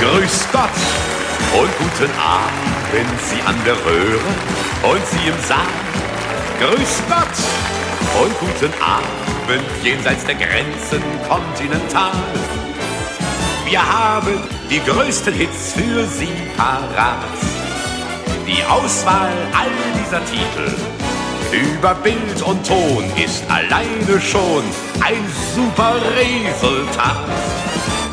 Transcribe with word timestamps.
Grüß 0.00 0.48
Gott 0.50 0.70
und 1.52 1.68
guten 1.78 2.10
Abend, 2.18 3.20
Sie 3.20 3.42
an 3.42 3.54
der 3.66 3.74
Röhre 3.74 4.18
und 4.82 5.06
Sie 5.06 5.28
im 5.28 5.38
Saal. 5.46 5.60
Grüß 6.58 7.02
Gott 7.06 8.22
und 8.22 8.38
guten 8.38 8.72
Abend, 8.82 9.62
jenseits 9.82 10.24
der 10.24 10.36
Grenzen 10.36 11.02
kontinental. 11.28 12.12
Wir 13.68 13.86
haben 13.86 14.40
die 14.70 14.80
größten 14.80 15.34
Hits 15.34 15.74
für 15.74 16.06
Sie 16.06 16.32
parat. 16.56 17.18
Die 18.46 18.64
Auswahl 18.64 19.34
all 19.52 19.68
dieser 20.00 20.24
Titel 20.24 20.74
über 21.52 21.94
Bild 21.96 22.40
und 22.46 22.66
Ton 22.66 23.04
ist 23.22 23.44
alleine 23.50 24.18
schon 24.18 24.64
ein 25.02 25.22
super 25.54 25.96
Resultat. 26.16 27.28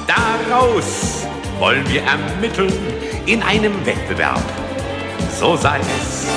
Daraus 0.06 1.27
wollen 1.60 1.88
wir 1.90 2.04
ermitteln 2.04 2.72
in 3.26 3.42
einem 3.44 3.86
Wettbewerb. 3.86 4.42
So 5.40 5.56
sei 5.56 5.80
es. 5.80 6.28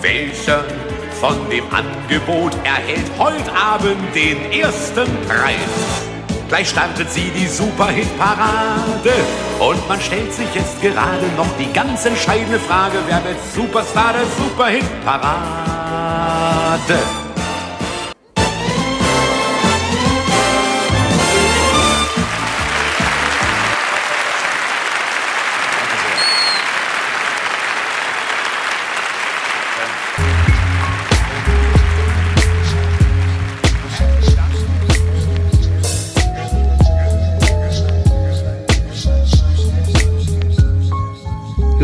Welcher 0.00 0.64
von 1.20 1.36
dem 1.50 1.64
Angebot 1.72 2.54
erhält 2.64 3.10
heute 3.18 3.52
Abend 3.54 4.14
den 4.14 4.50
ersten 4.52 5.06
Preis? 5.26 6.04
Gleich 6.48 6.68
startet 6.68 7.10
sie 7.10 7.30
die 7.30 7.46
Superhit-Parade. 7.46 9.12
Und 9.58 9.88
man 9.88 9.98
stellt 10.00 10.32
sich 10.32 10.54
jetzt 10.54 10.80
gerade 10.82 11.26
noch 11.36 11.48
die 11.58 11.72
ganz 11.72 12.04
entscheidende 12.04 12.58
Frage, 12.58 12.98
wer 13.06 13.24
wird 13.24 13.38
Superstar 13.54 14.12
der 14.12 14.26
Superhit-Parade? 14.36 17.23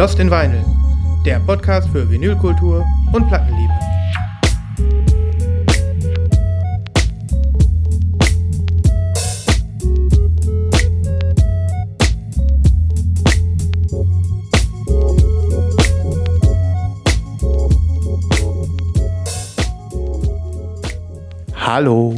Lost 0.00 0.18
in 0.18 0.30
Vinyl, 0.30 0.64
der 1.26 1.40
Podcast 1.40 1.90
für 1.90 2.10
Vinylkultur 2.10 2.86
und 3.12 3.28
Plattenliebe. 3.28 3.74
Hallo. 21.54 22.16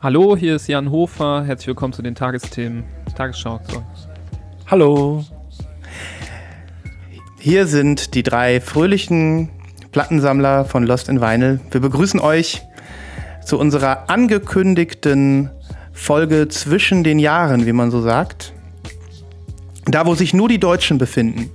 Hallo, 0.00 0.36
hier 0.36 0.56
ist 0.56 0.66
Jan 0.66 0.90
Hofer. 0.90 1.44
Herzlich 1.44 1.68
willkommen 1.68 1.92
zu 1.92 2.02
den 2.02 2.16
Tagesthemen. 2.16 2.82
Tagesschau. 3.14 3.60
Sorry. 3.62 3.84
Hallo. 4.66 5.24
Hier 7.44 7.66
sind 7.66 8.14
die 8.14 8.22
drei 8.22 8.58
fröhlichen 8.58 9.50
Plattensammler 9.92 10.64
von 10.64 10.82
Lost 10.82 11.10
in 11.10 11.20
Vinyl. 11.20 11.60
Wir 11.70 11.82
begrüßen 11.82 12.18
euch 12.18 12.62
zu 13.44 13.58
unserer 13.58 14.08
angekündigten 14.08 15.50
Folge 15.92 16.48
zwischen 16.48 17.04
den 17.04 17.18
Jahren, 17.18 17.66
wie 17.66 17.74
man 17.74 17.90
so 17.90 18.00
sagt. 18.00 18.54
Da, 19.84 20.06
wo 20.06 20.14
sich 20.14 20.32
nur 20.32 20.48
die 20.48 20.58
Deutschen 20.58 20.96
befinden. 20.96 21.50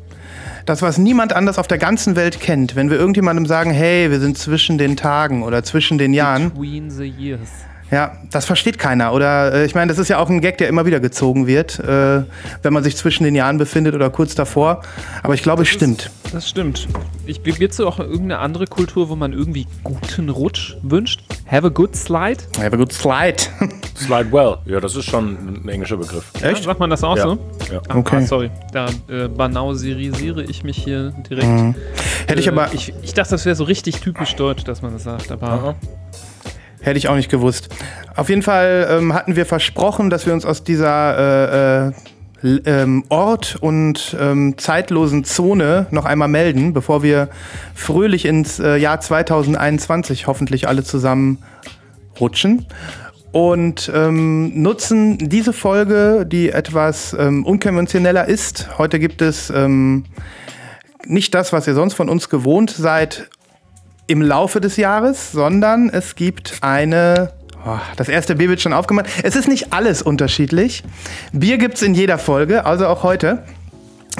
Das, 0.67 0.83
was 0.83 0.99
niemand 0.99 1.33
anders 1.33 1.57
auf 1.57 1.65
der 1.65 1.79
ganzen 1.79 2.15
Welt 2.15 2.39
kennt. 2.39 2.75
Wenn 2.75 2.91
wir 2.91 2.99
irgendjemandem 2.99 3.47
sagen, 3.47 3.71
hey, 3.71 4.11
wir 4.11 4.19
sind 4.19 4.37
zwischen 4.37 4.77
den 4.77 4.95
Tagen 4.95 5.41
oder 5.41 5.63
zwischen 5.63 5.97
den 5.97 6.13
Jahren. 6.13 6.51
Between 6.51 6.91
the 6.91 7.05
years. 7.05 7.49
Ja, 7.91 8.17
das 8.31 8.45
versteht 8.45 8.77
keiner. 8.77 9.13
Oder 9.13 9.53
äh, 9.53 9.65
ich 9.65 9.73
meine, 9.73 9.87
das 9.89 9.97
ist 9.97 10.09
ja 10.09 10.19
auch 10.19 10.29
ein 10.29 10.41
Gag, 10.41 10.57
der 10.59 10.67
immer 10.67 10.85
wieder 10.85 10.99
gezogen 10.99 11.47
wird, 11.47 11.79
äh, 11.79 12.23
wenn 12.61 12.73
man 12.73 12.83
sich 12.83 12.95
zwischen 12.95 13.23
den 13.23 13.33
Jahren 13.33 13.57
befindet 13.57 13.95
oder 13.95 14.09
kurz 14.09 14.35
davor. 14.35 14.81
Aber 15.23 15.33
ich 15.33 15.41
glaube, 15.41 15.63
es 15.63 15.69
stimmt. 15.69 16.11
Das 16.31 16.47
stimmt. 16.47 16.87
Ich, 17.25 17.41
Gibt 17.41 17.73
es 17.73 17.79
auch 17.79 17.99
irgendeine 17.99 18.39
andere 18.39 18.67
Kultur, 18.67 19.09
wo 19.09 19.15
man 19.15 19.33
irgendwie 19.33 19.65
guten 19.83 20.29
Rutsch 20.29 20.75
wünscht? 20.83 21.21
Have 21.47 21.65
a 21.65 21.69
good 21.69 21.95
slide? 21.95 22.43
Have 22.59 22.73
a 22.73 22.77
good 22.77 22.93
slide. 22.93 23.37
slide 23.95 24.31
well. 24.31 24.57
Ja, 24.65 24.79
das 24.79 24.95
ist 24.95 25.05
schon 25.05 25.63
ein 25.63 25.69
englischer 25.69 25.97
Begriff. 25.97 26.25
Echt? 26.35 26.59
Ja, 26.59 26.63
sagt 26.63 26.79
man 26.79 26.91
das 26.91 27.03
auch 27.03 27.17
ja. 27.17 27.23
so? 27.23 27.39
Ja. 27.71 27.81
Ah, 27.87 27.97
okay. 27.97 28.23
sorry. 28.25 28.51
Da 28.71 28.87
äh, 29.07 29.27
banausirisiere 29.27 30.43
ich 30.43 30.63
mich 30.63 30.77
hier 30.77 31.11
direkt. 31.27 31.47
Mhm. 31.47 31.75
Hätte 32.27 32.39
ich 32.39 32.47
Äh, 32.47 32.51
aber. 32.51 32.69
Ich, 32.73 32.93
ich 33.01 33.13
dachte, 33.15 33.31
das 33.31 33.45
wäre 33.45 33.55
so 33.55 33.63
richtig 33.63 33.99
typisch 33.99 34.35
deutsch, 34.35 34.63
dass 34.63 34.83
man 34.83 34.93
das 34.93 35.03
sagt. 35.03 35.31
Aber 35.31 35.47
Aha. 35.47 35.75
Hätte 36.81 36.97
ich 36.97 37.09
auch 37.09 37.15
nicht 37.15 37.29
gewusst. 37.29 37.69
Auf 38.15 38.29
jeden 38.29 38.41
Fall 38.41 38.87
ähm, 38.89 39.13
hatten 39.13 39.35
wir 39.35 39.45
versprochen, 39.45 40.09
dass 40.09 40.25
wir 40.25 40.33
uns 40.33 40.45
aus 40.45 40.63
dieser 40.63 41.87
äh, 41.87 41.87
äh, 41.87 41.91
ähm, 42.65 43.03
Ort- 43.09 43.57
und 43.59 44.15
ähm, 44.19 44.57
zeitlosen 44.57 45.23
Zone 45.25 45.87
noch 45.91 46.05
einmal 46.05 46.29
melden, 46.29 46.73
bevor 46.73 47.03
wir 47.03 47.29
fröhlich 47.75 48.25
ins 48.25 48.59
äh, 48.59 48.77
Jahr 48.77 49.01
2021 49.01 50.27
hoffentlich 50.27 50.67
alle 50.67 50.83
zusammen 50.83 51.39
rutschen. 52.19 52.65
Und 53.31 53.91
ähm, 53.93 54.61
nutzen 54.61 55.17
diese 55.17 55.53
Folge, 55.53 56.25
die 56.25 56.49
etwas 56.49 57.15
ähm, 57.17 57.45
unkonventioneller 57.45 58.25
ist. 58.25 58.69
Heute 58.79 58.99
gibt 58.99 59.21
es 59.21 59.51
ähm, 59.51 60.05
nicht 61.05 61.35
das, 61.35 61.53
was 61.53 61.67
ihr 61.67 61.75
sonst 61.75 61.93
von 61.93 62.09
uns 62.09 62.29
gewohnt 62.29 62.71
seid, 62.71 63.29
im 64.09 64.23
Laufe 64.23 64.59
des 64.59 64.75
Jahres, 64.75 65.31
sondern 65.31 65.89
es 65.89 66.15
gibt 66.15 66.57
eine. 66.61 67.31
Oh, 67.65 67.77
das 67.95 68.09
erste 68.09 68.35
Bier 68.35 68.49
wird 68.49 68.59
schon 68.59 68.73
aufgemacht. 68.73 69.05
Es 69.21 69.35
ist 69.35 69.47
nicht 69.47 69.71
alles 69.71 70.01
unterschiedlich. 70.01 70.83
Bier 71.31 71.57
gibt 71.57 71.75
es 71.75 71.83
in 71.83 71.93
jeder 71.93 72.17
Folge, 72.17 72.65
also 72.65 72.87
auch 72.87 73.03
heute. 73.03 73.43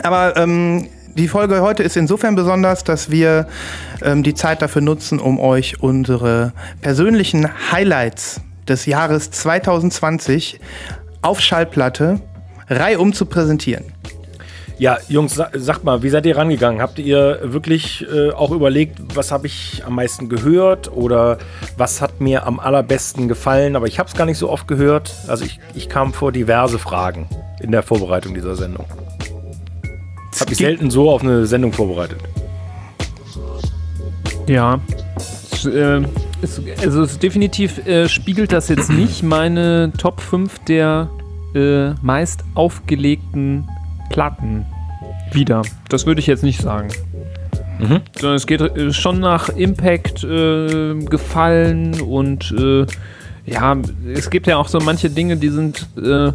Aber 0.03 0.37
ähm, 0.37 0.87
die 1.15 1.27
Folge 1.27 1.61
heute 1.61 1.81
ist 1.81 1.97
insofern 1.97 2.35
besonders, 2.35 2.83
dass 2.83 3.09
wir 3.09 3.47
ähm, 4.03 4.21
die 4.21 4.35
Zeit 4.35 4.61
dafür 4.61 4.81
nutzen, 4.81 5.19
um 5.19 5.39
euch 5.39 5.81
unsere 5.81 6.53
persönlichen 6.81 7.49
Highlights 7.71 8.41
des 8.67 8.85
Jahres 8.85 9.31
2020 9.31 10.59
auf 11.23 11.41
Schallplatte 11.41 12.21
reihum 12.69 13.13
zu 13.13 13.25
präsentieren. 13.25 13.85
Ja, 14.79 14.97
Jungs, 15.09 15.35
sa 15.35 15.49
sagt 15.53 15.83
mal, 15.83 16.03
wie 16.03 16.09
seid 16.09 16.25
ihr 16.25 16.37
rangegangen? 16.37 16.81
Habt 16.81 16.99
ihr 16.99 17.39
wirklich 17.43 18.07
äh, 18.09 18.31
auch 18.31 18.51
überlegt, 18.51 18.97
was 19.13 19.29
habe 19.29 19.45
ich 19.45 19.83
am 19.85 19.95
meisten 19.95 20.29
gehört 20.29 20.89
oder 20.89 21.37
was 21.75 22.01
hat 22.01 22.21
mir 22.21 22.47
am 22.47 22.61
allerbesten 22.61 23.27
gefallen? 23.27 23.75
Aber 23.75 23.87
ich 23.87 23.99
habe 23.99 24.07
es 24.07 24.15
gar 24.15 24.25
nicht 24.25 24.37
so 24.37 24.49
oft 24.49 24.69
gehört. 24.69 25.13
Also 25.27 25.43
ich, 25.43 25.59
ich 25.75 25.89
kam 25.89 26.13
vor 26.13 26.31
diverse 26.31 26.79
Fragen 26.79 27.27
in 27.59 27.73
der 27.73 27.83
Vorbereitung 27.83 28.33
dieser 28.33 28.55
Sendung. 28.55 28.85
Habe 30.39 30.53
ich 30.53 30.57
selten 30.57 30.89
so 30.89 31.09
auf 31.09 31.23
eine 31.23 31.45
Sendung 31.45 31.73
vorbereitet. 31.73 32.21
Ja. 34.47 34.79
Es, 35.17 35.65
äh, 35.65 36.01
es, 36.41 36.61
also 36.81 37.03
es 37.03 37.19
definitiv 37.19 37.85
äh, 37.85 38.07
spiegelt 38.07 38.53
das 38.53 38.69
jetzt 38.69 38.89
nicht 38.89 39.23
meine 39.23 39.91
Top 39.97 40.21
5 40.21 40.57
der 40.59 41.09
äh, 41.53 41.89
meist 42.01 42.45
aufgelegten 42.55 43.67
Platten 44.09 44.65
wieder. 45.31 45.61
Das 45.89 46.05
würde 46.05 46.19
ich 46.19 46.27
jetzt 46.27 46.43
nicht 46.43 46.61
sagen. 46.61 46.89
Mhm. 47.79 48.01
Sondern 48.19 48.35
es 48.35 48.47
geht 48.47 48.61
äh, 48.61 48.91
schon 48.91 49.19
nach 49.19 49.49
Impact 49.49 50.23
äh, 50.23 50.95
gefallen 51.05 52.01
und 52.01 52.51
äh, 52.51 52.85
ja, 53.45 53.77
es 54.13 54.29
gibt 54.29 54.47
ja 54.47 54.57
auch 54.57 54.67
so 54.67 54.79
manche 54.79 55.09
Dinge, 55.09 55.37
die 55.37 55.49
sind 55.49 55.87
äh, 55.97 56.31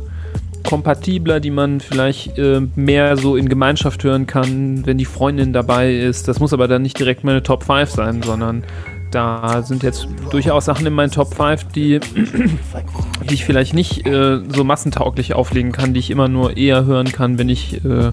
kompatibler, 0.64 1.40
die 1.40 1.50
man 1.50 1.80
vielleicht 1.80 2.38
äh, 2.38 2.62
mehr 2.74 3.16
so 3.16 3.36
in 3.36 3.48
Gemeinschaft 3.48 4.02
hören 4.02 4.26
kann, 4.26 4.84
wenn 4.86 4.98
die 4.98 5.04
Freundin 5.04 5.52
dabei 5.52 5.94
ist. 5.94 6.26
Das 6.26 6.40
muss 6.40 6.52
aber 6.52 6.66
dann 6.66 6.82
nicht 6.82 6.98
direkt 6.98 7.22
meine 7.22 7.42
Top 7.42 7.64
5 7.64 7.90
sein, 7.90 8.22
sondern 8.22 8.64
da 9.14 9.62
sind 9.62 9.82
jetzt 9.82 10.08
durchaus 10.30 10.64
Sachen 10.64 10.86
in 10.86 10.92
meinen 10.92 11.10
Top 11.10 11.34
5, 11.34 11.64
die, 11.68 12.00
die 12.00 13.34
ich 13.34 13.44
vielleicht 13.44 13.74
nicht 13.74 14.06
äh, 14.06 14.40
so 14.48 14.64
massentauglich 14.64 15.34
auflegen 15.34 15.72
kann, 15.72 15.94
die 15.94 16.00
ich 16.00 16.10
immer 16.10 16.28
nur 16.28 16.56
eher 16.56 16.84
hören 16.84 17.12
kann, 17.12 17.38
wenn 17.38 17.48
ich 17.48 17.84
äh, 17.84 18.12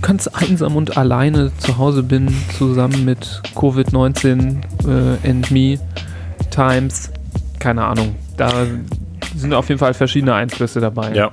ganz 0.00 0.28
einsam 0.28 0.76
und 0.76 0.96
alleine 0.96 1.52
zu 1.58 1.78
Hause 1.78 2.02
bin, 2.02 2.34
zusammen 2.56 3.04
mit 3.04 3.42
Covid-19 3.54 4.62
äh, 4.86 5.28
and 5.28 5.50
me 5.50 5.78
times. 6.50 7.10
Keine 7.58 7.84
Ahnung. 7.84 8.14
Da 8.36 8.50
sind 9.36 9.52
auf 9.54 9.68
jeden 9.68 9.78
Fall 9.78 9.94
verschiedene 9.94 10.34
Einflüsse 10.34 10.80
dabei. 10.80 11.12
Ja. 11.14 11.30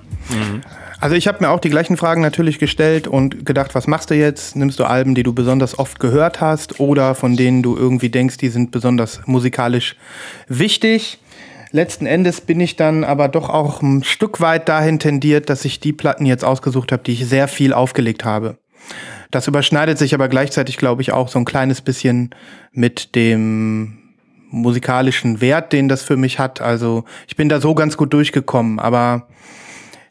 Also 1.01 1.15
ich 1.15 1.27
habe 1.27 1.37
mir 1.41 1.49
auch 1.49 1.59
die 1.59 1.69
gleichen 1.69 1.95
Fragen 1.95 2.21
natürlich 2.21 2.59
gestellt 2.59 3.07
und 3.07 3.45
gedacht, 3.45 3.73
was 3.73 3.87
machst 3.87 4.09
du 4.09 4.15
jetzt? 4.15 4.55
Nimmst 4.55 4.79
du 4.79 4.83
Alben, 4.83 5.15
die 5.15 5.23
du 5.23 5.33
besonders 5.33 5.79
oft 5.79 5.99
gehört 5.99 6.41
hast 6.41 6.79
oder 6.79 7.15
von 7.15 7.37
denen 7.37 7.63
du 7.63 7.77
irgendwie 7.77 8.09
denkst, 8.09 8.37
die 8.37 8.49
sind 8.49 8.71
besonders 8.71 9.21
musikalisch 9.25 9.95
wichtig? 10.47 11.19
letzten 11.71 12.05
Endes 12.05 12.41
bin 12.41 12.59
ich 12.59 12.75
dann 12.75 13.03
aber 13.03 13.27
doch 13.27 13.49
auch 13.49 13.81
ein 13.81 14.03
Stück 14.03 14.41
weit 14.41 14.69
dahin 14.69 14.99
tendiert, 14.99 15.49
dass 15.49 15.65
ich 15.65 15.79
die 15.79 15.93
Platten 15.93 16.25
jetzt 16.25 16.43
ausgesucht 16.43 16.91
habe, 16.91 17.03
die 17.03 17.13
ich 17.13 17.27
sehr 17.27 17.47
viel 17.47 17.73
aufgelegt 17.73 18.25
habe. 18.25 18.57
Das 19.31 19.47
überschneidet 19.47 19.97
sich 19.97 20.13
aber 20.13 20.27
gleichzeitig, 20.27 20.77
glaube 20.77 21.01
ich, 21.01 21.11
auch 21.11 21.27
so 21.27 21.37
ein 21.37 21.45
kleines 21.45 21.81
bisschen 21.81 22.31
mit 22.71 23.15
dem 23.15 23.99
musikalischen 24.49 25.41
Wert, 25.41 25.71
den 25.71 25.87
das 25.87 26.01
für 26.01 26.17
mich 26.17 26.39
hat. 26.39 26.61
Also 26.61 27.03
ich 27.27 27.35
bin 27.35 27.49
da 27.49 27.61
so 27.61 27.75
ganz 27.75 27.97
gut 27.97 28.13
durchgekommen, 28.13 28.79
aber 28.79 29.27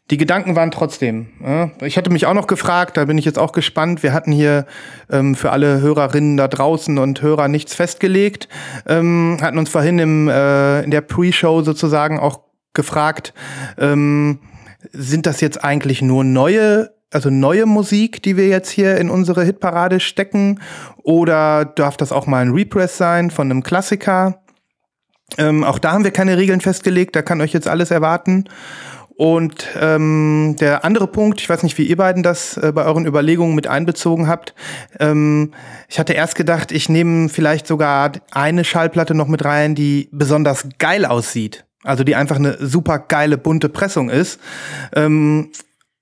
die 0.09 0.17
Gedanken 0.17 0.55
waren 0.55 0.71
trotzdem. 0.71 1.27
Ja. 1.43 1.71
Ich 1.81 1.95
hätte 1.95 2.09
mich 2.09 2.25
auch 2.25 2.33
noch 2.33 2.47
gefragt, 2.47 2.97
da 2.97 3.05
bin 3.05 3.17
ich 3.17 3.25
jetzt 3.25 3.37
auch 3.37 3.51
gespannt. 3.51 4.01
Wir 4.01 4.13
hatten 4.13 4.31
hier 4.31 4.65
ähm, 5.09 5.35
für 5.35 5.51
alle 5.51 5.81
Hörerinnen 5.81 6.37
da 6.37 6.47
draußen 6.47 6.97
und 6.97 7.21
Hörer 7.21 7.47
nichts 7.47 7.75
festgelegt, 7.75 8.47
ähm, 8.87 9.37
hatten 9.41 9.57
uns 9.57 9.69
vorhin 9.69 9.99
im, 9.99 10.27
äh, 10.27 10.81
in 10.81 10.91
der 10.91 11.01
Pre-Show 11.01 11.61
sozusagen 11.61 12.19
auch 12.19 12.41
gefragt, 12.73 13.33
ähm, 13.77 14.39
sind 14.93 15.25
das 15.25 15.41
jetzt 15.41 15.63
eigentlich 15.63 16.01
nur 16.01 16.23
neue 16.23 16.91
also 17.11 17.31
neue 17.31 17.65
Musik, 17.65 18.21
die 18.21 18.37
wir 18.37 18.47
jetzt 18.47 18.69
hier 18.69 18.97
in 18.97 19.09
unsere 19.09 19.43
Hitparade 19.43 19.99
stecken? 19.99 20.59
Oder 20.97 21.65
darf 21.65 21.97
das 21.97 22.11
auch 22.11 22.27
mal 22.27 22.43
ein 22.43 22.51
Repress 22.51 22.97
sein 22.97 23.31
von 23.31 23.49
einem 23.49 23.63
Klassiker? 23.63 24.41
Ähm, 25.37 25.63
auch 25.63 25.79
da 25.79 25.91
haben 25.93 26.03
wir 26.03 26.11
keine 26.11 26.37
Regeln 26.37 26.61
festgelegt, 26.61 27.15
da 27.15 27.21
kann 27.21 27.41
euch 27.41 27.53
jetzt 27.53 27.67
alles 27.67 27.91
erwarten. 27.91 28.45
Und 29.19 29.67
ähm, 29.77 30.55
der 30.61 30.85
andere 30.85 31.05
Punkt, 31.05 31.41
ich 31.41 31.49
weiß 31.49 31.63
nicht, 31.63 31.77
wie 31.77 31.83
ihr 31.83 31.97
beiden 31.97 32.23
das 32.23 32.55
äh, 32.55 32.71
bei 32.73 32.85
euren 32.85 33.05
Überlegungen 33.05 33.53
mit 33.53 33.67
einbezogen 33.67 34.29
habt. 34.29 34.55
Ähm, 34.97 35.51
ich 35.89 35.99
hatte 35.99 36.13
erst 36.13 36.35
gedacht, 36.35 36.71
ich 36.71 36.87
nehme 36.87 37.27
vielleicht 37.27 37.67
sogar 37.67 38.13
eine 38.31 38.63
Schallplatte 38.63 39.15
noch 39.15 39.27
mit 39.27 39.43
rein, 39.43 39.75
die 39.75 40.07
besonders 40.13 40.69
geil 40.77 41.03
aussieht. 41.03 41.65
Also 41.83 42.05
die 42.05 42.15
einfach 42.15 42.37
eine 42.37 42.65
super 42.65 42.97
geile 42.97 43.37
bunte 43.37 43.67
Pressung 43.67 44.09
ist. 44.09 44.39
Ähm, 44.95 45.51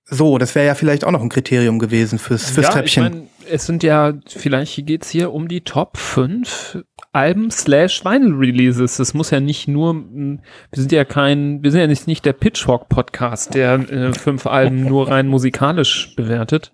so, 0.05 0.37
das 0.37 0.53
wäre 0.53 0.67
ja 0.67 0.75
vielleicht 0.75 1.03
auch 1.03 1.11
noch 1.11 1.23
ein 1.23 1.29
Kriterium 1.29 1.79
gewesen 1.79 2.19
fürs, 2.19 2.51
fürs 2.51 2.67
ja, 2.67 2.71
Treppchen. 2.71 3.03
Ich 3.03 3.11
mein, 3.13 3.29
es 3.49 3.65
sind 3.65 3.81
ja, 3.81 4.13
vielleicht 4.27 4.85
geht's 4.85 5.09
hier 5.09 5.33
um 5.33 5.47
die 5.47 5.61
Top 5.61 5.97
5 5.97 6.83
Alben 7.17 7.49
slash 7.49 8.05
Vinyl 8.05 8.35
Releases. 8.35 8.97
Das 8.97 9.15
muss 9.15 9.31
ja 9.31 9.39
nicht 9.39 9.67
nur, 9.67 9.95
wir 9.95 10.37
sind 10.73 10.91
ja 10.91 11.03
kein, 11.03 11.63
wir 11.63 11.71
sind 11.71 11.81
ja 11.81 11.87
nicht, 11.87 12.05
nicht 12.05 12.23
der 12.25 12.33
Pitchfork 12.33 12.89
Podcast, 12.89 13.55
der 13.55 13.73
äh, 13.89 14.13
fünf 14.13 14.45
Alben 14.45 14.83
nur 14.85 15.09
rein 15.09 15.27
musikalisch 15.27 16.13
bewertet. 16.15 16.71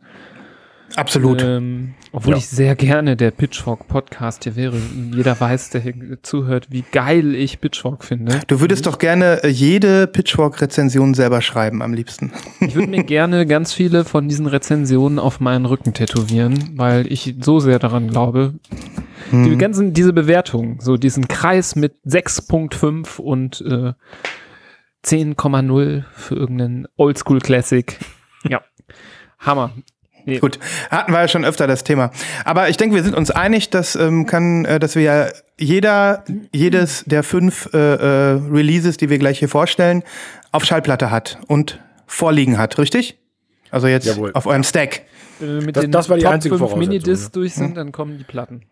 Absolut. 0.97 1.41
Ähm, 1.41 1.93
obwohl 2.11 2.33
Ja. 2.33 2.37
ich 2.39 2.47
sehr 2.49 2.75
gerne 2.75 3.15
der 3.15 3.31
Pitchfork 3.31 3.87
Podcast 3.87 4.43
hier 4.43 4.57
wäre. 4.57 4.75
Jeder 5.15 5.39
weiß, 5.39 5.69
der 5.69 5.79
hier 5.81 5.93
zuhört, 6.23 6.67
wie 6.69 6.83
geil 6.91 7.33
ich 7.35 7.61
Pitchfork 7.61 8.03
finde. 8.03 8.41
Du 8.47 8.59
würdest 8.59 8.85
doch 8.85 8.99
gerne 8.99 9.43
äh, 9.43 9.47
jede 9.47 10.07
Pitchfork-Rezension 10.07 11.13
selber 11.13 11.41
schreiben, 11.41 11.81
am 11.81 11.93
liebsten. 11.93 12.31
Ich 12.59 12.75
würde 12.75 12.89
mir 12.89 13.03
gerne 13.05 13.45
ganz 13.47 13.73
viele 13.73 14.03
von 14.03 14.27
diesen 14.27 14.45
Rezensionen 14.45 15.19
auf 15.19 15.39
meinen 15.39 15.65
Rücken 15.65 15.93
tätowieren, 15.93 16.71
weil 16.75 17.11
ich 17.11 17.33
so 17.39 17.59
sehr 17.61 17.79
daran 17.79 18.09
glaube. 18.09 18.53
Die 19.33 19.57
ganzen, 19.57 19.93
diese 19.93 20.13
Bewertungen, 20.13 20.79
so 20.79 20.95
diesen 20.95 21.27
Kreis 21.27 21.75
mit 21.75 21.95
6.5 22.05 23.19
und 23.19 23.61
äh, 23.61 23.93
10,0 25.05 26.03
für 26.13 26.35
irgendeinen 26.35 26.87
Oldschool 26.97 27.39
Classic. 27.39 27.97
Ja. 28.49 28.61
Hammer. 29.39 29.71
Nee, 30.25 30.39
Gut, 30.39 30.59
hatten 30.91 31.13
wir 31.13 31.21
ja 31.21 31.27
schon 31.29 31.45
öfter 31.45 31.65
das 31.65 31.85
Thema. 31.85 32.11
Aber 32.43 32.67
ich 32.67 32.75
denke, 32.75 32.93
wir 32.93 33.01
sind 33.03 33.15
uns 33.15 33.31
einig, 33.31 33.69
dass 33.69 33.95
ähm, 33.95 34.25
kann, 34.25 34.65
äh, 34.65 34.79
dass 34.79 34.95
wir 34.95 35.01
ja 35.01 35.27
jeder, 35.57 36.25
jedes 36.51 37.05
der 37.05 37.23
fünf 37.23 37.69
äh, 37.73 37.77
äh, 37.77 38.31
Releases, 38.51 38.97
die 38.97 39.09
wir 39.09 39.17
gleich 39.17 39.39
hier 39.39 39.47
vorstellen, 39.47 40.03
auf 40.51 40.65
Schallplatte 40.65 41.09
hat 41.09 41.39
und 41.47 41.79
vorliegen 42.05 42.57
hat, 42.57 42.77
richtig? 42.79 43.17
Also 43.71 43.87
jetzt 43.87 44.07
Jawohl. 44.07 44.31
auf 44.33 44.45
eurem 44.45 44.63
Stack. 44.63 45.03
Wenn 45.39 45.59
wir 45.59 45.65
mit 45.65 45.75
Das- 45.77 45.81
den 45.85 45.91
das 45.93 46.09
war 46.09 46.17
die 46.17 46.23
Top 46.23 46.33
einzige 46.33 46.55
5 46.57 46.59
Voraussetzung, 46.69 46.89
Minidiscs 46.89 47.31
durch 47.31 47.53
sind, 47.53 47.77
dann 47.77 47.93
kommen 47.93 48.17
die 48.17 48.25
Platten. 48.25 48.63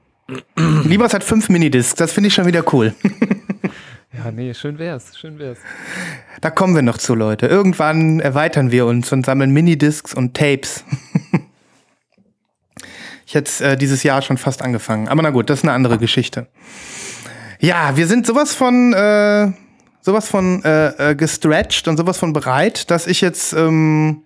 Liebers 0.83 1.13
hat 1.13 1.23
fünf 1.23 1.49
Minidiscs, 1.49 1.95
das 1.95 2.11
finde 2.11 2.27
ich 2.27 2.33
schon 2.33 2.45
wieder 2.45 2.63
cool. 2.73 2.93
Ja, 4.13 4.29
nee, 4.29 4.53
schön 4.53 4.77
wär's, 4.77 5.17
schön 5.17 5.39
wär's. 5.39 5.59
Da 6.41 6.49
kommen 6.49 6.75
wir 6.75 6.81
noch 6.81 6.97
zu, 6.97 7.15
Leute. 7.15 7.47
Irgendwann 7.47 8.19
erweitern 8.19 8.69
wir 8.69 8.85
uns 8.85 9.11
und 9.13 9.25
sammeln 9.25 9.51
Minidiscs 9.51 10.13
und 10.13 10.35
Tapes. 10.35 10.83
ich 13.25 13.35
hätte 13.35 13.63
äh, 13.63 13.77
dieses 13.77 14.03
Jahr 14.03 14.21
schon 14.21 14.37
fast 14.37 14.61
angefangen. 14.61 15.07
Aber 15.07 15.21
na 15.21 15.29
gut, 15.29 15.49
das 15.49 15.59
ist 15.59 15.63
eine 15.63 15.71
andere 15.71 15.97
Geschichte. 15.97 16.47
Ja, 17.61 17.95
wir 17.95 18.05
sind 18.05 18.27
sowas 18.27 18.53
von, 18.53 18.91
äh, 18.91 19.53
sowas 20.01 20.27
von 20.27 20.61
äh, 20.65 21.11
äh, 21.11 21.15
gestretched 21.15 21.87
und 21.87 21.95
sowas 21.95 22.17
von 22.17 22.33
bereit, 22.33 22.91
dass 22.91 23.07
ich 23.07 23.21
jetzt 23.21 23.53
ähm, 23.53 24.23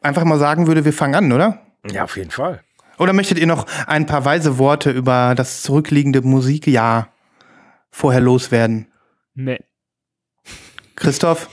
einfach 0.00 0.24
mal 0.24 0.40
sagen 0.40 0.66
würde, 0.66 0.84
wir 0.84 0.92
fangen 0.92 1.14
an, 1.14 1.30
oder? 1.30 1.60
Ja, 1.88 2.02
auf 2.02 2.16
jeden 2.16 2.32
Fall. 2.32 2.63
Oder 2.98 3.12
möchtet 3.12 3.38
ihr 3.38 3.46
noch 3.46 3.66
ein 3.86 4.06
paar 4.06 4.24
weise 4.24 4.58
Worte 4.58 4.90
über 4.90 5.34
das 5.36 5.62
zurückliegende 5.62 6.22
Musikjahr 6.22 7.08
vorher 7.90 8.20
loswerden? 8.20 8.88
Nee. 9.34 9.60
Christoph? 10.96 11.48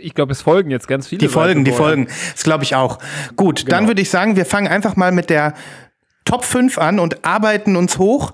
Ich 0.00 0.14
glaube, 0.14 0.32
es 0.32 0.42
folgen 0.42 0.70
jetzt 0.70 0.86
ganz 0.86 1.08
viele. 1.08 1.18
Die 1.18 1.28
Folgen, 1.28 1.64
die. 1.64 1.72
Folgen. 1.72 2.08
Das 2.32 2.44
glaube 2.44 2.64
ich 2.64 2.76
auch. 2.76 2.98
Gut, 3.34 3.70
dann 3.70 3.88
würde 3.88 4.00
ich 4.00 4.10
sagen, 4.10 4.36
wir 4.36 4.46
fangen 4.46 4.68
einfach 4.68 4.96
mal 4.96 5.12
mit 5.12 5.28
der 5.28 5.54
Top 6.24 6.44
5 6.44 6.78
an 6.78 6.98
und 6.98 7.24
arbeiten 7.24 7.76
uns 7.76 7.98
hoch. 7.98 8.32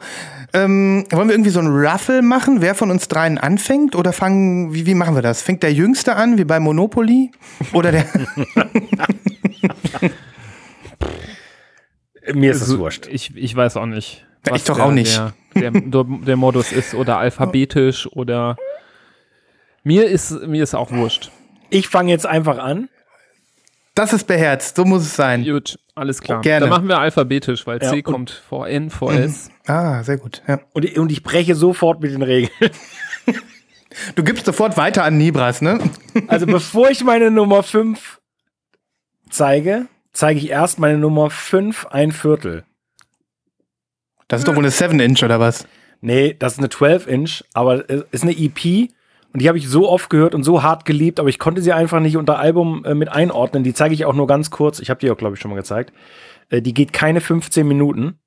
Ähm, 0.55 1.07
wollen 1.11 1.29
wir 1.29 1.35
irgendwie 1.35 1.51
so 1.51 1.61
ein 1.61 1.69
Ruffle 1.69 2.21
machen, 2.21 2.61
wer 2.61 2.75
von 2.75 2.91
uns 2.91 3.09
dreien 3.09 3.39
anfängt? 3.39 3.97
Oder 3.97 4.13
fangen, 4.13 4.75
wie, 4.75 4.85
wie 4.85 4.95
machen 4.95 5.15
wir 5.15 5.23
das? 5.23 5.41
Fängt 5.41 5.63
der 5.63 5.73
Jüngste 5.73 6.17
an, 6.17 6.37
wie 6.37 6.45
bei 6.45 6.61
Monopoly? 6.61 7.31
Oder 7.73 7.93
der. 7.93 8.07
Mir 12.33 12.51
ist 12.53 12.61
es 12.63 12.79
wurscht. 12.79 13.07
Ich, 13.11 13.37
ich 13.37 13.55
weiß 13.55 13.77
auch 13.77 13.87
nicht. 13.87 14.27
Ich 14.55 14.65
doch 14.65 14.77
der- 14.77 14.85
auch 14.87 14.91
nicht. 14.93 15.17
Der, 15.55 15.71
der, 15.71 16.05
der, 16.05 16.37
Modus 16.37 16.73
ist 16.73 16.95
oder 16.95 17.19
alphabetisch 17.19 18.07
oder. 18.13 18.57
Mir 19.85 20.07
ist, 20.07 20.31
mir 20.47 20.63
ist 20.63 20.75
auch 20.75 20.91
wurscht. 20.93 21.31
Ich 21.71 21.89
fange 21.89 22.11
jetzt 22.11 22.27
einfach 22.27 22.59
an. 22.59 22.89
Das 23.95 24.13
ist 24.15 24.27
beherzt, 24.27 24.77
so 24.77 24.85
muss 24.85 25.03
es 25.03 25.15
sein. 25.17 25.45
Gut, 25.45 25.79
alles 25.95 26.23
klar. 26.23 26.41
Gerne. 26.41 26.61
Dann 26.61 26.71
machen 26.71 26.89
wir 26.89 26.99
alphabetisch, 26.99 27.67
weil 27.67 27.83
Ja, 27.83 27.91
C 27.91 28.01
kommt 28.03 28.31
vor 28.31 28.67
N, 28.69 28.89
vor 28.89 29.13
S. 29.13 29.51
Ah, 29.67 30.03
sehr 30.03 30.17
gut. 30.17 30.43
Ja. 30.49 30.61
Und, 30.73 30.85
ich- 30.87 30.99
und 30.99 31.13
ich 31.13 31.23
breche 31.23 31.55
sofort 31.55 32.01
mit 32.01 32.13
den 32.13 32.23
Regeln. 32.23 32.51
Du 34.15 34.25
gibst 34.25 34.47
sofort 34.47 34.79
weiter 34.79 35.05
an 35.05 35.19
Nibras, 35.19 35.61
ne? 35.61 35.79
Also 36.29 36.47
bevor 36.47 36.89
ich 36.91 37.05
meine 37.05 37.31
Nummer 37.31 37.63
5 37.63 38.21
zeige, 39.29 39.87
zeige 40.13 40.39
ich 40.39 40.51
erst 40.51 40.79
meine 40.79 40.99
Nummer 40.99 41.31
5 41.31 41.87
ein 41.87 42.13
Viertel. 42.13 42.65
Das 44.29 44.41
ist 44.41 44.49
doch 44.49 44.57
wohl 44.57 44.65
eine 44.65 44.73
7-Inch 44.73 45.23
oder 45.25 45.41
was? 45.41 45.67
Nee, 46.01 46.35
das 46.39 46.55
ist 46.55 46.59
eine 46.59 46.69
12-Inch, 46.69 47.45
aber 47.55 47.89
es 47.89 48.05
ist 48.11 48.23
eine 48.23 48.37
EP 48.37 48.91
und 49.33 49.41
die 49.41 49.49
habe 49.49 49.59
ich 49.59 49.69
so 49.69 49.89
oft 49.89 50.11
gehört 50.11 50.35
und 50.35 50.43
so 50.43 50.63
hart 50.63 50.85
geliebt, 50.85 51.21
aber 51.21 51.29
ich 51.29 51.39
konnte 51.39 51.63
sie 51.63 51.73
einfach 51.73 52.01
nicht 52.01 52.17
unter 52.17 52.39
Album 52.39 52.85
äh, 52.85 52.95
mit 52.95 53.09
einordnen. 53.09 53.65
Die 53.65 53.73
zeige 53.73 53.95
ich 53.95 54.05
auch 54.05 54.15
nur 54.15 54.27
ganz 54.27 54.51
kurz. 54.51 54.79
Ich 54.81 54.91
habe 54.91 55.01
die 55.01 55.11
auch, 55.11 55.17
glaube 55.17 55.37
ich, 55.37 55.41
schon 55.41 55.51
mal 55.51 55.57
gezeigt. 55.57 55.93
Äh, 56.51 56.61
die 56.61 56.75
geht 56.75 56.93
keine 56.93 57.21
15 57.21 57.67
Minuten 57.67 58.19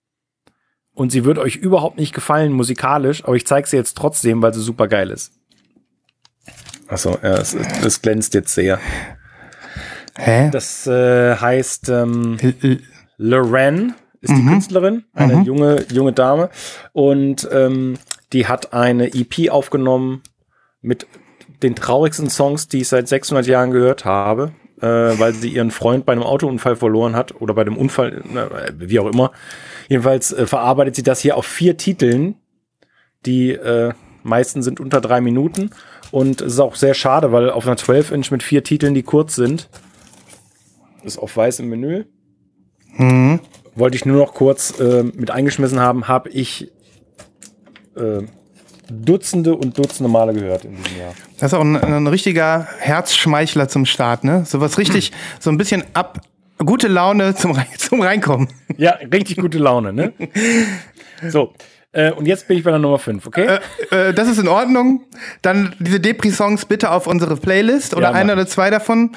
und 0.94 1.12
sie 1.12 1.26
wird 1.26 1.38
euch 1.38 1.58
überhaupt 1.58 1.98
nicht 1.98 2.14
gefallen 2.14 2.54
musikalisch, 2.54 3.24
aber 3.24 3.36
ich 3.36 3.46
zeige 3.46 3.68
sie 3.68 3.78
jetzt 3.78 3.98
trotzdem, 3.98 4.42
weil 4.42 4.54
sie 4.54 4.62
super 4.62 4.88
geil 4.88 5.12
ist. 5.12 5.34
Achso, 6.88 7.18
ja, 7.22 7.36
es, 7.38 7.54
es 7.54 8.02
glänzt 8.02 8.34
jetzt 8.34 8.54
sehr. 8.54 8.80
Hä? 10.18 10.50
Das 10.52 10.88
äh, 10.88 11.36
heißt 11.36 11.90
ähm, 11.90 12.38
L- 12.42 12.56
L- 12.62 12.82
Lorraine 13.18 13.96
ist 14.22 14.36
die 14.36 14.46
Künstlerin, 14.46 15.04
eine 15.14 15.44
junge, 15.44 15.86
junge 15.92 16.12
Dame. 16.14 16.50
Und 16.94 17.48
ähm, 17.52 17.98
die 18.34 18.48
hat 18.48 18.74
eine 18.74 19.14
EP 19.14 19.50
aufgenommen 19.52 20.24
mit 20.82 21.06
den 21.62 21.76
traurigsten 21.76 22.30
Songs, 22.30 22.68
die 22.68 22.82
ich 22.82 22.88
seit 22.88 23.08
600 23.08 23.46
Jahren 23.46 23.72
gehört 23.72 24.04
habe, 24.04 24.52
äh, 24.82 24.88
weil 24.88 25.34
sie 25.34 25.50
ihren 25.50 25.70
Freund 25.72 26.06
bei 26.06 26.14
einem 26.14 26.24
Autounfall 26.24 26.76
verloren 26.76 27.16
hat 27.16 27.40
oder 27.40 27.54
bei 27.54 27.64
dem 27.64 27.78
Unfall, 27.78 28.24
na, 28.34 28.50
wie 28.78 29.00
auch 29.00 29.08
immer. 29.12 29.32
Jedenfalls 29.90 30.34
äh, 30.34 30.48
verarbeitet 30.48 30.96
sie 30.96 31.04
das 31.04 31.20
hier 31.22 31.38
auf 31.38 31.46
vier 31.46 31.78
Titeln. 31.78 32.36
Die 33.26 33.52
äh, 33.52 33.94
meisten 34.24 34.64
sind 34.64 34.80
unter 34.80 35.02
drei 35.02 35.22
Minuten. 35.22 35.70
Und 36.12 36.42
es 36.42 36.54
ist 36.54 36.60
auch 36.60 36.76
sehr 36.76 36.94
schade, 36.94 37.32
weil 37.32 37.50
auf 37.50 37.68
einer 37.68 37.78
12-Inch 37.78 38.32
mit 38.32 38.44
vier 38.44 38.64
Titeln, 38.64 38.94
die 38.94 39.04
kurz 39.04 39.36
sind, 39.36 39.70
ist 41.06 41.18
auf 41.18 41.38
weiß 41.38 41.60
im 41.60 41.70
Menü 41.70 42.06
wollte 43.76 43.98
ich 43.98 44.06
nur 44.06 44.18
noch 44.18 44.34
kurz 44.34 44.80
äh, 44.80 45.04
mit 45.04 45.32
eingeschmissen 45.32 45.80
haben, 45.80 46.08
habe 46.08 46.30
ich 46.30 46.72
äh, 47.96 48.24
Dutzende 48.90 49.56
und 49.56 49.78
Dutzende 49.78 50.10
Male 50.10 50.34
gehört 50.34 50.66
in 50.66 50.76
diesem 50.76 51.00
Jahr. 51.00 51.14
Das 51.40 51.52
ist 51.52 51.58
auch 51.58 51.64
ein, 51.64 51.76
ein 51.76 52.08
richtiger 52.08 52.68
Herzschmeichler 52.80 53.68
zum 53.68 53.86
Start, 53.86 54.24
ne? 54.24 54.46
So 54.46 54.62
was 54.62 54.78
richtig, 54.78 55.12
so 55.40 55.50
ein 55.50 55.58
bisschen 55.58 55.84
ab, 55.94 56.22
gute 56.60 56.88
Laune 56.88 57.36
zum, 57.36 57.58
zum 57.78 58.02
Reinkommen. 58.02 58.48
Ja, 58.78 58.92
richtig 59.12 59.38
gute 59.38 59.58
Laune, 59.58 59.94
ne? 59.94 60.14
So, 61.30 61.54
Äh, 61.96 62.12
und 62.12 62.26
jetzt 62.26 62.48
bin 62.48 62.58
ich 62.58 62.64
bei 62.64 62.72
der 62.72 62.80
Nummer 62.80 63.00
5, 63.00 63.26
okay? 63.26 63.58
Äh, 63.92 64.10
äh, 64.10 64.14
das 64.14 64.28
ist 64.28 64.38
in 64.38 64.50
Ordnung. 64.50 65.02
Dann 65.42 65.74
diese 65.80 66.00
Depri-Songs 66.02 66.66
bitte 66.66 66.92
auf 66.92 67.08
unsere 67.08 67.38
Playlist 67.38 67.96
oder 67.96 68.12
Ja, 68.12 68.22
ich. 68.22 68.32
oder 68.32 68.46
zwei 68.46 68.70
davon. 68.70 69.12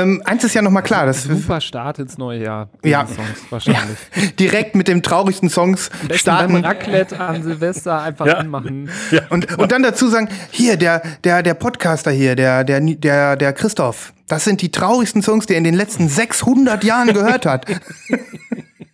Ähm, 0.00 0.20
eins 0.24 0.42
ist 0.42 0.54
ja 0.54 0.62
noch 0.62 0.72
mal 0.72 0.82
klar, 0.82 1.06
das 1.06 1.22
Super 1.22 1.60
Start 1.60 2.00
ins 2.00 2.18
neue 2.18 2.42
Jahr. 2.42 2.70
Ja. 2.84 3.06
Songs 3.06 3.28
wahrscheinlich. 3.50 3.98
direkt 4.38 4.74
mit 4.74 4.88
dem 4.88 5.02
traurigsten 5.02 5.48
Songs 5.48 5.90
starten. 6.12 6.54
beim 6.54 6.64
Raclette 6.64 7.20
an 7.20 7.42
Silvester 7.44 8.02
einfach 8.02 8.26
Ja. 8.26 8.34
anmachen. 8.38 8.90
Und, 9.30 9.56
und 9.56 9.70
dann 9.70 9.84
dazu 9.84 10.08
sagen, 10.08 10.28
hier, 10.50 10.76
der, 10.76 11.02
der, 11.22 11.44
der 11.44 11.54
Podcaster 11.54 12.10
hier, 12.10 12.34
der, 12.34 12.64
der, 12.64 12.80
der, 12.80 13.36
der 13.36 13.52
Christoph, 13.52 14.12
das 14.26 14.42
sind 14.44 14.60
die 14.60 14.72
traurigsten 14.72 15.22
Songs, 15.22 15.46
die 15.46 15.52
er 15.54 15.58
in 15.58 15.64
den 15.64 15.74
letzten 15.74 16.08
600 16.08 16.82
Jahren 16.82 17.12
gehört 17.14 17.46
hat. 17.46 17.64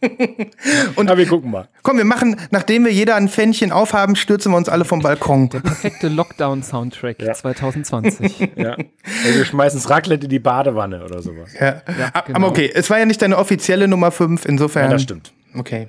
Und 0.96 1.08
Aber 1.08 1.18
wir 1.18 1.26
gucken 1.26 1.50
mal. 1.50 1.68
Komm, 1.82 1.96
wir 1.99 2.04
machen, 2.04 2.37
nachdem 2.50 2.84
wir 2.84 2.92
jeder 2.92 3.16
ein 3.16 3.28
Fännchen 3.28 3.73
aufhaben, 3.73 4.16
stürzen 4.16 4.52
wir 4.52 4.56
uns 4.56 4.68
alle 4.68 4.84
vom 4.84 5.00
Balkon. 5.00 5.49
Perfekte 5.49 6.08
Lockdown-Soundtrack 6.08 7.18
2020. 7.34 8.50
Ja. 8.56 8.76
Also 9.25 9.38
wir 9.38 9.44
schmeißen 9.44 9.78
das 9.80 9.90
Raclette 9.90 10.25
in 10.25 10.30
die 10.30 10.38
Badewanne 10.38 11.04
oder 11.04 11.20
sowas. 11.23 11.52
Ja. 11.58 11.82
Ah, 12.12 12.20
genau. 12.20 12.38
Aber 12.38 12.49
okay, 12.49 12.70
es 12.73 12.88
war 12.90 12.99
ja 12.99 13.04
nicht 13.06 13.20
deine 13.23 13.37
offizielle 13.38 13.88
Nummer 13.88 14.11
5, 14.11 14.44
insofern. 14.44 14.84
Ja, 14.84 14.90
das 14.90 15.02
stimmt. 15.02 15.32
Okay. 15.56 15.88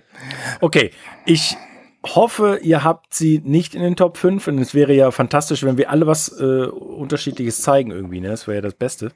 Okay, 0.61 0.91
ich 1.25 1.55
hoffe, 2.05 2.59
ihr 2.61 2.83
habt 2.83 3.13
sie 3.13 3.41
nicht 3.43 3.73
in 3.75 3.81
den 3.81 3.95
Top 3.95 4.17
5 4.17 4.47
und 4.47 4.59
es 4.59 4.73
wäre 4.75 4.93
ja 4.93 5.09
fantastisch, 5.11 5.63
wenn 5.63 5.77
wir 5.77 5.89
alle 5.89 6.05
was 6.07 6.29
äh, 6.39 6.43
Unterschiedliches 6.67 7.61
zeigen 7.61 7.91
irgendwie, 7.91 8.19
ne? 8.21 8.29
Das 8.29 8.47
wäre 8.47 8.57
ja 8.57 8.61
das 8.61 8.73
Beste. 8.75 9.11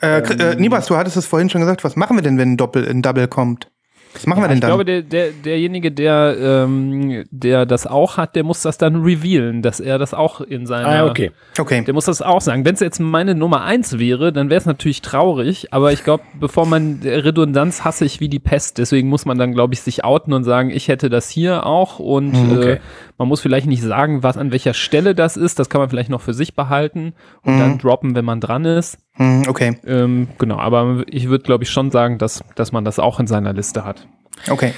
Äh, 0.00 0.20
Kr- 0.22 0.52
äh, 0.52 0.56
Nibas, 0.56 0.86
du 0.86 0.96
hattest 0.96 1.16
es 1.18 1.26
vorhin 1.26 1.50
schon 1.50 1.60
gesagt. 1.60 1.84
Was 1.84 1.96
machen 1.96 2.16
wir 2.16 2.22
denn, 2.22 2.38
wenn 2.38 2.52
ein 2.52 2.56
Doppel, 2.56 2.88
ein 2.88 3.02
Double 3.02 3.28
kommt? 3.28 3.70
Was 4.14 4.26
machen 4.26 4.42
wir 4.42 4.48
denn 4.48 4.58
Ich 4.58 4.60
dann? 4.60 4.70
glaube, 4.70 4.84
der, 4.84 5.02
der, 5.02 5.30
derjenige, 5.30 5.90
der, 5.90 6.36
ähm, 6.38 7.24
der 7.30 7.66
das 7.66 7.86
auch 7.86 8.16
hat, 8.16 8.36
der 8.36 8.44
muss 8.44 8.62
das 8.62 8.78
dann 8.78 9.02
revealen, 9.02 9.62
dass 9.62 9.80
er 9.80 9.98
das 9.98 10.14
auch 10.14 10.40
in 10.40 10.66
seiner. 10.66 10.88
Ah, 10.88 11.06
okay. 11.06 11.32
okay. 11.58 11.82
Der 11.84 11.94
muss 11.94 12.04
das 12.04 12.20
auch 12.22 12.40
sagen. 12.40 12.64
Wenn 12.64 12.74
es 12.74 12.80
jetzt 12.80 13.00
meine 13.00 13.34
Nummer 13.34 13.62
eins 13.62 13.98
wäre, 13.98 14.32
dann 14.32 14.50
wäre 14.50 14.58
es 14.58 14.66
natürlich 14.66 15.02
traurig, 15.02 15.72
aber 15.72 15.92
ich 15.92 16.04
glaube, 16.04 16.24
bevor 16.40 16.66
man 16.66 17.00
Redundanz 17.02 17.84
hasse 17.84 18.04
ich 18.04 18.20
wie 18.20 18.28
die 18.28 18.38
Pest, 18.38 18.78
deswegen 18.78 19.08
muss 19.08 19.24
man 19.24 19.38
dann, 19.38 19.52
glaube 19.52 19.74
ich, 19.74 19.80
sich 19.80 20.04
outen 20.04 20.32
und 20.32 20.44
sagen, 20.44 20.70
ich 20.70 20.88
hätte 20.88 21.08
das 21.08 21.28
hier 21.30 21.66
auch 21.66 21.98
und 21.98 22.34
okay. 22.34 22.72
äh, 22.72 22.80
man 23.18 23.28
muss 23.28 23.40
vielleicht 23.40 23.66
nicht 23.66 23.82
sagen, 23.82 24.22
was 24.22 24.36
an 24.36 24.50
welcher 24.50 24.74
Stelle 24.74 25.14
das 25.14 25.36
ist, 25.36 25.58
das 25.58 25.68
kann 25.68 25.80
man 25.80 25.88
vielleicht 25.88 26.10
noch 26.10 26.20
für 26.20 26.34
sich 26.34 26.54
behalten 26.54 27.14
und 27.42 27.58
dann 27.58 27.78
droppen, 27.78 28.14
wenn 28.14 28.24
man 28.24 28.40
dran 28.40 28.64
ist. 28.64 28.98
Hm, 29.14 29.42
okay. 29.48 29.76
Ähm, 29.86 30.28
genau, 30.38 30.58
aber 30.58 31.04
ich 31.06 31.28
würde, 31.28 31.44
glaube 31.44 31.64
ich, 31.64 31.70
schon 31.70 31.90
sagen, 31.90 32.18
dass, 32.18 32.42
dass 32.54 32.72
man 32.72 32.84
das 32.84 32.98
auch 32.98 33.20
in 33.20 33.26
seiner 33.26 33.52
Liste 33.52 33.84
hat. 33.84 34.06
Okay. 34.48 34.72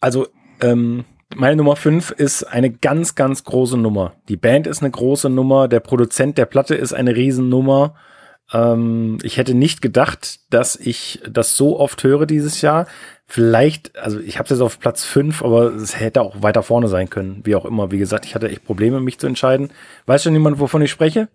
Also, 0.00 0.28
ähm, 0.60 1.04
meine 1.34 1.56
Nummer 1.56 1.76
5 1.76 2.12
ist 2.12 2.44
eine 2.44 2.70
ganz, 2.70 3.14
ganz 3.14 3.44
große 3.44 3.76
Nummer. 3.76 4.12
Die 4.28 4.36
Band 4.36 4.66
ist 4.66 4.82
eine 4.82 4.90
große 4.90 5.28
Nummer, 5.28 5.66
der 5.66 5.80
Produzent 5.80 6.38
der 6.38 6.46
Platte 6.46 6.74
ist 6.74 6.92
eine 6.92 7.16
Riesennummer. 7.16 7.94
Ähm, 8.52 9.18
ich 9.22 9.36
hätte 9.36 9.54
nicht 9.54 9.82
gedacht, 9.82 10.40
dass 10.50 10.76
ich 10.76 11.20
das 11.28 11.56
so 11.56 11.80
oft 11.80 12.04
höre 12.04 12.26
dieses 12.26 12.60
Jahr. 12.60 12.86
Vielleicht, 13.26 13.98
also 13.98 14.20
ich 14.20 14.38
habe 14.38 14.44
es 14.44 14.50
jetzt 14.50 14.60
auf 14.60 14.78
Platz 14.78 15.04
5, 15.04 15.42
aber 15.42 15.74
es 15.74 15.98
hätte 15.98 16.20
auch 16.20 16.42
weiter 16.42 16.62
vorne 16.62 16.88
sein 16.88 17.10
können. 17.10 17.40
Wie 17.44 17.56
auch 17.56 17.64
immer. 17.64 17.90
Wie 17.90 17.98
gesagt, 17.98 18.26
ich 18.26 18.34
hatte 18.34 18.48
echt 18.48 18.64
Probleme, 18.64 19.00
mich 19.00 19.18
zu 19.18 19.26
entscheiden. 19.26 19.70
Weiß 20.06 20.22
schon 20.22 20.34
jemand, 20.34 20.60
wovon 20.60 20.82
ich 20.82 20.90
spreche? 20.90 21.28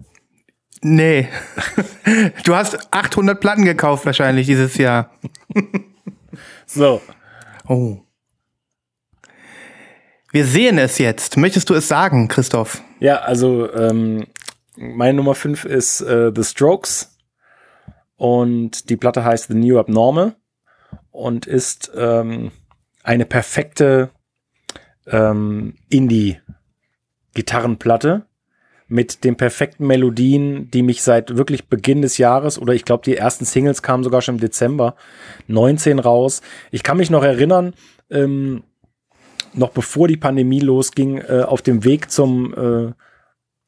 Nee. 0.81 1.29
Du 2.43 2.55
hast 2.55 2.91
800 2.91 3.39
Platten 3.39 3.65
gekauft 3.65 4.05
wahrscheinlich 4.05 4.47
dieses 4.47 4.77
Jahr. 4.77 5.11
So. 6.65 7.01
Oh. 7.67 7.99
Wir 10.31 10.45
sehen 10.45 10.79
es 10.79 10.97
jetzt. 10.97 11.37
Möchtest 11.37 11.69
du 11.69 11.75
es 11.75 11.87
sagen, 11.87 12.27
Christoph? 12.27 12.81
Ja, 12.99 13.17
also 13.17 13.71
ähm, 13.73 14.25
meine 14.75 15.13
Nummer 15.15 15.35
5 15.35 15.65
ist 15.65 16.01
äh, 16.01 16.31
The 16.35 16.43
Strokes 16.43 17.15
und 18.15 18.89
die 18.89 18.97
Platte 18.97 19.23
heißt 19.23 19.49
The 19.49 19.55
New 19.55 19.77
Abnormal 19.77 20.35
und 21.11 21.45
ist 21.45 21.91
ähm, 21.95 22.51
eine 23.03 23.25
perfekte 23.25 24.09
ähm, 25.07 25.75
Indie-Gitarrenplatte 25.89 28.25
mit 28.89 29.23
den 29.23 29.37
perfekten 29.37 29.85
Melodien, 29.85 30.69
die 30.71 30.81
mich 30.81 31.03
seit 31.03 31.37
wirklich 31.37 31.69
Beginn 31.69 32.01
des 32.01 32.17
Jahres 32.17 32.59
oder 32.59 32.73
ich 32.73 32.85
glaube, 32.85 33.03
die 33.05 33.15
ersten 33.15 33.45
Singles 33.45 33.83
kamen 33.83 34.03
sogar 34.03 34.21
schon 34.21 34.35
im 34.35 34.41
Dezember 34.41 34.95
19 35.47 35.99
raus. 35.99 36.41
Ich 36.71 36.81
kann 36.81 36.97
mich 36.97 37.11
noch 37.11 37.23
erinnern, 37.23 37.73
ähm, 38.09 38.63
noch 39.53 39.69
bevor 39.69 40.07
die 40.07 40.17
Pandemie 40.17 40.59
losging, 40.59 41.19
äh, 41.19 41.43
auf 41.45 41.61
dem 41.61 41.83
Weg 41.83 42.09
zum, 42.09 42.53
äh, 42.53 42.91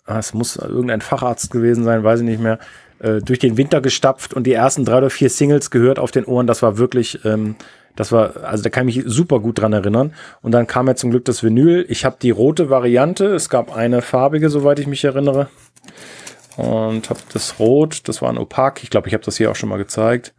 ah, 0.05 0.19
es 0.19 0.33
muss 0.33 0.55
irgendein 0.55 1.01
Facharzt 1.01 1.51
gewesen 1.51 1.83
sein, 1.83 2.03
weiß 2.03 2.21
ich 2.21 2.25
nicht 2.25 2.41
mehr, 2.41 2.57
äh, 2.99 3.19
durch 3.21 3.39
den 3.39 3.57
Winter 3.57 3.79
gestapft 3.79 4.33
und 4.33 4.45
die 4.45 4.53
ersten 4.53 4.85
drei 4.85 4.97
oder 4.97 5.09
vier 5.11 5.29
Singles 5.29 5.69
gehört 5.69 5.99
auf 5.99 6.11
den 6.11 6.25
Ohren. 6.25 6.47
Das 6.47 6.63
war 6.63 6.79
wirklich, 6.79 7.23
ähm, 7.25 7.55
das 7.95 8.11
war, 8.11 8.43
also 8.43 8.63
da 8.63 8.69
kann 8.69 8.87
ich 8.87 8.97
mich 8.97 9.05
super 9.07 9.39
gut 9.39 9.59
dran 9.59 9.73
erinnern. 9.73 10.13
Und 10.41 10.51
dann 10.51 10.67
kam 10.67 10.87
ja 10.87 10.95
zum 10.95 11.11
Glück 11.11 11.25
das 11.25 11.43
Vinyl. 11.43 11.85
Ich 11.89 12.05
habe 12.05 12.17
die 12.21 12.31
rote 12.31 12.69
Variante. 12.69 13.25
Es 13.27 13.49
gab 13.49 13.75
eine 13.75 14.01
farbige, 14.01 14.49
soweit 14.49 14.79
ich 14.79 14.87
mich 14.87 15.03
erinnere. 15.03 15.49
Und 16.57 17.09
habe 17.09 17.19
das 17.31 17.59
Rot, 17.59 18.07
das 18.09 18.21
war 18.21 18.29
ein 18.29 18.37
Opak. 18.37 18.83
Ich 18.83 18.89
glaube, 18.89 19.07
ich 19.07 19.13
habe 19.13 19.23
das 19.23 19.37
hier 19.37 19.49
auch 19.49 19.55
schon 19.55 19.69
mal 19.69 19.77
gezeigt. 19.77 20.33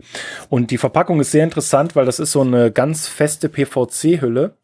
Und 0.51 0.71
die 0.71 0.79
Verpackung 0.79 1.21
ist 1.21 1.31
sehr 1.31 1.43
interessant, 1.43 1.97
weil 1.97 2.05
das 2.05 2.21
ist 2.21 2.33
so 2.33 2.43
eine 2.43 2.71
ganz 2.71 3.09
feste 3.09 3.49
PVC-Hülle. 3.49 4.55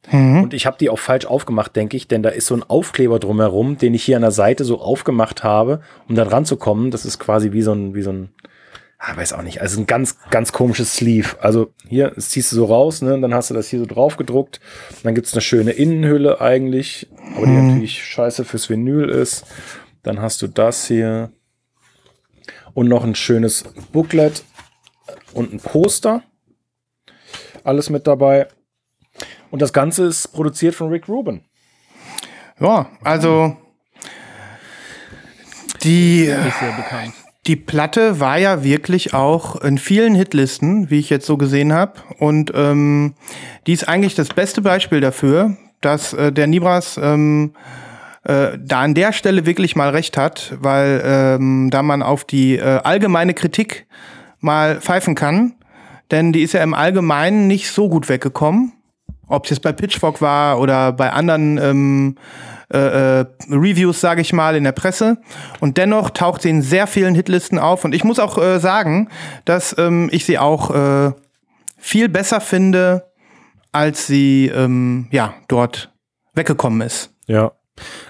Und 0.42 0.54
ich 0.54 0.66
habe 0.66 0.76
die 0.78 0.90
auch 0.90 0.98
falsch 0.98 1.24
aufgemacht, 1.24 1.74
denke 1.74 1.96
ich, 1.96 2.06
denn 2.06 2.22
da 2.22 2.28
ist 2.28 2.46
so 2.46 2.54
ein 2.54 2.62
Aufkleber 2.62 3.18
drumherum, 3.18 3.78
den 3.78 3.94
ich 3.94 4.04
hier 4.04 4.16
an 4.16 4.22
der 4.22 4.30
Seite 4.30 4.64
so 4.64 4.80
aufgemacht 4.80 5.42
habe, 5.42 5.80
um 6.08 6.14
da 6.14 6.24
dran 6.24 6.44
zu 6.44 6.56
kommen. 6.56 6.90
Das 6.90 7.06
ist 7.06 7.18
quasi 7.18 7.52
wie 7.52 7.62
so 7.62 7.72
ein, 7.72 7.94
wie 7.94 8.02
so 8.02 8.10
ein, 8.10 8.28
ah, 8.98 9.16
weiß 9.16 9.32
auch 9.32 9.42
nicht, 9.42 9.60
also 9.60 9.80
ein 9.80 9.86
ganz, 9.86 10.16
ganz 10.30 10.52
komisches 10.52 10.94
Sleeve. 10.94 11.36
Also 11.40 11.72
hier, 11.88 12.10
das 12.10 12.30
ziehst 12.30 12.52
du 12.52 12.56
so 12.56 12.64
raus, 12.66 13.00
ne, 13.02 13.14
und 13.14 13.22
dann 13.22 13.34
hast 13.34 13.50
du 13.50 13.54
das 13.54 13.68
hier 13.68 13.78
so 13.78 13.86
drauf 13.86 14.16
gedruckt. 14.16 14.60
Dann 15.02 15.14
gibt's 15.14 15.32
eine 15.32 15.40
schöne 15.40 15.72
Innenhülle 15.72 16.40
eigentlich, 16.40 17.08
aber 17.36 17.46
die 17.46 17.52
natürlich 17.52 18.04
scheiße 18.04 18.44
fürs 18.44 18.68
Vinyl 18.68 19.08
ist. 19.08 19.46
Dann 20.02 20.20
hast 20.20 20.42
du 20.42 20.48
das 20.48 20.86
hier 20.86 21.30
und 22.74 22.88
noch 22.88 23.04
ein 23.04 23.14
schönes 23.14 23.64
Booklet 23.92 24.44
und 25.32 25.52
ein 25.52 25.60
Poster. 25.60 26.22
Alles 27.64 27.90
mit 27.90 28.06
dabei. 28.06 28.48
Und 29.50 29.62
das 29.62 29.72
Ganze 29.72 30.04
ist 30.04 30.28
produziert 30.28 30.74
von 30.74 30.88
Rick 30.88 31.08
Rubin. 31.08 31.42
Ja, 32.60 32.90
also 33.02 33.56
die, 35.82 36.24
Ist 36.24 36.58
sehr 36.58 36.72
bekannt. 36.72 37.14
Die 37.48 37.56
Platte 37.56 38.20
war 38.20 38.38
ja 38.38 38.62
wirklich 38.62 39.14
auch 39.14 39.56
in 39.62 39.78
vielen 39.78 40.14
Hitlisten, 40.14 40.90
wie 40.90 40.98
ich 40.98 41.08
jetzt 41.08 41.26
so 41.26 41.38
gesehen 41.38 41.72
habe. 41.72 41.94
Und 42.18 42.52
ähm, 42.54 43.14
die 43.66 43.72
ist 43.72 43.88
eigentlich 43.88 44.14
das 44.14 44.28
beste 44.28 44.60
Beispiel 44.60 45.00
dafür, 45.00 45.56
dass 45.80 46.12
äh, 46.12 46.30
der 46.30 46.46
Nibras 46.46 47.00
ähm, 47.02 47.54
äh, 48.24 48.58
da 48.60 48.82
an 48.82 48.94
der 48.94 49.14
Stelle 49.14 49.46
wirklich 49.46 49.76
mal 49.76 49.88
recht 49.88 50.18
hat, 50.18 50.58
weil 50.60 51.00
ähm, 51.02 51.70
da 51.70 51.82
man 51.82 52.02
auf 52.02 52.24
die 52.24 52.56
äh, 52.56 52.80
allgemeine 52.84 53.32
Kritik 53.32 53.86
mal 54.40 54.82
pfeifen 54.82 55.14
kann, 55.14 55.54
denn 56.10 56.34
die 56.34 56.42
ist 56.42 56.52
ja 56.52 56.62
im 56.62 56.74
Allgemeinen 56.74 57.46
nicht 57.46 57.70
so 57.70 57.88
gut 57.88 58.10
weggekommen. 58.10 58.72
Ob 59.26 59.44
es 59.44 59.50
jetzt 59.50 59.62
bei 59.62 59.72
Pitchfork 59.72 60.20
war 60.20 60.60
oder 60.60 60.92
bei 60.92 61.12
anderen 61.12 61.58
ähm, 61.58 62.16
äh, 62.72 63.20
äh, 63.20 63.26
Reviews, 63.48 64.00
sage 64.00 64.20
ich 64.20 64.32
mal, 64.32 64.54
in 64.54 64.64
der 64.64 64.72
Presse. 64.72 65.16
Und 65.60 65.78
dennoch 65.78 66.10
taucht 66.10 66.42
sie 66.42 66.50
in 66.50 66.62
sehr 66.62 66.86
vielen 66.86 67.14
Hitlisten 67.14 67.58
auf. 67.58 67.84
Und 67.84 67.94
ich 67.94 68.04
muss 68.04 68.18
auch 68.18 68.36
äh, 68.36 68.58
sagen, 68.60 69.08
dass 69.44 69.74
ähm, 69.78 70.10
ich 70.12 70.26
sie 70.26 70.38
auch 70.38 70.74
äh, 70.74 71.12
viel 71.78 72.08
besser 72.08 72.40
finde, 72.40 73.10
als 73.72 74.06
sie 74.06 74.48
ähm, 74.54 75.08
ja 75.10 75.34
dort 75.48 75.92
weggekommen 76.34 76.82
ist. 76.82 77.14
Ja. 77.26 77.52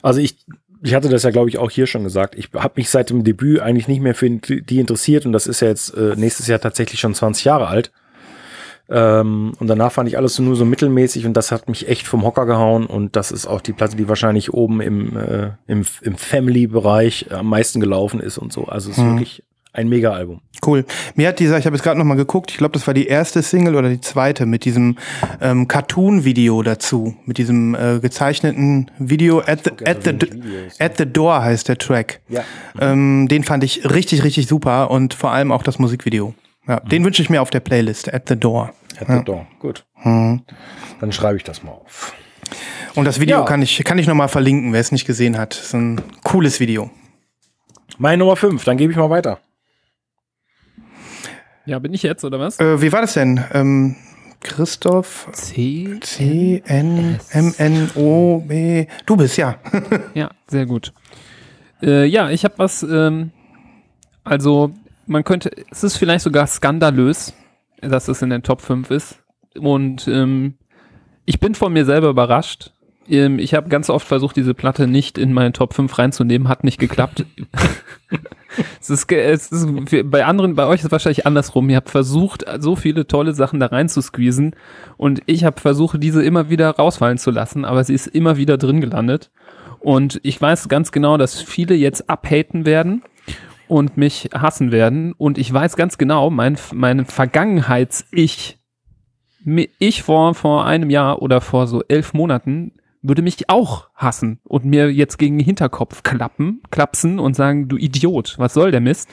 Also 0.03 0.21
ich, 0.21 0.39
ich 0.83 0.95
hatte 0.95 1.09
das 1.09 1.23
ja, 1.23 1.31
glaube 1.31 1.51
ich, 1.51 1.59
auch 1.59 1.71
hier 1.71 1.87
schon 1.87 2.05
gesagt. 2.05 2.35
Ich 2.37 2.51
habe 2.55 2.75
mich 2.77 2.91
seit 2.91 3.11
dem 3.11 3.23
Debüt 3.23 3.61
eigentlich 3.61 3.87
nicht 3.87 4.01
mehr 4.01 4.15
für 4.15 4.29
die 4.29 4.81
interessiert 4.81 5.27
und 5.27 5.33
das 5.33 5.47
ist 5.47 5.61
ja 5.61 5.69
jetzt 5.69 5.95
äh, 5.95 6.15
nächstes 6.17 6.47
Jahr 6.47 6.61
tatsächlich 6.61 7.01
schon 7.01 7.15
20 7.15 7.45
Jahre 7.45 7.69
alt. 7.69 7.93
Ähm, 8.91 9.53
und 9.59 9.67
danach 9.67 9.93
fand 9.93 10.09
ich 10.09 10.17
alles 10.17 10.39
nur 10.39 10.57
so 10.57 10.65
mittelmäßig 10.65 11.27
und 11.27 11.35
das 11.35 11.53
hat 11.53 11.69
mich 11.69 11.89
echt 11.89 12.07
vom 12.07 12.25
Hocker 12.25 12.47
gehauen 12.47 12.87
und 12.87 13.17
das 13.17 13.31
ist 13.31 13.47
auch 13.47 13.61
die 13.61 13.73
Platte, 13.73 13.97
die 13.97 14.09
wahrscheinlich 14.09 14.55
oben 14.55 14.81
im, 14.81 15.17
äh, 15.17 15.51
im, 15.67 15.85
im 16.01 16.17
Family-Bereich 16.17 17.31
am 17.31 17.49
meisten 17.49 17.81
gelaufen 17.81 18.21
ist 18.21 18.39
und 18.39 18.53
so. 18.53 18.65
Also 18.65 18.91
es 18.91 18.99
ist 18.99 19.05
wirklich 19.05 19.43
ein 19.75 19.89
Mega-Album. 19.89 20.41
Cool. 20.67 20.85
Mir 21.15 21.29
hat 21.29 21.39
dieser, 21.39 21.59
ich 21.59 21.67
habe 21.67 21.77
jetzt 21.77 21.85
gerade 21.85 21.99
noch 21.99 22.05
mal 22.05 22.17
geguckt, 22.17 22.51
ich 22.51 22.57
glaube, 22.57 22.73
das 22.73 22.87
war 22.87 22.95
die 22.95 23.07
erste 23.07 23.43
Single 23.43 23.77
oder 23.77 23.89
die 23.89 24.01
zweite 24.01 24.45
mit 24.47 24.65
diesem 24.65 24.97
ähm, 25.41 25.69
Cartoon-Video 25.69 26.63
dazu, 26.63 27.15
mit 27.27 27.39
diesem 27.39 27.75
äh, 27.75 28.01
gezeichneten 28.01 28.91
Video 28.99 29.41
at 29.41 29.65
the, 29.65 29.71
at, 29.85 30.03
the, 30.05 30.15
at 30.79 30.99
the 30.99 31.07
Door 31.07 31.43
heißt 31.43 31.69
der 31.69 31.79
Track. 31.79 32.21
Ja. 32.29 32.43
Ähm, 32.81 33.29
den 33.29 33.45
fand 33.45 33.63
ich 33.63 33.89
richtig, 33.89 34.25
richtig 34.25 34.49
super 34.49 34.91
und 34.91 35.15
vor 35.15 35.31
allem 35.31 35.53
auch 35.53 35.63
das 35.63 35.79
Musikvideo. 35.79 36.35
Ja, 36.69 36.81
Den 36.81 37.05
wünsche 37.05 37.23
ich 37.23 37.31
mir 37.31 37.41
auf 37.43 37.51
der 37.51 37.61
Playlist, 37.61 38.13
At 38.13 38.29
the 38.29 38.37
Door. 38.39 38.73
At 39.01 39.09
the 39.09 39.25
Door. 39.25 39.47
Gut. 39.59 39.87
Dann 40.05 40.43
schreibe 41.11 41.37
ich 41.37 41.45
das 41.45 41.63
mal 41.63 41.73
auf. 41.73 42.15
Und 42.95 43.05
das 43.05 43.21
Video 43.21 43.39
Ja. 43.39 43.45
kann 43.45 43.63
ich, 43.63 43.83
kann 43.85 43.99
ich 43.99 44.07
nochmal 44.07 44.29
verlinken, 44.29 44.73
wer 44.73 44.81
es 44.81 44.93
nicht 44.93 45.07
gesehen 45.07 45.39
hat. 45.39 45.53
Das 45.57 45.67
ist 45.67 45.75
ein 45.75 46.01
cooles 46.25 46.61
Video. 46.61 46.91
Meine 47.97 48.19
Nummer 48.19 48.37
5, 48.37 48.65
dann 48.65 48.77
gebe 48.77 48.93
ich 48.93 48.99
mal 48.99 49.11
weiter. 49.11 49.39
Ja, 51.65 51.79
bin 51.79 51.93
ich 51.95 52.03
jetzt, 52.03 52.25
oder 52.25 52.39
was? 52.41 52.59
Äh, 52.61 52.81
wie 52.81 52.93
war 52.93 53.01
das 53.03 53.15
denn? 53.15 53.45
Ähm, 53.53 53.97
Christoph 54.41 55.29
C. 55.33 55.99
C 56.01 56.63
N 56.67 57.19
M 57.31 57.55
N 57.59 57.91
O 57.95 58.39
B. 58.47 58.87
Du 59.05 59.17
bist 59.17 59.37
ja. 59.37 59.57
Ja, 60.15 60.31
sehr 60.47 60.65
gut. 60.67 60.93
Äh, 61.83 62.07
ja, 62.07 62.31
ich 62.31 62.45
habe 62.45 62.55
was, 62.59 62.83
ähm, 62.83 63.33
also 64.25 64.71
man 65.09 65.25
könnte, 65.25 65.51
es 65.71 65.83
ist 65.83 65.97
vielleicht 65.97 66.23
sogar 66.23 66.47
skandalös, 66.47 67.33
dass 67.81 68.09
es 68.09 68.23
in 68.23 68.31
den 68.31 68.43
Top 68.43 68.61
5 68.61 68.91
ist. 68.91 69.23
Und 69.59 70.07
ähm, 70.09 70.55
ich 71.25 71.41
bin 71.41 71.55
von 71.55 71.73
mir 71.73 71.85
selber 71.85 72.09
überrascht. 72.09 72.73
Ähm, 73.09 73.39
ich 73.39 73.55
habe 73.55 73.69
ganz 73.69 73.91
oft 73.91 74.07
versucht, 74.07 74.37
diese 74.37 74.55
Platte 74.55 74.87
nicht 74.87 75.19
in 75.19 75.33
meinen 75.33 75.53
Top 75.53 75.75
5 75.75 75.99
reinzunehmen, 75.99 76.49
hat 76.49 76.63
nicht 76.63 76.79
geklappt. 76.79 77.25
es 78.81 78.91
ist, 78.91 79.11
es 79.11 79.51
ist 79.51 80.11
bei 80.11 80.25
anderen, 80.25 80.55
bei 80.55 80.67
euch 80.67 80.81
ist 80.81 80.87
es 80.87 80.93
wahrscheinlich 80.93 81.27
andersrum. 81.27 81.69
Ihr 81.71 81.77
habt 81.77 81.91
versucht, 81.91 82.45
so 82.59 82.77
viele 82.77 83.07
tolle 83.07 83.33
Sachen 83.33 83.61
da 83.61 83.67
rein 83.67 83.89
zu 83.89 84.01
squeezen 84.03 84.55
und 84.97 85.23
ich 85.27 85.45
habe 85.45 85.61
versucht, 85.61 86.03
diese 86.03 86.23
immer 86.23 86.51
wieder 86.51 86.71
rausfallen 86.71 87.19
zu 87.19 87.31
lassen, 87.31 87.65
aber 87.65 87.83
sie 87.85 87.95
ist 87.95 88.07
immer 88.07 88.37
wieder 88.37 88.59
drin 88.59 88.81
gelandet. 88.81 89.31
Und 89.81 90.21
ich 90.23 90.41
weiß 90.41 90.69
ganz 90.69 90.93
genau, 90.93 91.17
dass 91.17 91.41
viele 91.41 91.75
jetzt 91.75 92.11
abhaten 92.11 92.67
werden 92.67 93.03
und 93.69 93.97
mich 93.97 94.31
hassen 94.35 94.73
werden. 94.73 95.13
Und 95.13 95.39
ich 95.39 95.53
weiß 95.53 95.77
ganz 95.77 95.99
genau, 95.99 96.31
mein, 96.31 96.57
mein 96.73 97.05
Vergangenheits-Ich, 97.07 98.59
ich 99.79 100.03
vor, 100.03 100.35
vor 100.35 100.67
einem 100.67 100.91
Jahr 100.91 101.23
oder 101.23 101.41
vor 101.41 101.67
so 101.67 101.83
elf 101.89 102.13
Monaten, 102.13 102.73
würde 103.01 103.23
mich 103.23 103.49
auch 103.49 103.89
hassen 103.95 104.41
und 104.45 104.65
mir 104.65 104.91
jetzt 104.93 105.19
gegen 105.19 105.39
den 105.39 105.45
Hinterkopf 105.45 106.03
klappen, 106.03 106.61
klapsen 106.73 107.21
und 107.21 107.35
sagen, 107.35 107.69
du 107.69 107.77
Idiot, 107.77 108.35
was 108.39 108.53
soll 108.55 108.73
der 108.73 108.81
Mist? 108.81 109.09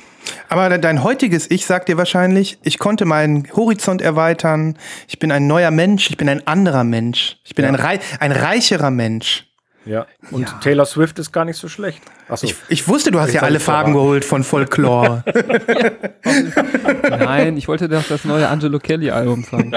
Aber 0.49 0.69
de- 0.69 0.79
dein 0.79 1.03
heutiges 1.03 1.49
Ich 1.51 1.67
sagt 1.67 1.87
dir 1.87 1.95
wahrscheinlich, 1.95 2.57
ich 2.63 2.79
konnte 2.79 3.05
meinen 3.05 3.47
Horizont 3.55 4.01
erweitern. 4.01 4.75
Ich 5.07 5.19
bin 5.19 5.31
ein 5.31 5.45
neuer 5.45 5.69
Mensch. 5.69 6.09
Ich 6.09 6.17
bin 6.17 6.27
ein 6.27 6.45
anderer 6.47 6.83
Mensch. 6.83 7.37
Ich 7.43 7.53
bin 7.53 7.63
ein, 7.63 7.75
rei 7.75 7.99
ein 8.19 8.31
reicherer 8.31 8.89
Mensch. 8.89 9.45
Ja. 9.85 10.07
Und 10.31 10.47
Taylor 10.61 10.85
Swift 10.85 11.19
ist 11.19 11.31
gar 11.31 11.45
nicht 11.45 11.57
so 11.57 11.67
schlecht. 11.67 12.01
Achso. 12.27 12.47
Ich, 12.47 12.55
ich 12.69 12.87
wusste, 12.87 13.11
du 13.11 13.19
hast 13.19 13.29
Ich 13.29 13.35
ja 13.35 13.41
alle 13.41 13.59
Farben 13.59 13.91
verraten. 13.91 13.93
geholt 13.93 14.25
von 14.25 14.43
Folklore. 14.43 15.23
Nein, 17.09 17.55
ich 17.57 17.67
wollte 17.67 17.87
doch 17.87 18.03
das 18.07 18.25
neue 18.25 18.47
Angelo 18.49 18.79
Kelly 18.79 19.11
Album 19.11 19.43
sagen. 19.43 19.71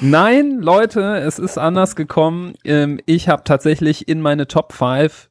Nein, 0.00 0.58
Leute, 0.60 1.16
es 1.18 1.38
ist 1.38 1.58
anders 1.58 1.96
gekommen. 1.96 2.54
Ähm, 2.64 3.00
ich 3.06 3.28
habe 3.28 3.42
tatsächlich 3.44 4.08
in 4.08 4.20
meine 4.20 4.46
Top 4.46 4.72
5 4.72 5.28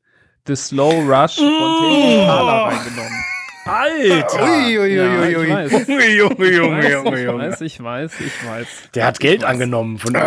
The 0.48 0.56
Slow 0.56 0.92
Rush 1.08 1.36
von 1.38 1.46
Tame 1.48 2.22
Impala 2.22 2.64
reingenommen. 2.68 3.24
Alter! 3.66 4.44
ui, 4.44 4.80
ui, 4.80 4.96
Ja, 4.96 5.22
ui, 5.22 5.36
ui. 5.36 5.48
Junge, 5.48 6.16
Junge, 6.16 6.52
Junge, 6.52 6.92
Junge, 6.92 7.20
Ich 7.20 7.28
weiß, 7.28 7.62
ich 7.62 7.84
weiß, 7.84 8.12
ich 8.20 8.48
weiß. 8.48 8.68
Der 8.96 9.06
hat 9.06 9.20
Geld 9.20 9.44
angenommen 9.44 9.98
von 9.98 10.18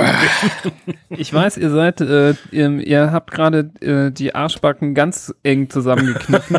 Ich 1.11 1.33
weiß, 1.33 1.59
ihr 1.59 1.71
seid, 1.71 2.01
äh, 2.01 2.35
ihr, 2.51 2.71
ihr 2.81 3.13
habt 3.13 3.33
gerade 3.33 3.71
äh, 3.81 4.13
die 4.13 4.35
Arschbacken 4.35 4.95
ganz 4.95 5.35
eng 5.43 5.69
zusammengekniffen. 5.69 6.59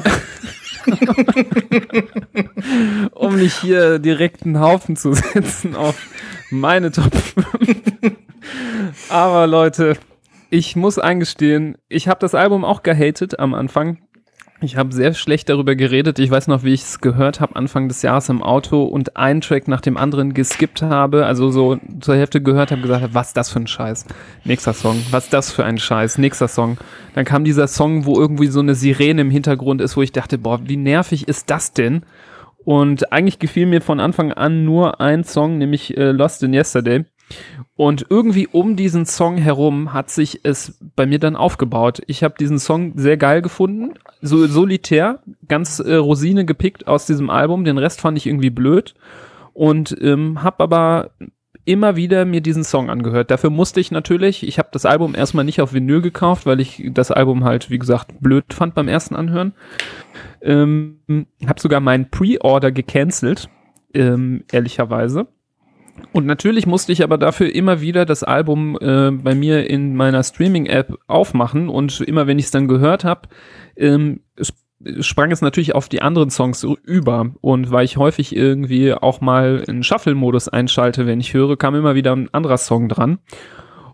um 3.11 3.37
nicht 3.37 3.59
hier 3.61 3.99
direkt 3.99 4.43
einen 4.43 4.59
Haufen 4.59 4.95
zu 4.95 5.13
setzen 5.13 5.75
auf 5.75 5.95
meine 6.49 6.91
Top 6.91 7.15
5. 7.15 7.45
Aber 9.09 9.47
Leute, 9.47 9.97
ich 10.49 10.75
muss 10.75 10.99
eingestehen, 10.99 11.77
ich 11.89 12.07
habe 12.07 12.19
das 12.19 12.35
Album 12.35 12.63
auch 12.63 12.83
gehatet 12.83 13.39
am 13.39 13.53
Anfang. 13.53 13.99
Ich 14.61 14.77
habe 14.77 14.93
sehr 14.93 15.13
schlecht 15.13 15.49
darüber 15.49 15.75
geredet. 15.75 16.17
Ich 16.17 16.31
weiß 16.31 16.47
noch, 16.47 16.63
wie 16.63 16.73
ich 16.73 16.81
es 16.81 17.01
gehört 17.01 17.41
habe 17.41 17.57
Anfang 17.57 17.89
des 17.89 18.01
Jahres 18.01 18.29
im 18.29 18.41
Auto 18.41 18.83
und 18.83 19.17
einen 19.17 19.41
Track 19.41 19.67
nach 19.67 19.81
dem 19.81 19.97
anderen 19.97 20.33
geskippt 20.33 20.81
habe, 20.81 21.25
also 21.25 21.51
so 21.51 21.77
zur 21.99 22.15
Hälfte 22.15 22.41
gehört 22.41 22.71
habe, 22.71 22.81
gesagt 22.81 23.03
habe, 23.03 23.13
was 23.13 23.33
das 23.33 23.49
für 23.49 23.59
ein 23.59 23.67
Scheiß? 23.67 24.05
Nächster 24.45 24.73
Song. 24.73 25.01
Was 25.11 25.29
das 25.29 25.51
für 25.51 25.65
ein 25.65 25.77
Scheiß? 25.77 26.17
Nächster 26.19 26.47
Song. 26.47 26.77
Dann 27.15 27.25
kam 27.25 27.43
dieser 27.43 27.67
Song, 27.67 28.05
wo 28.05 28.17
irgendwie 28.17 28.47
so 28.47 28.61
eine 28.61 28.75
Sirene 28.75 29.21
im 29.21 29.29
Hintergrund 29.29 29.81
ist, 29.81 29.97
wo 29.97 30.01
ich 30.01 30.13
dachte, 30.13 30.37
boah, 30.37 30.61
wie 30.63 30.77
nervig 30.77 31.27
ist 31.27 31.49
das 31.49 31.73
denn? 31.73 32.03
Und 32.63 33.11
eigentlich 33.11 33.39
gefiel 33.39 33.65
mir 33.65 33.81
von 33.81 33.99
Anfang 33.99 34.31
an 34.31 34.63
nur 34.63 35.01
ein 35.01 35.25
Song, 35.25 35.57
nämlich 35.57 35.97
äh, 35.97 36.11
Lost 36.11 36.41
in 36.43 36.53
Yesterday. 36.53 37.03
Und 37.75 38.05
irgendwie 38.09 38.47
um 38.47 38.75
diesen 38.75 39.05
Song 39.05 39.37
herum 39.37 39.93
hat 39.93 40.09
sich 40.09 40.41
es 40.43 40.77
bei 40.95 41.05
mir 41.05 41.19
dann 41.19 41.35
aufgebaut. 41.35 42.01
Ich 42.07 42.23
habe 42.23 42.35
diesen 42.39 42.59
Song 42.59 42.93
sehr 42.97 43.17
geil 43.17 43.41
gefunden, 43.41 43.95
so 44.21 44.47
solitär, 44.47 45.19
ganz 45.47 45.79
äh, 45.79 45.95
Rosine 45.95 46.45
gepickt 46.45 46.87
aus 46.87 47.05
diesem 47.05 47.29
Album. 47.29 47.65
Den 47.65 47.77
Rest 47.77 48.01
fand 48.01 48.17
ich 48.17 48.27
irgendwie 48.27 48.49
blöd 48.49 48.93
und 49.53 49.95
ähm, 50.01 50.43
habe 50.43 50.63
aber 50.63 51.11
immer 51.65 51.95
wieder 51.95 52.25
mir 52.25 52.41
diesen 52.41 52.63
Song 52.63 52.89
angehört. 52.89 53.31
Dafür 53.31 53.49
musste 53.49 53.79
ich 53.79 53.91
natürlich, 53.91 54.47
ich 54.47 54.59
habe 54.59 54.69
das 54.71 54.85
Album 54.85 55.15
erstmal 55.15 55.45
nicht 55.45 55.61
auf 55.61 55.73
Vinyl 55.73 56.01
gekauft, 56.01 56.45
weil 56.45 56.59
ich 56.59 56.89
das 56.93 57.11
Album 57.11 57.43
halt, 57.43 57.69
wie 57.69 57.79
gesagt, 57.79 58.13
blöd 58.19 58.53
fand 58.53 58.75
beim 58.75 58.87
ersten 58.87 59.15
Anhören. 59.15 59.53
Ähm, 60.41 60.99
habe 61.47 61.59
sogar 61.59 61.79
meinen 61.79 62.09
Pre-Order 62.11 62.71
gecancelt, 62.71 63.49
ähm, 63.95 64.43
ehrlicherweise. 64.51 65.27
Und 66.11 66.25
natürlich 66.25 66.65
musste 66.65 66.91
ich 66.91 67.03
aber 67.03 67.17
dafür 67.17 67.53
immer 67.53 67.81
wieder 67.81 68.05
das 68.05 68.23
Album 68.23 68.77
äh, 68.79 69.11
bei 69.11 69.35
mir 69.35 69.69
in 69.69 69.95
meiner 69.95 70.23
Streaming-App 70.23 70.97
aufmachen 71.07 71.69
und 71.69 72.01
immer 72.01 72.27
wenn 72.27 72.39
ich 72.39 72.45
es 72.45 72.51
dann 72.51 72.67
gehört 72.67 73.03
habe, 73.03 73.29
ähm, 73.75 74.21
sp- 74.39 74.59
sprang 74.99 75.31
es 75.31 75.41
natürlich 75.41 75.73
auf 75.73 75.89
die 75.89 76.01
anderen 76.01 76.29
Songs 76.29 76.63
über 76.83 77.31
und 77.41 77.71
weil 77.71 77.85
ich 77.85 77.97
häufig 77.97 78.35
irgendwie 78.35 78.93
auch 78.93 79.21
mal 79.21 79.63
einen 79.67 79.83
Shuffle-Modus 79.83 80.49
einschalte, 80.49 81.05
wenn 81.05 81.19
ich 81.19 81.33
höre, 81.33 81.57
kam 81.57 81.75
immer 81.75 81.95
wieder 81.95 82.15
ein 82.15 82.33
anderer 82.33 82.57
Song 82.57 82.89
dran. 82.89 83.19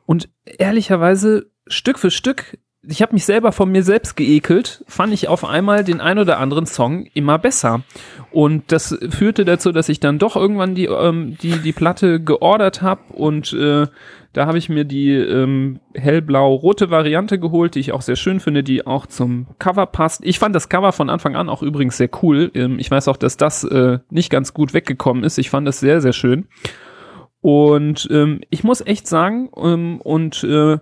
Und 0.06 0.30
ehrlicherweise 0.46 1.52
Stück 1.68 2.00
für 2.00 2.12
Stück, 2.12 2.58
ich 2.84 3.02
habe 3.04 3.13
mich 3.13 3.26
selber 3.26 3.52
von 3.52 3.72
mir 3.72 3.84
selbst 3.84 4.15
geekelt, 4.15 4.84
fand 4.88 5.13
ich 5.13 5.28
auf 5.28 5.46
einmal 5.46 5.84
den 5.84 6.02
ein 6.02 6.17
oder 6.17 6.39
anderen 6.39 6.65
Song 6.65 7.06
immer 7.13 7.38
besser. 7.38 7.84
Und 8.32 8.72
das 8.72 8.98
führte 9.10 9.46
dazu, 9.46 9.72
dass 9.72 9.88
ich 9.88 10.00
dann 10.00 10.17
doch 10.17 10.36
irgendwann 10.36 10.74
die, 10.74 10.86
ähm, 10.86 11.38
die, 11.41 11.60
die 11.60 11.74
Platte 11.74 12.20
geordert 12.20 12.82
habe 12.82 13.13
und 13.13 13.54
äh, 13.54 13.88
da 14.34 14.46
habe 14.46 14.58
ich 14.58 14.70
mir 14.70 14.86
die 14.86 15.12
ähm, 15.12 15.82
hellblau-rote 15.94 16.89
Variante 16.89 17.38
geholt, 17.38 17.76
die 17.76 17.82
ich 17.82 17.91
auch 17.91 18.02
sehr 18.02 18.15
schön 18.15 18.39
finde, 18.39 18.63
die 18.63 18.88
auch 18.88 19.06
zum 19.06 19.48
Cover 19.60 19.86
passt. 19.86 20.22
Ich 20.24 20.39
fand 20.39 20.56
das 20.56 20.70
Cover 20.70 20.94
von 20.94 21.10
Anfang 21.10 21.36
an 21.36 21.50
auch 21.50 21.62
übrigens 21.62 21.98
sehr 21.98 22.10
cool. 22.24 22.50
Ähm, 22.54 22.80
ich 22.80 22.89
weiß 22.89 23.10
auch, 23.10 23.17
dass 23.17 23.36
das 23.36 23.65
äh, 23.65 24.00
nicht 24.10 24.30
ganz 24.30 24.54
gut 24.54 24.74
weggekommen 24.74 25.26
ist. 25.26 25.38
Ich 25.38 25.50
fand 25.50 25.67
das 25.67 25.82
sehr, 25.82 26.00
sehr 26.00 26.13
schön. 26.13 26.48
Und 27.41 28.08
ähm, 28.10 28.39
ich 28.50 28.63
muss 28.63 28.80
echt 28.80 29.06
sagen, 29.06 29.50
ähm, 29.58 30.00
und 30.00 30.44
äh, 30.46 30.78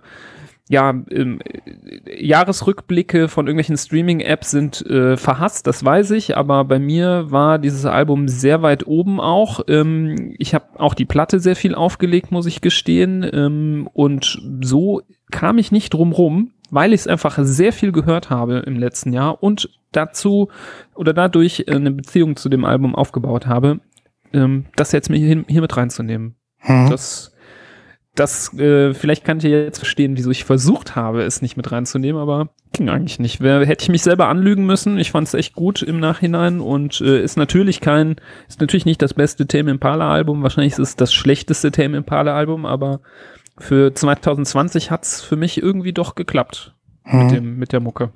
ja, 0.69 0.91
ähm, 1.09 1.39
äh, 1.43 2.23
Jahresrückblicke 2.23 3.27
von 3.27 3.47
irgendwelchen 3.47 3.75
Streaming-Apps 3.75 4.51
sind 4.51 4.85
äh, 4.85 5.17
verhasst, 5.17 5.65
das 5.65 5.83
weiß 5.83 6.11
ich, 6.11 6.37
aber 6.37 6.63
bei 6.63 6.77
mir 6.77 7.31
war 7.31 7.57
dieses 7.57 7.85
Album 7.85 8.27
sehr 8.27 8.61
weit 8.61 8.85
oben 8.85 9.19
auch. 9.19 9.61
Ähm, 9.67 10.35
ich 10.37 10.53
habe 10.53 10.65
auch 10.79 10.93
die 10.93 11.05
Platte 11.05 11.39
sehr 11.39 11.55
viel 11.55 11.73
aufgelegt, 11.73 12.31
muss 12.31 12.45
ich 12.45 12.61
gestehen. 12.61 13.27
Ähm, 13.33 13.89
und 13.93 14.39
so 14.61 15.01
kam 15.31 15.57
ich 15.57 15.71
nicht 15.71 15.91
drum 15.91 16.11
rum, 16.11 16.51
weil 16.69 16.93
ich 16.93 17.01
es 17.01 17.07
einfach 17.07 17.39
sehr 17.41 17.73
viel 17.73 17.91
gehört 17.91 18.29
habe 18.29 18.59
im 18.59 18.77
letzten 18.77 19.11
Jahr 19.11 19.41
und 19.41 19.71
dazu 19.91 20.49
oder 20.93 21.13
dadurch 21.13 21.67
eine 21.67 21.89
Beziehung 21.89 22.35
zu 22.35 22.47
dem 22.47 22.63
Album 22.63 22.93
aufgebaut 22.93 23.47
habe, 23.47 23.79
ähm, 24.33 24.65
das 24.75 24.91
jetzt 24.91 25.09
mir 25.09 25.17
hier, 25.17 25.43
hier 25.47 25.61
mit 25.61 25.75
reinzunehmen. 25.75 26.35
Hm. 26.59 26.91
Das, 26.91 27.33
das, 28.19 28.53
äh, 28.53 28.93
vielleicht 28.93 29.23
könnt 29.23 29.43
ihr 29.43 29.63
jetzt 29.63 29.77
verstehen, 29.77 30.17
wieso 30.17 30.29
ich 30.29 30.43
versucht 30.43 30.95
habe, 30.95 31.23
es 31.23 31.41
nicht 31.41 31.55
mit 31.55 31.71
reinzunehmen, 31.71 32.21
aber 32.21 32.49
ging 32.73 32.89
eigentlich 32.89 33.19
nicht. 33.19 33.41
Wer, 33.41 33.65
hätte 33.65 33.83
ich 33.83 33.89
mich 33.89 34.03
selber 34.03 34.27
anlügen 34.27 34.65
müssen. 34.65 34.99
Ich 34.99 35.11
fand 35.11 35.27
es 35.27 35.33
echt 35.33 35.53
gut 35.53 35.81
im 35.81 35.99
Nachhinein 35.99 36.59
und 36.59 37.01
äh, 37.01 37.23
ist 37.23 37.37
natürlich 37.37 37.81
kein, 37.81 38.17
ist 38.47 38.59
natürlich 38.59 38.85
nicht 38.85 39.01
das 39.01 39.13
beste 39.13 39.47
Tame 39.47 39.71
Impala 39.71 40.11
Album. 40.11 40.43
Wahrscheinlich 40.43 40.73
ist 40.73 40.79
es 40.79 40.95
das 40.95 41.13
schlechteste 41.13 41.71
Tame 41.71 41.97
Impala 41.97 42.35
Album, 42.35 42.65
aber 42.65 42.99
für 43.57 43.93
2020 43.93 44.91
hat's 44.91 45.21
für 45.21 45.35
mich 45.35 45.61
irgendwie 45.61 45.93
doch 45.93 46.15
geklappt 46.15 46.75
mit 47.05 47.31
dem, 47.31 47.57
mit 47.57 47.71
der 47.71 47.79
Mucke. 47.79 48.11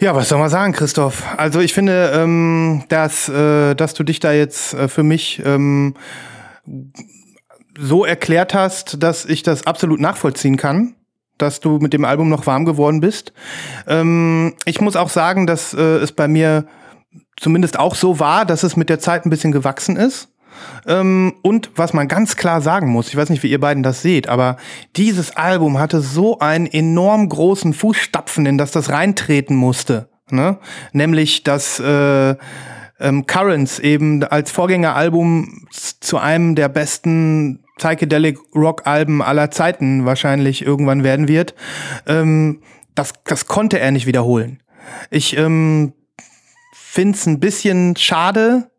Ja, 0.00 0.14
was 0.14 0.28
soll 0.28 0.38
man 0.38 0.48
sagen, 0.48 0.72
Christoph? 0.72 1.24
Also 1.36 1.60
ich 1.60 1.74
finde, 1.74 2.12
ähm, 2.14 2.84
dass, 2.88 3.28
äh, 3.28 3.74
dass 3.74 3.94
du 3.94 4.02
dich 4.02 4.18
da 4.18 4.32
jetzt 4.32 4.74
äh, 4.74 4.88
für 4.88 5.02
mich 5.02 5.42
ähm, 5.44 5.94
so 7.78 8.04
erklärt 8.04 8.54
hast, 8.54 9.02
dass 9.02 9.24
ich 9.24 9.42
das 9.42 9.66
absolut 9.66 10.00
nachvollziehen 10.00 10.56
kann, 10.56 10.94
dass 11.38 11.60
du 11.60 11.78
mit 11.78 11.92
dem 11.92 12.04
Album 12.04 12.28
noch 12.28 12.46
warm 12.46 12.64
geworden 12.64 13.00
bist. 13.00 13.32
Ähm, 13.86 14.54
ich 14.64 14.80
muss 14.80 14.96
auch 14.96 15.10
sagen, 15.10 15.46
dass 15.46 15.74
äh, 15.74 15.96
es 15.98 16.12
bei 16.12 16.28
mir 16.28 16.66
zumindest 17.38 17.78
auch 17.78 17.94
so 17.94 18.18
war, 18.18 18.44
dass 18.44 18.62
es 18.62 18.76
mit 18.76 18.88
der 18.88 18.98
Zeit 19.00 19.24
ein 19.24 19.30
bisschen 19.30 19.52
gewachsen 19.52 19.96
ist. 19.96 20.28
Ähm, 20.86 21.34
und 21.42 21.70
was 21.76 21.92
man 21.92 22.08
ganz 22.08 22.36
klar 22.36 22.60
sagen 22.60 22.88
muss, 22.90 23.08
ich 23.08 23.16
weiß 23.16 23.30
nicht, 23.30 23.42
wie 23.42 23.50
ihr 23.50 23.60
beiden 23.60 23.82
das 23.82 24.02
seht, 24.02 24.28
aber 24.28 24.56
dieses 24.96 25.36
Album 25.36 25.78
hatte 25.78 26.00
so 26.00 26.38
einen 26.38 26.66
enorm 26.66 27.28
großen 27.28 27.72
Fußstapfen, 27.72 28.46
in 28.46 28.58
das 28.58 28.72
das 28.72 28.90
reintreten 28.90 29.56
musste. 29.56 30.08
Ne? 30.30 30.58
Nämlich, 30.92 31.42
dass 31.44 31.80
äh, 31.80 32.36
ähm, 33.00 33.26
Currents 33.26 33.78
eben 33.78 34.22
als 34.24 34.50
Vorgängeralbum 34.50 35.66
zu 35.70 36.18
einem 36.18 36.54
der 36.54 36.68
besten 36.68 37.64
Psychedelic 37.78 38.38
Rock 38.54 38.86
Alben 38.86 39.22
aller 39.22 39.50
Zeiten 39.50 40.04
wahrscheinlich 40.04 40.64
irgendwann 40.64 41.02
werden 41.02 41.28
wird. 41.28 41.54
Ähm, 42.06 42.62
das, 42.94 43.12
das 43.24 43.46
konnte 43.46 43.78
er 43.78 43.90
nicht 43.90 44.06
wiederholen. 44.06 44.62
Ich 45.10 45.36
ähm, 45.36 45.94
finde 46.74 47.16
es 47.16 47.26
ein 47.26 47.40
bisschen 47.40 47.96
schade, 47.96 48.70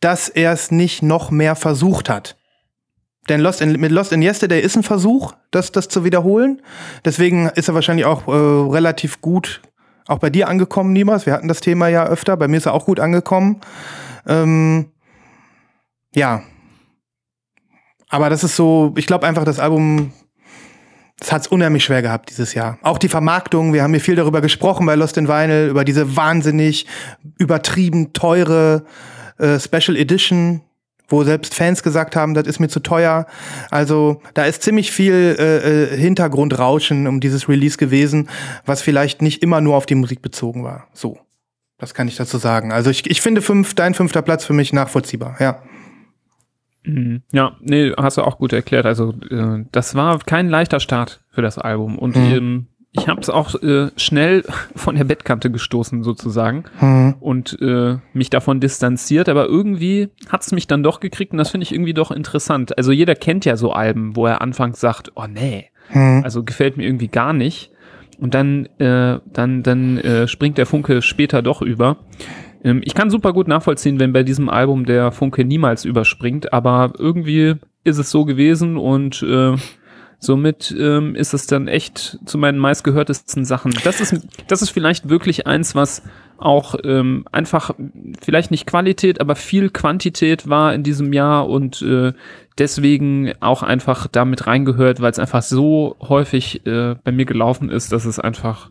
dass 0.00 0.28
er 0.28 0.52
es 0.52 0.70
nicht 0.70 1.02
noch 1.02 1.30
mehr 1.30 1.56
versucht 1.56 2.10
hat. 2.10 2.36
Denn 3.28 3.40
Lost 3.40 3.62
in, 3.62 3.80
mit 3.80 3.90
Lost 3.90 4.12
in 4.12 4.20
Yesterday 4.20 4.60
ist 4.60 4.76
ein 4.76 4.82
Versuch, 4.82 5.32
das, 5.50 5.72
das 5.72 5.88
zu 5.88 6.04
wiederholen. 6.04 6.60
Deswegen 7.06 7.48
ist 7.48 7.68
er 7.68 7.74
wahrscheinlich 7.74 8.04
auch 8.04 8.28
äh, 8.28 8.30
relativ 8.30 9.22
gut 9.22 9.62
auch 10.06 10.18
bei 10.18 10.30
dir 10.30 10.48
angekommen, 10.48 10.92
Niemals. 10.92 11.26
Wir 11.26 11.32
hatten 11.32 11.48
das 11.48 11.60
Thema 11.60 11.88
ja 11.88 12.06
öfter. 12.06 12.36
Bei 12.36 12.48
mir 12.48 12.58
ist 12.58 12.66
er 12.66 12.74
auch 12.74 12.86
gut 12.86 13.00
angekommen. 13.00 13.60
Ähm, 14.26 14.86
ja. 16.14 16.42
Aber 18.08 18.30
das 18.30 18.44
ist 18.44 18.56
so, 18.56 18.94
ich 18.96 19.06
glaube 19.06 19.26
einfach, 19.26 19.44
das 19.44 19.58
Album, 19.58 20.12
das 21.18 21.32
hat 21.32 21.42
es 21.42 21.48
unheimlich 21.48 21.84
schwer 21.84 22.02
gehabt 22.02 22.30
dieses 22.30 22.54
Jahr. 22.54 22.78
Auch 22.82 22.98
die 22.98 23.08
Vermarktung, 23.08 23.72
wir 23.72 23.82
haben 23.82 23.92
hier 23.92 24.00
viel 24.00 24.14
darüber 24.14 24.40
gesprochen 24.40 24.86
bei 24.86 24.94
Lost 24.94 25.16
in 25.16 25.26
Vinyl, 25.26 25.68
über 25.68 25.84
diese 25.84 26.16
wahnsinnig 26.16 26.86
übertrieben 27.38 28.12
teure 28.12 28.84
äh, 29.38 29.58
Special 29.58 29.96
Edition, 29.96 30.60
wo 31.08 31.22
selbst 31.24 31.54
Fans 31.54 31.82
gesagt 31.82 32.16
haben, 32.16 32.34
das 32.34 32.46
ist 32.46 32.60
mir 32.60 32.68
zu 32.68 32.80
teuer. 32.80 33.26
Also 33.70 34.22
da 34.34 34.44
ist 34.44 34.62
ziemlich 34.62 34.90
viel 34.90 35.36
äh, 35.38 35.94
äh, 35.94 35.96
Hintergrundrauschen 35.96 37.06
um 37.06 37.20
dieses 37.20 37.48
Release 37.48 37.76
gewesen, 37.76 38.28
was 38.64 38.82
vielleicht 38.82 39.22
nicht 39.22 39.42
immer 39.42 39.60
nur 39.60 39.76
auf 39.76 39.86
die 39.86 39.94
Musik 39.94 40.22
bezogen 40.22 40.64
war. 40.64 40.88
So, 40.92 41.18
das 41.78 41.94
kann 41.94 42.08
ich 42.08 42.16
dazu 42.16 42.38
sagen. 42.38 42.72
Also 42.72 42.90
ich, 42.90 43.10
ich 43.10 43.20
finde 43.20 43.42
fünf, 43.42 43.74
dein 43.74 43.94
fünfter 43.94 44.22
Platz 44.22 44.44
für 44.44 44.54
mich 44.54 44.72
nachvollziehbar, 44.72 45.36
ja. 45.40 45.62
Mhm. 46.84 47.22
Ja, 47.32 47.56
nee, 47.60 47.92
hast 47.96 48.18
du 48.18 48.22
auch 48.22 48.38
gut 48.38 48.52
erklärt. 48.52 48.86
Also 48.86 49.14
äh, 49.30 49.64
das 49.72 49.94
war 49.94 50.18
kein 50.18 50.48
leichter 50.48 50.80
Start 50.80 51.24
für 51.30 51.42
das 51.42 51.58
Album 51.58 51.98
und 51.98 52.16
mhm. 52.16 52.32
ähm, 52.32 52.66
ich 52.96 53.08
habe 53.08 53.20
es 53.20 53.28
auch 53.28 53.60
äh, 53.62 53.90
schnell 53.96 54.44
von 54.76 54.94
der 54.96 55.04
Bettkante 55.04 55.50
gestoßen 55.50 56.02
sozusagen 56.02 56.64
mhm. 56.80 57.16
und 57.20 57.60
äh, 57.60 57.96
mich 58.12 58.30
davon 58.30 58.60
distanziert, 58.60 59.28
aber 59.28 59.46
irgendwie 59.46 60.08
hat 60.28 60.42
es 60.42 60.52
mich 60.52 60.66
dann 60.66 60.82
doch 60.82 61.00
gekriegt 61.00 61.32
und 61.32 61.38
das 61.38 61.50
finde 61.50 61.64
ich 61.64 61.72
irgendwie 61.72 61.94
doch 61.94 62.10
interessant. 62.10 62.76
Also 62.78 62.92
jeder 62.92 63.14
kennt 63.14 63.44
ja 63.44 63.56
so 63.56 63.72
Alben, 63.72 64.16
wo 64.16 64.26
er 64.26 64.40
anfangs 64.40 64.80
sagt, 64.80 65.12
oh 65.16 65.26
nee, 65.28 65.70
mhm. 65.92 66.22
also 66.24 66.44
gefällt 66.44 66.76
mir 66.76 66.84
irgendwie 66.84 67.08
gar 67.08 67.32
nicht 67.32 67.72
und 68.18 68.34
dann 68.34 68.66
äh, 68.78 69.18
dann 69.32 69.62
dann 69.62 69.98
äh, 69.98 70.28
springt 70.28 70.58
der 70.58 70.66
Funke 70.66 71.02
später 71.02 71.42
doch 71.42 71.62
über. 71.62 71.98
Ähm, 72.62 72.80
ich 72.84 72.94
kann 72.94 73.10
super 73.10 73.32
gut 73.32 73.48
nachvollziehen, 73.48 73.98
wenn 73.98 74.12
bei 74.12 74.22
diesem 74.22 74.48
Album 74.48 74.86
der 74.86 75.10
Funke 75.10 75.44
niemals 75.44 75.84
überspringt, 75.84 76.52
aber 76.52 76.92
irgendwie 76.96 77.54
ist 77.82 77.98
es 77.98 78.10
so 78.10 78.24
gewesen 78.24 78.76
und 78.76 79.22
äh, 79.22 79.56
Somit 80.24 80.74
ähm, 80.78 81.14
ist 81.14 81.34
es 81.34 81.46
dann 81.46 81.68
echt 81.68 82.18
zu 82.24 82.38
meinen 82.38 82.58
meistgehörtesten 82.58 83.44
Sachen. 83.44 83.74
Das 83.84 84.00
ist, 84.00 84.26
das 84.48 84.62
ist 84.62 84.70
vielleicht 84.70 85.08
wirklich 85.08 85.46
eins, 85.46 85.74
was 85.74 86.02
auch 86.38 86.76
ähm, 86.82 87.26
einfach 87.30 87.72
vielleicht 88.20 88.50
nicht 88.50 88.66
Qualität, 88.66 89.20
aber 89.20 89.36
viel 89.36 89.70
Quantität 89.70 90.48
war 90.48 90.74
in 90.74 90.82
diesem 90.82 91.12
Jahr 91.12 91.48
und 91.48 91.82
äh, 91.82 92.12
deswegen 92.58 93.32
auch 93.40 93.62
einfach 93.62 94.06
damit 94.06 94.46
reingehört, 94.46 95.00
weil 95.00 95.10
es 95.10 95.18
einfach 95.18 95.42
so 95.42 95.96
häufig 96.00 96.66
äh, 96.66 96.96
bei 97.04 97.12
mir 97.12 97.24
gelaufen 97.24 97.70
ist, 97.70 97.92
dass 97.92 98.04
es 98.04 98.18
einfach 98.18 98.70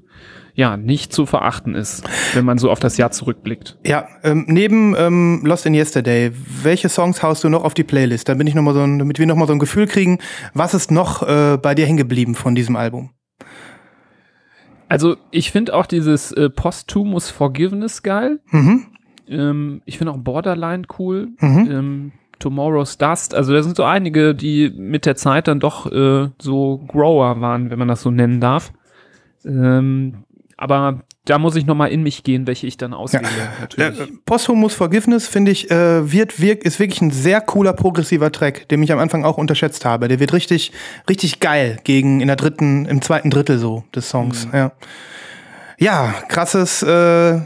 ja, 0.56 0.78
nicht 0.78 1.14
zu 1.14 1.26
verachten 1.26 1.74
ist, 1.74 2.04
wenn 2.34 2.46
man 2.46 2.58
so 2.58 2.70
auf 2.70 2.80
das 2.80 2.98
Jahr 2.98 3.12
zurückblickt. 3.12 3.78
Ja, 3.86 4.08
ähm, 4.24 4.46
neben 4.48 4.96
ähm, 4.98 5.42
Lost 5.44 5.66
in 5.66 5.74
Yesterday, 5.74 6.32
welche 6.62 6.90
Songs 6.90 7.24
haust 7.24 7.44
du 7.44 7.50
noch 7.50 7.64
auf 7.64 7.74
die 7.74 7.84
Playlist? 7.84 8.30
Dann 8.30 8.38
bin 8.38 8.46
ich 8.46 8.54
noch 8.54 8.62
mal 8.62 8.74
so 8.74 8.82
ein, 8.82 9.00
damit 9.00 9.18
wir 9.18 9.26
noch 9.26 9.36
mal 9.36 9.48
so 9.48 9.54
ein 9.54 9.60
Gefühl 9.60 9.88
kriegen, 9.88 10.20
was 10.54 10.74
ist 10.74 10.92
noch 10.92 11.24
äh, 11.24 11.58
bei 11.58 11.74
dir 11.74 11.86
hängen 11.86 11.98
geblieben 11.98 12.36
von 12.36 12.54
diesem 12.54 12.76
Album? 12.76 13.10
Also 14.90 15.16
ich 15.32 15.52
finde 15.52 15.74
auch 15.74 15.88
dieses 15.88 16.32
äh, 16.34 16.52
Posthumus 16.52 17.32
Forgiveness 17.32 18.04
geil. 18.04 18.40
Mhm. 18.52 18.86
Ähm, 19.28 19.82
ich 19.86 19.98
finde 19.98 20.14
auch 20.14 20.18
Borderline 20.18 20.84
cool. 21.00 21.30
Mhm. 21.40 21.72
Ähm, 21.72 22.12
Tomorrow's 22.38 23.00
Dust. 23.00 23.34
Also 23.34 23.54
da 23.54 23.64
sind 23.64 23.76
so 23.76 23.84
einige, 23.84 24.36
die 24.36 24.70
mit 24.70 25.08
der 25.08 25.16
Zeit 25.16 25.48
dann 25.48 25.60
doch 25.60 25.92
äh, 25.92 26.30
so 26.40 26.78
Grower 26.88 27.42
waren, 27.42 27.72
wenn 27.72 27.80
man 27.80 27.88
das 27.88 28.04
so 28.04 28.12
nennen 28.12 28.40
darf. 28.40 28.72
Ähm, 29.46 30.26
aber 30.58 31.04
da 31.26 31.38
muss 31.38 31.56
ich 31.56 31.66
noch 31.66 31.76
mal 31.76 31.88
in 31.88 32.04
mich 32.04 32.24
gehen, 32.24 32.48
welche 32.48 32.68
ich 32.68 32.78
dann 32.78 32.94
auswähle. 32.94 33.28
Ja. 33.78 33.88
Äh, 33.88 33.94
Posthumus 34.26 34.74
Forgiveness 34.74 35.28
finde 35.28 35.52
ich 35.52 35.72
äh, 35.72 36.12
wird 36.12 36.42
wirk 36.42 36.64
ist 36.64 36.80
wirklich 36.80 37.02
ein 37.02 37.12
sehr 37.12 37.40
cooler 37.40 37.74
progressiver 37.74 38.32
Track, 38.32 38.68
den 38.70 38.84
ich 38.84 38.92
am 38.92 39.00
Anfang 39.00 39.24
auch 39.24 39.38
unterschätzt 39.38 39.86
habe. 39.86 40.08
Der 40.08 40.20
wird 40.20 40.34
richtig 40.34 40.72
richtig 41.10 41.40
geil 41.40 41.78
gegen 41.84 42.20
in 42.20 42.28
der 42.28 42.36
dritten 42.36 42.86
im 42.86 43.02
zweiten 43.02 43.30
Drittel 43.30 43.58
so 43.58 43.84
des 43.96 44.10
Songs. 44.10 44.48
Mhm. 44.48 44.54
Ja. 44.54 44.72
ja, 45.78 46.14
krasses 46.28 46.84
äh, 46.84 47.40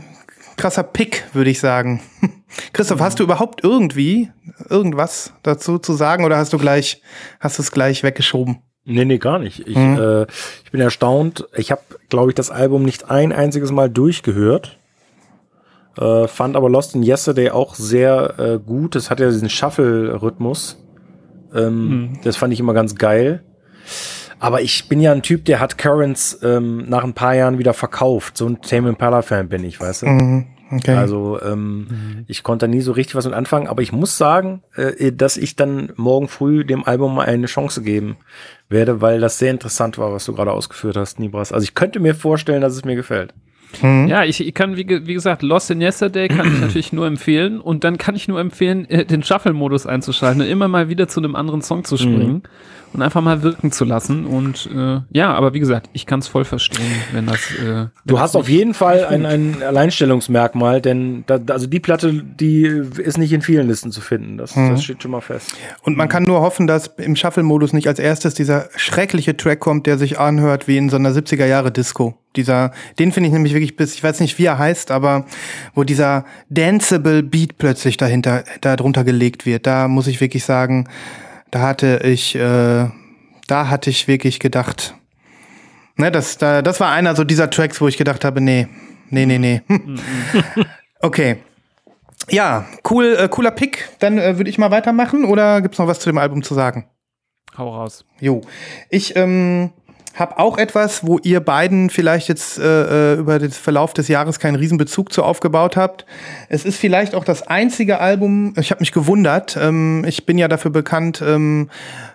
krasser 0.55 0.83
Pick 0.83 1.25
würde 1.33 1.51
ich 1.51 1.59
sagen. 1.59 2.01
Christoph, 2.73 2.99
mhm. 2.99 3.03
hast 3.03 3.19
du 3.19 3.23
überhaupt 3.23 3.63
irgendwie 3.63 4.31
irgendwas 4.69 5.33
dazu 5.43 5.77
zu 5.77 5.93
sagen 5.93 6.25
oder 6.25 6.37
hast 6.37 6.51
du 6.51 6.57
gleich 6.57 7.01
hast 7.39 7.59
du 7.59 7.61
es 7.61 7.71
gleich 7.71 8.01
weggeschoben? 8.01 8.63
Nee, 8.89 9.03
nee, 9.03 9.17
gar 9.17 9.37
nicht. 9.37 9.67
Ich, 9.67 9.75
mhm. 9.75 9.99
äh, 9.99 10.23
ich 10.63 10.71
bin 10.71 10.79
erstaunt. 10.79 11.45
Ich 11.57 11.71
habe, 11.71 11.81
glaube 12.07 12.31
ich, 12.31 12.35
das 12.35 12.49
Album 12.49 12.83
nicht 12.83 13.11
ein 13.11 13.33
einziges 13.33 13.73
Mal 13.73 13.89
durchgehört. 13.89 14.77
Äh, 15.97 16.29
fand 16.29 16.55
aber 16.55 16.69
Lost 16.69 16.95
in 16.95 17.03
Yesterday 17.03 17.49
auch 17.49 17.75
sehr 17.75 18.39
äh, 18.39 18.59
gut. 18.59 18.95
Es 18.95 19.09
hat 19.09 19.19
ja 19.19 19.27
diesen 19.27 19.49
Shuffle-Rhythmus. 19.49 20.81
Ähm, 21.53 21.89
mhm. 21.89 22.19
Das 22.23 22.37
fand 22.37 22.53
ich 22.53 22.61
immer 22.61 22.73
ganz 22.73 22.95
geil. 22.95 23.43
Aber 24.39 24.61
ich 24.61 24.87
bin 24.87 25.01
ja 25.01 25.11
ein 25.11 25.21
Typ, 25.21 25.43
der 25.43 25.59
hat 25.59 25.77
Currents 25.77 26.39
ähm, 26.41 26.85
nach 26.87 27.03
ein 27.03 27.13
paar 27.13 27.35
Jahren 27.35 27.57
wieder 27.57 27.73
verkauft. 27.73 28.37
So 28.37 28.47
ein 28.47 28.61
Tame 28.61 28.87
Impala-Fan 28.89 29.49
bin 29.49 29.65
ich, 29.65 29.81
weißt 29.81 30.03
du? 30.03 30.05
Mhm. 30.05 30.47
Okay. 30.71 30.95
Also 30.95 31.39
ähm, 31.41 31.77
mhm. 31.77 32.25
ich 32.27 32.43
konnte 32.43 32.67
nie 32.67 32.81
so 32.81 32.91
richtig 32.91 33.15
was 33.15 33.25
mit 33.25 33.33
anfangen, 33.33 33.67
aber 33.67 33.81
ich 33.81 33.91
muss 33.91 34.17
sagen, 34.17 34.63
äh, 34.75 35.11
dass 35.11 35.37
ich 35.37 35.55
dann 35.55 35.91
morgen 35.95 36.27
früh 36.27 36.65
dem 36.65 36.83
Album 36.83 37.15
mal 37.15 37.25
eine 37.25 37.47
Chance 37.47 37.81
geben 37.81 38.17
werde, 38.69 39.01
weil 39.01 39.19
das 39.19 39.39
sehr 39.39 39.51
interessant 39.51 39.97
war, 39.97 40.11
was 40.11 40.25
du 40.25 40.33
gerade 40.33 40.51
ausgeführt 40.51 40.97
hast, 40.97 41.19
Nibras. 41.19 41.51
Also 41.51 41.63
ich 41.63 41.73
könnte 41.73 41.99
mir 41.99 42.15
vorstellen, 42.15 42.61
dass 42.61 42.73
es 42.73 42.83
mir 42.83 42.95
gefällt. 42.95 43.33
Mhm. 43.81 44.07
Ja, 44.07 44.23
ich, 44.23 44.45
ich 44.45 44.53
kann, 44.53 44.77
wie, 44.77 44.87
wie, 44.87 45.13
gesagt, 45.13 45.41
Lost 45.41 45.71
in 45.71 45.81
Yesterday 45.81 46.27
kann 46.27 46.47
ich 46.47 46.59
natürlich 46.61 46.93
nur 46.93 47.07
empfehlen 47.07 47.61
und 47.61 47.83
dann 47.83 47.97
kann 47.97 48.15
ich 48.15 48.27
nur 48.27 48.39
empfehlen, 48.39 48.89
äh, 48.89 49.05
den 49.05 49.23
Shuffle-Modus 49.23 49.85
einzuschalten 49.85 50.41
und 50.41 50.47
immer 50.47 50.67
mal 50.67 50.89
wieder 50.89 51.07
zu 51.07 51.19
einem 51.19 51.35
anderen 51.35 51.61
Song 51.61 51.83
zu 51.83 51.97
springen. 51.97 52.33
Mhm 52.33 52.41
und 52.93 53.01
einfach 53.01 53.21
mal 53.21 53.43
wirken 53.43 53.71
zu 53.71 53.85
lassen. 53.85 54.25
Und 54.25 54.69
äh, 54.73 54.99
ja, 55.11 55.33
aber 55.33 55.53
wie 55.53 55.59
gesagt, 55.59 55.89
ich 55.93 56.05
kann 56.05 56.19
es 56.19 56.27
voll 56.27 56.45
verstehen, 56.45 56.91
wenn 57.11 57.27
das. 57.27 57.51
Äh, 57.51 57.65
wenn 57.65 57.89
du 58.05 58.13
das 58.15 58.21
hast 58.21 58.35
auf 58.35 58.49
jeden 58.49 58.73
Fall 58.73 59.05
ein, 59.05 59.25
ein 59.25 59.61
Alleinstellungsmerkmal, 59.61 60.81
denn 60.81 61.23
da, 61.27 61.39
also 61.49 61.67
die 61.67 61.79
Platte, 61.79 62.13
die 62.13 62.63
ist 62.63 63.17
nicht 63.17 63.33
in 63.33 63.41
vielen 63.41 63.67
Listen 63.67 63.91
zu 63.91 64.01
finden. 64.01 64.37
Das, 64.37 64.55
mhm. 64.55 64.71
das 64.71 64.83
steht 64.83 65.01
schon 65.03 65.11
mal 65.11 65.21
fest. 65.21 65.53
Und 65.83 65.97
man 65.97 66.09
kann 66.09 66.23
nur 66.23 66.41
hoffen, 66.41 66.67
dass 66.67 66.87
im 66.97 67.15
Shuffle-Modus 67.15 67.73
nicht 67.73 67.87
als 67.87 67.99
erstes 67.99 68.33
dieser 68.33 68.69
schreckliche 68.75 69.37
Track 69.37 69.59
kommt, 69.59 69.85
der 69.85 69.97
sich 69.97 70.19
anhört 70.19 70.67
wie 70.67 70.77
in 70.77 70.89
so 70.89 70.95
einer 70.97 71.11
70er-Jahre-Disco. 71.11 72.17
Dieser, 72.35 72.71
den 72.99 73.11
finde 73.11 73.27
ich 73.27 73.33
nämlich 73.33 73.53
wirklich 73.53 73.75
bis, 73.75 73.95
ich 73.95 74.03
weiß 74.03 74.19
nicht, 74.19 74.37
wie 74.37 74.45
er 74.45 74.59
heißt, 74.59 74.91
aber 74.91 75.25
wo 75.73 75.83
dieser 75.83 76.25
danceable 76.49 77.23
Beat 77.23 77.57
plötzlich 77.57 77.97
dahinter, 77.97 78.43
da 78.61 78.75
drunter 78.75 79.03
gelegt 79.03 79.45
wird. 79.45 79.65
Da 79.65 79.87
muss 79.87 80.07
ich 80.07 80.21
wirklich 80.21 80.45
sagen, 80.45 80.87
da 81.51 81.61
hatte 81.61 82.01
ich, 82.03 82.35
äh, 82.35 82.89
da 83.47 83.69
hatte 83.69 83.89
ich 83.89 84.07
wirklich 84.07 84.39
gedacht, 84.39 84.95
ne, 85.95 86.11
das, 86.11 86.37
da, 86.37 86.61
das 86.61 86.79
war 86.79 86.91
einer 86.91 87.15
so 87.15 87.23
dieser 87.23 87.49
Tracks, 87.49 87.81
wo 87.81 87.87
ich 87.87 87.97
gedacht 87.97 88.25
habe, 88.25 88.41
nee, 88.41 88.67
nee, 89.09 89.25
nee, 89.25 89.37
nee. 89.37 89.61
okay. 91.01 91.37
Ja, 92.29 92.65
cool, 92.89 93.15
äh, 93.17 93.29
cooler 93.29 93.51
Pick. 93.51 93.89
Dann 93.99 94.17
äh, 94.17 94.37
würde 94.37 94.49
ich 94.49 94.57
mal 94.57 94.71
weitermachen 94.71 95.23
oder 95.23 95.61
gibt's 95.61 95.77
noch 95.77 95.87
was 95.87 95.99
zu 95.99 96.09
dem 96.09 96.17
Album 96.17 96.43
zu 96.43 96.53
sagen? 96.53 96.89
Hau 97.57 97.69
raus. 97.69 98.05
Jo. 98.19 98.41
Ich, 98.89 99.15
ähm, 99.15 99.71
habe 100.17 100.39
auch 100.39 100.57
etwas, 100.57 101.05
wo 101.05 101.19
ihr 101.19 101.39
beiden 101.39 101.89
vielleicht 101.89 102.27
jetzt 102.27 102.57
äh, 102.57 103.13
äh, 103.13 103.19
über 103.19 103.37
den 103.37 103.51
Verlauf 103.51 103.93
des 103.93 104.07
Jahres 104.07 104.39
keinen 104.39 104.55
Riesenbezug 104.55 105.13
zu 105.13 105.23
aufgebaut 105.23 105.77
habt. 105.77 106.05
Es 106.49 106.65
ist 106.65 106.79
vielleicht 106.79 107.13
auch 107.13 107.23
das 107.23 107.47
einzige 107.47 107.99
Album, 107.99 108.53
ich 108.59 108.71
habe 108.71 108.79
mich 108.79 108.91
gewundert, 108.91 109.57
ähm, 109.61 110.03
ich 110.07 110.25
bin 110.25 110.37
ja 110.37 110.47
dafür 110.47 110.71
bekannt, 110.71 111.21
ähm, 111.25 111.69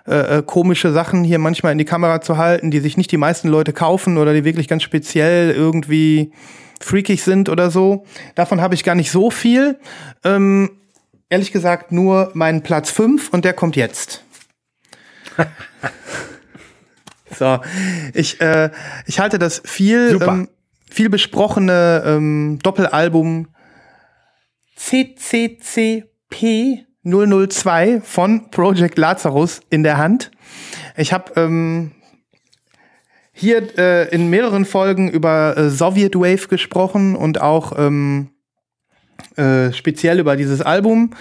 äh, 0.05 0.39
äh, 0.39 0.43
komische 0.43 0.91
Sachen 0.91 1.23
hier 1.23 1.39
manchmal 1.39 1.71
in 1.71 1.77
die 1.77 1.85
Kamera 1.85 2.19
zu 2.19 2.37
halten, 2.37 2.71
die 2.71 2.79
sich 2.79 2.97
nicht 2.97 3.11
die 3.11 3.17
meisten 3.17 3.47
Leute 3.47 3.71
kaufen 3.71 4.17
oder 4.17 4.33
die 4.33 4.43
wirklich 4.43 4.67
ganz 4.67 4.83
speziell 4.83 5.51
irgendwie 5.51 6.33
freakig 6.81 7.23
sind 7.23 7.47
oder 7.47 7.71
so. 7.71 8.05
Davon 8.35 8.59
habe 8.59 8.75
ich 8.75 8.83
gar 8.83 8.95
nicht 8.95 9.11
so 9.11 9.31
viel. 9.31 9.79
Ähm, 10.25 10.71
ehrlich 11.29 11.53
gesagt 11.53 11.93
nur 11.93 12.31
meinen 12.33 12.63
Platz 12.63 12.91
5 12.91 13.29
und 13.29 13.45
der 13.45 13.53
kommt 13.53 13.77
jetzt. 13.77 14.25
so, 17.37 17.59
ich, 18.13 18.39
äh, 18.41 18.69
ich 19.05 19.19
halte 19.19 19.39
das 19.39 19.61
viel, 19.65 20.19
ähm, 20.21 20.49
viel 20.89 21.09
besprochene 21.09 22.03
ähm, 22.05 22.59
Doppelalbum 22.61 23.47
CCCP 24.75 26.07
002 27.03 28.01
von 28.01 28.49
Project 28.49 28.97
Lazarus 28.97 29.61
in 29.69 29.83
der 29.83 29.97
Hand. 29.97 30.31
Ich 30.95 31.13
habe 31.13 31.33
ähm, 31.35 31.91
hier 33.33 33.77
äh, 33.77 34.13
in 34.13 34.29
mehreren 34.29 34.65
Folgen 34.65 35.09
über 35.09 35.57
äh, 35.57 35.69
Soviet 35.69 36.15
Wave 36.15 36.47
gesprochen 36.47 37.15
und 37.15 37.41
auch 37.41 37.73
ähm, 37.77 38.29
äh, 39.35 39.73
speziell 39.73 40.19
über 40.19 40.35
dieses 40.35 40.61
Album. 40.61 41.11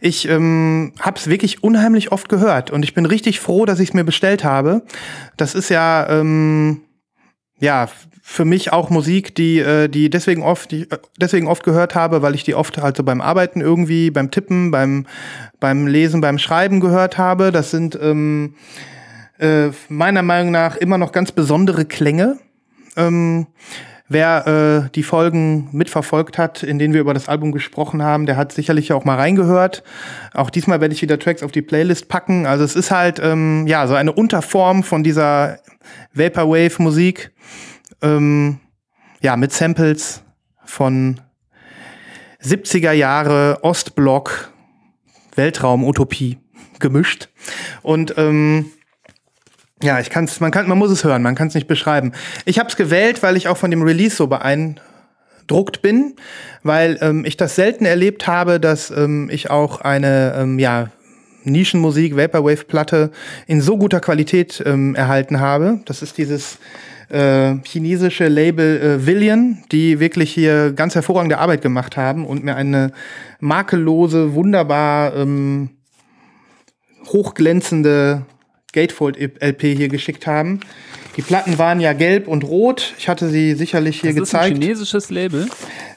Ich 0.00 0.28
ähm, 0.28 0.92
habe 1.00 1.18
es 1.18 1.28
wirklich 1.28 1.62
unheimlich 1.62 2.12
oft 2.12 2.28
gehört 2.28 2.70
und 2.70 2.82
ich 2.84 2.94
bin 2.94 3.06
richtig 3.06 3.40
froh, 3.40 3.64
dass 3.64 3.80
ich 3.80 3.90
es 3.90 3.94
mir 3.94 4.04
bestellt 4.04 4.44
habe. 4.44 4.82
Das 5.36 5.54
ist 5.54 5.70
ja 5.70 6.08
ähm, 6.08 6.82
ja 7.58 7.88
für 8.22 8.44
mich 8.44 8.72
auch 8.72 8.90
Musik, 8.90 9.34
die 9.34 9.58
äh, 9.58 9.88
die 9.88 10.10
deswegen 10.10 10.42
oft 10.42 10.70
die, 10.70 10.90
äh, 10.90 10.98
deswegen 11.20 11.46
oft 11.46 11.62
gehört 11.62 11.94
habe, 11.94 12.22
weil 12.22 12.34
ich 12.34 12.44
die 12.44 12.54
oft 12.54 12.78
halt 12.78 12.96
so 12.96 13.02
beim 13.02 13.20
Arbeiten 13.20 13.60
irgendwie, 13.60 14.10
beim 14.10 14.30
Tippen, 14.30 14.70
beim 14.70 15.06
beim 15.60 15.86
Lesen, 15.86 16.20
beim 16.20 16.38
Schreiben 16.38 16.80
gehört 16.80 17.18
habe. 17.18 17.52
Das 17.52 17.70
sind 17.70 17.98
ähm, 18.00 18.54
äh, 19.38 19.68
meiner 19.88 20.22
Meinung 20.22 20.52
nach 20.52 20.76
immer 20.76 20.98
noch 20.98 21.12
ganz 21.12 21.32
besondere 21.32 21.84
Klänge. 21.84 22.38
Ähm, 22.96 23.46
wer 24.08 24.46
äh, 24.86 24.90
die 24.94 25.02
Folgen 25.02 25.68
mitverfolgt 25.72 26.38
hat, 26.38 26.62
in 26.62 26.78
denen 26.78 26.92
wir 26.94 27.00
über 27.00 27.14
das 27.14 27.28
Album 27.28 27.52
gesprochen 27.52 28.02
haben, 28.02 28.26
der 28.26 28.36
hat 28.36 28.52
sicherlich 28.52 28.92
auch 28.92 29.04
mal 29.04 29.16
reingehört. 29.16 29.82
Auch 30.32 30.50
diesmal 30.50 30.80
werde 30.80 30.94
ich 30.94 31.02
wieder 31.02 31.18
Tracks 31.18 31.42
auf 31.42 31.52
die 31.52 31.62
Playlist 31.62 32.08
packen. 32.08 32.46
Also 32.46 32.64
es 32.64 32.76
ist 32.76 32.90
halt 32.90 33.18
ähm, 33.22 33.66
ja 33.66 33.86
so 33.86 33.94
eine 33.94 34.12
Unterform 34.12 34.82
von 34.82 35.02
dieser 35.02 35.58
Vaporwave-Musik. 36.12 37.32
Ähm, 38.02 38.60
ja, 39.20 39.36
mit 39.36 39.52
Samples 39.52 40.22
von 40.64 41.20
70er 42.42 42.92
Jahre 42.92 43.60
Ostblock 43.62 44.52
Weltraum-Utopie 45.34 46.38
gemischt. 46.78 47.28
Und 47.82 48.14
ähm, 48.18 48.70
ja, 49.84 50.00
ich 50.00 50.10
kann's, 50.10 50.40
man 50.40 50.50
kann, 50.50 50.66
man 50.68 50.78
muss 50.78 50.90
es 50.90 51.04
hören, 51.04 51.22
man 51.22 51.34
kann 51.34 51.48
es 51.48 51.54
nicht 51.54 51.66
beschreiben. 51.66 52.12
Ich 52.46 52.58
habe 52.58 52.68
es 52.68 52.76
gewählt, 52.76 53.22
weil 53.22 53.36
ich 53.36 53.48
auch 53.48 53.56
von 53.56 53.70
dem 53.70 53.82
Release 53.82 54.16
so 54.16 54.26
beeindruckt 54.26 55.82
bin, 55.82 56.16
weil 56.62 56.98
ähm, 57.02 57.24
ich 57.24 57.36
das 57.36 57.54
selten 57.54 57.84
erlebt 57.84 58.26
habe, 58.26 58.58
dass 58.58 58.90
ähm, 58.90 59.28
ich 59.30 59.50
auch 59.50 59.82
eine 59.82 60.34
ähm, 60.36 60.58
ja 60.58 60.88
Nischenmusik, 61.44 62.16
Vaporwave-Platte 62.16 63.10
in 63.46 63.60
so 63.60 63.76
guter 63.76 64.00
Qualität 64.00 64.62
ähm, 64.64 64.94
erhalten 64.94 65.40
habe. 65.40 65.80
Das 65.84 66.00
ist 66.00 66.16
dieses 66.16 66.58
äh, 67.10 67.56
chinesische 67.64 68.28
Label 68.28 68.80
äh, 68.80 69.06
Villian, 69.06 69.62
die 69.70 70.00
wirklich 70.00 70.32
hier 70.32 70.72
ganz 70.72 70.94
hervorragende 70.94 71.36
Arbeit 71.36 71.60
gemacht 71.60 71.98
haben 71.98 72.24
und 72.24 72.42
mir 72.42 72.56
eine 72.56 72.92
makellose, 73.40 74.32
wunderbar 74.32 75.14
ähm, 75.14 75.68
hochglänzende 77.06 78.22
Gatefold-LP 78.74 79.62
hier 79.62 79.88
geschickt 79.88 80.26
haben. 80.26 80.60
Die 81.16 81.22
Platten 81.22 81.58
waren 81.58 81.80
ja 81.80 81.92
gelb 81.92 82.28
und 82.28 82.44
rot. 82.44 82.94
Ich 82.98 83.08
hatte 83.08 83.28
sie 83.28 83.54
sicherlich 83.54 84.00
hier 84.00 84.10
das 84.10 84.20
gezeigt. 84.20 84.52
Ist 84.52 84.56
ein 84.56 84.62
chinesisches 84.62 85.10
Label. 85.10 85.48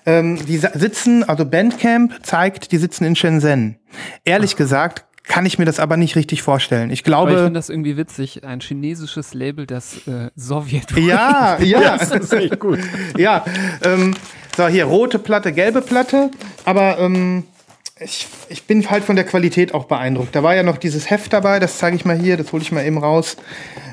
Ähm, 0.06 0.40
die 0.46 0.58
sitzen, 0.58 1.24
also 1.24 1.44
Bandcamp 1.46 2.24
zeigt, 2.24 2.72
die 2.72 2.78
sitzen 2.78 3.04
in 3.04 3.16
Shenzhen. 3.16 3.78
Ehrlich 4.24 4.52
Ach. 4.54 4.58
gesagt 4.58 5.06
kann 5.28 5.46
ich 5.46 5.60
mir 5.60 5.66
das 5.66 5.80
aber 5.80 5.98
nicht 5.98 6.16
richtig 6.16 6.42
vorstellen. 6.42 6.90
Ich 6.90 7.04
glaube. 7.04 7.32
Aber 7.32 7.40
ich 7.40 7.44
finde 7.46 7.60
das 7.60 7.70
irgendwie 7.70 7.98
witzig. 7.98 8.46
Ein 8.46 8.62
chinesisches 8.62 9.34
Label, 9.34 9.66
das 9.66 10.08
äh, 10.08 10.30
Sowjet. 10.36 10.92
Ja, 10.98 11.58
ja. 11.62 11.98
das 11.98 12.12
ist 12.12 12.34
echt 12.34 12.60
gut. 12.60 12.80
ja. 13.18 13.44
Ähm, 13.84 14.14
so, 14.56 14.68
hier 14.68 14.86
rote 14.86 15.20
Platte, 15.20 15.52
gelbe 15.52 15.82
Platte. 15.82 16.32
Aber 16.64 16.98
ähm, 17.00 17.44
ich, 18.00 18.28
ich 18.50 18.64
bin 18.64 18.90
halt 18.90 19.04
von 19.04 19.16
der 19.16 19.26
Qualität 19.26 19.74
auch 19.74 19.86
beeindruckt. 19.86 20.36
Da 20.36 20.44
war 20.44 20.56
ja 20.56 20.64
noch 20.64 20.78
dieses 20.78 21.10
Heft 21.10 21.34
dabei, 21.34 21.60
das 21.60 21.78
zeige 21.78 21.96
ich 21.96 22.06
mal 22.06 22.18
hier, 22.18 22.38
das 22.38 22.52
hole 22.52 22.62
ich 22.62 22.72
mal 22.72 22.86
eben 22.86 22.98
raus. 22.98 23.38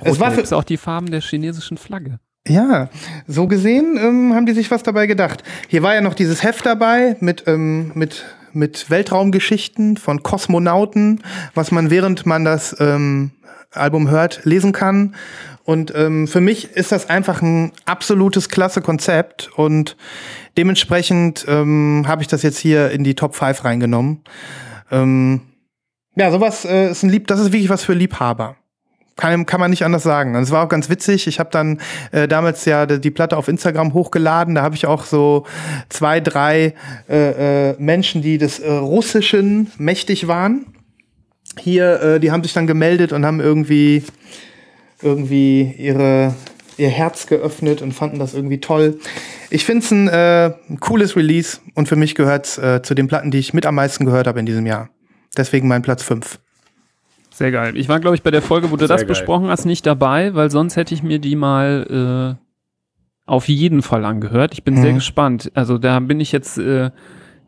Rot 0.00 0.08
es 0.08 0.20
war 0.20 0.32
für, 0.32 0.56
auch 0.56 0.64
die 0.64 0.76
Farben 0.76 1.10
der 1.10 1.20
chinesischen 1.20 1.78
Flagge. 1.78 2.18
Ja, 2.46 2.90
so 3.26 3.46
gesehen 3.46 3.98
ähm, 3.98 4.34
haben 4.34 4.44
die 4.44 4.52
sich 4.52 4.70
was 4.70 4.82
dabei 4.82 5.06
gedacht. 5.06 5.42
Hier 5.68 5.82
war 5.82 5.94
ja 5.94 6.02
noch 6.02 6.14
dieses 6.14 6.42
Heft 6.42 6.66
dabei 6.66 7.16
mit, 7.20 7.44
ähm, 7.46 7.92
mit, 7.94 8.24
mit 8.52 8.90
Weltraumgeschichten 8.90 9.96
von 9.96 10.22
Kosmonauten, 10.22 11.22
was 11.54 11.70
man 11.70 11.88
während 11.88 12.26
man 12.26 12.44
das 12.44 12.76
ähm, 12.80 13.30
Album 13.72 14.10
hört, 14.10 14.44
lesen 14.44 14.72
kann. 14.72 15.14
Und 15.64 15.94
ähm, 15.96 16.28
für 16.28 16.42
mich 16.42 16.72
ist 16.72 16.92
das 16.92 17.08
einfach 17.08 17.40
ein 17.40 17.72
absolutes 17.86 18.50
klasse 18.50 18.82
Konzept 18.82 19.50
und 19.56 19.96
dementsprechend 20.56 21.44
ähm, 21.48 22.04
habe 22.06 22.22
ich 22.22 22.28
das 22.28 22.42
jetzt 22.42 22.58
hier 22.58 22.90
in 22.90 23.04
die 23.04 23.14
Top 23.14 23.34
5 23.34 23.64
reingenommen. 23.64 24.22
Ähm, 24.90 25.40
ja, 26.16 26.30
sowas 26.30 26.64
äh, 26.64 26.90
ist 26.90 27.02
ein 27.02 27.10
Lieb, 27.10 27.26
das 27.26 27.40
ist 27.40 27.52
wirklich 27.52 27.68
was 27.68 27.84
für 27.84 27.94
Liebhaber. 27.94 28.56
Kann, 29.16 29.46
kann 29.46 29.60
man 29.60 29.70
nicht 29.70 29.84
anders 29.84 30.02
sagen. 30.02 30.34
Es 30.34 30.50
war 30.50 30.64
auch 30.64 30.68
ganz 30.68 30.90
witzig. 30.90 31.28
Ich 31.28 31.38
habe 31.38 31.50
dann 31.52 31.80
äh, 32.10 32.26
damals 32.26 32.64
ja 32.64 32.84
die 32.84 33.10
Platte 33.12 33.36
auf 33.36 33.46
Instagram 33.46 33.94
hochgeladen. 33.94 34.56
Da 34.56 34.62
habe 34.62 34.74
ich 34.74 34.86
auch 34.86 35.04
so 35.04 35.46
zwei, 35.88 36.18
drei 36.18 36.74
äh, 37.08 37.70
äh, 37.70 37.76
Menschen, 37.78 38.22
die 38.22 38.38
des 38.38 38.58
äh, 38.58 38.72
Russischen 38.72 39.70
mächtig 39.78 40.26
waren. 40.26 40.66
Hier, 41.60 42.02
äh, 42.02 42.20
die 42.20 42.32
haben 42.32 42.42
sich 42.42 42.54
dann 42.54 42.66
gemeldet 42.66 43.12
und 43.12 43.24
haben 43.24 43.38
irgendwie 43.38 44.02
irgendwie 45.00 45.74
ihre, 45.78 46.34
ihr 46.76 46.88
Herz 46.88 47.26
geöffnet 47.26 47.82
und 47.82 47.92
fanden 47.92 48.18
das 48.18 48.34
irgendwie 48.34 48.60
toll. 48.60 48.98
Ich 49.50 49.64
finde 49.64 49.84
es 49.84 49.90
ein, 49.90 50.08
äh, 50.08 50.54
ein 50.68 50.80
cooles 50.80 51.16
Release 51.16 51.58
und 51.74 51.88
für 51.88 51.96
mich 51.96 52.14
gehört 52.14 52.46
es 52.46 52.58
äh, 52.58 52.82
zu 52.82 52.94
den 52.94 53.08
Platten, 53.08 53.30
die 53.30 53.38
ich 53.38 53.54
mit 53.54 53.66
am 53.66 53.74
meisten 53.74 54.04
gehört 54.04 54.26
habe 54.26 54.40
in 54.40 54.46
diesem 54.46 54.66
Jahr. 54.66 54.90
Deswegen 55.36 55.68
mein 55.68 55.82
Platz 55.82 56.02
5. 56.02 56.38
Sehr 57.30 57.50
geil. 57.50 57.76
Ich 57.76 57.88
war, 57.88 57.98
glaube 57.98 58.14
ich, 58.14 58.22
bei 58.22 58.30
der 58.30 58.42
Folge, 58.42 58.70
wo 58.70 58.76
du 58.76 58.86
Sehr 58.86 58.88
das 58.88 59.00
geil. 59.00 59.08
besprochen 59.08 59.48
hast, 59.48 59.64
nicht 59.64 59.84
dabei, 59.86 60.34
weil 60.34 60.50
sonst 60.50 60.76
hätte 60.76 60.94
ich 60.94 61.02
mir 61.02 61.18
die 61.18 61.34
mal 61.34 62.38
äh, 62.38 62.44
auf 63.26 63.48
jeden 63.48 63.82
Fall 63.82 64.04
angehört. 64.04 64.52
Ich 64.54 64.62
bin 64.62 64.74
mhm. 64.74 64.82
sehr 64.82 64.92
gespannt. 64.92 65.50
Also 65.54 65.78
da 65.78 65.98
bin 65.98 66.20
ich 66.20 66.30
jetzt 66.30 66.58
äh, 66.58 66.90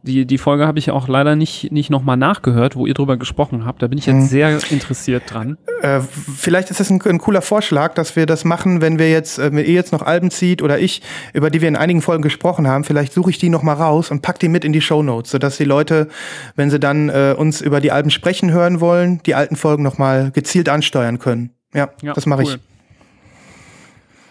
die, 0.07 0.25
die 0.25 0.39
Folge 0.39 0.67
habe 0.67 0.79
ich 0.79 0.91
auch 0.91 1.09
leider 1.09 1.37
nicht, 1.37 1.73
nicht 1.73 1.91
nochmal 1.91 2.17
nachgehört, 2.17 2.77
wo 2.77 2.87
ihr 2.87 2.95
drüber 2.95 3.17
gesprochen 3.17 3.67
habt. 3.67 3.83
Da 3.83 3.89
bin 3.89 3.99
ich 3.99 4.07
jetzt 4.07 4.17
mhm. 4.17 4.27
sehr 4.27 4.59
interessiert 4.71 5.25
dran. 5.27 5.59
Äh, 5.83 6.01
vielleicht 6.01 6.71
ist 6.71 6.81
das 6.81 6.91
ein, 6.91 7.03
ein, 7.03 7.19
cooler 7.19 7.43
Vorschlag, 7.43 7.95
dass 7.95 8.17
wir 8.17 8.27
das 8.27 8.45
machen, 8.45 8.81
wenn 8.81 8.99
wir 8.99 9.11
jetzt, 9.11 9.39
äh, 9.39 9.51
wenn 9.53 9.65
ihr 9.65 9.75
jetzt 9.75 9.93
noch 9.93 10.03
Alben 10.03 10.31
zieht 10.31 10.63
oder 10.63 10.79
ich, 10.79 11.03
über 11.33 11.51
die 11.51 11.61
wir 11.61 11.69
in 11.69 11.77
einigen 11.77 12.03
Folgen 12.03 12.23
gesprochen 12.23 12.67
haben, 12.67 12.85
vielleicht 12.85 13.13
suche 13.13 13.31
ich 13.31 13.39
die 13.39 13.49
nochmal 13.49 13.77
raus 13.77 14.11
und 14.11 14.23
pack 14.23 14.39
die 14.39 14.49
mit 14.49 14.65
in 14.65 14.73
die 14.73 14.81
Show 14.81 15.03
Notes, 15.03 15.33
sodass 15.33 15.57
die 15.57 15.65
Leute, 15.65 16.09
wenn 16.55 16.71
sie 16.71 16.81
dann 16.81 17.09
äh, 17.09 17.35
uns 17.37 17.61
über 17.61 17.81
die 17.81 17.93
Alben 17.93 18.11
sprechen 18.11 18.53
hören 18.53 18.81
wollen, 18.81 19.21
die 19.27 19.35
alten 19.35 19.57
Folgen 19.57 19.83
nochmal 19.83 20.31
gezielt 20.31 20.69
ansteuern 20.69 21.19
können. 21.19 21.51
Ja, 21.75 21.91
ja 22.03 22.15
das 22.15 22.27
mache 22.27 22.45
cool. 22.45 22.59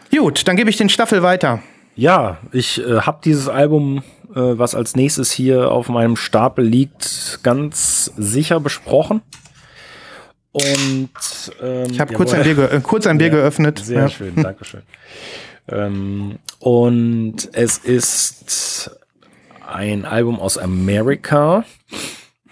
ich. 0.10 0.18
Gut, 0.18 0.48
dann 0.48 0.56
gebe 0.56 0.70
ich 0.70 0.78
den 0.78 0.90
Staffel 0.90 1.24
weiter. 1.24 1.62
Ja, 1.96 2.38
ich 2.52 2.82
äh, 2.82 3.02
habe 3.02 3.20
dieses 3.24 3.48
Album 3.48 4.04
was 4.42 4.76
als 4.76 4.96
nächstes 4.96 5.32
hier 5.32 5.72
auf 5.72 5.90
meinem 5.90 6.16
Stapel 6.16 6.66
liegt, 6.66 7.40
ganz 7.44 8.12
sicher 8.18 8.60
besprochen. 8.60 9.22
Und 10.52 11.10
ähm, 11.62 11.88
ich 11.92 12.00
habe 12.00 12.14
kurz, 12.14 12.34
ein 12.34 12.44
Bier, 12.44 12.72
äh, 12.72 12.80
kurz 12.80 13.08
ein 13.08 13.18
Bier 13.18 13.28
ja, 13.28 13.34
geöffnet. 13.34 13.80
Sehr 13.80 14.04
ja. 14.04 14.10
schön, 14.10 14.36
Dankeschön. 14.42 14.84
ähm, 15.68 16.40
und 16.60 17.50
es 17.52 17.78
ist 17.78 18.92
ein 19.68 20.06
Album 20.06 20.40
aus 20.40 20.58
Amerika. 20.58 21.66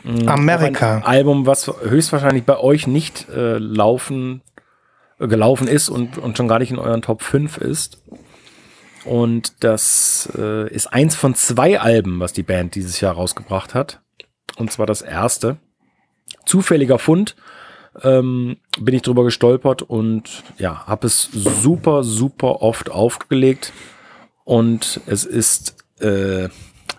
Mhm, 0.04 0.28
Amerika. 0.28 0.98
Ein 0.98 1.04
Album, 1.04 1.46
was 1.46 1.68
höchstwahrscheinlich 1.68 2.44
bei 2.44 2.60
euch 2.60 2.88
nicht 2.88 3.30
äh, 3.30 3.58
laufen, 3.58 4.42
äh, 5.20 5.28
gelaufen 5.28 5.70
ist 5.70 5.88
und, 5.88 6.18
und 6.18 6.36
schon 6.36 6.50
gar 6.50 6.60
nicht 6.60 6.72
in 6.72 6.80
euren 6.80 7.02
Top 7.02 7.22
5 7.22 7.58
ist. 7.58 8.02
Und 9.06 9.64
das 9.64 10.30
äh, 10.38 10.70
ist 10.74 10.88
eins 10.88 11.16
von 11.16 11.36
zwei 11.36 11.80
Alben, 11.80 12.20
was 12.20 12.34
die 12.34 12.44
Band 12.44 12.76
dieses 12.76 13.02
Jahr 13.02 13.16
rausgebracht 13.16 13.74
hat. 13.74 14.02
Und 14.58 14.72
zwar 14.72 14.86
das 14.86 15.02
erste. 15.02 15.58
Zufälliger 16.46 17.00
Fund. 17.00 17.36
Ähm, 18.02 18.58
bin 18.80 18.96
ich 18.96 19.04
drüber 19.04 19.24
gestolpert 19.24 19.84
und 19.84 20.44
ja, 20.58 20.88
habe 20.88 21.06
es 21.06 21.30
super, 21.32 22.04
super 22.04 22.62
oft 22.62 22.90
aufgelegt. 22.90 23.72
Und 24.46 25.00
es 25.06 25.26
ist 25.26 25.76
äh, 26.00 26.50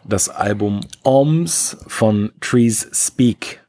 das 0.04 0.28
Album 0.28 0.80
Oms 1.02 1.78
von 1.88 2.32
Trees 2.40 2.88
Speak. 2.92 3.60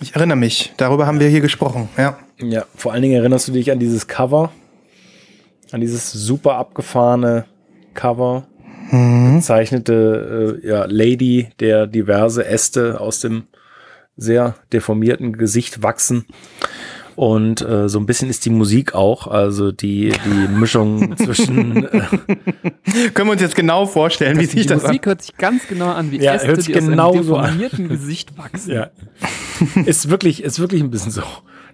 Ich 0.00 0.14
erinnere 0.14 0.36
mich, 0.36 0.72
darüber 0.76 1.06
haben 1.06 1.20
wir 1.20 1.28
hier 1.28 1.40
gesprochen, 1.40 1.88
ja. 1.96 2.18
Ja, 2.38 2.64
vor 2.74 2.92
allen 2.92 3.02
Dingen 3.02 3.16
erinnerst 3.16 3.48
du 3.48 3.52
dich 3.52 3.70
an 3.70 3.78
dieses 3.78 4.06
Cover 4.06 4.50
an 5.72 5.80
dieses 5.80 6.12
super 6.12 6.54
abgefahrene 6.56 7.44
Cover. 7.94 8.46
Mhm. 8.90 9.36
Gezeichnete 9.36 10.60
äh, 10.62 10.66
ja, 10.68 10.84
Lady, 10.86 11.48
der 11.60 11.86
diverse 11.86 12.44
Äste 12.46 13.00
aus 13.00 13.20
dem 13.20 13.44
sehr 14.16 14.56
deformierten 14.72 15.36
Gesicht 15.38 15.82
wachsen. 15.82 16.26
Und 17.16 17.60
äh, 17.60 17.88
so 17.88 17.98
ein 17.98 18.06
bisschen 18.06 18.30
ist 18.30 18.46
die 18.46 18.50
Musik 18.50 18.94
auch, 18.94 19.26
also 19.26 19.72
die, 19.72 20.12
die 20.24 20.48
Mischung 20.58 21.16
zwischen. 21.18 21.84
Äh, 21.84 22.00
Können 23.12 23.28
wir 23.28 23.32
uns 23.32 23.42
jetzt 23.42 23.54
genau 23.56 23.84
vorstellen, 23.86 24.38
wie 24.40 24.46
sich 24.46 24.62
Die 24.62 24.68
das 24.68 24.82
Musik 24.84 25.06
hört 25.06 25.22
sich 25.22 25.36
ganz 25.36 25.66
genau 25.68 25.90
an 25.90 26.10
wie 26.10 26.18
Ja, 26.18 26.34
Äste, 26.34 26.48
hört 26.48 26.56
sich 26.62 26.66
die 26.72 26.76
aus 26.80 26.86
genau 26.86 27.12
einem 27.12 27.22
so 27.22 27.36
an. 27.36 27.44
deformierten 27.58 27.88
Gesicht 27.88 28.38
wachsen. 28.38 28.72
ja. 28.72 28.90
ist 29.84 30.08
wirklich, 30.08 30.42
ist 30.42 30.60
wirklich 30.60 30.82
ein 30.82 30.90
bisschen 30.90 31.12
so. 31.12 31.22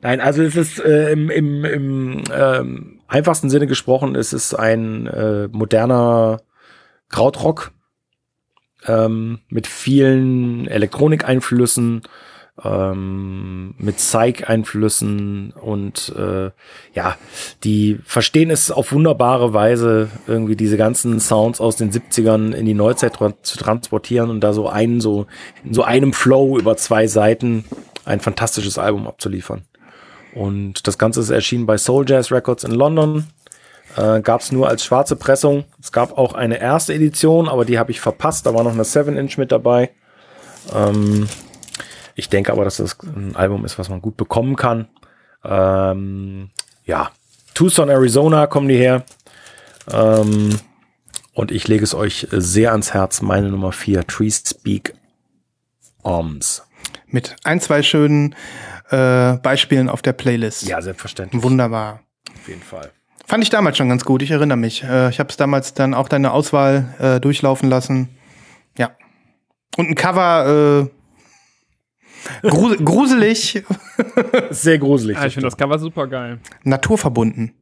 Nein, 0.03 0.21
also 0.21 0.43
es 0.43 0.57
ist 0.57 0.81
äh, 0.81 1.13
im, 1.13 1.31
im, 1.31 1.65
im 1.65 2.23
ähm, 2.37 2.96
einfachsten 3.09 3.51
Sinne 3.51 3.67
gesprochen, 3.67 4.15
es 4.15 4.33
ist 4.33 4.55
ein 4.55 5.07
äh, 5.07 5.49
moderner 5.49 6.41
Krautrock 7.09 7.73
ähm, 8.87 9.41
mit 9.49 9.67
vielen 9.67 10.67
Elektronikeinflüssen, 10.67 12.03
ähm, 12.65 13.75
mit 13.79 13.97
Psych-Einflüssen 13.97 15.53
und 15.53 16.15
äh, 16.17 16.51
ja, 16.95 17.17
die 17.65 17.99
verstehen 18.05 18.51
es 18.51 18.71
auf 18.71 18.93
wunderbare 18.93 19.53
Weise, 19.53 20.09
irgendwie 20.27 20.57
diese 20.57 20.77
ganzen 20.77 21.21
Sounds 21.21 21.61
aus 21.61 21.77
den 21.77 21.91
70ern 21.93 22.53
in 22.53 22.65
die 22.65 22.75
Neuzeit 22.75 23.15
tra 23.15 23.35
zu 23.43 23.59
transportieren 23.59 24.31
und 24.31 24.41
da 24.41 24.53
so 24.53 24.69
einen, 24.69 25.01
so 25.01 25.27
in 25.65 25.75
so 25.75 25.83
einem 25.83 26.13
Flow 26.13 26.59
über 26.59 26.77
zwei 26.77 27.07
Seiten 27.07 27.65
ein 28.05 28.21
fantastisches 28.21 28.79
Album 28.79 29.07
abzuliefern. 29.07 29.63
Und 30.37 30.87
das 30.87 30.99
Ganze 30.99 31.21
ist 31.21 31.31
erschienen 31.31 31.65
bei 31.65 31.79
Soul 31.79 32.05
Jazz 32.07 32.31
Records 32.31 32.63
in 32.63 32.73
London. 32.73 33.27
Äh, 33.97 34.21
gab 34.21 34.43
es 34.43 34.53
nur 34.53 34.69
als 34.69 34.85
schwarze 34.85 35.17
Pressung. 35.17 35.65
Es 35.81 35.93
gab 35.93 36.19
auch 36.19 36.35
eine 36.35 36.61
erste 36.61 36.93
Edition, 36.93 37.49
aber 37.49 37.65
die 37.65 37.79
habe 37.79 37.91
ich 37.91 38.01
verpasst. 38.01 38.45
Da 38.45 38.53
war 38.53 38.63
noch 38.63 38.75
eine 38.75 38.83
7-Inch 38.83 39.39
mit 39.39 39.51
dabei. 39.51 39.91
Ähm, 40.75 41.27
ich 42.15 42.29
denke 42.29 42.53
aber, 42.53 42.65
dass 42.65 42.77
das 42.77 42.99
ein 43.03 43.35
Album 43.35 43.65
ist, 43.65 43.79
was 43.79 43.89
man 43.89 44.03
gut 44.03 44.19
bekommen 44.19 44.57
kann. 44.57 44.89
Ähm, 45.43 46.51
ja, 46.85 47.11
Tucson, 47.55 47.89
Arizona 47.89 48.47
kommen 48.47 48.69
die 48.69 48.77
her. 48.77 49.05
Ähm, 49.91 50.51
und 51.33 51.51
ich 51.51 51.67
lege 51.67 51.85
es 51.85 51.95
euch 51.95 52.29
sehr 52.31 52.73
ans 52.73 52.93
Herz. 52.93 53.23
Meine 53.23 53.49
Nummer 53.49 53.73
4, 53.73 54.07
Trees 54.07 54.43
Speak 54.47 54.95
Arms. 56.03 56.63
mit 57.07 57.37
ein, 57.45 57.59
zwei 57.63 57.83
schönen 57.83 58.35
äh, 58.91 59.37
Beispielen 59.39 59.89
auf 59.89 60.03
der 60.03 60.13
Playlist. 60.13 60.67
Ja, 60.67 60.81
selbstverständlich. 60.81 61.43
Wunderbar. 61.43 62.01
Auf 62.35 62.49
jeden 62.49 62.63
Fall. 62.63 62.91
Fand 63.27 63.43
ich 63.43 63.51
damals 63.51 63.77
schon 63.77 63.89
ganz 63.89 64.05
gut, 64.05 64.23
ich 64.23 64.31
erinnere 64.31 64.57
mich. 64.57 64.85
Äh, 64.85 65.11
ich 65.11 65.19
habe 65.19 65.29
es 65.31 65.37
damals 65.37 65.75
dann 65.75 65.95
auch 65.95 66.09
deine 66.09 66.31
Auswahl 66.33 66.95
äh, 67.01 67.21
durchlaufen 67.21 67.69
lassen. 67.69 68.09
Ja. 68.79 68.91
Und 69.77 69.89
ein 69.89 69.95
Cover, 69.97 70.89
äh, 72.43 72.49
grus 72.49 72.77
gruselig, 72.85 73.65
Sehr 74.51 74.79
gruselig. 74.79 75.19
Ah, 75.19 75.27
ich 75.27 75.35
finde 75.35 75.49
das 75.49 75.57
Cover 75.57 75.79
super 75.79 76.07
geil. 76.07 76.39
naturverbunden. 76.63 77.53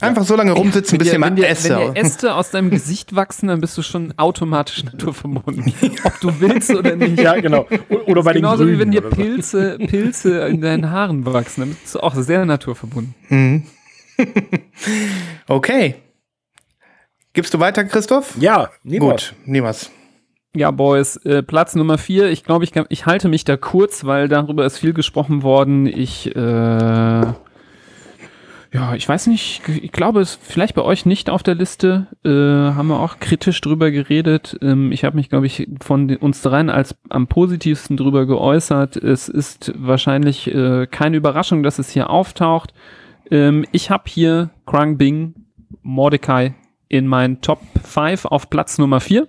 Einfach 0.00 0.24
so 0.24 0.34
lange 0.34 0.52
rumsitzen, 0.52 0.98
bis 0.98 1.06
wenn, 1.06 1.10
dir, 1.10 1.12
jemand 1.12 1.36
wenn, 1.36 1.42
dir, 1.44 1.48
Äste. 1.48 1.78
wenn 1.78 1.94
dir 1.94 2.00
Äste 2.00 2.34
aus 2.34 2.50
deinem 2.50 2.70
Gesicht 2.70 3.14
wachsen, 3.14 3.46
dann 3.46 3.60
bist 3.60 3.78
du 3.78 3.82
schon 3.82 4.12
automatisch 4.16 4.82
naturverbunden. 4.82 5.72
Ob 6.04 6.20
du 6.20 6.40
willst 6.40 6.74
oder 6.74 6.96
nicht. 6.96 7.20
Ja, 7.20 7.40
genau. 7.40 7.66
Oder 8.06 8.24
bei 8.24 8.32
den 8.32 8.42
Genauso 8.42 8.64
Grünen. 8.64 8.74
wie 8.74 8.78
wenn 8.80 8.90
dir. 8.90 9.02
Pilze, 9.02 9.78
Pilze 9.78 10.48
in 10.48 10.60
deinen 10.60 10.90
Haaren 10.90 11.24
wachsen, 11.24 11.60
dann 11.60 11.74
bist 11.74 11.94
du 11.94 12.00
auch 12.00 12.14
sehr 12.14 12.44
naturverbunden. 12.44 13.14
Mhm. 13.28 13.62
okay. 15.48 15.94
Gibst 17.32 17.54
du 17.54 17.60
weiter, 17.60 17.84
Christoph? 17.84 18.34
Ja, 18.38 18.70
niemand. 18.82 19.34
Gut, 19.44 19.52
wir's. 19.52 19.90
Ja, 20.56 20.70
Boys, 20.70 21.16
äh, 21.24 21.42
Platz 21.42 21.74
Nummer 21.74 21.98
vier. 21.98 22.30
Ich 22.30 22.44
glaube, 22.44 22.64
ich, 22.64 22.72
ich 22.88 23.06
halte 23.06 23.28
mich 23.28 23.44
da 23.44 23.56
kurz, 23.56 24.04
weil 24.04 24.28
darüber 24.28 24.64
ist 24.64 24.78
viel 24.78 24.92
gesprochen 24.92 25.42
worden. 25.42 25.86
Ich, 25.86 26.34
äh, 26.34 27.26
ja, 28.74 28.96
ich 28.96 29.08
weiß 29.08 29.28
nicht, 29.28 29.62
ich 29.68 29.92
glaube, 29.92 30.20
es 30.20 30.32
ist 30.32 30.40
vielleicht 30.42 30.74
bei 30.74 30.82
euch 30.82 31.06
nicht 31.06 31.30
auf 31.30 31.44
der 31.44 31.54
Liste. 31.54 32.08
Äh, 32.24 32.74
haben 32.74 32.88
wir 32.88 32.98
auch 32.98 33.20
kritisch 33.20 33.60
drüber 33.60 33.92
geredet. 33.92 34.58
Ähm, 34.62 34.90
ich 34.90 35.04
habe 35.04 35.14
mich, 35.14 35.30
glaube 35.30 35.46
ich, 35.46 35.68
von 35.80 36.16
uns 36.16 36.42
dreien 36.42 36.70
als 36.70 36.96
am 37.08 37.28
positivsten 37.28 37.96
drüber 37.96 38.26
geäußert. 38.26 38.96
Es 38.96 39.28
ist 39.28 39.72
wahrscheinlich 39.76 40.52
äh, 40.52 40.88
keine 40.88 41.18
Überraschung, 41.18 41.62
dass 41.62 41.78
es 41.78 41.90
hier 41.90 42.10
auftaucht. 42.10 42.74
Ähm, 43.30 43.64
ich 43.70 43.90
habe 43.90 44.04
hier 44.08 44.50
Krang 44.66 44.98
Bing, 44.98 45.34
Mordecai 45.82 46.54
in 46.88 47.06
meinen 47.06 47.42
Top 47.42 47.60
5 47.84 48.24
auf 48.24 48.50
Platz 48.50 48.78
Nummer 48.78 48.98
4. 48.98 49.28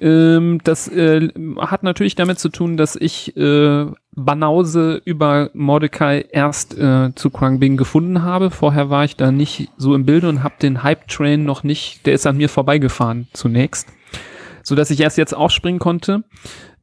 Ähm, 0.00 0.60
das 0.64 0.88
äh, 0.88 1.28
hat 1.58 1.82
natürlich 1.82 2.14
damit 2.14 2.38
zu 2.38 2.48
tun, 2.48 2.76
dass 2.76 2.96
ich 2.96 3.36
äh, 3.36 3.86
Banause 4.14 5.00
über 5.04 5.50
Mordecai 5.54 6.26
erst 6.30 6.76
äh, 6.78 7.14
zu 7.14 7.30
Krang 7.30 7.58
Bing 7.60 7.76
gefunden 7.76 8.22
habe. 8.22 8.50
Vorher 8.50 8.90
war 8.90 9.04
ich 9.04 9.16
da 9.16 9.30
nicht 9.30 9.70
so 9.76 9.94
im 9.94 10.06
Bilde 10.06 10.28
und 10.28 10.42
habe 10.42 10.54
den 10.60 10.82
Hype-Train 10.82 11.44
noch 11.44 11.62
nicht, 11.62 12.06
der 12.06 12.14
ist 12.14 12.26
an 12.26 12.36
mir 12.36 12.48
vorbeigefahren 12.48 13.28
zunächst. 13.32 13.88
So 14.62 14.74
dass 14.74 14.90
ich 14.90 15.00
erst 15.00 15.16
jetzt 15.16 15.34
aufspringen 15.34 15.78
konnte. 15.78 16.24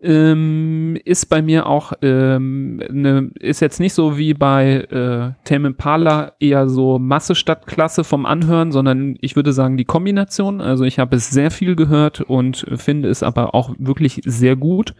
Ähm, 0.04 0.98
ist 1.06 1.28
bei 1.30 1.42
mir 1.42 1.66
auch, 1.66 1.94
ähm, 2.02 2.82
ne, 2.92 3.32
ist 3.40 3.62
jetzt 3.62 3.80
nicht 3.80 3.94
so 3.94 4.18
wie 4.18 4.34
bei 4.34 4.82
äh, 4.92 5.32
Tame 5.46 5.70
Impala 5.70 6.34
eher 6.42 6.68
so 6.68 7.00
Masse 7.00 7.36
statt 7.36 7.68
Klasse 7.68 8.04
vom 8.04 8.26
Anhören, 8.26 8.74
sondern 8.74 9.16
ich 9.22 9.38
würde 9.38 9.54
sagen 9.54 9.78
die 9.78 9.86
Kombination. 9.86 10.60
Also 10.60 10.84
ich 10.84 11.00
habe 11.00 11.16
es 11.16 11.30
sehr 11.30 11.52
viel 11.52 11.78
gehört 11.78 12.20
und 12.20 12.66
finde 12.76 13.08
es 13.08 13.24
aber 13.24 13.56
auch 13.56 13.74
wirklich 13.78 14.22
sehr 14.26 14.58
gut. 14.58 14.94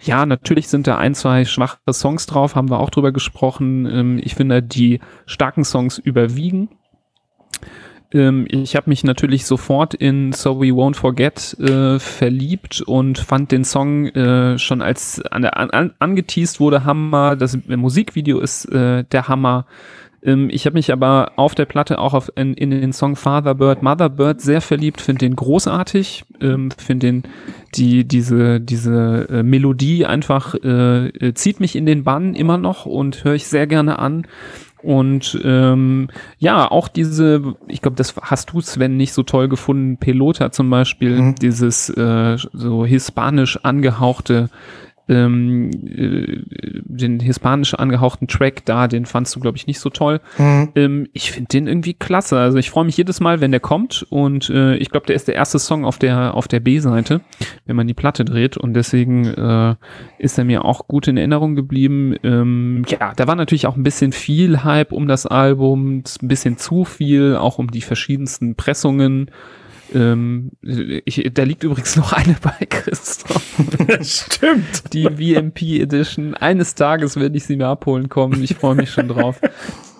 Ja, 0.00 0.24
natürlich 0.24 0.68
sind 0.68 0.86
da 0.86 0.96
ein, 0.96 1.14
zwei 1.14 1.44
schwache 1.44 1.78
Songs 1.92 2.26
drauf, 2.26 2.54
haben 2.54 2.70
wir 2.70 2.80
auch 2.80 2.90
drüber 2.90 3.12
gesprochen. 3.12 3.86
Ähm, 3.86 4.20
ich 4.22 4.34
finde, 4.34 4.62
die 4.62 5.00
starken 5.26 5.64
Songs 5.64 5.98
überwiegen. 5.98 6.70
Ähm, 8.12 8.46
ich 8.48 8.74
habe 8.76 8.88
mich 8.88 9.04
natürlich 9.04 9.44
sofort 9.44 9.94
in 9.94 10.32
So 10.32 10.60
We 10.60 10.68
Won't 10.68 10.96
Forget 10.96 11.56
äh, 11.60 11.98
verliebt 11.98 12.80
und 12.80 13.18
fand 13.18 13.52
den 13.52 13.64
Song 13.64 14.06
äh, 14.06 14.58
schon 14.58 14.80
als 14.82 15.20
an, 15.26 15.44
an, 15.44 15.70
an, 15.70 15.94
angeteased 15.98 16.60
wurde 16.60 16.84
Hammer. 16.84 17.36
Das 17.36 17.58
Musikvideo 17.66 18.40
ist 18.40 18.64
äh, 18.66 19.04
der 19.04 19.28
Hammer. 19.28 19.66
Ähm, 20.22 20.48
ich 20.50 20.66
habe 20.66 20.74
mich 20.74 20.92
aber 20.92 21.32
auf 21.36 21.54
der 21.54 21.66
Platte 21.66 21.98
auch 21.98 22.14
auf, 22.14 22.32
in, 22.34 22.54
in 22.54 22.70
den 22.70 22.92
Song 22.92 23.14
Father 23.14 23.54
Bird, 23.54 23.82
Mother 23.82 24.08
Bird 24.08 24.40
sehr 24.40 24.60
verliebt, 24.60 25.00
finde 25.00 25.20
den 25.20 25.36
großartig, 25.36 26.24
ähm, 26.40 26.70
finde 26.76 27.06
den 27.06 27.22
die 27.74 28.04
diese 28.04 28.60
diese 28.60 29.28
äh, 29.28 29.42
Melodie 29.42 30.06
einfach 30.06 30.54
äh, 30.54 31.08
äh, 31.08 31.34
zieht 31.34 31.60
mich 31.60 31.76
in 31.76 31.86
den 31.86 32.02
Bann 32.02 32.34
immer 32.34 32.56
noch 32.56 32.86
und 32.86 33.24
höre 33.24 33.34
ich 33.34 33.46
sehr 33.46 33.66
gerne 33.66 33.98
an. 33.98 34.26
Und 34.82 35.38
ähm, 35.44 36.08
ja, 36.38 36.70
auch 36.70 36.88
diese, 36.88 37.56
ich 37.66 37.82
glaube, 37.82 37.96
das 37.96 38.14
hast 38.22 38.52
du, 38.52 38.60
Sven, 38.60 38.96
nicht 38.96 39.12
so 39.12 39.22
toll 39.22 39.48
gefunden. 39.48 39.96
Pelota 39.96 40.52
zum 40.52 40.70
Beispiel, 40.70 41.18
Mhm. 41.20 41.34
dieses 41.36 41.88
äh, 41.90 42.36
so 42.52 42.84
hispanisch 42.86 43.58
angehauchte, 43.64 44.50
ähm, 45.08 45.70
äh, 45.70 46.42
den 46.84 47.20
hispanisch 47.20 47.74
angehauchten 47.74 48.28
Track 48.28 48.64
da, 48.64 48.88
den 48.88 49.06
fandst 49.06 49.34
du, 49.34 49.40
glaube 49.40 49.56
ich, 49.56 49.66
nicht 49.66 49.80
so 49.80 49.90
toll. 49.90 50.20
Mhm. 50.38 50.68
Ähm, 50.74 51.08
ich 51.12 51.32
finde 51.32 51.48
den 51.48 51.66
irgendwie 51.66 51.94
klasse. 51.94 52.38
Also 52.38 52.58
ich 52.58 52.70
freue 52.70 52.84
mich 52.84 52.96
jedes 52.96 53.20
Mal, 53.20 53.40
wenn 53.40 53.50
der 53.50 53.60
kommt. 53.60 54.06
Und 54.10 54.50
äh, 54.50 54.76
ich 54.76 54.90
glaube, 54.90 55.06
der 55.06 55.16
ist 55.16 55.28
der 55.28 55.34
erste 55.34 55.58
Song 55.58 55.84
auf 55.84 55.98
der 55.98 56.34
auf 56.34 56.48
der 56.48 56.60
B-Seite, 56.60 57.20
wenn 57.66 57.76
man 57.76 57.86
die 57.86 57.94
Platte 57.94 58.24
dreht. 58.24 58.56
Und 58.56 58.74
deswegen 58.74 59.26
äh, 59.26 59.74
ist 60.18 60.38
er 60.38 60.44
mir 60.44 60.64
auch 60.64 60.88
gut 60.88 61.08
in 61.08 61.16
Erinnerung 61.16 61.54
geblieben. 61.54 62.14
Ähm, 62.22 62.84
ja, 62.88 63.12
da 63.16 63.26
war 63.26 63.36
natürlich 63.36 63.66
auch 63.66 63.76
ein 63.76 63.82
bisschen 63.82 64.12
viel 64.12 64.64
Hype 64.64 64.92
um 64.92 65.08
das 65.08 65.26
Album, 65.26 65.98
ein 65.98 66.28
bisschen 66.28 66.58
zu 66.58 66.84
viel, 66.84 67.36
auch 67.36 67.58
um 67.58 67.70
die 67.70 67.82
verschiedensten 67.82 68.54
Pressungen. 68.54 69.30
Ähm, 69.94 70.50
ich, 70.62 71.30
da 71.32 71.42
liegt 71.44 71.64
übrigens 71.64 71.96
noch 71.96 72.12
eine 72.12 72.36
bei 72.42 72.66
Christoph. 72.68 73.42
Stimmt. 74.02 74.92
Die 74.92 75.04
VMP 75.04 75.80
Edition. 75.80 76.34
Eines 76.34 76.74
Tages 76.74 77.16
werde 77.16 77.36
ich 77.36 77.44
sie 77.44 77.56
mir 77.56 77.68
abholen 77.68 78.08
kommen. 78.08 78.42
Ich 78.42 78.54
freue 78.54 78.74
mich 78.74 78.90
schon 78.90 79.08
drauf. 79.08 79.40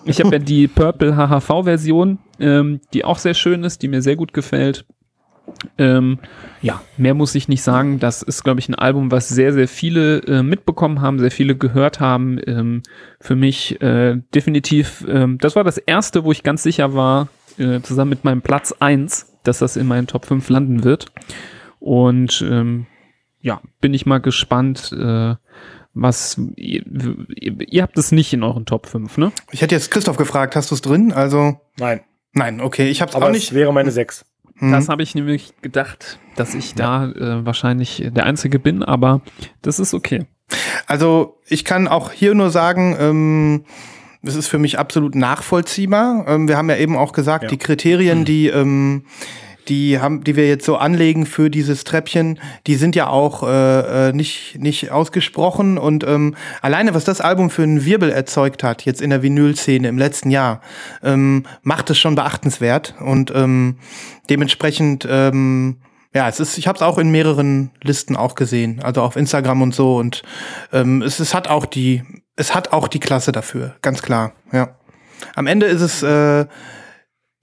Ich 0.05 0.19
habe 0.19 0.35
ja 0.35 0.39
die 0.39 0.67
Purple 0.67 1.15
HHV 1.15 1.63
Version, 1.63 2.19
ähm, 2.39 2.79
die 2.93 3.03
auch 3.03 3.17
sehr 3.17 3.33
schön 3.33 3.63
ist, 3.63 3.81
die 3.81 3.87
mir 3.87 4.01
sehr 4.01 4.15
gut 4.15 4.33
gefällt. 4.33 4.85
Ähm, 5.77 6.19
ja, 6.61 6.81
mehr 6.97 7.13
muss 7.13 7.35
ich 7.35 7.47
nicht 7.47 7.63
sagen. 7.63 7.99
Das 7.99 8.21
ist, 8.21 8.43
glaube 8.43 8.59
ich, 8.59 8.69
ein 8.69 8.75
Album, 8.75 9.11
was 9.11 9.29
sehr, 9.29 9.53
sehr 9.53 9.67
viele 9.67 10.19
äh, 10.19 10.43
mitbekommen 10.43 11.01
haben, 11.01 11.19
sehr 11.19 11.31
viele 11.31 11.55
gehört 11.55 11.99
haben. 11.99 12.39
Ähm, 12.45 12.83
für 13.19 13.35
mich 13.35 13.81
äh, 13.81 14.17
definitiv, 14.33 15.05
ähm, 15.09 15.37
das 15.39 15.55
war 15.55 15.63
das 15.63 15.77
erste, 15.77 16.23
wo 16.23 16.31
ich 16.31 16.43
ganz 16.43 16.63
sicher 16.63 16.93
war, 16.93 17.29
äh, 17.57 17.81
zusammen 17.81 18.09
mit 18.09 18.23
meinem 18.23 18.41
Platz 18.41 18.73
eins, 18.79 19.28
dass 19.49 19.59
das 19.59 19.75
in 19.75 19.87
meinen 19.87 20.07
Top 20.07 20.25
5 20.25 20.47
landen 20.49 20.83
wird. 20.83 21.07
Und 21.79 22.45
ähm, 22.47 22.85
ja, 23.41 23.61
bin 23.81 23.93
ich 23.93 24.05
mal 24.05 24.19
gespannt, 24.19 24.91
äh, 24.91 25.35
was 25.93 26.39
ihr, 26.55 26.83
ihr, 27.67 27.81
habt 27.81 27.97
es 27.97 28.11
nicht 28.11 28.31
in 28.31 28.43
euren 28.43 28.65
Top 28.65 28.85
5, 28.85 29.17
ne? 29.17 29.31
Ich 29.51 29.61
hätte 29.61 29.75
jetzt 29.75 29.89
Christoph 29.89 30.17
gefragt, 30.17 30.55
hast 30.55 30.69
du 30.71 30.75
es 30.75 30.81
drin? 30.81 31.11
Also, 31.11 31.59
Nein, 31.77 32.01
nein, 32.33 32.61
okay, 32.61 32.89
ich 32.89 33.01
hab's 33.01 33.15
aber 33.15 33.25
auch 33.25 33.29
es 33.29 33.35
nicht. 33.35 33.53
wäre 33.53 33.73
meine 33.73 33.91
6. 33.91 34.23
Mhm. 34.59 34.71
Das 34.71 34.87
habe 34.87 35.01
ich 35.01 35.15
nämlich 35.15 35.53
gedacht, 35.61 36.19
dass 36.35 36.53
ich 36.53 36.75
da 36.75 37.09
äh, 37.09 37.45
wahrscheinlich 37.45 38.07
der 38.13 38.25
Einzige 38.25 38.59
bin, 38.59 38.83
aber 38.83 39.21
das 39.61 39.79
ist 39.79 39.93
okay. 39.93 40.27
Also 40.85 41.39
ich 41.47 41.65
kann 41.65 41.87
auch 41.87 42.11
hier 42.11 42.35
nur 42.35 42.51
sagen, 42.51 42.95
ähm, 42.99 43.65
das 44.21 44.35
ist 44.35 44.47
für 44.47 44.59
mich 44.59 44.77
absolut 44.77 45.15
nachvollziehbar. 45.15 46.25
Ähm, 46.27 46.47
wir 46.47 46.57
haben 46.57 46.69
ja 46.69 46.77
eben 46.77 46.97
auch 46.97 47.13
gesagt, 47.13 47.43
Ja. 47.43 47.49
die 47.49 47.57
Kriterien, 47.57 48.25
die 48.25 48.47
ähm, 48.47 49.03
die 49.67 49.99
haben, 49.99 50.23
die 50.23 50.35
wir 50.35 50.47
jetzt 50.47 50.65
so 50.65 50.77
anlegen 50.77 51.25
für 51.27 51.49
dieses 51.49 51.83
Treppchen, 51.83 52.39
die 52.65 52.75
sind 52.75 52.95
ja 52.95 53.07
auch 53.07 53.43
äh, 53.43 54.09
äh, 54.09 54.13
nicht 54.13 54.57
nicht 54.59 54.91
ausgesprochen 54.91 55.77
und 55.77 56.03
ähm, 56.03 56.35
alleine 56.61 56.95
was 56.95 57.03
das 57.03 57.21
Album 57.21 57.49
für 57.49 57.63
einen 57.63 57.85
Wirbel 57.85 58.09
erzeugt 58.09 58.63
hat 58.63 58.83
jetzt 58.85 59.01
in 59.01 59.11
der 59.11 59.21
Vinylszene 59.21 59.87
im 59.87 59.97
letzten 59.97 60.31
Jahr, 60.31 60.61
ähm, 61.03 61.45
macht 61.61 61.89
es 61.91 61.99
schon 61.99 62.15
beachtenswert 62.15 62.95
und 62.99 63.31
ähm, 63.35 63.75
dementsprechend 64.29 65.07
ähm, 65.09 65.77
ja, 66.15 66.27
es 66.27 66.39
ist, 66.39 66.57
ich 66.57 66.67
habe 66.67 66.75
es 66.75 66.81
auch 66.81 66.97
in 66.97 67.11
mehreren 67.11 67.69
Listen 67.83 68.15
auch 68.15 68.33
gesehen, 68.33 68.79
also 68.81 69.03
auf 69.03 69.15
Instagram 69.15 69.61
und 69.61 69.75
so 69.75 69.97
und 69.97 70.23
ähm, 70.73 71.03
es, 71.03 71.19
es 71.19 71.35
hat 71.35 71.47
auch 71.47 71.67
die, 71.67 72.01
es 72.39 72.55
hat 72.55 72.71
auch 72.71 72.87
die 72.87 72.99
Klasse 73.01 73.31
dafür, 73.31 73.75
ganz 73.81 74.01
klar, 74.01 74.31
ja. 74.51 74.75
Am 75.35 75.45
Ende 75.45 75.65
ist 75.65 75.81
es, 75.81 76.01
äh, 76.01 76.45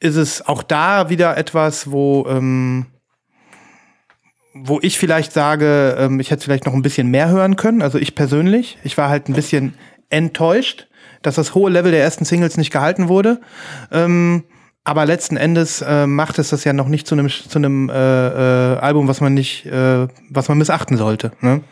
ist 0.00 0.16
es 0.16 0.46
auch 0.46 0.62
da 0.62 1.10
wieder 1.10 1.36
etwas, 1.36 1.90
wo, 1.90 2.26
ähm, 2.26 2.86
wo 4.54 4.78
ich 4.80 4.98
vielleicht 4.98 5.32
sage, 5.32 5.96
ähm, 5.98 6.18
ich 6.18 6.30
hätte 6.30 6.44
vielleicht 6.44 6.64
noch 6.64 6.72
ein 6.72 6.80
bisschen 6.80 7.08
mehr 7.08 7.28
hören 7.28 7.56
können, 7.56 7.82
also 7.82 7.98
ich 7.98 8.14
persönlich. 8.14 8.78
Ich 8.84 8.96
war 8.96 9.10
halt 9.10 9.28
ein 9.28 9.34
bisschen 9.34 9.74
enttäuscht, 10.08 10.88
dass 11.20 11.34
das 11.34 11.54
hohe 11.54 11.70
Level 11.70 11.92
der 11.92 12.02
ersten 12.02 12.24
Singles 12.24 12.56
nicht 12.56 12.72
gehalten 12.72 13.08
wurde. 13.08 13.40
Ähm, 13.92 14.44
aber 14.82 15.04
letzten 15.04 15.36
Endes 15.36 15.82
äh, 15.82 16.06
macht 16.06 16.38
es 16.38 16.50
das 16.50 16.64
ja 16.64 16.72
noch 16.72 16.88
nicht 16.88 17.06
zu 17.06 17.16
einem 17.16 17.28
zu 17.28 17.58
einem 17.58 17.90
äh, 17.90 17.92
äh, 17.92 18.78
Album, 18.78 19.08
was 19.08 19.20
man 19.20 19.34
nicht, 19.34 19.66
äh, 19.66 20.06
was 20.30 20.48
man 20.48 20.56
missachten 20.56 20.96
sollte. 20.96 21.32
Ne? 21.42 21.62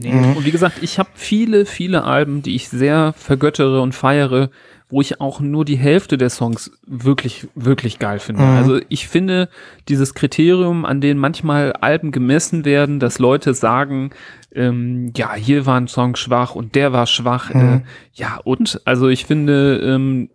Nee. 0.00 0.12
Und 0.12 0.44
wie 0.44 0.50
gesagt, 0.50 0.82
ich 0.82 0.98
habe 0.98 1.08
viele, 1.14 1.66
viele 1.66 2.04
Alben, 2.04 2.42
die 2.42 2.54
ich 2.54 2.68
sehr 2.68 3.14
vergöttere 3.16 3.80
und 3.80 3.94
feiere, 3.94 4.50
wo 4.88 5.00
ich 5.00 5.20
auch 5.20 5.40
nur 5.40 5.64
die 5.64 5.76
Hälfte 5.76 6.16
der 6.16 6.30
Songs 6.30 6.70
wirklich, 6.86 7.48
wirklich 7.54 7.98
geil 7.98 8.20
finde. 8.20 8.44
Also 8.44 8.80
ich 8.88 9.08
finde 9.08 9.48
dieses 9.88 10.14
Kriterium, 10.14 10.84
an 10.84 11.00
dem 11.00 11.18
manchmal 11.18 11.72
Alben 11.72 12.12
gemessen 12.12 12.64
werden, 12.64 13.00
dass 13.00 13.18
Leute 13.18 13.52
sagen, 13.54 14.10
ähm, 14.56 15.12
ja, 15.16 15.34
hier 15.34 15.66
war 15.66 15.78
ein 15.78 15.86
Song 15.86 16.16
schwach 16.16 16.54
und 16.54 16.74
der 16.74 16.92
war 16.92 17.06
schwach. 17.06 17.50
Äh, 17.50 17.80
ja, 18.14 18.40
und? 18.44 18.80
Also 18.84 19.08
ich 19.08 19.26
finde, 19.26 19.80
ähm, 19.84 20.30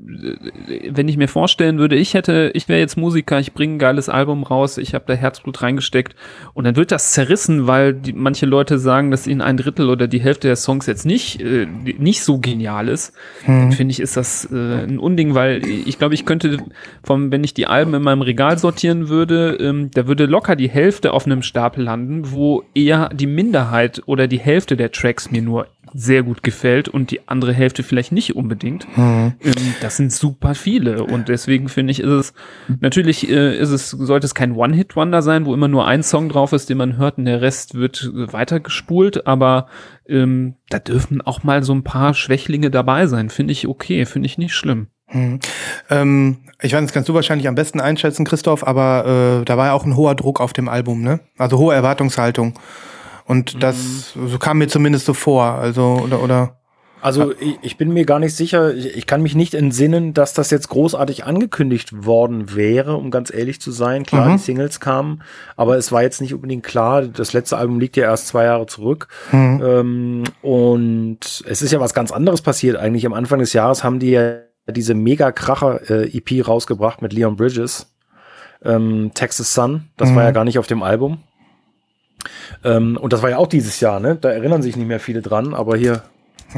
äh, 0.67 0.91
wenn 0.91 1.07
ich 1.07 1.17
mir 1.17 1.27
vorstellen 1.27 1.79
würde, 1.79 1.95
ich 1.95 2.13
hätte, 2.13 2.51
ich 2.53 2.69
wäre 2.69 2.79
jetzt 2.79 2.97
Musiker, 2.97 3.39
ich 3.39 3.53
bringe 3.53 3.75
ein 3.75 3.79
geiles 3.79 4.07
Album 4.09 4.43
raus, 4.43 4.77
ich 4.77 4.93
habe 4.93 5.05
da 5.07 5.13
Herzblut 5.13 5.61
reingesteckt 5.61 6.15
und 6.53 6.65
dann 6.65 6.75
wird 6.75 6.91
das 6.91 7.11
zerrissen, 7.11 7.65
weil 7.65 7.93
die, 7.93 8.13
manche 8.13 8.45
Leute 8.45 8.77
sagen, 8.77 9.09
dass 9.09 9.25
ihnen 9.25 9.41
ein 9.41 9.57
Drittel 9.57 9.89
oder 9.89 10.07
die 10.07 10.21
Hälfte 10.21 10.47
der 10.47 10.55
Songs 10.55 10.85
jetzt 10.85 11.05
nicht, 11.05 11.41
äh, 11.41 11.65
nicht 11.65 12.23
so 12.23 12.37
genial 12.37 12.87
ist, 12.87 13.13
dann 13.47 13.71
finde 13.71 13.91
ich, 13.91 13.99
ist 13.99 14.15
das 14.15 14.47
äh, 14.51 14.83
ein 14.83 14.99
Unding, 14.99 15.33
weil 15.33 15.65
ich 15.65 15.97
glaube, 15.97 16.13
ich 16.13 16.25
könnte 16.25 16.57
vom, 17.03 17.31
wenn 17.31 17.43
ich 17.43 17.55
die 17.55 17.65
Alben 17.65 17.95
in 17.95 18.03
meinem 18.03 18.21
Regal 18.21 18.59
sortieren 18.59 19.09
würde, 19.09 19.57
ähm, 19.59 19.89
da 19.91 20.07
würde 20.07 20.27
locker 20.27 20.55
die 20.55 20.69
Hälfte 20.69 21.13
auf 21.13 21.25
einem 21.25 21.41
Stapel 21.41 21.83
landen, 21.83 22.31
wo 22.31 22.63
eher 22.75 23.09
die 23.09 23.27
Minderheit 23.27 24.01
oder 24.11 24.27
die 24.27 24.41
Hälfte 24.41 24.75
der 24.75 24.91
Tracks 24.91 25.31
mir 25.31 25.41
nur 25.41 25.67
sehr 25.93 26.21
gut 26.21 26.43
gefällt 26.43 26.89
und 26.89 27.11
die 27.11 27.29
andere 27.29 27.53
Hälfte 27.53 27.81
vielleicht 27.81 28.11
nicht 28.11 28.35
unbedingt. 28.35 28.85
Ähm, 28.97 29.73
das 29.79 29.95
sind 29.95 30.11
super 30.11 30.53
viele 30.53 31.05
und 31.05 31.29
deswegen 31.29 31.69
finde 31.69 31.91
ich, 31.91 32.01
ist 32.01 32.09
es 32.09 32.33
natürlich 32.81 33.29
äh, 33.29 33.57
ist 33.57 33.69
es 33.69 33.89
sollte 33.89 34.25
es 34.25 34.35
kein 34.35 34.51
One-Hit-Wonder 34.51 35.21
sein, 35.21 35.45
wo 35.45 35.53
immer 35.53 35.69
nur 35.69 35.87
ein 35.87 36.03
Song 36.03 36.27
drauf 36.27 36.51
ist, 36.51 36.69
den 36.69 36.77
man 36.77 36.97
hört 36.97 37.19
und 37.19 37.23
der 37.23 37.41
Rest 37.41 37.73
wird 37.73 38.11
äh, 38.13 38.33
weitergespult, 38.33 39.25
aber 39.27 39.67
ähm, 40.09 40.55
da 40.69 40.79
dürfen 40.79 41.21
auch 41.21 41.43
mal 41.43 41.63
so 41.63 41.73
ein 41.73 41.85
paar 41.85 42.13
Schwächlinge 42.13 42.69
dabei 42.69 43.07
sein. 43.07 43.29
Finde 43.29 43.53
ich 43.53 43.65
okay, 43.65 44.05
finde 44.05 44.25
ich 44.25 44.37
nicht 44.37 44.53
schlimm. 44.53 44.87
Ähm, 45.89 46.39
ich 46.61 46.73
weiß, 46.73 46.81
das 46.81 46.91
kannst 46.91 47.07
du 47.07 47.13
wahrscheinlich 47.13 47.47
am 47.47 47.55
besten 47.55 47.79
einschätzen, 47.79 48.25
Christoph, 48.25 48.67
aber 48.67 49.39
äh, 49.41 49.45
da 49.45 49.57
war 49.57 49.67
ja 49.67 49.73
auch 49.73 49.85
ein 49.85 49.95
hoher 49.95 50.15
Druck 50.15 50.41
auf 50.41 50.51
dem 50.51 50.67
Album, 50.67 51.01
ne? 51.01 51.21
Also 51.37 51.57
hohe 51.57 51.73
Erwartungshaltung. 51.73 52.55
Und 53.25 53.61
das 53.63 54.13
so 54.13 54.37
kam 54.39 54.57
mir 54.57 54.67
zumindest 54.67 55.05
so 55.05 55.13
vor. 55.13 55.43
Also, 55.43 56.01
oder, 56.03 56.21
oder. 56.23 56.57
Also 57.03 57.31
ich, 57.39 57.57
ich 57.63 57.77
bin 57.77 57.91
mir 57.93 58.05
gar 58.05 58.19
nicht 58.19 58.35
sicher, 58.35 58.75
ich, 58.75 59.07
kann 59.07 59.23
mich 59.23 59.33
nicht 59.33 59.55
entsinnen, 59.55 60.13
dass 60.13 60.35
das 60.35 60.51
jetzt 60.51 60.69
großartig 60.69 61.25
angekündigt 61.25 62.05
worden 62.05 62.55
wäre, 62.55 62.95
um 62.95 63.09
ganz 63.09 63.33
ehrlich 63.33 63.59
zu 63.59 63.71
sein. 63.71 64.05
Klar, 64.05 64.27
Mhm. 64.27 64.33
die 64.33 64.37
Singles 64.37 64.79
kamen, 64.79 65.23
aber 65.55 65.77
es 65.77 65.91
war 65.91 66.03
jetzt 66.03 66.21
nicht 66.21 66.35
unbedingt 66.35 66.63
klar. 66.63 67.01
Das 67.01 67.33
letzte 67.33 67.57
Album 67.57 67.79
liegt 67.79 67.97
ja 67.97 68.03
erst 68.03 68.27
zwei 68.27 68.43
Jahre 68.43 68.67
zurück. 68.67 69.07
Mhm. 69.31 69.61
Ähm, 69.65 70.23
und 70.43 71.43
es 71.47 71.63
ist 71.63 71.71
ja 71.71 71.79
was 71.79 71.95
ganz 71.95 72.11
anderes 72.11 72.43
passiert. 72.43 72.77
Eigentlich 72.77 73.07
am 73.07 73.13
Anfang 73.13 73.39
des 73.39 73.53
Jahres 73.53 73.83
haben 73.83 73.97
die 73.97 74.11
ja 74.11 74.35
diese 74.69 74.93
Mega-Kracher-EP 74.93 76.47
rausgebracht 76.47 77.01
mit 77.01 77.13
Leon 77.13 77.35
Bridges. 77.35 77.87
Ähm, 78.63 79.09
Texas 79.15 79.55
Sun, 79.55 79.85
das 79.97 80.13
war 80.13 80.23
ja 80.23 80.29
gar 80.31 80.43
nicht 80.45 80.59
auf 80.59 80.67
dem 80.67 80.83
Album. 80.83 81.23
Ähm, 82.63 82.97
und 82.97 83.13
das 83.13 83.21
war 83.21 83.29
ja 83.29 83.37
auch 83.37 83.47
dieses 83.47 83.79
Jahr, 83.79 83.99
ne? 83.99 84.15
Da 84.19 84.29
erinnern 84.29 84.61
sich 84.61 84.75
nicht 84.75 84.87
mehr 84.87 84.99
viele 84.99 85.21
dran, 85.21 85.53
aber 85.53 85.77
hier 85.77 86.03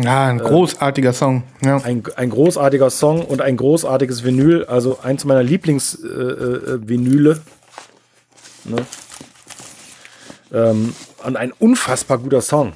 Ja, 0.01 0.25
ein 0.25 0.39
großartiger 0.39 1.13
Song. 1.13 1.43
Ja. 1.61 1.77
ein, 1.77 2.03
ein 2.15 2.29
großartiger 2.29 2.89
Song 2.89 3.21
und 3.21 3.41
ein 3.41 3.57
großartiges 3.57 4.23
Vinyl, 4.23 4.65
also 4.65 4.99
eins 5.01 5.25
meiner 5.25 5.43
Lieblings-Vinyle. 5.43 6.79
Äh, 6.83 6.89
Vinyle. 6.89 7.41
ne? 8.65 8.77
ähm, 10.53 10.93
und 11.25 11.37
ein 11.37 11.51
unfassbar 11.51 12.17
guter 12.17 12.41
Song. 12.41 12.73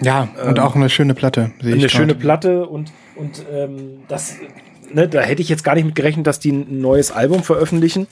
ja, 0.00 0.28
und 0.46 0.58
auch 0.58 0.74
eine 0.74 0.90
schöne 0.90 1.14
Platte. 1.14 1.52
sehe 1.60 1.74
Eine 1.74 1.88
schöne 1.88 2.14
Platte 2.14 2.66
und, 2.66 2.92
und 3.16 3.42
ähm, 3.52 4.02
das, 4.08 4.36
ne, 4.94 5.08
da 5.08 5.20
hätte 5.20 5.42
ich 5.42 5.48
jetzt 5.48 5.64
gar 5.64 5.74
nicht 5.74 5.84
mit 5.84 5.94
gerechnet, 5.94 6.26
dass 6.26 6.38
die 6.38 6.52
ein 6.52 6.80
neues 6.80 7.10
Album 7.10 7.42
veröffentlichen. 7.42 8.06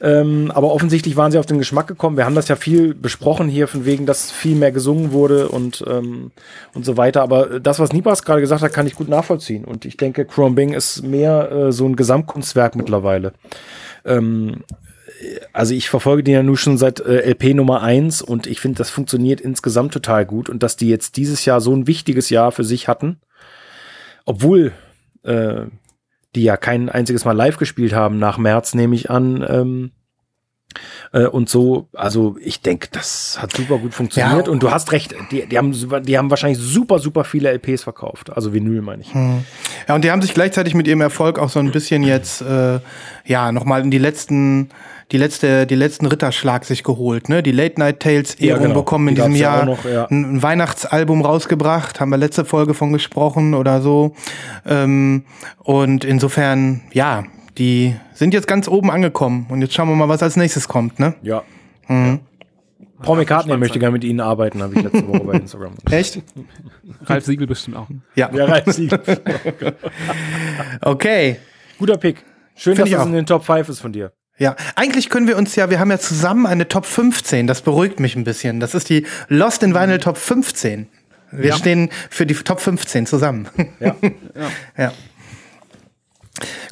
Ähm, 0.00 0.50
aber 0.54 0.72
offensichtlich 0.72 1.16
waren 1.16 1.30
sie 1.30 1.38
auf 1.38 1.46
den 1.46 1.58
Geschmack 1.58 1.86
gekommen. 1.86 2.16
Wir 2.16 2.24
haben 2.24 2.34
das 2.34 2.48
ja 2.48 2.56
viel 2.56 2.94
besprochen 2.94 3.48
hier, 3.48 3.68
von 3.68 3.84
wegen, 3.84 4.06
dass 4.06 4.30
viel 4.30 4.56
mehr 4.56 4.72
gesungen 4.72 5.12
wurde 5.12 5.48
und, 5.48 5.84
ähm, 5.86 6.32
und 6.74 6.84
so 6.84 6.96
weiter. 6.96 7.22
Aber 7.22 7.60
das, 7.60 7.78
was 7.78 7.92
Nibas 7.92 8.24
gerade 8.24 8.40
gesagt 8.40 8.62
hat, 8.62 8.72
kann 8.72 8.86
ich 8.86 8.94
gut 8.94 9.08
nachvollziehen. 9.08 9.64
Und 9.64 9.84
ich 9.84 9.96
denke, 9.96 10.24
Chrome 10.24 10.54
Bing 10.54 10.72
ist 10.72 11.02
mehr 11.02 11.52
äh, 11.52 11.72
so 11.72 11.86
ein 11.86 11.96
Gesamtkunstwerk 11.96 12.76
mittlerweile. 12.76 13.32
Ähm, 14.04 14.64
also 15.52 15.74
ich 15.74 15.88
verfolge 15.88 16.24
den 16.24 16.34
ja 16.34 16.42
nun 16.42 16.56
schon 16.56 16.78
seit 16.78 17.00
äh, 17.00 17.30
LP 17.30 17.54
Nummer 17.54 17.82
1 17.82 18.22
und 18.22 18.46
ich 18.46 18.60
finde, 18.60 18.78
das 18.78 18.90
funktioniert 18.90 19.40
insgesamt 19.40 19.92
total 19.92 20.26
gut 20.26 20.48
und 20.48 20.62
dass 20.62 20.76
die 20.76 20.88
jetzt 20.88 21.16
dieses 21.16 21.44
Jahr 21.44 21.60
so 21.60 21.74
ein 21.74 21.86
wichtiges 21.86 22.30
Jahr 22.30 22.50
für 22.52 22.64
sich 22.64 22.88
hatten, 22.88 23.20
obwohl 24.24 24.72
äh, 25.22 25.66
die 26.34 26.42
ja 26.44 26.56
kein 26.56 26.88
einziges 26.88 27.24
Mal 27.24 27.32
live 27.32 27.56
gespielt 27.56 27.92
haben 27.92 28.18
nach 28.18 28.38
März, 28.38 28.74
nehme 28.74 28.94
ich 28.94 29.10
an. 29.10 29.44
Ähm, 29.48 29.90
äh, 31.12 31.26
und 31.26 31.50
so, 31.50 31.88
also 31.92 32.36
ich 32.40 32.62
denke, 32.62 32.88
das 32.92 33.38
hat 33.40 33.52
super 33.52 33.76
gut 33.76 33.92
funktioniert 33.92 34.46
Ja. 34.46 34.52
und 34.52 34.62
du 34.62 34.70
hast 34.70 34.92
recht, 34.92 35.14
die, 35.30 35.46
die, 35.46 35.58
haben, 35.58 35.72
die 36.04 36.16
haben 36.16 36.30
wahrscheinlich 36.30 36.58
super, 36.58 36.98
super 36.98 37.24
viele 37.24 37.50
LPs 37.52 37.82
verkauft, 37.82 38.30
also 38.34 38.54
Vinyl 38.54 38.80
meine 38.80 39.02
ich. 39.02 39.12
Ja, 39.14 39.94
und 39.94 40.02
die 40.02 40.10
haben 40.10 40.22
sich 40.22 40.32
gleichzeitig 40.32 40.74
mit 40.74 40.88
ihrem 40.88 41.02
Erfolg 41.02 41.38
auch 41.38 41.50
so 41.50 41.58
ein 41.58 41.72
bisschen 41.72 42.02
jetzt, 42.02 42.40
äh, 42.40 42.80
ja, 43.26 43.52
nochmal 43.52 43.82
in 43.82 43.90
die 43.90 43.98
letzten, 43.98 44.70
die 45.10 45.18
letzte, 45.18 45.66
die 45.66 45.74
letzten 45.74 46.06
Ritterschlag 46.06 46.64
sich 46.64 46.84
geholt, 46.84 47.28
ne? 47.28 47.42
Die 47.42 47.52
Late 47.52 47.78
Night 47.80 48.00
Tales 48.00 48.36
Ja, 48.38 48.50
Ehrung 48.50 48.62
genau. 48.68 48.80
bekommen 48.80 49.08
in 49.08 49.14
Die 49.14 49.20
diesem 49.20 49.34
ja 49.36 49.56
Jahr 49.56 49.64
noch, 49.66 49.84
ja. 49.84 50.06
ein, 50.06 50.42
Weihnachtsalbum 50.42 51.22
rausgebracht, 51.22 52.00
haben 52.00 52.10
wir 52.10 52.16
letzte 52.18 52.44
Folge 52.44 52.74
von 52.74 52.92
gesprochen 52.92 53.54
oder 53.54 53.82
so. 53.82 54.14
Ähm, 54.66 55.24
und 55.58 56.04
insofern, 56.04 56.82
ja, 56.92 57.24
die 57.58 57.94
sind 58.14 58.32
jetzt 58.32 58.46
ganz 58.46 58.68
oben 58.68 58.90
angekommen 58.90 59.46
und 59.50 59.60
jetzt 59.60 59.74
schauen 59.74 59.88
wir 59.88 59.96
mal, 59.96 60.08
was 60.08 60.22
als 60.22 60.36
nächstes 60.36 60.68
kommt, 60.68 60.98
ne? 60.98 61.14
Ja. 61.22 61.42
Paul 63.02 63.16
McCartney 63.18 63.56
möchte 63.56 63.78
gerne 63.78 63.92
mit 63.94 64.04
Ihnen 64.04 64.20
arbeiten, 64.20 64.62
habe 64.62 64.74
ich 64.74 64.82
letzte 64.82 65.06
Woche 65.08 65.20
bei 65.24 65.32
Instagram. 65.34 65.72
Echt? 65.90 66.22
Ralf 67.04 67.24
Siegel 67.24 67.46
bestimmt 67.48 67.76
auch. 67.76 67.88
Ja. 68.14 68.30
Ja, 68.32 68.44
Ralf 68.44 68.72
Siegel. 68.72 69.00
Okay. 70.80 71.36
Guter 71.78 71.96
Pick. 71.98 72.24
Schön, 72.54 72.76
Find 72.76 72.80
dass 72.80 72.88
ich 72.88 72.92
das 72.94 73.02
auch. 73.02 73.06
in 73.06 73.12
den 73.12 73.26
Top 73.26 73.44
5 73.44 73.68
ist 73.68 73.80
von 73.80 73.92
dir. 73.92 74.12
Ja, 74.42 74.56
eigentlich 74.74 75.08
können 75.08 75.28
wir 75.28 75.36
uns 75.36 75.54
ja, 75.54 75.70
wir 75.70 75.78
haben 75.78 75.92
ja 75.92 76.00
zusammen 76.00 76.46
eine 76.46 76.66
Top 76.66 76.84
15, 76.84 77.46
das 77.46 77.60
beruhigt 77.60 78.00
mich 78.00 78.16
ein 78.16 78.24
bisschen. 78.24 78.58
Das 78.58 78.74
ist 78.74 78.88
die 78.88 79.06
Lost 79.28 79.62
in 79.62 79.72
Vinyl 79.72 80.00
Top 80.00 80.16
15. 80.16 80.88
Wir 81.30 81.52
stehen 81.54 81.90
für 82.10 82.26
die 82.26 82.34
Top 82.34 82.60
15 82.60 83.06
zusammen. 83.06 83.48
Ja. 83.78 83.94
ja. 84.76 84.92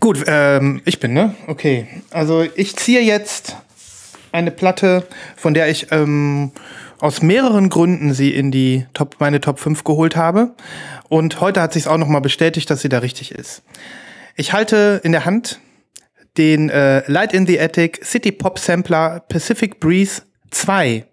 Gut, 0.01 0.25
ähm, 0.27 0.83
ich 0.85 0.99
bin, 0.99 1.13
ne? 1.13 1.37
Okay. 1.47 1.87
Also 2.11 2.45
ich 2.57 2.75
ziehe 2.75 3.03
jetzt 3.03 3.57
eine 4.33 4.51
Platte, 4.51 5.07
von 5.37 5.55
der 5.55 5.69
ich 5.69 5.93
ähm, 5.93 6.51
aus 6.99 7.23
mehreren 7.23 7.69
Gründen 7.69 8.15
sie 8.15 8.35
in 8.35 8.51
die 8.51 8.85
Top, 8.95 9.15
meine 9.21 9.41
Top 9.41 9.61
5 9.61 9.85
geholt 9.85 10.17
habe. 10.17 10.57
Und 11.09 11.41
heute 11.41 11.63
hat 11.63 11.73
sich 11.73 11.87
auch 11.87 11.99
noch 11.99 12.09
mal 12.09 12.19
bestätigt, 12.19 12.69
dass 12.69 12.83
sie 12.83 12.89
da 12.89 12.99
richtig 12.99 13.31
ist. 13.31 13.63
Ich 14.35 14.53
halte 14.53 15.01
in 15.05 15.13
der 15.13 15.25
Hand 15.25 15.61
den 16.37 16.71
äh, 16.71 17.03
Light 17.11 17.33
in 17.33 17.47
the 17.47 17.61
Attic 17.61 18.05
City 18.05 18.33
Pop 18.33 18.59
Sampler 18.59 19.23
Pacific 19.29 19.81
Breeze 19.81 20.23
2. 20.51 21.05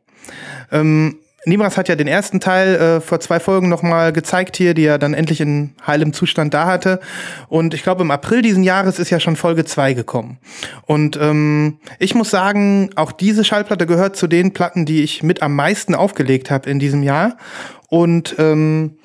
Ähm, 0.72 1.18
Nimras 1.48 1.78
hat 1.78 1.88
ja 1.88 1.96
den 1.96 2.08
ersten 2.08 2.42
Teil 2.42 2.76
äh, 2.76 3.02
vor 3.02 3.22
zwei 3.22 3.40
Folgen 3.40 3.70
nochmal 3.70 4.12
gezeigt 4.12 4.58
hier, 4.58 4.74
die 4.74 4.84
er 4.84 5.00
dann 5.00 5.14
endlich 5.14 5.40
in 5.40 5.76
heilem 5.86 6.12
Zustand 6.12 6.54
da 6.54 6.66
hatte. 6.66 7.00
Und 7.48 7.74
ich 7.74 7.84
glaube, 7.84 8.02
im 8.02 8.12
April 8.12 8.42
diesen 8.42 8.64
Jahres 8.64 9.00
ist 9.00 9.10
ja 9.12 9.22
schon 9.22 9.38
Folge 9.38 9.64
zwei 9.64 9.94
gekommen. 9.94 10.40
Und 10.86 11.18
ähm, 11.22 11.80
ich 12.00 12.16
muss 12.16 12.32
sagen, 12.32 12.90
auch 12.96 13.14
diese 13.14 13.46
Schallplatte 13.46 13.86
gehört 13.86 14.18
zu 14.18 14.28
den 14.28 14.52
Platten, 14.54 14.86
die 14.86 15.04
ich 15.04 15.24
mit 15.24 15.42
am 15.42 15.56
meisten 15.56 15.96
aufgelegt 15.96 16.52
habe 16.52 16.70
in 16.70 16.80
diesem 16.80 17.02
Jahr. 17.02 17.38
Und 17.88 18.36
ähm, 18.40 18.98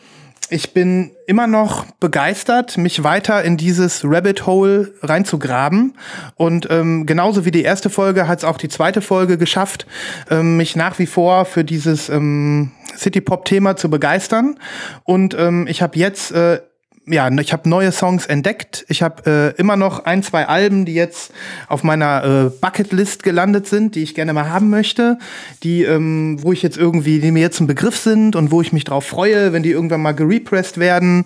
ich 0.50 0.74
bin 0.74 1.12
immer 1.26 1.46
noch 1.46 1.86
begeistert, 1.98 2.76
mich 2.76 3.02
weiter 3.02 3.42
in 3.42 3.56
dieses 3.56 4.02
Rabbit 4.04 4.46
Hole 4.46 4.92
reinzugraben. 5.02 5.94
Und 6.36 6.68
ähm, 6.70 7.06
genauso 7.06 7.44
wie 7.44 7.50
die 7.50 7.62
erste 7.62 7.88
Folge 7.88 8.28
hat 8.28 8.40
es 8.40 8.44
auch 8.44 8.58
die 8.58 8.68
zweite 8.68 9.00
Folge 9.00 9.38
geschafft, 9.38 9.86
ähm, 10.30 10.58
mich 10.58 10.76
nach 10.76 10.98
wie 10.98 11.06
vor 11.06 11.46
für 11.46 11.64
dieses 11.64 12.08
ähm, 12.08 12.70
City-Pop-Thema 12.96 13.76
zu 13.76 13.88
begeistern. 13.88 14.58
Und 15.04 15.34
ähm, 15.38 15.66
ich 15.68 15.80
habe 15.80 15.98
jetzt 15.98 16.32
äh, 16.32 16.60
ja, 17.06 17.28
ich 17.40 17.52
habe 17.52 17.68
neue 17.68 17.90
Songs 17.90 18.26
entdeckt. 18.26 18.84
Ich 18.88 19.02
habe 19.02 19.54
äh, 19.56 19.60
immer 19.60 19.76
noch 19.76 20.04
ein, 20.04 20.22
zwei 20.22 20.46
Alben, 20.46 20.84
die 20.84 20.94
jetzt 20.94 21.32
auf 21.66 21.82
meiner 21.82 22.24
äh, 22.24 22.50
Bucketlist 22.60 23.24
gelandet 23.24 23.66
sind, 23.66 23.96
die 23.96 24.04
ich 24.04 24.14
gerne 24.14 24.32
mal 24.32 24.48
haben 24.48 24.70
möchte, 24.70 25.18
die, 25.64 25.82
ähm, 25.82 26.38
wo 26.42 26.52
ich 26.52 26.62
jetzt 26.62 26.76
irgendwie, 26.76 27.18
die 27.18 27.32
mir 27.32 27.40
jetzt 27.40 27.60
ein 27.60 27.66
Begriff 27.66 27.96
sind 27.96 28.36
und 28.36 28.52
wo 28.52 28.60
ich 28.60 28.72
mich 28.72 28.84
drauf 28.84 29.04
freue, 29.04 29.52
wenn 29.52 29.64
die 29.64 29.72
irgendwann 29.72 30.00
mal 30.00 30.12
gerepressed 30.12 30.78
werden. 30.78 31.24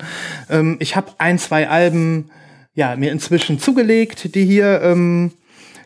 Ähm, 0.48 0.76
ich 0.78 0.96
habe 0.96 1.12
ein, 1.18 1.38
zwei 1.38 1.68
Alben, 1.68 2.30
ja, 2.72 2.96
mir 2.96 3.12
inzwischen 3.12 3.58
zugelegt, 3.58 4.34
die 4.34 4.46
hier 4.46 4.80
ähm, 4.82 5.32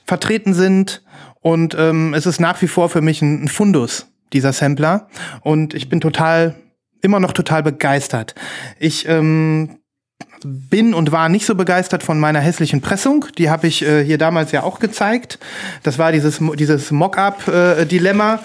vertreten 0.06 0.54
sind. 0.54 1.02
Und 1.40 1.74
ähm, 1.76 2.14
es 2.14 2.26
ist 2.26 2.40
nach 2.40 2.62
wie 2.62 2.68
vor 2.68 2.90
für 2.90 3.00
mich 3.00 3.22
ein, 3.22 3.44
ein 3.44 3.48
Fundus, 3.48 4.06
dieser 4.32 4.52
Sampler. 4.52 5.08
Und 5.42 5.74
ich 5.74 5.88
bin 5.88 6.00
total 6.00 6.54
immer 7.02 7.18
noch 7.18 7.32
total 7.32 7.62
begeistert. 7.62 8.34
Ich 8.78 9.08
ähm, 9.08 9.79
bin 10.44 10.94
und 10.94 11.12
war 11.12 11.28
nicht 11.28 11.46
so 11.46 11.54
begeistert 11.54 12.02
von 12.02 12.18
meiner 12.20 12.40
hässlichen 12.40 12.80
Pressung. 12.80 13.26
Die 13.38 13.50
habe 13.50 13.66
ich 13.66 13.82
äh, 13.86 14.04
hier 14.04 14.18
damals 14.18 14.52
ja 14.52 14.62
auch 14.62 14.78
gezeigt. 14.78 15.38
Das 15.82 15.98
war 15.98 16.12
dieses, 16.12 16.40
dieses 16.58 16.90
Mock-up-Dilemma. 16.90 18.40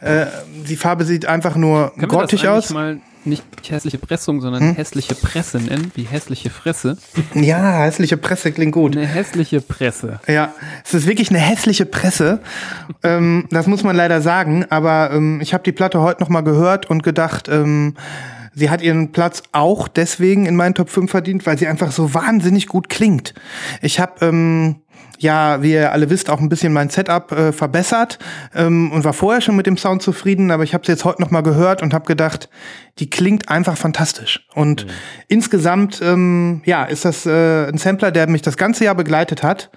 Äh, 0.00 0.26
die 0.68 0.76
Farbe 0.76 1.04
sieht 1.04 1.26
einfach 1.26 1.56
nur 1.56 1.92
Können 1.94 2.08
grottig 2.08 2.48
aus. 2.48 2.70
mal 2.70 2.98
nicht 3.24 3.44
hässliche 3.68 3.98
Pressung, 3.98 4.40
sondern 4.40 4.60
Hm? 4.70 4.74
hässliche 4.74 5.14
Presse 5.14 5.58
nennen, 5.58 5.92
wie 5.94 6.02
hässliche 6.02 6.50
Fresse. 6.50 6.96
Ja, 7.34 7.84
hässliche 7.84 8.16
Presse 8.16 8.50
klingt 8.50 8.72
gut. 8.72 8.96
Eine 8.96 9.06
hässliche 9.06 9.60
Presse. 9.60 10.18
Ja, 10.26 10.52
es 10.84 10.92
ist 10.92 11.06
wirklich 11.06 11.30
eine 11.30 11.38
hässliche 11.38 11.86
Presse. 11.86 12.40
ähm, 13.04 13.46
das 13.50 13.68
muss 13.68 13.84
man 13.84 13.94
leider 13.94 14.20
sagen. 14.22 14.64
Aber 14.70 15.12
ähm, 15.12 15.40
ich 15.40 15.54
habe 15.54 15.62
die 15.62 15.70
Platte 15.72 16.00
heute 16.00 16.20
noch 16.20 16.30
mal 16.30 16.40
gehört 16.40 16.90
und 16.90 17.04
gedacht, 17.04 17.48
ähm, 17.48 17.94
sie 18.54 18.70
hat 18.70 18.82
ihren 18.82 19.12
Platz 19.12 19.42
auch 19.52 19.88
deswegen 19.88 20.46
in 20.46 20.56
meinen 20.56 20.74
Top 20.74 20.90
5 20.90 21.10
verdient, 21.10 21.46
weil 21.46 21.58
sie 21.58 21.66
einfach 21.66 21.92
so 21.92 22.14
wahnsinnig 22.14 22.66
gut 22.66 22.88
klingt. 22.88 23.34
Ich 23.80 24.00
habe 24.00 24.26
ähm, 24.26 24.76
ja, 25.22 25.62
wie 25.62 25.72
ihr 25.72 25.92
alle 25.92 26.10
wisst, 26.10 26.28
auch 26.28 26.40
ein 26.40 26.48
bisschen 26.48 26.72
mein 26.72 26.90
Setup 26.90 27.30
äh, 27.32 27.52
verbessert 27.52 28.18
ähm, 28.54 28.90
und 28.92 29.04
war 29.04 29.12
vorher 29.12 29.40
schon 29.40 29.56
mit 29.56 29.66
dem 29.66 29.76
Sound 29.76 30.02
zufrieden, 30.02 30.50
aber 30.50 30.64
ich 30.64 30.74
habe 30.74 30.84
sie 30.84 30.92
jetzt 30.92 31.04
heute 31.04 31.22
noch 31.22 31.30
mal 31.30 31.42
gehört 31.42 31.80
und 31.80 31.94
habe 31.94 32.06
gedacht, 32.06 32.48
die 32.98 33.08
klingt 33.08 33.48
einfach 33.48 33.76
fantastisch. 33.76 34.46
Und 34.54 34.86
insgesamt, 35.28 36.00
ähm, 36.02 36.60
ja, 36.64 36.84
ist 36.84 37.04
das 37.04 37.24
äh, 37.24 37.68
ein 37.68 37.78
Sampler, 37.78 38.10
der 38.10 38.28
mich 38.28 38.42
das 38.42 38.56
ganze 38.56 38.84
Jahr 38.84 38.96
begleitet 38.96 39.42
hat 39.42 39.70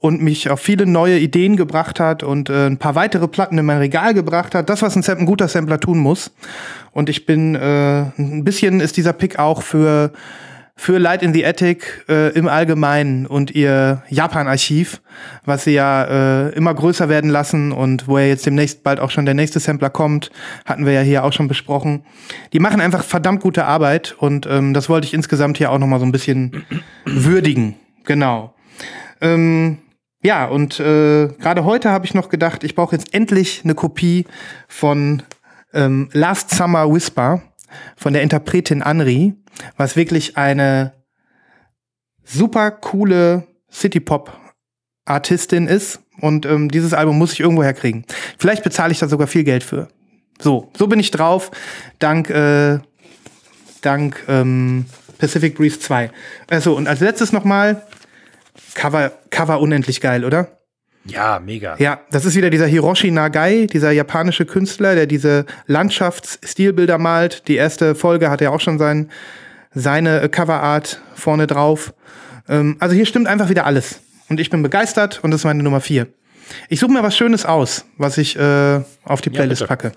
und 0.00 0.20
mich 0.20 0.50
auf 0.50 0.60
viele 0.60 0.84
neue 0.84 1.18
Ideen 1.18 1.56
gebracht 1.56 2.00
hat 2.00 2.22
und 2.22 2.50
äh, 2.50 2.66
ein 2.66 2.78
paar 2.78 2.94
weitere 2.94 3.28
Platten 3.28 3.56
in 3.56 3.64
mein 3.64 3.78
Regal 3.78 4.14
gebracht 4.14 4.54
hat. 4.54 4.68
Das, 4.68 4.82
was 4.82 4.96
ein, 4.96 5.02
Sam- 5.02 5.18
ein 5.18 5.26
guter 5.26 5.48
Sampler 5.48 5.78
tun 5.80 5.98
muss. 5.98 6.32
Und 6.90 7.08
ich 7.08 7.24
bin 7.24 7.54
äh, 7.54 8.00
ein 8.18 8.42
bisschen 8.44 8.80
ist 8.80 8.96
dieser 8.96 9.12
Pick 9.12 9.38
auch 9.38 9.62
für 9.62 10.12
für 10.80 10.98
Light 10.98 11.24
in 11.24 11.34
the 11.34 11.44
Attic 11.44 12.04
äh, 12.08 12.32
im 12.34 12.46
Allgemeinen 12.46 13.26
und 13.26 13.50
ihr 13.50 14.04
Japan-Archiv, 14.10 15.02
was 15.44 15.64
sie 15.64 15.72
ja 15.72 16.04
äh, 16.04 16.50
immer 16.50 16.72
größer 16.72 17.08
werden 17.08 17.30
lassen 17.30 17.72
und 17.72 18.06
wo 18.06 18.16
ja 18.16 18.26
jetzt 18.26 18.46
demnächst 18.46 18.84
bald 18.84 19.00
auch 19.00 19.10
schon 19.10 19.24
der 19.24 19.34
nächste 19.34 19.58
Sampler 19.58 19.90
kommt, 19.90 20.30
hatten 20.64 20.86
wir 20.86 20.92
ja 20.92 21.00
hier 21.00 21.24
auch 21.24 21.32
schon 21.32 21.48
besprochen. 21.48 22.04
Die 22.52 22.60
machen 22.60 22.80
einfach 22.80 23.02
verdammt 23.02 23.40
gute 23.40 23.64
Arbeit 23.64 24.14
und 24.18 24.46
ähm, 24.46 24.72
das 24.72 24.88
wollte 24.88 25.08
ich 25.08 25.14
insgesamt 25.14 25.58
hier 25.58 25.72
auch 25.72 25.78
noch 25.78 25.88
mal 25.88 25.98
so 25.98 26.06
ein 26.06 26.12
bisschen 26.12 26.64
würdigen. 27.04 27.74
Genau. 28.04 28.54
Ähm, 29.20 29.78
ja, 30.22 30.46
und 30.46 30.78
äh, 30.78 31.26
gerade 31.26 31.64
heute 31.64 31.90
habe 31.90 32.06
ich 32.06 32.14
noch 32.14 32.28
gedacht, 32.28 32.62
ich 32.62 32.76
brauche 32.76 32.94
jetzt 32.94 33.12
endlich 33.12 33.62
eine 33.64 33.74
Kopie 33.74 34.26
von 34.68 35.24
ähm, 35.74 36.08
Last 36.12 36.50
Summer 36.50 36.88
Whisper 36.88 37.42
von 37.96 38.12
der 38.12 38.22
Interpretin 38.22 38.82
Anri, 38.82 39.34
was 39.76 39.96
wirklich 39.96 40.36
eine 40.36 40.92
super 42.24 42.70
coole 42.70 43.46
City-Pop-Artistin 43.70 45.66
ist. 45.66 46.00
Und 46.20 46.46
ähm, 46.46 46.70
dieses 46.70 46.94
Album 46.94 47.18
muss 47.18 47.32
ich 47.32 47.40
irgendwo 47.40 47.62
herkriegen. 47.62 48.04
Vielleicht 48.38 48.64
bezahle 48.64 48.92
ich 48.92 48.98
da 48.98 49.08
sogar 49.08 49.26
viel 49.26 49.44
Geld 49.44 49.62
für. 49.62 49.88
So, 50.40 50.70
so 50.76 50.86
bin 50.86 51.00
ich 51.00 51.10
drauf. 51.10 51.50
Dank, 51.98 52.30
äh, 52.30 52.78
dank 53.82 54.24
ähm, 54.28 54.86
Pacific 55.18 55.56
Breeze 55.56 55.80
2. 55.80 56.10
Also, 56.48 56.76
und 56.76 56.88
als 56.88 57.00
letztes 57.00 57.32
nochmal, 57.32 57.86
Cover, 58.74 59.12
Cover 59.30 59.60
unendlich 59.60 60.00
geil, 60.00 60.24
oder? 60.24 60.58
Ja, 61.04 61.40
mega. 61.40 61.76
Ja, 61.78 62.00
das 62.10 62.24
ist 62.24 62.36
wieder 62.36 62.50
dieser 62.50 62.66
Hiroshi 62.66 63.10
Nagai, 63.10 63.66
dieser 63.66 63.90
japanische 63.92 64.44
Künstler, 64.44 64.94
der 64.94 65.06
diese 65.06 65.46
Landschaftsstilbilder 65.66 66.98
malt. 66.98 67.48
Die 67.48 67.56
erste 67.56 67.94
Folge 67.94 68.30
hat 68.30 68.40
er 68.40 68.52
auch 68.52 68.60
schon 68.60 68.78
sein, 68.78 69.10
seine 69.74 70.20
äh, 70.20 70.28
Coverart 70.28 71.00
vorne 71.14 71.46
drauf. 71.46 71.94
Ähm, 72.48 72.76
also 72.78 72.94
hier 72.94 73.06
stimmt 73.06 73.26
einfach 73.26 73.48
wieder 73.48 73.66
alles. 73.66 74.00
Und 74.28 74.40
ich 74.40 74.50
bin 74.50 74.62
begeistert 74.62 75.20
und 75.22 75.30
das 75.30 75.40
ist 75.40 75.44
meine 75.44 75.62
Nummer 75.62 75.80
vier. 75.80 76.08
Ich 76.68 76.80
suche 76.80 76.92
mir 76.92 77.02
was 77.02 77.16
Schönes 77.16 77.44
aus, 77.44 77.84
was 77.96 78.18
ich 78.18 78.36
äh, 78.36 78.80
auf 79.04 79.20
die 79.20 79.30
Playlist 79.30 79.62
bitte. 79.62 79.68
packe. 79.68 79.92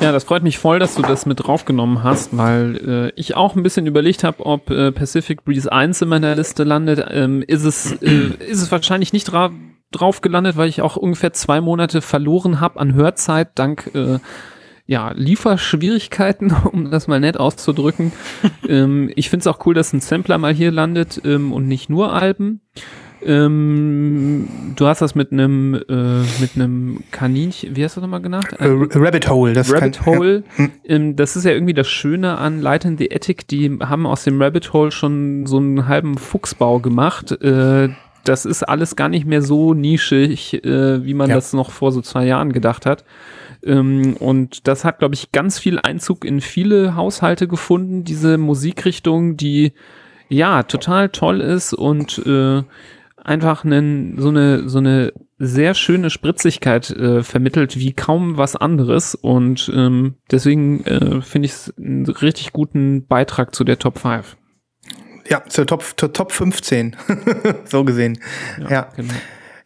Ja, 0.00 0.12
das 0.12 0.24
freut 0.24 0.42
mich 0.42 0.58
voll, 0.58 0.78
dass 0.78 0.94
du 0.94 1.02
das 1.02 1.26
mit 1.26 1.46
draufgenommen 1.46 2.02
hast, 2.02 2.36
weil 2.36 2.76
äh, 2.76 3.20
ich 3.20 3.36
auch 3.36 3.54
ein 3.54 3.62
bisschen 3.62 3.86
überlegt 3.86 4.24
habe, 4.24 4.46
ob 4.46 4.70
äh, 4.70 4.92
Pacific 4.92 5.44
Breeze 5.44 5.70
1 5.70 6.00
in 6.00 6.08
meiner 6.08 6.34
Liste 6.34 6.64
landet. 6.64 7.06
Ähm, 7.10 7.42
ist, 7.46 7.64
es, 7.64 7.92
äh, 8.00 8.30
ist 8.48 8.62
es 8.62 8.72
wahrscheinlich 8.72 9.12
nicht 9.12 9.24
dra 9.24 9.50
drauf 9.92 10.20
gelandet, 10.20 10.56
weil 10.56 10.68
ich 10.68 10.82
auch 10.82 10.96
ungefähr 10.96 11.32
zwei 11.32 11.60
Monate 11.60 12.00
verloren 12.00 12.60
habe 12.60 12.78
an 12.78 12.94
Hörzeit 12.94 13.58
dank 13.58 13.90
äh, 13.94 14.20
ja, 14.86 15.12
Lieferschwierigkeiten, 15.14 16.52
um 16.72 16.90
das 16.90 17.06
mal 17.06 17.20
nett 17.20 17.38
auszudrücken. 17.38 18.12
ähm, 18.68 19.12
ich 19.14 19.28
finde 19.28 19.42
es 19.42 19.46
auch 19.46 19.64
cool, 19.66 19.74
dass 19.74 19.92
ein 19.92 20.00
Sampler 20.00 20.38
mal 20.38 20.54
hier 20.54 20.72
landet 20.72 21.20
ähm, 21.24 21.52
und 21.52 21.68
nicht 21.68 21.90
nur 21.90 22.12
Alben. 22.12 22.62
Ähm, 23.24 24.48
du 24.76 24.86
hast 24.86 25.02
das 25.02 25.14
mit 25.14 25.32
einem 25.32 25.74
äh, 25.74 26.22
mit 26.40 26.50
einem 26.56 27.02
Kaninchen, 27.10 27.76
wie 27.76 27.84
hast 27.84 27.96
du 27.96 28.00
das 28.00 28.06
nochmal 28.06 28.22
genannt? 28.22 28.46
Äh, 28.58 28.66
Rabbit 28.68 29.28
Hole, 29.28 29.52
das 29.52 29.72
Rabbit 29.72 29.98
kann, 29.98 30.06
Hole. 30.06 30.44
Ja. 30.58 30.68
Ähm, 30.84 31.16
das 31.16 31.36
ist 31.36 31.44
ja 31.44 31.52
irgendwie 31.52 31.74
das 31.74 31.88
Schöne 31.88 32.38
an 32.38 32.60
Light 32.60 32.84
in 32.84 32.96
the 32.98 33.10
Attic. 33.14 33.46
Die 33.48 33.78
haben 33.80 34.06
aus 34.06 34.24
dem 34.24 34.40
Rabbit 34.40 34.72
Hole 34.72 34.90
schon 34.90 35.46
so 35.46 35.58
einen 35.58 35.86
halben 35.88 36.16
Fuchsbau 36.16 36.78
gemacht. 36.80 37.32
Äh, 37.42 37.90
das 38.24 38.44
ist 38.44 38.62
alles 38.62 38.96
gar 38.96 39.08
nicht 39.08 39.26
mehr 39.26 39.42
so 39.42 39.72
nischig, 39.74 40.62
äh, 40.64 41.04
wie 41.04 41.14
man 41.14 41.30
Ja. 41.30 41.36
das 41.36 41.52
noch 41.52 41.70
vor 41.70 41.90
so 41.92 42.02
zwei 42.02 42.26
Jahren 42.26 42.52
gedacht 42.52 42.84
hat. 42.86 43.04
Ähm, 43.64 44.14
und 44.18 44.66
das 44.68 44.84
hat, 44.84 44.98
glaube 44.98 45.14
ich, 45.14 45.32
ganz 45.32 45.58
viel 45.58 45.78
Einzug 45.78 46.24
in 46.24 46.40
viele 46.40 46.96
Haushalte 46.96 47.48
gefunden, 47.48 48.04
diese 48.04 48.38
Musikrichtung, 48.38 49.36
die 49.36 49.72
ja 50.28 50.62
total 50.62 51.08
toll 51.08 51.40
ist 51.40 51.72
und 51.74 52.18
äh, 52.26 52.62
einfach 53.24 53.64
einen, 53.64 54.18
so 54.18 54.28
eine 54.28 54.68
so 54.68 54.78
eine 54.78 55.12
sehr 55.38 55.74
schöne 55.74 56.10
Spritzigkeit 56.10 56.90
äh, 56.90 57.22
vermittelt 57.22 57.78
wie 57.78 57.92
kaum 57.92 58.36
was 58.36 58.56
anderes 58.56 59.14
und 59.14 59.70
ähm, 59.74 60.16
deswegen 60.30 60.84
äh, 60.84 61.22
finde 61.22 61.46
ich 61.46 61.52
es 61.52 61.74
einen 61.78 62.06
richtig 62.06 62.52
guten 62.52 63.06
Beitrag 63.06 63.54
zu 63.54 63.64
der 63.64 63.78
Top 63.78 63.98
5. 63.98 64.36
ja, 65.28 65.42
zur 65.48 65.66
Top, 65.66 65.84
zur 65.96 66.12
Top 66.12 66.32
15. 66.32 66.96
so 67.64 67.84
gesehen. 67.84 68.18
Ja. 68.68 68.88
Genau. 68.96 69.14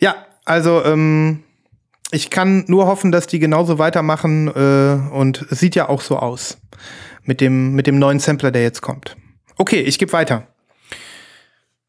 Ja, 0.00 0.14
also 0.44 0.84
ähm, 0.84 1.42
ich 2.10 2.30
kann 2.30 2.64
nur 2.68 2.86
hoffen, 2.86 3.10
dass 3.10 3.26
die 3.26 3.38
genauso 3.38 3.78
weitermachen 3.78 4.48
äh, 4.48 5.14
und 5.14 5.46
es 5.50 5.58
sieht 5.58 5.74
ja 5.74 5.88
auch 5.88 6.00
so 6.00 6.18
aus 6.18 6.58
mit 7.24 7.40
dem, 7.40 7.74
mit 7.74 7.86
dem 7.86 7.98
neuen 7.98 8.20
Sampler, 8.20 8.50
der 8.50 8.62
jetzt 8.62 8.82
kommt. 8.82 9.16
Okay, 9.56 9.80
ich 9.80 9.98
gebe 9.98 10.12
weiter. 10.12 10.46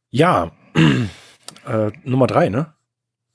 Ja, 0.10 0.52
äh, 1.68 1.92
Nummer 2.04 2.28
drei, 2.28 2.50
ne? 2.50 2.74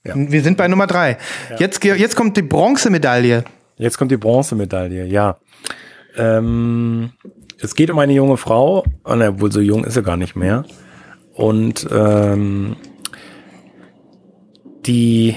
Ja. 0.04 0.14
Wir 0.16 0.42
sind 0.42 0.56
bei 0.56 0.66
Nummer 0.68 0.86
drei. 0.86 1.18
Jetzt, 1.58 1.80
ge- 1.80 1.96
jetzt 1.96 2.16
kommt 2.16 2.36
die 2.36 2.42
Bronzemedaille. 2.42 3.44
Jetzt 3.76 3.98
kommt 3.98 4.10
die 4.10 4.16
Bronzemedaille, 4.16 5.04
ja. 5.06 5.36
Ähm, 6.16 7.12
es 7.60 7.74
geht 7.74 7.90
um 7.90 7.98
eine 7.98 8.12
junge 8.14 8.36
Frau, 8.36 8.84
oh, 9.04 9.14
ne, 9.14 9.40
wohl 9.40 9.52
so 9.52 9.60
jung 9.60 9.84
ist 9.84 9.94
sie 9.94 10.02
gar 10.02 10.16
nicht 10.16 10.36
mehr. 10.36 10.64
Und 11.34 11.86
ähm, 11.92 12.76
die, 14.86 15.36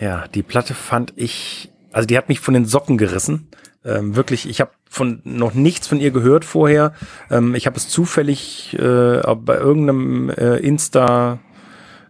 ja, 0.00 0.26
die 0.28 0.42
Platte 0.42 0.74
fand 0.74 1.12
ich 1.16 1.68
also 1.92 2.06
die 2.06 2.16
hat 2.16 2.28
mich 2.30 2.40
von 2.40 2.54
den 2.54 2.64
Socken 2.64 2.96
gerissen. 2.96 3.48
Ähm, 3.84 4.16
wirklich, 4.16 4.48
ich 4.48 4.60
habe 4.62 4.70
von 4.88 5.20
noch 5.24 5.52
nichts 5.54 5.86
von 5.86 6.00
ihr 6.00 6.10
gehört 6.10 6.44
vorher. 6.44 6.94
Ähm, 7.30 7.54
ich 7.54 7.66
habe 7.66 7.76
es 7.76 7.88
zufällig 7.88 8.74
äh, 8.78 9.20
bei 9.36 9.58
irgendeinem 9.58 10.30
äh, 10.30 10.56
Insta 10.56 11.38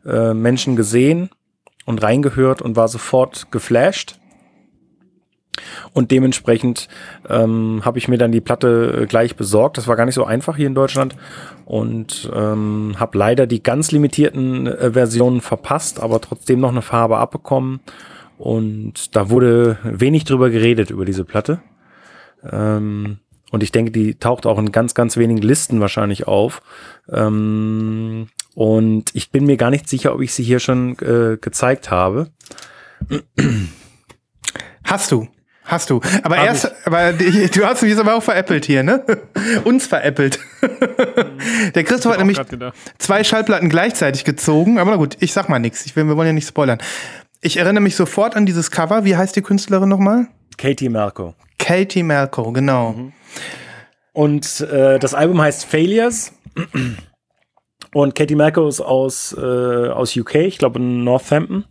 äh, 0.06 0.34
Menschen 0.34 0.76
gesehen 0.76 1.30
und 1.84 2.02
reingehört 2.02 2.62
und 2.62 2.76
war 2.76 2.88
sofort 2.88 3.50
geflasht. 3.50 4.16
Und 5.92 6.10
dementsprechend 6.10 6.88
ähm, 7.28 7.82
habe 7.84 7.98
ich 7.98 8.08
mir 8.08 8.16
dann 8.16 8.32
die 8.32 8.40
Platte 8.40 9.02
äh, 9.02 9.06
gleich 9.06 9.36
besorgt. 9.36 9.76
Das 9.76 9.86
war 9.86 9.96
gar 9.96 10.06
nicht 10.06 10.14
so 10.14 10.24
einfach 10.24 10.56
hier 10.56 10.66
in 10.66 10.74
Deutschland. 10.74 11.14
Und 11.66 12.30
ähm, 12.34 12.94
habe 12.98 13.18
leider 13.18 13.46
die 13.46 13.62
ganz 13.62 13.92
limitierten 13.92 14.66
äh, 14.66 14.92
Versionen 14.92 15.40
verpasst, 15.40 16.00
aber 16.00 16.20
trotzdem 16.20 16.60
noch 16.60 16.70
eine 16.70 16.82
Farbe 16.82 17.18
abbekommen. 17.18 17.80
Und 18.38 19.14
da 19.14 19.30
wurde 19.30 19.78
wenig 19.84 20.24
drüber 20.24 20.50
geredet, 20.50 20.90
über 20.90 21.04
diese 21.04 21.24
Platte. 21.24 21.60
Ähm, 22.50 23.18
und 23.50 23.62
ich 23.62 23.70
denke, 23.70 23.92
die 23.92 24.14
taucht 24.14 24.46
auch 24.46 24.58
in 24.58 24.72
ganz, 24.72 24.94
ganz 24.94 25.18
wenigen 25.18 25.42
Listen 25.42 25.80
wahrscheinlich 25.80 26.26
auf. 26.26 26.62
Ähm, 27.10 28.28
und 28.54 29.10
ich 29.14 29.30
bin 29.30 29.44
mir 29.44 29.56
gar 29.56 29.70
nicht 29.70 29.88
sicher, 29.88 30.14
ob 30.14 30.20
ich 30.20 30.32
sie 30.34 30.42
hier 30.42 30.60
schon 30.60 30.96
äh, 30.98 31.36
gezeigt 31.40 31.90
habe. 31.90 32.28
Hast 34.84 35.10
du. 35.10 35.28
Hast 35.64 35.90
du. 35.90 36.00
Aber 36.22 36.36
Hab 36.38 36.46
erst, 36.46 36.64
ich. 36.64 36.86
aber 36.86 37.12
du 37.12 37.64
hast 37.64 37.82
mich 37.82 37.90
jetzt 37.90 38.00
aber 38.00 38.14
auch 38.14 38.22
veräppelt 38.22 38.64
hier, 38.64 38.82
ne? 38.82 39.04
Uns 39.64 39.86
veräppelt. 39.86 40.40
Der 41.74 41.84
Christoph 41.84 42.12
hat 42.12 42.18
nämlich 42.18 42.40
zwei 42.98 43.22
Schallplatten 43.22 43.68
gleichzeitig 43.68 44.24
gezogen, 44.24 44.78
aber 44.78 44.90
na 44.90 44.96
gut, 44.96 45.16
ich 45.20 45.32
sag 45.32 45.48
mal 45.48 45.60
nichts. 45.60 45.86
Ich 45.86 45.94
will, 45.94 46.04
wir 46.04 46.16
wollen 46.16 46.26
ja 46.26 46.32
nicht 46.32 46.48
spoilern. 46.48 46.78
Ich 47.40 47.56
erinnere 47.56 47.82
mich 47.82 47.96
sofort 47.96 48.36
an 48.36 48.44
dieses 48.44 48.70
Cover. 48.70 49.04
Wie 49.04 49.16
heißt 49.16 49.34
die 49.36 49.42
Künstlerin 49.42 49.88
nochmal? 49.88 50.26
Katie 50.58 50.88
Malco. 50.88 51.34
Katie 51.58 52.02
Malco, 52.02 52.52
genau. 52.52 52.92
Mhm. 52.92 53.12
Und 54.12 54.60
äh, 54.60 54.98
das 54.98 55.14
Album 55.14 55.40
heißt 55.40 55.64
Failures. 55.64 56.32
Und 57.94 58.14
Katie 58.14 58.34
Malco 58.34 58.66
ist 58.68 58.80
aus, 58.80 59.36
äh, 59.36 59.88
aus 59.88 60.16
UK, 60.16 60.36
ich 60.36 60.58
glaube 60.58 60.78
in 60.78 61.04
Northampton. 61.04 61.64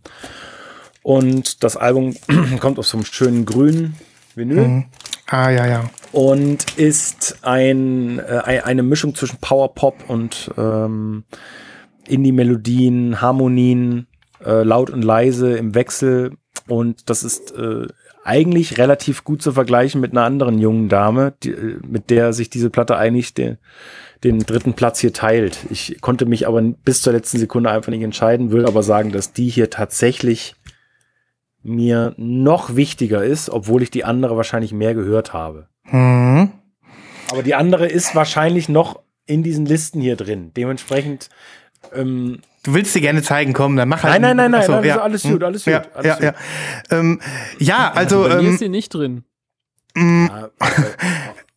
Und 1.02 1.64
das 1.64 1.76
Album 1.76 2.14
kommt 2.60 2.78
aus 2.78 2.90
so 2.90 2.98
einem 2.98 3.04
schönen 3.04 3.44
grünen 3.44 3.96
Vinyl. 4.34 4.68
Mhm. 4.68 4.84
Ah, 5.26 5.50
ja, 5.50 5.66
ja. 5.66 5.90
Und 6.12 6.78
ist 6.78 7.38
ein, 7.42 8.18
äh, 8.18 8.60
eine 8.64 8.82
Mischung 8.82 9.14
zwischen 9.14 9.38
Power 9.38 9.74
Pop 9.74 9.96
und 10.08 10.50
ähm, 10.56 11.24
Indie-Melodien, 12.06 13.20
Harmonien, 13.20 14.06
äh, 14.44 14.62
laut 14.62 14.90
und 14.90 15.02
leise 15.02 15.56
im 15.56 15.74
Wechsel. 15.74 16.36
Und 16.68 17.08
das 17.08 17.24
ist 17.24 17.52
äh, 17.56 17.86
eigentlich 18.24 18.78
relativ 18.78 19.24
gut 19.24 19.42
zu 19.42 19.52
vergleichen 19.52 20.00
mit 20.00 20.12
einer 20.12 20.24
anderen 20.24 20.58
jungen 20.58 20.88
Dame, 20.88 21.32
die, 21.42 21.50
äh, 21.50 21.78
mit 21.86 22.10
der 22.10 22.32
sich 22.32 22.50
diese 22.50 22.70
Platte 22.70 22.96
eigentlich 22.96 23.34
den, 23.34 23.58
den 24.24 24.40
dritten 24.40 24.74
Platz 24.74 25.00
hier 25.00 25.12
teilt. 25.12 25.58
Ich 25.70 26.00
konnte 26.00 26.26
mich 26.26 26.46
aber 26.46 26.62
bis 26.62 27.02
zur 27.02 27.12
letzten 27.12 27.38
Sekunde 27.38 27.70
einfach 27.70 27.90
nicht 27.90 28.02
entscheiden, 28.02 28.52
will 28.52 28.66
aber 28.66 28.82
sagen, 28.82 29.12
dass 29.12 29.32
die 29.32 29.48
hier 29.48 29.70
tatsächlich 29.70 30.54
mir 31.62 32.14
noch 32.16 32.76
wichtiger 32.76 33.24
ist, 33.24 33.50
obwohl 33.50 33.82
ich 33.82 33.90
die 33.90 34.04
andere 34.04 34.36
wahrscheinlich 34.36 34.72
mehr 34.72 34.94
gehört 34.94 35.32
habe. 35.32 35.68
Mhm. 35.84 36.52
Aber 37.30 37.42
die 37.42 37.54
andere 37.54 37.86
ist 37.86 38.14
wahrscheinlich 38.14 38.68
noch 38.68 39.00
in 39.26 39.42
diesen 39.42 39.66
Listen 39.66 40.00
hier 40.00 40.16
drin. 40.16 40.52
Dementsprechend 40.54 41.30
ähm, 41.94 42.40
Du 42.64 42.74
willst 42.74 42.92
sie 42.92 43.00
gerne 43.00 43.22
zeigen, 43.22 43.52
komm, 43.54 43.74
dann 43.76 43.88
mach 43.88 44.04
halt. 44.04 44.12
Nein, 44.12 44.22
nein, 44.22 44.36
nein, 44.36 44.50
nein, 44.52 44.60
Achso, 44.60 44.72
nein 44.72 44.84
ja. 44.84 44.98
alles 44.98 45.22
gut, 45.24 45.42
alles 45.42 45.64
ja, 45.64 45.80
gut. 45.80 45.88
Alles 45.94 46.06
ja, 46.06 46.14
gut. 46.14 46.22
ja, 46.90 46.98
ähm, 46.98 47.20
ja, 47.58 47.92
also. 47.92 48.22
Bei 48.22 48.38
ähm, 48.38 48.44
mir 48.44 48.50
ist 48.52 48.60
sie 48.60 48.68
nicht 48.68 48.94
drin. 48.94 49.24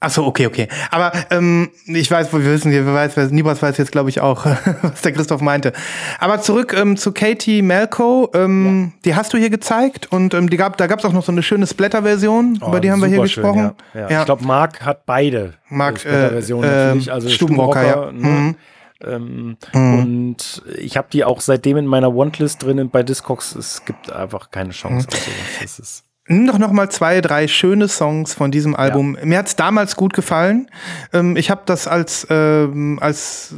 Mm, 0.05 0.07
Achso, 0.07 0.25
okay, 0.25 0.47
okay. 0.47 0.67
Aber 0.91 1.11
ähm, 1.31 1.69
ich 1.85 2.09
weiß, 2.09 2.31
wir 2.31 2.43
wissen, 2.45 2.71
wir 2.71 2.85
weiß, 2.85 3.31
Nibras 3.31 3.61
weiß 3.61 3.77
jetzt, 3.77 3.91
glaube 3.91 4.09
ich, 4.09 4.21
auch, 4.21 4.45
was 4.81 5.01
der 5.01 5.11
Christoph 5.13 5.41
meinte. 5.41 5.73
Aber 6.19 6.41
zurück 6.41 6.75
ähm, 6.77 6.97
zu 6.97 7.11
Katie 7.11 7.61
Malco. 7.61 8.29
Ähm, 8.33 8.91
ja. 8.93 8.99
Die 9.05 9.15
hast 9.15 9.33
du 9.33 9.37
hier 9.37 9.49
gezeigt 9.49 10.11
und 10.11 10.33
ähm, 10.33 10.49
die 10.49 10.57
gab, 10.57 10.77
da 10.77 10.87
gab 10.87 10.99
es 10.99 11.05
auch 11.05 11.13
noch 11.13 11.23
so 11.23 11.31
eine 11.31 11.43
schöne 11.43 11.67
Splatter-Version, 11.67 12.59
oh, 12.61 12.69
über 12.69 12.79
die 12.79 12.91
haben 12.91 13.01
wir 13.01 13.07
hier 13.07 13.21
gesprochen. 13.21 13.71
ja. 13.93 14.09
Ja. 14.09 14.19
Ich 14.19 14.25
glaube, 14.25 14.45
Marc 14.45 14.81
hat 14.85 15.05
beide 15.05 15.53
Marc, 15.69 15.99
Splatter-Versionen 15.99 16.63
äh, 16.63 16.85
natürlich. 16.85 17.11
Also 17.11 17.29
Stubenrocker. 17.29 18.11
Ne? 18.11 18.27
Mhm. 18.27 18.55
Ähm, 19.03 19.57
mhm. 19.73 19.99
Und 19.99 20.63
ich 20.77 20.97
habe 20.97 21.07
die 21.11 21.23
auch 21.23 21.41
seitdem 21.41 21.77
in 21.77 21.85
meiner 21.85 22.15
Wantlist 22.15 22.63
drin 22.63 22.89
bei 22.89 23.03
Discogs. 23.03 23.55
Es 23.55 23.83
gibt 23.85 24.11
einfach 24.11 24.51
keine 24.51 24.71
Chance. 24.71 25.07
Mhm. 25.11 25.61
Das 25.61 25.79
ist 25.79 26.04
Nimm 26.27 26.47
doch 26.47 26.57
noch 26.57 26.71
mal 26.71 26.89
zwei, 26.89 27.21
drei 27.21 27.47
schöne 27.47 27.87
Songs 27.87 28.33
von 28.33 28.49
diesem 28.49 28.75
Album. 28.75 29.15
Ja. 29.15 29.25
Mir 29.25 29.37
hat's 29.37 29.55
damals 29.55 29.95
gut 29.95 30.13
gefallen. 30.13 30.69
Ähm, 31.13 31.35
ich 31.35 31.51
habe 31.51 31.61
das 31.65 31.87
als 31.87 32.25
ähm, 32.29 32.97
als 32.99 33.53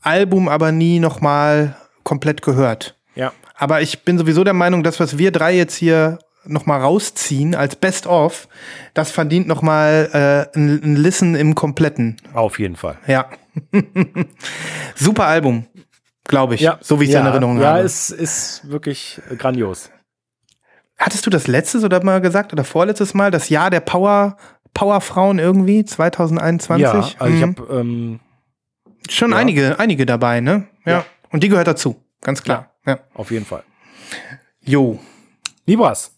Album 0.00 0.48
aber 0.48 0.72
nie 0.72 0.98
noch 0.98 1.20
mal 1.20 1.76
komplett 2.04 2.40
gehört. 2.40 2.96
Ja. 3.14 3.32
Aber 3.54 3.82
ich 3.82 4.04
bin 4.04 4.18
sowieso 4.18 4.44
der 4.44 4.54
Meinung, 4.54 4.82
dass 4.82 5.00
was 5.00 5.18
wir 5.18 5.30
drei 5.30 5.54
jetzt 5.54 5.74
hier 5.74 6.18
noch 6.44 6.64
mal 6.64 6.80
rausziehen 6.80 7.54
als 7.54 7.76
Best 7.76 8.06
of, 8.06 8.48
das 8.94 9.10
verdient 9.10 9.48
noch 9.48 9.62
mal 9.62 10.08
äh, 10.54 10.56
ein, 10.56 10.80
ein 10.82 10.96
Listen 10.96 11.34
im 11.34 11.54
kompletten. 11.54 12.16
Auf 12.32 12.58
jeden 12.58 12.76
Fall. 12.76 12.96
Ja. 13.06 13.28
Super 14.94 15.26
Album, 15.26 15.66
glaube 16.24 16.54
ich. 16.54 16.60
Ja. 16.60 16.78
So 16.80 17.00
wie 17.00 17.04
ich 17.04 17.10
es 17.10 17.14
ja, 17.14 17.20
in 17.20 17.26
Erinnerung 17.26 17.60
ja, 17.60 17.68
habe. 17.68 17.78
Ja, 17.80 17.84
es 17.84 18.10
ist 18.10 18.68
wirklich 18.70 19.20
grandios. 19.38 19.90
Hattest 20.98 21.26
du 21.26 21.30
das 21.30 21.46
letztes 21.46 21.84
oder 21.84 22.02
mal 22.02 22.20
gesagt 22.20 22.52
oder 22.52 22.64
vorletztes 22.64 23.14
Mal 23.14 23.30
das 23.30 23.48
Jahr 23.48 23.70
der 23.70 23.80
Power 23.80 24.36
Powerfrauen 24.74 25.38
irgendwie 25.38 25.84
2021? 25.84 26.82
Ja, 26.82 26.92
also 27.18 27.24
mhm. 27.24 27.36
ich 27.36 27.42
habe 27.42 27.80
ähm, 27.80 28.20
schon 29.08 29.30
ja. 29.30 29.36
einige 29.36 29.78
einige 29.78 30.06
dabei, 30.06 30.40
ne? 30.40 30.66
Ja. 30.84 30.92
ja. 30.92 31.06
Und 31.30 31.42
die 31.42 31.48
gehört 31.48 31.66
dazu, 31.66 31.96
ganz 32.22 32.42
klar. 32.42 32.70
Ja, 32.86 32.94
ja. 32.94 33.00
auf 33.14 33.30
jeden 33.30 33.44
Fall. 33.44 33.62
Jo. 34.62 34.98
Libras. 35.66 36.12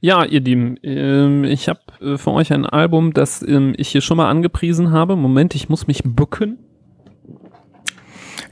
Ja, 0.00 0.24
ihr 0.24 0.40
Lieben, 0.40 0.78
ähm, 0.82 1.44
ich 1.44 1.68
habe 1.68 1.80
äh, 2.00 2.18
für 2.18 2.30
euch 2.30 2.52
ein 2.52 2.64
Album, 2.64 3.12
das 3.12 3.42
ähm, 3.42 3.74
ich 3.76 3.88
hier 3.88 4.00
schon 4.00 4.16
mal 4.16 4.30
angepriesen 4.30 4.92
habe. 4.92 5.16
Moment, 5.16 5.54
ich 5.54 5.68
muss 5.68 5.88
mich 5.88 6.02
bücken. 6.04 6.58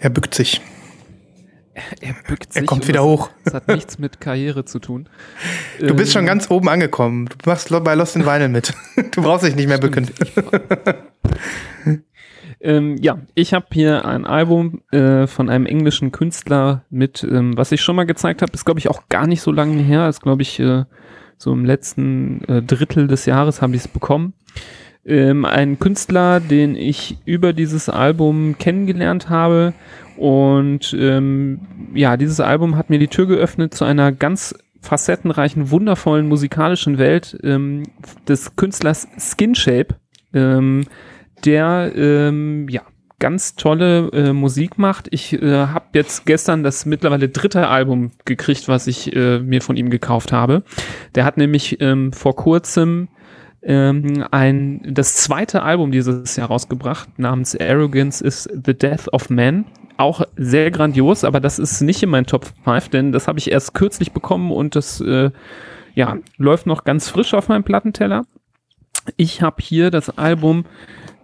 Er 0.01 0.11
bückt 0.11 0.35
sich. 0.35 0.61
Er 2.01 2.15
bückt 2.27 2.55
sich. 2.55 2.63
Er 2.63 2.67
kommt 2.67 2.89
wieder 2.89 3.05
hoch. 3.05 3.31
Das 3.45 3.53
hat 3.53 3.69
nichts 3.69 3.99
mit 3.99 4.21
Karriere 4.21 4.65
zu 4.65 4.79
tun. 4.79 5.09
Du 5.79 5.95
bist 5.95 6.13
schon 6.13 6.23
ähm, 6.23 6.27
ganz 6.27 6.51
oben 6.51 6.69
angekommen. 6.69 7.27
Du 7.27 7.51
machst 7.51 7.69
bei 7.85 7.95
Lost 7.95 8.17
in 8.17 8.25
Vinyl 8.25 8.49
mit. 8.49 8.73
Du 9.13 9.23
brauchst 9.23 9.45
dich 9.45 9.55
nicht 9.55 9.69
mehr 9.69 9.79
bücken. 9.79 10.11
ähm, 12.61 12.97
ja, 12.97 13.19
ich 13.35 13.53
habe 13.53 13.67
hier 13.73 14.07
ein 14.07 14.25
Album 14.25 14.83
äh, 14.91 15.27
von 15.27 15.51
einem 15.51 15.67
englischen 15.67 16.13
Künstler 16.13 16.85
mit, 16.89 17.23
ähm, 17.23 17.57
was 17.57 17.73
ich 17.73 17.83
schon 17.83 17.97
mal 17.97 18.07
gezeigt 18.07 18.41
habe, 18.41 18.53
ist 18.55 18.65
glaube 18.65 18.81
ich 18.81 18.89
auch 18.89 19.09
gar 19.09 19.27
nicht 19.27 19.43
so 19.43 19.53
lange 19.53 19.83
her, 19.83 20.09
ist 20.09 20.23
glaube 20.23 20.43
ich 20.43 20.59
äh, 20.59 20.85
so 21.37 21.53
im 21.53 21.65
letzten 21.67 22.43
äh, 22.45 22.63
Drittel 22.63 23.07
des 23.07 23.27
Jahres 23.27 23.61
habe 23.61 23.75
ich 23.75 23.83
es 23.83 23.89
bekommen. 23.89 24.33
Ähm, 25.05 25.45
ein 25.45 25.79
Künstler, 25.79 26.41
den 26.41 26.75
ich 26.75 27.19
über 27.27 27.53
dieses 27.53 27.89
Album 27.89 28.57
kennengelernt 28.59 29.29
habe 29.29 29.75
und 30.17 30.95
ähm, 30.99 31.61
ja, 31.95 32.17
dieses 32.17 32.41
Album 32.41 32.77
hat 32.77 32.91
mir 32.91 32.99
die 32.99 33.09
Tür 33.09 33.27
geöffnet 33.27 33.75
zu 33.75 33.85
einer 33.85 34.13
ganz 34.13 34.55
facettenreichen, 34.81 35.71
wundervollen 35.71 36.29
musikalischen 36.29 36.99
Welt 36.99 37.37
ähm, 37.43 37.85
des 38.29 38.57
Künstlers 38.57 39.09
Skinshape, 39.19 39.97
ähm, 40.33 40.85
der 41.45 41.93
ähm, 41.95 42.69
ja 42.69 42.83
ganz 43.19 43.57
tolle 43.57 44.11
äh, 44.13 44.33
Musik 44.33 44.79
macht. 44.79 45.09
Ich 45.11 45.33
äh, 45.33 45.67
habe 45.67 45.87
jetzt 45.95 46.27
gestern 46.27 46.63
das 46.63 46.85
mittlerweile 46.85 47.29
dritte 47.29 47.69
Album 47.69 48.13
gekriegt, 48.25 48.69
was 48.69 48.87
ich 48.87 49.15
äh, 49.17 49.39
mir 49.39 49.63
von 49.63 49.77
ihm 49.77 49.91
gekauft 49.91 50.33
habe. 50.33 50.63
Der 51.15 51.25
hat 51.25 51.39
nämlich 51.39 51.81
ähm, 51.81 52.13
vor 52.13 52.37
kurzem 52.37 53.09
ähm, 53.63 54.25
ein 54.31 54.83
das 54.87 55.15
zweite 55.15 55.63
Album 55.63 55.93
dieses 55.93 56.37
Jahr 56.37 56.49
rausgebracht 56.49 57.19
namens 57.19 57.59
Arrogance 57.59 58.23
is 58.23 58.49
the 58.53 58.75
Death 58.75 59.09
of 59.13 59.31
Man 59.31 59.65
auch 59.97 60.23
sehr 60.37 60.71
grandios, 60.71 61.25
aber 61.25 61.41
das 61.41 61.59
ist 61.59 61.81
nicht 61.81 62.03
in 62.03 62.11
meinen 62.11 62.27
Top 62.27 62.47
5, 62.65 62.89
denn 62.91 63.13
das 63.13 63.29
habe 63.29 63.39
ich 63.39 63.51
erst 63.51 63.75
kürzlich 63.75 64.13
bekommen 64.13 64.51
und 64.51 64.77
das 64.77 65.01
äh, 65.01 65.31
ja, 65.95 66.19
läuft 66.37 66.67
noch 66.67 66.85
ganz 66.85 67.09
frisch 67.09 67.35
auf 67.35 67.49
meinem 67.49 67.65
Plattenteller. 67.65 68.25
Ich 69.17 69.43
habe 69.43 69.63
hier 69.63 69.91
das 69.91 70.19
Album 70.19 70.65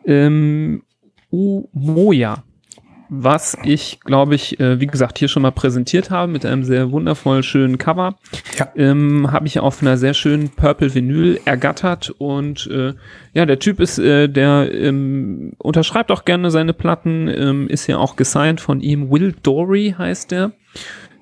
ähm, 0.04 0.82
Umoja 1.30 2.42
was 3.14 3.58
ich, 3.62 4.00
glaube 4.00 4.34
ich, 4.34 4.58
äh, 4.58 4.80
wie 4.80 4.86
gesagt, 4.86 5.18
hier 5.18 5.28
schon 5.28 5.42
mal 5.42 5.50
präsentiert 5.50 6.08
habe 6.08 6.32
mit 6.32 6.46
einem 6.46 6.64
sehr 6.64 6.92
wundervoll 6.92 7.42
schönen 7.42 7.76
Cover. 7.76 8.16
Ja. 8.58 8.72
Ähm, 8.74 9.30
habe 9.30 9.46
ich 9.46 9.60
auf 9.60 9.82
einer 9.82 9.98
sehr 9.98 10.14
schönen 10.14 10.48
Purple 10.48 10.94
Vinyl 10.94 11.38
ergattert 11.44 12.08
und 12.16 12.66
äh, 12.68 12.94
ja, 13.34 13.44
der 13.44 13.58
Typ 13.58 13.80
ist, 13.80 13.98
äh, 13.98 14.28
der 14.28 14.72
ähm, 14.72 15.52
unterschreibt 15.58 16.10
auch 16.10 16.24
gerne 16.24 16.50
seine 16.50 16.72
Platten, 16.72 17.28
ähm, 17.28 17.68
ist 17.68 17.86
ja 17.86 17.98
auch 17.98 18.16
gesigned 18.16 18.62
von 18.62 18.80
ihm. 18.80 19.10
Will 19.10 19.34
Dory 19.42 19.94
heißt 19.98 20.30
der. 20.30 20.52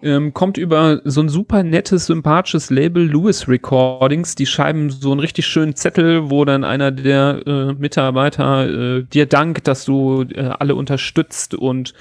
Ähm, 0.03 0.33
kommt 0.33 0.57
über 0.57 1.03
so 1.05 1.21
ein 1.21 1.29
super 1.29 1.63
nettes, 1.63 2.07
sympathisches 2.07 2.71
Label 2.71 3.05
Lewis 3.05 3.49
Recordings. 3.49 4.35
Die 4.35 4.47
schreiben 4.47 4.89
so 4.89 5.11
einen 5.11 5.21
richtig 5.21 5.47
schönen 5.47 5.77
Zettel, 5.77 6.31
wo 6.31 6.45
dann 6.47 6.65
einer 6.65 6.91
der 6.91 7.43
äh, 7.47 7.73
Mitarbeiter 7.75 8.69
äh, 8.69 9.05
dir 9.05 9.27
dankt, 9.27 9.69
dass 9.69 9.85
du 9.85 10.23
äh, 10.23 10.41
alle 10.59 10.75
unterstützt 10.75 11.55
und 11.55 11.93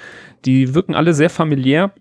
die 0.45 0.73
wirken 0.73 0.95
alle 0.95 1.13
sehr 1.13 1.29
familiär. 1.29 1.91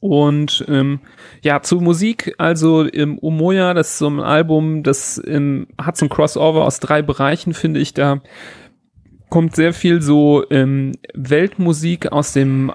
Und 0.00 0.64
ähm, 0.68 1.00
ja, 1.42 1.62
zu 1.62 1.80
Musik, 1.80 2.34
also 2.38 2.82
im 2.82 3.18
Omoya, 3.20 3.74
das 3.74 3.92
ist 3.92 3.98
so 3.98 4.08
ein 4.08 4.20
Album, 4.20 4.82
das 4.82 5.22
ähm, 5.24 5.68
hat 5.80 5.96
so 5.96 6.06
ein 6.06 6.08
Crossover 6.08 6.64
aus 6.64 6.80
drei 6.80 7.02
Bereichen, 7.02 7.54
finde 7.54 7.78
ich. 7.78 7.94
Da 7.94 8.20
kommt 9.28 9.54
sehr 9.54 9.72
viel 9.72 10.02
so 10.02 10.44
ähm, 10.50 10.92
Weltmusik 11.14 12.10
aus 12.12 12.32
dem 12.32 12.72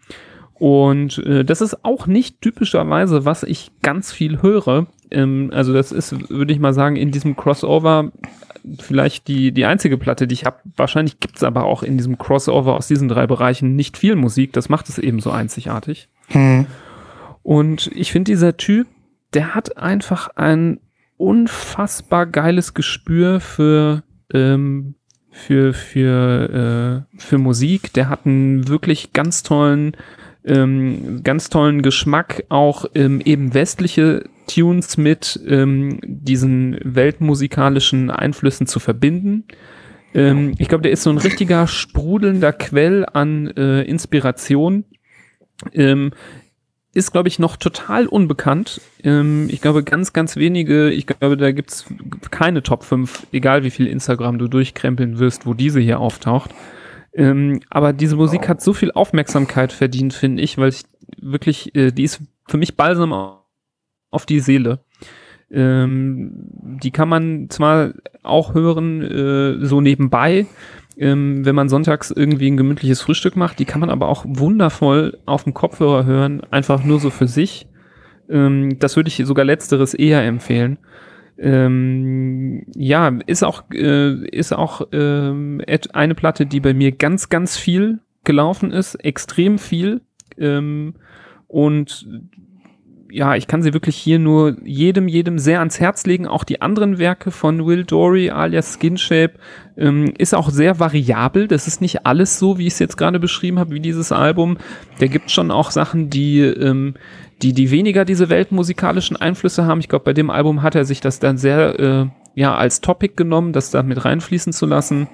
Und 0.52 1.16
äh, 1.24 1.42
das 1.42 1.62
ist 1.62 1.82
auch 1.82 2.06
nicht 2.06 2.42
typischerweise, 2.42 3.24
was 3.24 3.42
ich 3.42 3.70
ganz 3.80 4.12
viel 4.12 4.42
höre. 4.42 4.86
Ähm, 5.10 5.50
also 5.54 5.72
das 5.72 5.92
ist, 5.92 6.28
würde 6.28 6.52
ich 6.52 6.60
mal 6.60 6.74
sagen, 6.74 6.96
in 6.96 7.10
diesem 7.10 7.36
Crossover 7.36 8.12
vielleicht 8.80 9.28
die, 9.28 9.52
die 9.52 9.64
einzige 9.64 9.98
Platte, 9.98 10.26
die 10.26 10.34
ich 10.34 10.44
habe. 10.44 10.58
Wahrscheinlich 10.76 11.20
gibt 11.20 11.36
es 11.36 11.42
aber 11.42 11.64
auch 11.64 11.82
in 11.82 11.96
diesem 11.96 12.18
Crossover 12.18 12.76
aus 12.76 12.88
diesen 12.88 13.08
drei 13.08 13.26
Bereichen 13.26 13.76
nicht 13.76 13.96
viel 13.96 14.16
Musik. 14.16 14.52
Das 14.52 14.68
macht 14.68 14.88
es 14.88 14.98
eben 14.98 15.20
so 15.20 15.30
einzigartig. 15.30 16.08
Hm. 16.28 16.66
Und 17.42 17.90
ich 17.94 18.10
finde, 18.10 18.32
dieser 18.32 18.56
Typ, 18.56 18.86
der 19.34 19.54
hat 19.54 19.76
einfach 19.76 20.28
ein 20.36 20.80
unfassbar 21.16 22.26
geiles 22.26 22.74
Gespür 22.74 23.40
für, 23.40 24.02
ähm, 24.32 24.94
für, 25.30 25.74
für, 25.74 27.04
äh, 27.14 27.20
für 27.20 27.38
Musik. 27.38 27.92
Der 27.92 28.08
hat 28.08 28.26
einen 28.26 28.68
wirklich 28.68 29.12
ganz 29.12 29.42
tollen, 29.42 29.96
ähm, 30.44 31.22
ganz 31.22 31.50
tollen 31.50 31.82
Geschmack, 31.82 32.44
auch 32.48 32.86
ähm, 32.94 33.20
eben 33.20 33.52
westliche 33.54 34.24
Tunes 34.46 34.96
mit 34.96 35.40
ähm, 35.46 35.98
diesen 36.02 36.78
weltmusikalischen 36.82 38.10
Einflüssen 38.10 38.66
zu 38.66 38.80
verbinden. 38.80 39.44
Ähm, 40.14 40.54
ich 40.58 40.68
glaube, 40.68 40.82
der 40.82 40.92
ist 40.92 41.02
so 41.02 41.10
ein 41.10 41.18
richtiger 41.18 41.66
sprudelnder 41.66 42.52
Quell 42.52 43.06
an 43.12 43.48
äh, 43.56 43.82
Inspiration. 43.82 44.84
Ähm, 45.72 46.12
ist, 46.94 47.10
glaube 47.10 47.28
ich, 47.28 47.40
noch 47.40 47.56
total 47.56 48.06
unbekannt. 48.06 48.80
Ähm, 49.02 49.48
ich 49.50 49.60
glaube, 49.60 49.82
ganz, 49.82 50.12
ganz 50.12 50.36
wenige, 50.36 50.90
ich 50.90 51.06
glaube, 51.06 51.36
da 51.36 51.50
gibt's 51.50 51.86
keine 52.30 52.62
Top 52.62 52.84
5, 52.84 53.26
egal 53.32 53.64
wie 53.64 53.70
viel 53.70 53.88
Instagram 53.88 54.38
du 54.38 54.46
durchkrempeln 54.46 55.18
wirst, 55.18 55.44
wo 55.44 55.54
diese 55.54 55.80
hier 55.80 55.98
auftaucht. 55.98 56.54
Ähm, 57.12 57.60
aber 57.68 57.92
diese 57.92 58.16
Musik 58.16 58.48
hat 58.48 58.62
so 58.62 58.72
viel 58.72 58.92
Aufmerksamkeit 58.92 59.72
verdient, 59.72 60.14
finde 60.14 60.42
ich, 60.42 60.56
weil 60.56 60.68
ich 60.68 60.82
wirklich, 61.20 61.74
äh, 61.74 61.90
die 61.90 62.04
ist 62.04 62.20
für 62.46 62.56
mich 62.56 62.76
balsam 62.76 63.12
auf 64.14 64.26
die 64.26 64.40
Seele. 64.40 64.80
Ähm, 65.50 66.30
die 66.82 66.90
kann 66.90 67.08
man 67.08 67.48
zwar 67.50 67.92
auch 68.22 68.54
hören, 68.54 69.02
äh, 69.02 69.64
so 69.64 69.80
nebenbei, 69.80 70.46
ähm, 70.96 71.44
wenn 71.44 71.54
man 71.54 71.68
sonntags 71.68 72.10
irgendwie 72.10 72.50
ein 72.50 72.56
gemütliches 72.56 73.00
Frühstück 73.00 73.36
macht. 73.36 73.58
Die 73.58 73.64
kann 73.64 73.80
man 73.80 73.90
aber 73.90 74.08
auch 74.08 74.24
wundervoll 74.26 75.18
auf 75.26 75.44
dem 75.44 75.54
Kopfhörer 75.54 76.06
hören, 76.06 76.42
einfach 76.50 76.84
nur 76.84 76.98
so 76.98 77.10
für 77.10 77.28
sich. 77.28 77.66
Ähm, 78.28 78.78
das 78.78 78.96
würde 78.96 79.08
ich 79.08 79.22
sogar 79.24 79.44
letzteres 79.44 79.94
eher 79.94 80.24
empfehlen. 80.24 80.78
Ähm, 81.36 82.64
ja, 82.74 83.12
ist 83.26 83.42
auch, 83.42 83.64
äh, 83.72 84.26
ist 84.28 84.52
auch 84.52 84.88
ähm, 84.92 85.60
eine 85.92 86.14
Platte, 86.14 86.46
die 86.46 86.60
bei 86.60 86.74
mir 86.74 86.92
ganz, 86.92 87.28
ganz 87.28 87.56
viel 87.56 87.98
gelaufen 88.22 88.70
ist, 88.72 88.94
extrem 88.96 89.58
viel. 89.58 90.00
Ähm, 90.38 90.94
und 91.48 92.08
ja, 93.14 93.36
ich 93.36 93.46
kann 93.46 93.62
sie 93.62 93.72
wirklich 93.72 93.94
hier 93.94 94.18
nur 94.18 94.56
jedem, 94.64 95.06
jedem 95.06 95.38
sehr 95.38 95.60
ans 95.60 95.78
Herz 95.78 96.04
legen. 96.04 96.26
Auch 96.26 96.42
die 96.42 96.60
anderen 96.60 96.98
Werke 96.98 97.30
von 97.30 97.64
Will 97.64 97.84
Dory 97.84 98.30
alias 98.30 98.74
Skinshape 98.74 99.34
ähm, 99.76 100.12
ist 100.18 100.34
auch 100.34 100.50
sehr 100.50 100.80
variabel. 100.80 101.46
Das 101.46 101.68
ist 101.68 101.80
nicht 101.80 102.06
alles 102.06 102.40
so, 102.40 102.58
wie 102.58 102.66
ich 102.66 102.72
es 102.72 102.80
jetzt 102.80 102.96
gerade 102.96 103.20
beschrieben 103.20 103.60
habe, 103.60 103.70
wie 103.70 103.78
dieses 103.78 104.10
Album. 104.10 104.56
Der 105.00 105.06
gibt 105.08 105.30
schon 105.30 105.52
auch 105.52 105.70
Sachen, 105.70 106.10
die, 106.10 106.40
ähm, 106.40 106.94
die, 107.40 107.52
die 107.52 107.70
weniger 107.70 108.04
diese 108.04 108.30
weltmusikalischen 108.30 109.16
Einflüsse 109.16 109.64
haben. 109.64 109.78
Ich 109.78 109.88
glaube, 109.88 110.06
bei 110.06 110.12
dem 110.12 110.28
Album 110.28 110.62
hat 110.62 110.74
er 110.74 110.84
sich 110.84 111.00
das 111.00 111.20
dann 111.20 111.38
sehr, 111.38 111.78
äh, 111.78 112.06
ja, 112.34 112.56
als 112.56 112.80
Topic 112.80 113.14
genommen, 113.14 113.52
das 113.52 113.70
da 113.70 113.84
mit 113.84 114.04
reinfließen 114.04 114.52
zu 114.52 114.66
lassen. 114.66 115.06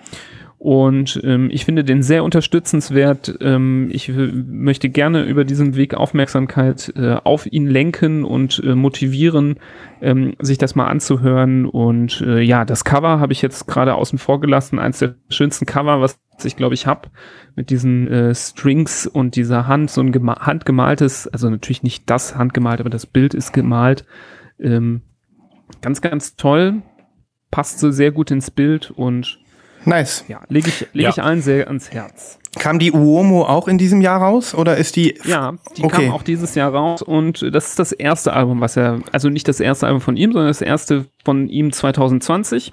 Und 0.62 1.18
ähm, 1.24 1.48
ich 1.50 1.64
finde 1.64 1.84
den 1.84 2.02
sehr 2.02 2.22
unterstützenswert. 2.22 3.38
Ähm, 3.40 3.88
ich 3.92 4.10
möchte 4.10 4.90
gerne 4.90 5.22
über 5.22 5.46
diesen 5.46 5.74
Weg 5.74 5.94
Aufmerksamkeit 5.94 6.92
äh, 6.96 7.14
auf 7.24 7.50
ihn 7.50 7.66
lenken 7.66 8.26
und 8.26 8.62
äh, 8.62 8.74
motivieren, 8.74 9.58
ähm, 10.02 10.34
sich 10.38 10.58
das 10.58 10.74
mal 10.74 10.88
anzuhören. 10.88 11.64
Und 11.64 12.20
äh, 12.20 12.42
ja, 12.42 12.66
das 12.66 12.84
Cover 12.84 13.20
habe 13.20 13.32
ich 13.32 13.40
jetzt 13.40 13.68
gerade 13.68 13.94
außen 13.94 14.18
vor 14.18 14.38
gelassen. 14.42 14.78
Eins 14.78 14.98
der 14.98 15.14
schönsten 15.30 15.64
Cover, 15.64 16.02
was 16.02 16.20
ich 16.44 16.56
glaube 16.56 16.74
ich 16.74 16.86
habe, 16.86 17.08
mit 17.56 17.70
diesen 17.70 18.06
äh, 18.08 18.34
Strings 18.34 19.06
und 19.06 19.36
dieser 19.36 19.66
Hand, 19.66 19.90
so 19.90 20.02
ein 20.02 20.12
handgemaltes, 20.40 21.26
also 21.26 21.48
natürlich 21.48 21.82
nicht 21.82 22.10
das 22.10 22.36
handgemalt, 22.36 22.80
aber 22.80 22.90
das 22.90 23.06
Bild 23.06 23.32
ist 23.32 23.54
gemalt. 23.54 24.04
Ähm, 24.58 25.00
ganz, 25.80 26.02
ganz 26.02 26.36
toll. 26.36 26.82
Passt 27.50 27.78
so 27.78 27.90
sehr 27.90 28.12
gut 28.12 28.30
ins 28.30 28.50
Bild 28.50 28.90
und 28.90 29.38
Nice. 29.84 30.24
Ja, 30.28 30.40
lege 30.48 30.68
ich, 30.68 30.80
leg 30.92 31.04
ja. 31.04 31.10
ich 31.10 31.22
allen 31.22 31.42
sehr 31.42 31.66
ans 31.68 31.90
Herz. 31.90 32.38
Kam 32.58 32.78
die 32.78 32.92
Uomo 32.92 33.44
auch 33.44 33.68
in 33.68 33.78
diesem 33.78 34.00
Jahr 34.00 34.20
raus 34.20 34.54
oder 34.54 34.76
ist 34.76 34.96
die? 34.96 35.18
Ja, 35.24 35.54
die 35.76 35.84
okay. 35.84 36.06
kam 36.06 36.14
auch 36.14 36.22
dieses 36.22 36.54
Jahr 36.54 36.74
raus 36.74 37.00
und 37.00 37.42
das 37.54 37.68
ist 37.68 37.78
das 37.78 37.92
erste 37.92 38.32
Album, 38.32 38.60
was 38.60 38.76
er, 38.76 39.00
also 39.12 39.28
nicht 39.28 39.46
das 39.46 39.60
erste 39.60 39.86
Album 39.86 40.00
von 40.00 40.16
ihm, 40.16 40.32
sondern 40.32 40.48
das 40.48 40.60
erste 40.60 41.06
von 41.24 41.48
ihm 41.48 41.72
2020. 41.72 42.72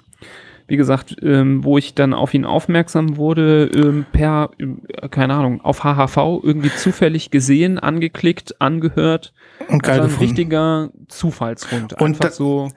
Wie 0.66 0.76
gesagt, 0.76 1.16
ähm, 1.22 1.64
wo 1.64 1.78
ich 1.78 1.94
dann 1.94 2.12
auf 2.12 2.34
ihn 2.34 2.44
aufmerksam 2.44 3.16
wurde, 3.16 3.70
ähm, 3.74 4.04
per, 4.12 4.50
äh, 4.58 5.08
keine 5.08 5.32
Ahnung, 5.34 5.62
auf 5.62 5.82
HHV 5.82 6.42
irgendwie 6.42 6.70
zufällig 6.74 7.30
gesehen, 7.30 7.78
angeklickt, 7.78 8.60
angehört. 8.60 9.32
Und 9.68 9.82
geil 9.82 10.00
war 10.00 10.08
ein 10.08 10.14
richtiger 10.16 10.90
Zufallsfund. 11.08 11.94
Und 11.94 12.02
Einfach 12.02 12.32
so 12.32 12.68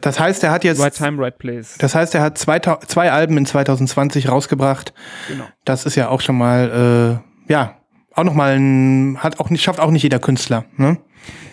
das 0.00 0.20
heißt, 0.20 0.42
er 0.44 0.50
hat 0.50 0.64
jetzt. 0.64 0.80
Right 0.80 0.94
Time, 0.94 1.22
Right 1.22 1.38
Place. 1.38 1.76
Das 1.78 1.94
heißt, 1.94 2.14
er 2.14 2.22
hat 2.22 2.38
zwei, 2.38 2.58
zwei 2.58 3.12
Alben 3.12 3.36
in 3.36 3.46
2020 3.46 4.28
rausgebracht. 4.28 4.94
Genau. 5.28 5.44
Das 5.64 5.86
ist 5.86 5.94
ja 5.94 6.08
auch 6.08 6.20
schon 6.20 6.36
mal, 6.36 7.20
äh, 7.48 7.52
ja, 7.52 7.76
auch 8.14 8.24
noch 8.24 8.34
mal 8.34 8.56
ein, 8.56 9.18
hat 9.18 9.40
auch 9.40 9.50
nicht, 9.50 9.62
schafft 9.62 9.80
auch 9.80 9.90
nicht 9.90 10.02
jeder 10.02 10.18
Künstler, 10.18 10.64
ne? 10.76 10.98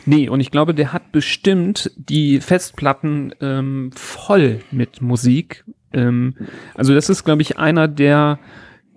Nee, 0.05 0.29
und 0.29 0.39
ich 0.39 0.51
glaube, 0.51 0.73
der 0.73 0.93
hat 0.93 1.11
bestimmt 1.11 1.91
die 1.95 2.39
Festplatten 2.41 3.33
ähm, 3.39 3.91
voll 3.95 4.61
mit 4.71 5.01
Musik. 5.01 5.63
Ähm, 5.93 6.35
also 6.75 6.93
das 6.93 7.09
ist, 7.09 7.23
glaube 7.23 7.41
ich, 7.41 7.57
einer, 7.57 7.87
der 7.87 8.39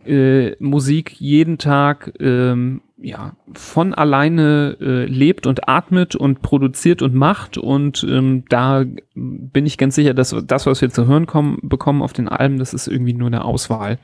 äh, 0.07 0.53
Musik 0.63 1.21
jeden 1.21 1.59
Tag 1.59 2.13
ähm, 2.21 2.83
ja, 2.97 3.33
von 3.53 3.93
alleine 3.93 4.77
äh, 4.81 5.05
lebt 5.07 5.47
und 5.47 5.69
atmet 5.69 6.15
und 6.15 6.43
produziert 6.43 7.03
und 7.03 7.15
macht. 7.15 7.59
Und 7.59 8.07
ähm, 8.09 8.45
da 8.49 8.85
bin 9.15 9.67
ich 9.67 9.79
ganz 9.79 9.97
sicher, 9.97 10.15
dass 10.15 10.35
das, 10.47 10.67
was 10.67 10.81
wir 10.81 10.91
zu 10.91 11.07
hören 11.07 11.27
kommen, 11.27 11.59
bekommen 11.63 12.03
auf 12.03 12.13
den 12.13 12.29
Alben, 12.29 12.59
das 12.59 12.73
ist 12.73 12.87
irgendwie 12.87 13.15
nur 13.15 13.27
eine 13.27 13.45
Auswahl. 13.45 13.99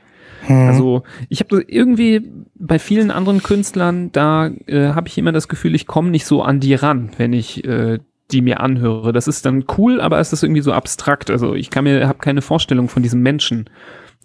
Hm. 0.45 0.67
Also 0.67 1.03
ich 1.29 1.39
habe 1.39 1.63
irgendwie 1.67 2.31
bei 2.55 2.79
vielen 2.79 3.11
anderen 3.11 3.43
Künstlern, 3.43 4.11
da 4.11 4.47
äh, 4.67 4.89
habe 4.89 5.07
ich 5.07 5.17
immer 5.17 5.31
das 5.31 5.47
Gefühl, 5.47 5.75
ich 5.75 5.87
komme 5.87 6.09
nicht 6.09 6.25
so 6.25 6.41
an 6.41 6.59
die 6.59 6.73
ran, 6.73 7.11
wenn 7.17 7.33
ich 7.33 7.63
äh, 7.65 7.99
die 8.31 8.41
mir 8.41 8.59
anhöre. 8.61 9.13
Das 9.13 9.27
ist 9.27 9.45
dann 9.45 9.65
cool, 9.77 9.99
aber 10.01 10.19
es 10.19 10.33
ist 10.33 10.43
irgendwie 10.43 10.61
so 10.61 10.73
abstrakt. 10.73 11.29
Also 11.29 11.53
ich 11.53 11.69
kann 11.69 11.83
mir, 11.83 12.07
habe 12.07 12.19
keine 12.19 12.41
Vorstellung 12.41 12.87
von 12.87 13.03
diesem 13.03 13.21
Menschen. 13.21 13.69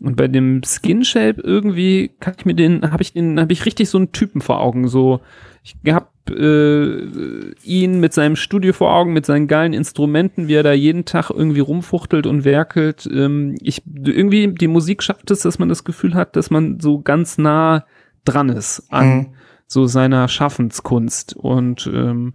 Und 0.01 0.17
bei 0.17 0.29
dem 0.29 0.61
Skin 0.63 1.05
Shape 1.05 1.41
irgendwie 1.43 2.11
kann 2.21 2.35
ich 2.39 2.45
mir 2.45 2.55
den, 2.55 2.91
habe 2.91 3.03
ich 3.03 3.15
den, 3.15 3.41
habe 3.41 3.53
ich 3.53 3.65
richtig 3.65 3.89
so 3.89 3.97
einen 3.99 4.13
Typen 4.13 4.43
vor 4.43 4.61
Augen. 4.61 4.89
So, 4.89 5.21
ich 5.63 5.77
habe 5.93 6.09
äh, 6.31 7.55
ihn 7.65 8.01
mit 8.01 8.13
seinem 8.13 8.37
Studio 8.37 8.73
vor 8.73 8.93
Augen, 8.93 9.15
mit 9.15 9.25
seinen 9.25 9.49
geilen 9.49 9.73
Instrumenten, 9.73 10.49
wie 10.49 10.55
er 10.55 10.63
da 10.63 10.73
jeden 10.73 11.07
Tag 11.07 11.31
irgendwie 11.31 11.61
rumfuchtelt 11.61 12.27
und 12.27 12.45
werkelt. 12.45 13.09
Ähm, 13.11 13.57
ich 13.63 13.83
irgendwie 13.87 14.53
die 14.53 14.69
Musik 14.69 15.03
schafft 15.03 15.31
es, 15.31 15.41
dass 15.41 15.59
man 15.59 15.69
das 15.69 15.85
Gefühl 15.85 16.15
hat, 16.15 16.37
dass 16.37 16.51
man 16.51 16.79
so 16.79 17.01
ganz 17.01 17.39
nah 17.39 17.87
dran 18.25 18.51
ist 18.51 18.85
an 18.91 19.09
mhm. 19.09 19.27
so 19.67 19.87
seiner 19.87 20.29
Schaffenskunst 20.29 21.35
und 21.37 21.91
ähm, 21.93 22.33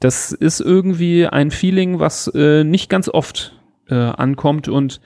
das 0.00 0.32
ist 0.32 0.60
irgendwie 0.60 1.26
ein 1.26 1.50
Feeling, 1.50 1.98
was 1.98 2.28
äh, 2.34 2.64
nicht 2.64 2.88
ganz 2.90 3.08
oft 3.08 3.58
äh, 3.88 3.94
ankommt 3.94 4.68
und 4.68 5.00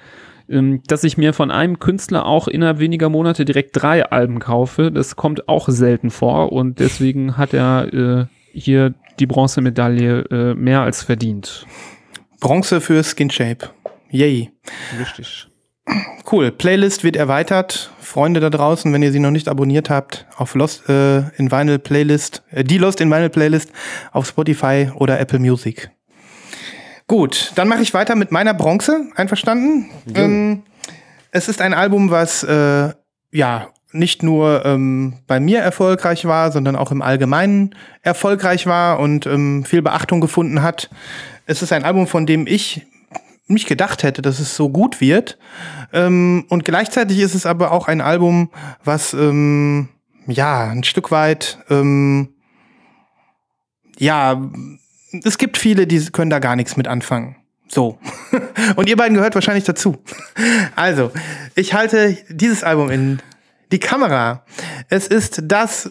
dass 0.48 1.04
ich 1.04 1.18
mir 1.18 1.34
von 1.34 1.50
einem 1.50 1.78
Künstler 1.78 2.24
auch 2.24 2.48
innerhalb 2.48 2.78
weniger 2.78 3.10
Monate 3.10 3.44
direkt 3.44 3.70
drei 3.74 4.04
Alben 4.04 4.38
kaufe. 4.38 4.90
Das 4.90 5.14
kommt 5.14 5.48
auch 5.48 5.68
selten 5.68 6.10
vor 6.10 6.52
und 6.52 6.80
deswegen 6.80 7.36
hat 7.36 7.52
er 7.52 7.92
äh, 7.92 8.26
hier 8.52 8.94
die 9.20 9.26
Bronzemedaille 9.26 10.20
äh, 10.30 10.54
mehr 10.54 10.80
als 10.80 11.02
verdient. 11.02 11.66
Bronze 12.40 12.80
für 12.80 13.02
Skin 13.02 13.30
Shape. 13.30 13.70
Yay. 14.10 14.50
Richtig. 14.98 15.48
Cool. 16.30 16.50
Playlist 16.50 17.04
wird 17.04 17.16
erweitert. 17.16 17.90
Freunde 18.00 18.40
da 18.40 18.50
draußen, 18.50 18.92
wenn 18.92 19.02
ihr 19.02 19.12
sie 19.12 19.20
noch 19.20 19.30
nicht 19.30 19.48
abonniert 19.48 19.90
habt, 19.90 20.26
auf 20.36 20.54
Lost 20.54 20.88
äh, 20.88 21.28
in 21.36 21.50
Vinyl 21.50 21.78
Playlist, 21.78 22.42
äh, 22.50 22.64
die 22.64 22.78
Lost 22.78 23.00
in 23.00 23.10
Vinyl 23.10 23.28
Playlist 23.28 23.70
auf 24.12 24.26
Spotify 24.26 24.90
oder 24.94 25.20
Apple 25.20 25.38
Music. 25.38 25.90
Gut, 27.08 27.52
dann 27.54 27.68
mache 27.68 27.80
ich 27.80 27.94
weiter 27.94 28.14
mit 28.14 28.32
meiner 28.32 28.52
Bronze. 28.52 29.06
Einverstanden? 29.16 29.86
Ähm, 30.14 30.62
es 31.30 31.48
ist 31.48 31.62
ein 31.62 31.72
Album, 31.72 32.10
was 32.10 32.42
äh, 32.42 32.92
ja 33.32 33.68
nicht 33.92 34.22
nur 34.22 34.66
ähm, 34.66 35.14
bei 35.26 35.40
mir 35.40 35.60
erfolgreich 35.60 36.26
war, 36.26 36.52
sondern 36.52 36.76
auch 36.76 36.90
im 36.90 37.00
Allgemeinen 37.00 37.74
erfolgreich 38.02 38.66
war 38.66 39.00
und 39.00 39.24
ähm, 39.26 39.64
viel 39.64 39.80
Beachtung 39.80 40.20
gefunden 40.20 40.60
hat. 40.60 40.90
Es 41.46 41.62
ist 41.62 41.72
ein 41.72 41.84
Album, 41.84 42.06
von 42.06 42.26
dem 42.26 42.46
ich 42.46 42.86
nicht 43.46 43.66
gedacht 43.66 44.02
hätte, 44.02 44.20
dass 44.20 44.38
es 44.38 44.54
so 44.54 44.68
gut 44.68 45.00
wird. 45.00 45.38
Ähm, 45.94 46.44
und 46.50 46.66
gleichzeitig 46.66 47.20
ist 47.20 47.34
es 47.34 47.46
aber 47.46 47.72
auch 47.72 47.88
ein 47.88 48.02
Album, 48.02 48.50
was 48.84 49.14
ähm, 49.14 49.88
ja 50.26 50.68
ein 50.68 50.84
Stück 50.84 51.10
weit 51.10 51.58
ähm, 51.70 52.34
ja 53.98 54.50
es 55.24 55.38
gibt 55.38 55.56
viele, 55.56 55.86
die 55.86 56.04
können 56.06 56.30
da 56.30 56.38
gar 56.38 56.56
nichts 56.56 56.76
mit 56.76 56.88
anfangen. 56.88 57.36
So. 57.68 57.98
Und 58.76 58.88
ihr 58.88 58.96
beiden 58.96 59.16
gehört 59.16 59.34
wahrscheinlich 59.34 59.64
dazu. 59.64 59.98
Also, 60.76 61.10
ich 61.56 61.74
halte 61.74 62.16
dieses 62.28 62.62
Album 62.62 62.90
in 62.90 63.18
die 63.72 63.80
Kamera. 63.80 64.44
Es 64.88 65.08
ist 65.08 65.42
das 65.44 65.90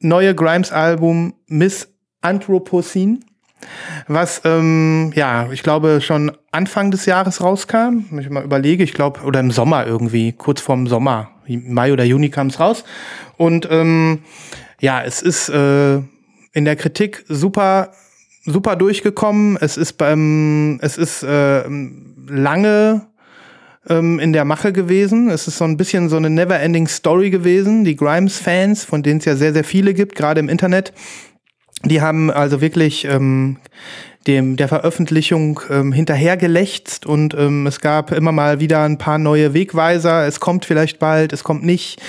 neue 0.00 0.34
Grimes-Album 0.34 1.34
Miss 1.46 1.88
Anthropocene, 2.20 3.20
was, 4.08 4.42
ähm, 4.44 5.12
ja, 5.14 5.50
ich 5.52 5.62
glaube, 5.62 6.00
schon 6.00 6.32
Anfang 6.50 6.90
des 6.90 7.06
Jahres 7.06 7.40
rauskam. 7.40 8.06
Wenn 8.10 8.18
ich 8.18 8.30
mal 8.30 8.44
überlege, 8.44 8.82
ich 8.82 8.92
glaube, 8.92 9.20
oder 9.20 9.40
im 9.40 9.50
Sommer 9.50 9.86
irgendwie, 9.86 10.32
kurz 10.32 10.60
vorm 10.60 10.86
Sommer. 10.86 11.30
Mai 11.46 11.92
oder 11.92 12.04
Juni 12.04 12.30
kam 12.30 12.48
es 12.48 12.60
raus. 12.60 12.84
Und 13.36 13.68
ähm, 13.70 14.20
ja, 14.80 15.02
es 15.02 15.22
ist 15.22 15.48
äh, 15.48 15.96
in 16.52 16.64
der 16.64 16.76
Kritik 16.76 17.24
super 17.28 17.92
super 18.44 18.76
durchgekommen. 18.76 19.56
Es 19.60 19.76
ist 19.76 19.94
beim, 19.94 20.78
es 20.82 20.98
ist 20.98 21.22
äh, 21.22 21.64
lange 22.28 23.06
ähm, 23.88 24.18
in 24.18 24.32
der 24.32 24.44
Mache 24.44 24.72
gewesen. 24.72 25.30
Es 25.30 25.48
ist 25.48 25.58
so 25.58 25.64
ein 25.64 25.76
bisschen 25.76 26.08
so 26.08 26.16
eine 26.16 26.30
never-ending 26.30 26.88
Story 26.88 27.30
gewesen. 27.30 27.84
Die 27.84 27.96
Grimes-Fans, 27.96 28.84
von 28.84 29.02
denen 29.02 29.18
es 29.18 29.24
ja 29.24 29.36
sehr, 29.36 29.52
sehr 29.52 29.64
viele 29.64 29.94
gibt, 29.94 30.14
gerade 30.14 30.40
im 30.40 30.48
Internet, 30.48 30.92
die 31.84 32.00
haben 32.00 32.30
also 32.30 32.60
wirklich 32.60 33.04
ähm, 33.04 33.58
dem 34.26 34.56
der 34.56 34.68
Veröffentlichung 34.68 35.60
ähm, 35.70 35.92
hinterhergelächzt 35.92 37.06
und 37.06 37.34
ähm, 37.34 37.66
es 37.66 37.80
gab 37.80 38.12
immer 38.12 38.32
mal 38.32 38.60
wieder 38.60 38.82
ein 38.82 38.98
paar 38.98 39.18
neue 39.18 39.54
Wegweiser. 39.54 40.26
Es 40.26 40.38
kommt 40.38 40.64
vielleicht 40.64 40.98
bald, 40.98 41.32
es 41.32 41.42
kommt 41.42 41.64
nicht. 41.64 42.00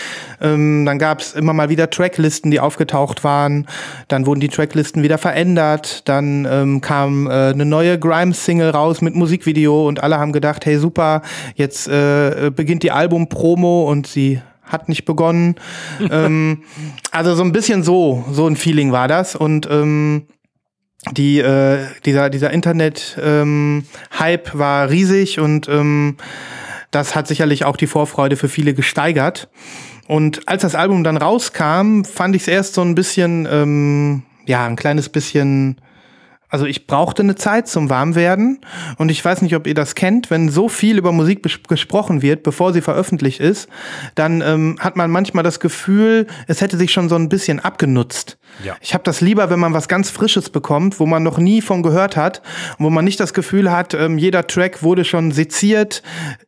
Ähm, 0.42 0.86
dann 0.86 1.00
gab 1.00 1.22
es 1.22 1.34
immer 1.34 1.54
mal 1.54 1.70
wieder 1.70 1.90
Tracklisten, 1.90 2.52
die 2.52 2.60
aufgetaucht 2.60 3.24
waren. 3.24 3.68
Dann 4.08 4.26
wurden 4.26 4.40
die 4.40 4.50
Tracklisten 4.50 5.02
wieder 5.02 5.18
verändert. 5.18 6.08
Dann 6.08 6.48
ähm, 6.50 6.82
kam 6.82 7.28
äh, 7.28 7.32
eine 7.32 7.66
neue 7.66 7.98
Grimes-Single 7.98 8.70
raus 8.70 9.02
mit 9.02 9.16
Musikvideo 9.16 9.88
und 9.88 10.04
alle 10.04 10.20
haben 10.20 10.34
gedacht, 10.34 10.66
hey 10.66 10.78
super, 10.78 11.22
jetzt 11.56 11.88
äh, 11.88 12.52
beginnt 12.56 12.84
die 12.84 12.92
Album-Promo 12.92 13.90
und 13.90 14.06
sie 14.06 14.42
hat 14.64 14.90
nicht 14.90 15.06
begonnen. 15.06 15.56
ähm, 16.12 16.64
also 17.12 17.36
so 17.36 17.44
ein 17.44 17.52
bisschen 17.52 17.84
so, 17.84 18.26
so 18.32 18.48
ein 18.48 18.56
Feeling 18.56 18.92
war 18.92 19.08
das. 19.08 19.36
Und 19.36 19.68
ähm, 19.70 20.28
die, 21.12 21.40
äh, 21.40 21.86
dieser, 22.06 22.30
dieser 22.30 22.52
Internet-Hype 22.52 24.54
ähm, 24.54 24.60
war 24.60 24.90
riesig 24.90 25.40
und 25.40 25.68
ähm, 25.68 26.18
das 26.92 27.16
hat 27.16 27.28
sicherlich 27.28 27.66
auch 27.66 27.76
die 27.76 27.88
Vorfreude 27.88 28.38
für 28.38 28.50
viele 28.50 28.74
gesteigert. 28.74 29.50
Und 30.08 30.48
als 30.48 30.62
das 30.62 30.76
Album 30.76 31.04
dann 31.04 31.18
rauskam, 31.18 32.04
fand 32.04 32.36
ich 32.36 32.44
es 32.44 32.48
erst 32.48 32.76
so 32.76 32.82
ein 32.82 32.94
bisschen, 32.94 33.48
ähm, 33.50 34.24
ja, 34.46 34.66
ein 34.66 34.76
kleines 34.76 35.10
bisschen 35.10 35.78
also 36.54 36.68
ich 36.68 36.86
brauchte 36.86 37.24
eine 37.24 37.34
Zeit 37.34 37.68
zum 37.68 37.90
Warmwerden 37.90 38.60
und 39.00 39.10
ich 39.10 39.26
weiß 39.26 39.42
nicht, 39.42 39.56
ob 39.56 39.66
ihr 39.66 39.74
das 39.74 39.96
kennt, 39.96 40.30
wenn 40.30 40.50
so 40.50 40.70
viel 40.70 41.00
über 41.00 41.12
Musik 41.12 41.42
gesprochen 41.68 42.22
wird, 42.22 42.44
bevor 42.44 42.74
sie 42.74 42.82
veröffentlicht 42.82 43.40
ist, 43.40 43.68
dann 44.14 44.42
ähm, 44.42 44.78
hat 44.80 44.96
man 44.96 45.10
manchmal 45.10 45.44
das 45.44 45.60
Gefühl, 45.60 46.28
es 46.46 46.62
hätte 46.62 46.78
sich 46.78 46.92
schon 46.92 47.10
so 47.10 47.16
ein 47.16 47.28
bisschen 47.28 47.60
abgenutzt. 47.60 48.38
Ja. 48.64 48.76
Ich 48.82 48.94
habe 48.94 49.04
das 49.04 49.20
lieber, 49.20 49.50
wenn 49.50 49.60
man 49.60 49.74
was 49.74 49.88
ganz 49.88 50.12
Frisches 50.12 50.52
bekommt, 50.52 51.00
wo 51.00 51.08
man 51.08 51.24
noch 51.24 51.40
nie 51.40 51.62
von 51.64 51.82
gehört 51.82 52.16
hat, 52.16 52.44
wo 52.78 52.92
man 52.92 53.04
nicht 53.04 53.20
das 53.20 53.34
Gefühl 53.34 53.72
hat, 53.72 53.96
ähm, 53.96 54.20
jeder 54.20 54.46
Track 54.46 54.84
wurde 54.84 55.06
schon 55.06 55.32
seziert, 55.32 56.04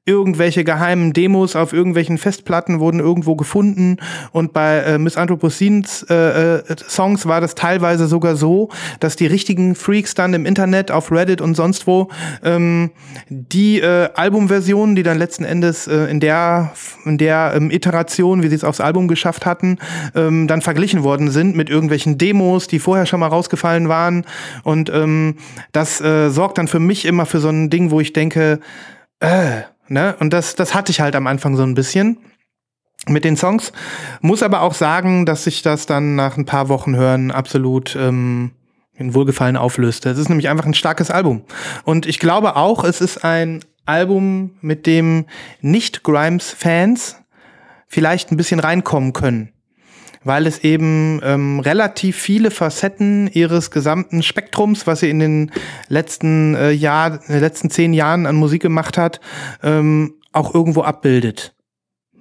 irgendwelche 0.05 0.63
geheimen 0.63 1.13
Demos 1.13 1.55
auf 1.55 1.73
irgendwelchen 1.73 2.19
Festplatten 2.19 2.79
wurden 2.79 2.99
irgendwo 2.99 3.35
gefunden 3.35 3.97
und 4.31 4.53
bei 4.53 4.77
äh, 4.81 4.99
Miss 4.99 5.17
Anthropocene's 5.17 6.05
äh, 6.11 6.57
äh, 6.57 6.75
Songs 6.87 7.25
war 7.25 7.41
das 7.41 7.55
teilweise 7.55 8.05
sogar 8.05 8.35
so, 8.35 8.69
dass 8.99 9.15
die 9.15 9.25
richtigen 9.25 9.73
Free 9.73 9.94
Freaks 9.95 10.13
dann 10.13 10.33
im 10.33 10.45
Internet, 10.45 10.91
auf 10.91 11.09
Reddit 11.09 11.39
und 11.39 11.55
sonst 11.55 11.87
wo, 11.87 12.09
ähm, 12.43 12.91
die 13.29 13.79
äh, 13.79 14.09
Albumversionen, 14.13 14.97
die 14.97 15.03
dann 15.03 15.17
letzten 15.17 15.45
Endes 15.45 15.87
äh, 15.87 16.11
in 16.11 16.19
der, 16.19 16.73
in 17.05 17.17
der 17.17 17.53
ähm, 17.55 17.71
Iteration, 17.71 18.43
wie 18.43 18.49
sie 18.49 18.55
es 18.55 18.65
aufs 18.65 18.81
Album 18.81 19.07
geschafft 19.07 19.45
hatten, 19.45 19.77
ähm, 20.13 20.49
dann 20.49 20.61
verglichen 20.61 21.03
worden 21.03 21.31
sind 21.31 21.55
mit 21.55 21.69
irgendwelchen 21.69 22.17
Demos, 22.17 22.67
die 22.67 22.79
vorher 22.79 23.05
schon 23.05 23.21
mal 23.21 23.27
rausgefallen 23.27 23.87
waren. 23.87 24.25
Und 24.63 24.89
ähm, 24.89 25.37
das 25.71 26.01
äh, 26.01 26.29
sorgt 26.29 26.57
dann 26.57 26.67
für 26.67 26.81
mich 26.81 27.05
immer 27.05 27.25
für 27.25 27.39
so 27.39 27.47
ein 27.47 27.69
Ding, 27.69 27.89
wo 27.89 28.01
ich 28.01 28.11
denke, 28.11 28.59
äh, 29.21 29.61
ne? 29.87 30.17
Und 30.19 30.33
das, 30.33 30.55
das 30.55 30.73
hatte 30.73 30.91
ich 30.91 30.99
halt 30.99 31.15
am 31.15 31.25
Anfang 31.25 31.55
so 31.55 31.63
ein 31.63 31.73
bisschen 31.73 32.17
mit 33.07 33.23
den 33.23 33.37
Songs. 33.37 33.71
Muss 34.19 34.43
aber 34.43 34.61
auch 34.61 34.73
sagen, 34.73 35.25
dass 35.25 35.45
sich 35.45 35.61
das 35.61 35.85
dann 35.85 36.15
nach 36.15 36.35
ein 36.35 36.45
paar 36.45 36.67
Wochen 36.67 36.97
hören 36.97 37.31
absolut 37.31 37.95
ähm, 37.95 38.51
in 38.97 39.13
Wohlgefallen 39.13 39.57
auflöste. 39.57 40.09
Es 40.09 40.17
ist 40.17 40.29
nämlich 40.29 40.49
einfach 40.49 40.65
ein 40.65 40.73
starkes 40.73 41.11
Album. 41.11 41.43
Und 41.83 42.05
ich 42.05 42.19
glaube 42.19 42.55
auch, 42.55 42.83
es 42.83 43.01
ist 43.01 43.23
ein 43.23 43.63
Album, 43.85 44.51
mit 44.61 44.87
dem 44.87 45.25
Nicht-Grimes-Fans 45.61 47.17
vielleicht 47.87 48.31
ein 48.31 48.37
bisschen 48.37 48.59
reinkommen 48.59 49.13
können. 49.13 49.51
Weil 50.23 50.47
es 50.47 50.63
eben 50.63 51.21
ähm, 51.23 51.59
relativ 51.59 52.17
viele 52.17 52.49
Facetten 52.49 53.27
ihres 53.27 53.69
gesamten 53.69 54.23
Spektrums, 54.23 54.87
was 54.87 55.01
sie 55.01 55.09
in 55.11 55.19
den 55.19 55.51
letzten 55.87 56.55
äh, 56.55 56.71
Jahr, 56.71 57.21
in 57.27 57.33
den 57.33 57.41
letzten 57.41 57.69
zehn 57.69 57.93
Jahren 57.93 58.25
an 58.25 58.35
Musik 58.35 58.63
gemacht 58.63 58.97
hat, 58.97 59.19
ähm, 59.61 60.15
auch 60.31 60.55
irgendwo 60.55 60.81
abbildet. 60.81 61.55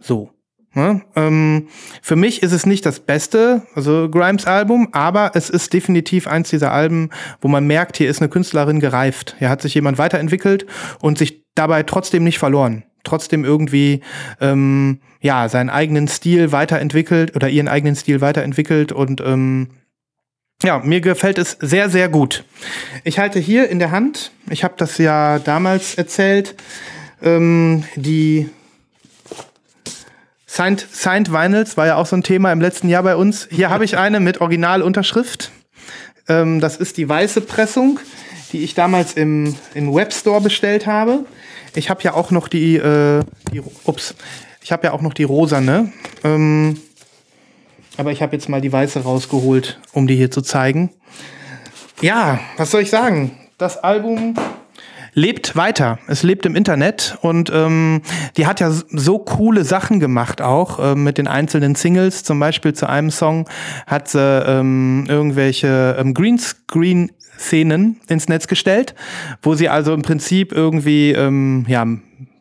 So. 0.01 0.34
Ne? 0.75 1.03
Ähm, 1.15 1.69
für 2.03 2.17
mich 2.17 2.43
ist 2.43 2.53
es 2.53 2.67
nicht 2.67 2.85
das 2.85 3.01
beste, 3.01 3.63
also 3.75 4.09
Grimes 4.11 4.47
Album, 4.47 4.89
aber 4.93 5.33
es 5.35 5.49
ist 5.49 5.73
definitiv 5.73 6.27
eins 6.27 6.51
dieser 6.51 6.73
Alben, 6.73 7.11
wo 7.41 7.49
man 7.49 7.67
merkt, 7.67 7.97
hier 7.97 8.11
ist 8.11 8.21
eine 8.21 8.29
Künstlerin 8.29 8.81
gereift. 8.81 9.37
Hier 9.39 9.49
hat 9.49 9.63
sich 9.63 9.75
jemand 9.75 9.99
weiterentwickelt 9.99 10.67
und 11.01 11.17
sich 11.17 11.45
dabei 11.55 11.85
trotzdem 11.85 12.25
nicht 12.25 12.39
verloren. 12.39 12.85
Trotzdem 13.05 13.45
irgendwie 13.45 14.01
ähm, 14.41 15.01
ja 15.21 15.49
seinen 15.49 15.71
eigenen 15.71 16.09
Stil 16.09 16.51
weiterentwickelt 16.51 17.37
oder 17.37 17.49
ihren 17.49 17.69
eigenen 17.69 17.95
Stil 17.95 18.21
weiterentwickelt 18.21 18.93
und 18.93 19.21
ähm, 19.21 19.69
ja, 20.63 20.79
mir 20.79 21.01
gefällt 21.01 21.39
es 21.39 21.59
sehr, 21.61 21.91
sehr 21.91 22.09
gut. 22.09 22.45
Ich 23.03 23.19
halte 23.19 23.39
hier 23.39 23.69
in 23.69 23.79
der 23.79 23.91
Hand, 23.91 24.33
ich 24.49 24.65
habe 24.65 24.75
das 24.77 24.99
ja 24.99 25.39
damals 25.39 25.97
erzählt, 25.97 26.55
ähm, 27.23 27.85
die 27.97 28.49
Signed, 30.55 30.87
Signed 30.93 31.33
Vinyls 31.33 31.77
war 31.77 31.87
ja 31.87 31.97
auch 31.97 32.07
so 32.07 32.15
ein 32.15 32.23
Thema 32.23 32.53
im 32.53 32.61
letzten 32.61 32.89
Jahr 32.89 33.03
bei 33.03 33.17
uns. 33.17 33.49
Hier 33.51 33.71
habe 33.71 33.85
ich 33.85 33.99
eine 33.99 34.21
mit 34.21 34.41
Originalunterschrift. 34.41 35.51
Ähm, 36.29 36.61
das 36.61 36.77
ist 36.77 36.97
die 36.97 37.09
weiße 37.09 37.41
Pressung, 37.41 37.99
die 38.53 38.63
ich 38.63 38.75
damals 38.75 39.15
im, 39.15 39.57
im 39.75 39.93
Webstore 39.93 40.41
bestellt 40.41 40.87
habe. 40.87 41.25
Ich 41.75 41.91
habe 41.91 42.05
ja 42.05 42.15
auch 42.15 42.31
noch 42.31 42.47
die, 42.47 42.77
äh, 42.77 43.25
die 43.53 43.63
ups, 43.83 44.15
ich 44.63 44.71
habe 44.71 44.87
ja 44.87 44.93
auch 44.93 45.01
noch 45.01 45.13
die 45.13 45.25
rosane. 45.25 45.93
Ähm, 46.23 46.79
aber 47.97 48.13
ich 48.13 48.23
habe 48.23 48.37
jetzt 48.37 48.49
mal 48.49 48.61
die 48.61 48.73
weiße 48.73 49.01
rausgeholt, 49.01 49.81
um 49.93 50.07
die 50.07 50.15
hier 50.15 50.31
zu 50.31 50.41
zeigen. 50.41 50.91
Ja, 52.01 52.39
was 52.59 52.71
soll 52.71 52.83
ich 52.83 52.91
sagen? 52.91 53.37
Das 53.59 53.79
Album 53.79 54.37
lebt 55.15 55.57
weiter. 55.57 55.99
Es 56.07 56.23
lebt 56.23 56.45
im 56.47 56.57
Internet 56.57 57.17
und 57.23 57.51
ähm, 57.53 58.03
die 58.37 58.47
hat 58.47 58.61
ja 58.61 58.71
so 58.71 59.19
coole 59.19 59.65
Sachen 59.65 60.01
gemacht 60.01 60.43
auch 60.43 60.79
äh, 60.79 60.95
mit 60.95 61.19
den 61.19 61.29
einzelnen 61.29 61.75
Singles. 61.75 62.25
Zum 62.25 62.39
Beispiel 62.39 62.75
zu 62.75 62.89
einem 62.89 63.11
Song 63.11 63.49
hat 63.87 64.09
sie 64.09 64.21
ähm, 64.21 65.07
irgendwelche 65.09 65.97
ähm, 65.99 66.15
Greenscreen 66.15 67.11
Szenen 67.39 68.01
ins 68.09 68.29
Netz 68.29 68.47
gestellt, 68.47 68.95
wo 69.43 69.55
sie 69.55 69.69
also 69.69 69.93
im 69.93 70.03
Prinzip 70.03 70.53
irgendwie 70.53 71.13
ähm, 71.13 71.65
ja 71.69 71.85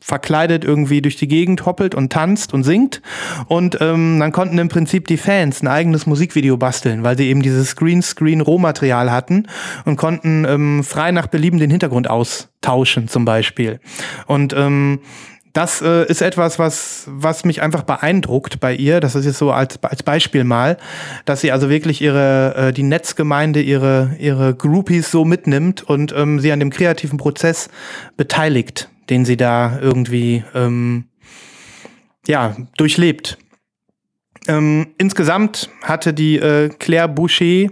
verkleidet 0.04 0.66
irgendwie 0.66 1.02
durch 1.02 1.16
die 1.16 1.30
Gegend 1.30 1.66
hoppelt 1.66 1.96
und 1.96 2.12
tanzt 2.12 2.54
und 2.54 2.64
singt. 2.64 3.02
Und 3.48 3.78
ähm, 3.80 4.20
dann 4.20 4.34
konnten 4.34 4.58
im 4.58 4.68
Prinzip 4.68 5.08
die 5.08 5.18
Fans 5.18 5.62
ein 5.62 5.68
eigenes 5.68 6.06
Musikvideo 6.06 6.58
basteln, 6.58 7.04
weil 7.04 7.18
sie 7.18 7.30
eben 7.30 7.42
dieses 7.42 7.78
Greenscreen-Rohmaterial 7.78 9.12
hatten 9.12 9.48
und 9.86 9.96
konnten 9.96 10.46
ähm, 10.46 10.84
frei 10.84 11.12
nach 11.12 11.28
Belieben 11.28 11.58
den 11.58 11.70
Hintergrund 11.70 12.10
austauschen 12.10 13.08
zum 13.08 13.24
Beispiel. 13.24 13.80
Und 14.28 14.54
ähm, 14.54 15.00
das 15.54 15.82
äh, 15.82 16.06
ist 16.08 16.22
etwas, 16.22 16.60
was, 16.60 17.06
was 17.08 17.46
mich 17.46 17.62
einfach 17.62 17.84
beeindruckt 17.84 18.60
bei 18.60 18.76
ihr. 18.76 19.00
Das 19.00 19.16
ist 19.16 19.26
jetzt 19.26 19.38
so 19.38 19.52
als, 19.52 19.82
als 19.84 20.04
Beispiel 20.04 20.44
mal, 20.44 20.78
dass 21.26 21.42
sie 21.42 21.52
also 21.52 21.70
wirklich 21.70 22.02
ihre, 22.02 22.56
äh, 22.56 22.74
die 22.74 22.84
Netzgemeinde, 22.84 23.62
ihre, 23.62 24.16
ihre 24.20 24.56
Groupies 24.56 25.12
so 25.12 25.24
mitnimmt 25.24 25.84
und 25.84 26.14
ähm, 26.18 26.40
sie 26.40 26.52
an 26.52 26.60
dem 26.60 26.72
kreativen 26.72 27.18
Prozess 27.18 27.70
beteiligt, 28.18 28.90
den 29.14 29.26
sie 29.26 29.38
da 29.38 29.78
irgendwie, 29.80 30.44
ähm, 30.56 31.06
ja, 32.26 32.56
durchlebt. 32.78 33.38
Ähm, 34.48 34.88
insgesamt 34.98 35.70
hatte 35.84 36.16
die 36.16 36.38
äh, 36.38 36.70
Claire 36.70 37.08
Boucher 37.08 37.70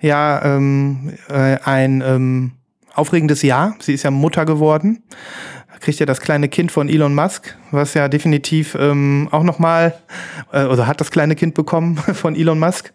ja 0.00 0.56
ähm, 0.56 1.14
äh, 1.28 1.58
ein 1.64 2.00
ähm, 2.06 2.52
aufregendes 2.94 3.42
Jahr. 3.42 3.74
Sie 3.80 3.92
ist 3.92 4.04
ja 4.04 4.12
Mutter 4.12 4.46
geworden 4.46 5.02
kriegt 5.84 6.00
ja 6.00 6.06
das 6.06 6.20
kleine 6.20 6.48
Kind 6.48 6.72
von 6.72 6.88
Elon 6.88 7.14
Musk, 7.14 7.56
was 7.70 7.92
ja 7.92 8.08
definitiv 8.08 8.74
ähm, 8.74 9.28
auch 9.30 9.42
nochmal, 9.42 9.94
äh, 10.50 10.56
also 10.56 10.86
hat 10.86 10.98
das 11.00 11.10
kleine 11.10 11.36
Kind 11.36 11.54
bekommen 11.54 11.96
von 12.14 12.34
Elon 12.34 12.58
Musk, 12.58 12.92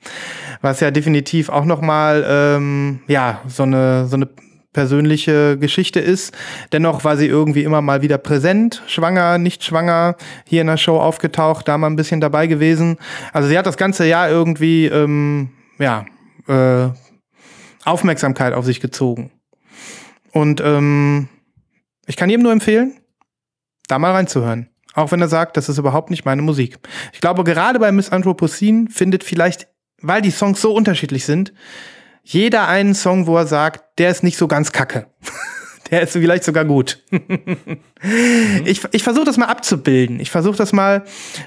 was 0.61 0.79
ja 0.79 0.89
definitiv 0.89 1.49
auch 1.49 1.65
nochmal, 1.65 2.25
ähm, 2.27 3.01
ja, 3.07 3.41
so 3.47 3.61
eine, 3.61 4.07
so 4.07 4.15
eine 4.15 4.27
persönliche 4.73 5.57
Geschichte 5.57 5.99
ist. 5.99 6.35
Dennoch 6.71 7.03
war 7.03 7.17
sie 7.17 7.25
irgendwie 7.25 7.63
immer 7.63 7.81
mal 7.81 8.01
wieder 8.01 8.17
präsent, 8.17 8.83
schwanger, 8.87 9.37
nicht 9.37 9.63
schwanger, 9.63 10.15
hier 10.45 10.61
in 10.61 10.67
der 10.67 10.77
Show 10.77 10.99
aufgetaucht, 10.99 11.67
da 11.67 11.77
mal 11.77 11.87
ein 11.87 11.95
bisschen 11.95 12.21
dabei 12.21 12.47
gewesen. 12.47 12.97
Also 13.33 13.49
sie 13.49 13.57
hat 13.57 13.65
das 13.65 13.77
ganze 13.77 14.05
Jahr 14.05 14.29
irgendwie, 14.29 14.85
ähm, 14.85 15.49
ja, 15.79 16.05
äh, 16.47 16.89
Aufmerksamkeit 17.85 18.53
auf 18.53 18.65
sich 18.65 18.79
gezogen. 18.79 19.31
Und 20.31 20.61
ähm, 20.61 21.29
ich 22.05 22.15
kann 22.15 22.29
jedem 22.29 22.43
nur 22.43 22.51
empfehlen, 22.51 22.99
da 23.87 23.97
mal 23.97 24.11
reinzuhören. 24.11 24.69
Auch 24.93 25.11
wenn 25.11 25.21
er 25.21 25.27
sagt, 25.27 25.57
das 25.57 25.69
ist 25.69 25.77
überhaupt 25.77 26.09
nicht 26.09 26.25
meine 26.25 26.41
Musik. 26.41 26.77
Ich 27.13 27.21
glaube, 27.21 27.43
gerade 27.43 27.79
bei 27.79 27.91
Miss 27.91 28.09
Anthropocene 28.11 28.89
findet 28.89 29.23
vielleicht, 29.23 29.67
weil 30.01 30.21
die 30.21 30.31
Songs 30.31 30.61
so 30.61 30.73
unterschiedlich 30.73 31.25
sind, 31.25 31.53
jeder 32.31 32.67
einen 32.67 32.93
Song, 32.93 33.25
wo 33.25 33.37
er 33.37 33.47
sagt, 33.47 33.97
der 33.97 34.11
ist 34.11 34.21
nicht 34.23 34.37
so 34.37 34.47
ganz 34.47 34.71
kacke. 34.71 35.07
der 35.89 36.03
ist 36.03 36.11
vielleicht 36.13 36.43
sogar 36.43 36.63
gut. 36.63 37.03
Ich, 38.65 38.83
ich 38.91 39.01
versuche 39.03 39.25
das 39.25 39.37
mal 39.37 39.47
abzubilden. 39.47 40.19
Ich 40.19 40.29
versuche 40.29 40.55
das 40.55 40.71
mal 40.71 41.05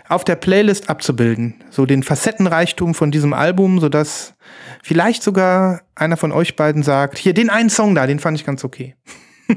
auf 0.09 0.25
der 0.25 0.35
Playlist 0.35 0.91
abzubilden. 0.91 1.63
So 1.71 1.87
den 1.87 2.03
Facettenreichtum 2.03 2.95
von 2.95 3.13
diesem 3.13 3.33
Album, 3.33 3.79
sodass 3.79 4.35
vielleicht 4.83 5.23
sogar 5.23 5.83
einer 5.95 6.17
von 6.17 6.33
euch 6.33 6.57
beiden 6.57 6.83
sagt, 6.83 7.17
hier, 7.17 7.33
den 7.33 7.49
einen 7.49 7.71
Song 7.71 7.95
da, 7.95 8.09
den 8.09 8.19
fand 8.19 8.37
ich 8.37 8.45
ganz 8.45 8.65
okay. 8.65 8.97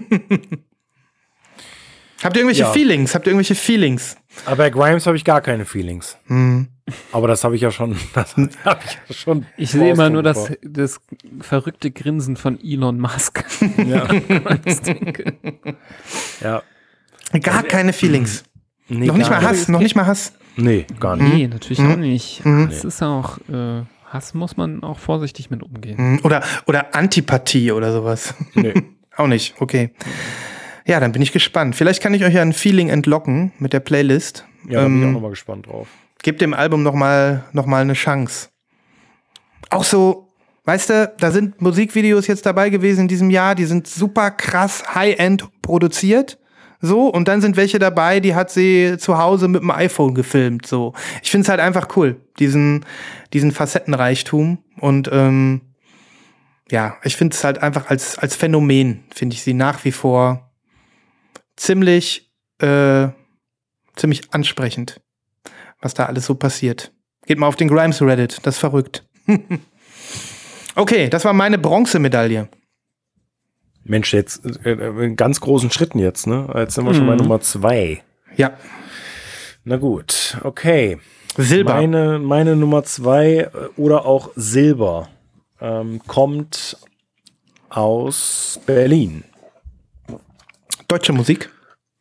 Habt 2.23 2.35
ihr 2.37 2.43
irgendwelche 2.43 2.61
ja. 2.61 2.71
Feelings? 2.71 3.15
Habt 3.15 3.25
ihr 3.25 3.31
irgendwelche 3.31 3.55
Feelings? 3.55 4.15
Aber 4.45 4.57
bei 4.57 4.69
Grimes 4.69 5.07
habe 5.07 5.17
ich 5.17 5.25
gar 5.25 5.41
keine 5.41 5.65
Feelings. 5.65 6.17
Mhm. 6.27 6.67
Aber 7.11 7.27
das 7.27 7.43
habe 7.43 7.55
ich 7.55 7.61
ja 7.61 7.71
schon. 7.71 7.95
Das 8.13 8.35
hab 8.63 8.83
ich 8.85 8.99
ja 9.07 9.15
schon 9.15 9.45
ich 9.57 9.71
sehe 9.71 9.91
immer 9.91 10.09
nur 10.09 10.23
das, 10.23 10.51
das 10.61 11.01
verrückte 11.41 11.91
Grinsen 11.91 12.37
von 12.37 12.59
Elon 12.61 12.99
Musk. 12.99 13.43
Ja. 13.77 14.07
ja. 16.41 16.63
Gar 17.41 17.63
keine 17.63 17.93
Feelings. 17.93 18.43
Nee, 18.87 19.07
noch 19.07 19.17
nicht 19.17 19.29
mal 19.29 19.41
Hass, 19.41 19.67
noch 19.67 19.79
nicht 19.79 19.95
mal 19.95 20.05
Hass. 20.05 20.33
Nee, 20.55 20.85
gar 20.99 21.15
nicht. 21.15 21.33
Nee, 21.33 21.47
natürlich 21.47 21.79
mhm. 21.79 21.91
auch 21.91 21.97
nicht. 21.97 22.45
Mhm. 22.45 22.67
Es 22.71 22.83
ist 22.83 23.01
auch, 23.01 23.39
äh, 23.49 23.81
Hass 24.05 24.33
muss 24.33 24.57
man 24.57 24.83
auch 24.83 24.99
vorsichtig 24.99 25.49
mit 25.49 25.63
umgehen. 25.63 26.13
Mhm. 26.13 26.19
Oder, 26.23 26.43
oder 26.67 26.95
Antipathie 26.95 27.71
oder 27.71 27.91
sowas. 27.91 28.35
Nee. 28.53 28.73
auch 29.17 29.27
nicht, 29.27 29.55
okay. 29.59 29.91
Ja, 30.85 30.99
dann 30.99 31.11
bin 31.11 31.21
ich 31.21 31.31
gespannt. 31.31 31.75
Vielleicht 31.75 32.01
kann 32.01 32.13
ich 32.13 32.23
euch 32.23 32.35
ja 32.35 32.43
ein 32.43 32.53
Feeling 32.53 32.89
entlocken 32.89 33.51
mit 33.57 33.73
der 33.73 33.79
Playlist. 33.79 34.45
Ja, 34.67 34.81
da 34.81 34.87
bin 34.87 34.97
ich 34.97 35.03
auch 35.03 35.07
ähm, 35.07 35.13
nochmal 35.13 35.31
gespannt 35.31 35.67
drauf. 35.67 35.87
Gebt 36.23 36.41
dem 36.41 36.53
Album 36.53 36.83
nochmal 36.83 37.43
noch 37.51 37.65
mal 37.65 37.81
eine 37.81 37.93
Chance. 37.93 38.49
Auch 39.69 39.83
so, 39.83 40.29
weißt 40.63 40.89
du, 40.89 41.13
da 41.19 41.31
sind 41.31 41.61
Musikvideos 41.61 42.27
jetzt 42.27 42.45
dabei 42.45 42.69
gewesen 42.69 43.01
in 43.01 43.07
diesem 43.07 43.29
Jahr, 43.29 43.55
die 43.55 43.65
sind 43.65 43.87
super 43.87 44.31
krass 44.31 44.95
High-End 44.95 45.47
produziert. 45.61 46.39
So, 46.81 47.07
und 47.07 47.27
dann 47.27 47.41
sind 47.41 47.57
welche 47.57 47.79
dabei, 47.79 48.19
die 48.19 48.35
hat 48.35 48.51
sie 48.51 48.97
zu 48.99 49.17
Hause 49.17 49.47
mit 49.47 49.61
dem 49.61 49.71
iPhone 49.71 50.13
gefilmt. 50.13 50.67
So. 50.67 50.93
Ich 51.23 51.31
finde 51.31 51.43
es 51.43 51.49
halt 51.49 51.59
einfach 51.59 51.95
cool, 51.95 52.21
diesen, 52.37 52.85
diesen 53.33 53.51
Facettenreichtum. 53.51 54.59
Und 54.79 55.09
ähm, 55.11 55.61
ja, 56.69 56.97
ich 57.03 57.15
finde 57.15 57.35
es 57.35 57.43
halt 57.43 57.61
einfach 57.61 57.89
als, 57.89 58.17
als 58.17 58.35
Phänomen, 58.35 59.03
finde 59.13 59.35
ich 59.35 59.41
sie 59.41 59.53
nach 59.53 59.83
wie 59.85 59.91
vor 59.91 60.51
ziemlich, 61.55 62.31
äh, 62.59 63.07
ziemlich 63.95 64.33
ansprechend, 64.33 65.01
was 65.85 65.93
da 65.93 66.07
alles 66.07 66.25
so 66.25 66.33
passiert. 66.33 66.91
Geht 67.27 67.37
mal 67.37 67.45
auf 67.45 67.55
den 67.55 67.67
Grimes 67.67 68.01
Reddit, 68.01 68.39
das 68.41 68.55
ist 68.55 68.59
verrückt. 68.59 69.07
okay, 70.75 71.09
das 71.09 71.23
war 71.25 71.33
meine 71.33 71.59
Bronzemedaille. 71.59 72.49
Mensch, 73.83 74.11
jetzt 74.11 74.43
äh, 74.65 74.71
äh, 74.71 75.05
in 75.05 75.15
ganz 75.15 75.39
großen 75.39 75.69
Schritten 75.69 75.99
jetzt, 75.99 76.25
ne? 76.25 76.51
Jetzt 76.55 76.73
sind 76.73 76.85
wir 76.85 76.91
mhm. 76.91 76.97
schon 76.97 77.05
bei 77.05 77.13
mhm. 77.13 77.19
Nummer 77.19 77.39
zwei. 77.39 78.03
Ja. 78.35 78.57
Na 79.63 79.77
gut, 79.77 80.39
okay. 80.43 80.97
Silber. 81.37 81.75
Meine, 81.75 82.17
meine 82.17 82.55
Nummer 82.55 82.83
zwei 82.83 83.41
äh, 83.41 83.49
oder 83.77 84.07
auch 84.07 84.31
Silber 84.35 85.09
ähm, 85.61 86.01
kommt 86.07 86.77
aus 87.69 88.59
Berlin. 88.65 89.23
Deutsche 90.87 91.13
Musik? 91.13 91.51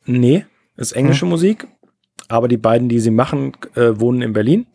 Nee, 0.07 0.47
ist 0.77 0.93
englische 0.93 1.23
hm. 1.23 1.31
Musik. 1.31 1.67
Aber 2.29 2.49
die 2.49 2.57
beiden, 2.57 2.89
die 2.89 3.01
sie 3.01 3.11
machen, 3.11 3.53
äh, 3.75 3.93
wohnen 3.95 4.23
in 4.23 4.33
Berlin. 4.33 4.67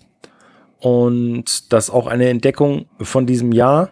Und 0.80 1.74
das 1.74 1.90
auch 1.90 2.08
eine 2.08 2.30
Entdeckung 2.30 2.86
von 3.02 3.26
diesem 3.26 3.52
Jahr. 3.52 3.90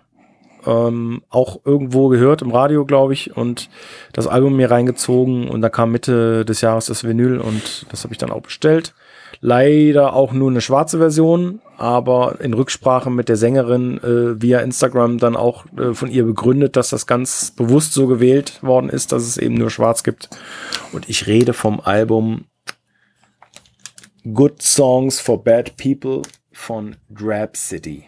Ähm, 0.66 1.22
auch 1.30 1.62
irgendwo 1.66 2.10
gehört 2.10 2.42
im 2.42 2.52
Radio, 2.52 2.86
glaube 2.86 3.14
ich, 3.14 3.38
und 3.38 3.70
das 4.12 4.28
Album 4.28 4.58
mir 4.58 4.70
reingezogen 4.70 5.48
und 5.48 5.62
da 5.62 5.70
kam 5.70 5.92
Mitte 5.92 6.44
des 6.44 6.60
Jahres 6.60 6.88
das 6.88 7.06
Vinyl 7.06 7.40
und 7.40 7.86
das 7.90 8.04
habe 8.04 8.14
ich 8.14 8.18
dann 8.18 8.32
auch 8.32 8.42
bestellt. 8.42 8.94
Leider 9.40 10.14
auch 10.14 10.34
nur 10.34 10.50
eine 10.50 10.62
schwarze 10.62 10.98
Version, 10.98 11.62
aber 11.78 12.42
in 12.42 12.54
Rücksprache 12.54 13.10
mit 13.10 13.30
der 13.30 13.38
Sängerin 13.38 13.98
äh, 14.00 14.42
via 14.42 14.60
Instagram 14.60 15.20
dann 15.20 15.36
auch 15.36 15.66
äh, 15.78 15.94
von 15.94 16.10
ihr 16.10 16.26
begründet, 16.26 16.76
dass 16.76 16.90
das 16.90 17.06
ganz 17.06 17.52
bewusst 17.52 17.94
so 17.94 18.08
gewählt 18.08 18.64
worden 18.64 18.90
ist, 18.90 19.12
dass 19.12 19.24
es 19.24 19.38
eben 19.38 19.56
nur 19.56 19.70
schwarz 19.70 20.04
gibt. 20.04 20.30
Und 20.92 21.08
ich 21.08 21.28
rede 21.28 21.54
vom 21.54 21.80
Album 21.80 22.46
Good 24.34 24.62
Songs 24.62 25.20
for 25.20 25.44
Bad 25.44 25.78
People 25.78 26.24
von 26.52 26.96
Drab 27.10 27.56
City. 27.56 28.06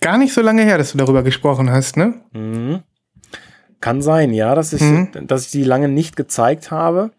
Gar 0.00 0.18
nicht 0.18 0.32
so 0.32 0.40
lange 0.40 0.62
her, 0.62 0.78
dass 0.78 0.92
du 0.92 0.98
darüber 0.98 1.22
gesprochen 1.22 1.70
hast, 1.70 1.96
ne? 1.96 2.14
Mhm. 2.32 2.80
Kann 3.80 4.00
sein, 4.00 4.32
ja, 4.32 4.54
dass 4.54 4.72
ich, 4.72 4.80
mhm. 4.80 5.26
dass 5.26 5.46
ich 5.46 5.50
die 5.50 5.64
lange 5.64 5.88
nicht 5.88 6.16
gezeigt 6.16 6.70
habe. 6.70 7.10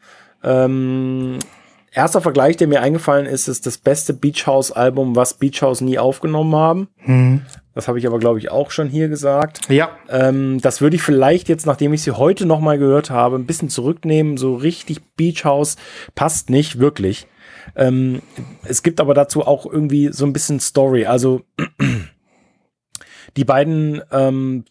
Ähm, 0.43 1.39
erster 1.91 2.21
Vergleich, 2.21 2.57
der 2.57 2.67
mir 2.67 2.81
eingefallen 2.81 3.25
ist, 3.25 3.47
ist 3.47 3.65
das 3.65 3.77
beste 3.77 4.13
Beach 4.13 4.47
House 4.47 4.71
Album, 4.71 5.15
was 5.15 5.35
Beach 5.35 5.61
House 5.61 5.81
nie 5.81 5.99
aufgenommen 5.99 6.55
haben. 6.55 6.87
Mhm. 7.05 7.41
Das 7.75 7.87
habe 7.87 7.99
ich 7.99 8.07
aber, 8.07 8.19
glaube 8.19 8.39
ich, 8.39 8.49
auch 8.49 8.71
schon 8.71 8.87
hier 8.87 9.09
gesagt. 9.09 9.69
Ja. 9.69 9.91
Ähm, 10.09 10.59
das 10.61 10.81
würde 10.81 10.95
ich 10.95 11.01
vielleicht 11.01 11.49
jetzt, 11.49 11.65
nachdem 11.65 11.93
ich 11.93 12.01
sie 12.01 12.11
heute 12.11 12.45
noch 12.45 12.59
mal 12.59 12.77
gehört 12.77 13.09
habe, 13.09 13.35
ein 13.35 13.45
bisschen 13.45 13.69
zurücknehmen. 13.69 14.37
So 14.37 14.55
richtig 14.55 15.15
Beach 15.15 15.43
House 15.43 15.75
passt 16.15 16.49
nicht 16.49 16.79
wirklich. 16.79 17.27
Ähm, 17.76 18.22
es 18.64 18.84
gibt 18.84 18.99
aber 18.99 19.14
dazu 19.14 19.41
auch 19.41 19.66
irgendwie 19.66 20.11
so 20.11 20.26
ein 20.26 20.34
bisschen 20.34 20.59
Story. 20.59 21.05
Also 21.05 21.41
die 23.38 23.45
beiden, 23.45 24.01
ähm, 24.11 24.66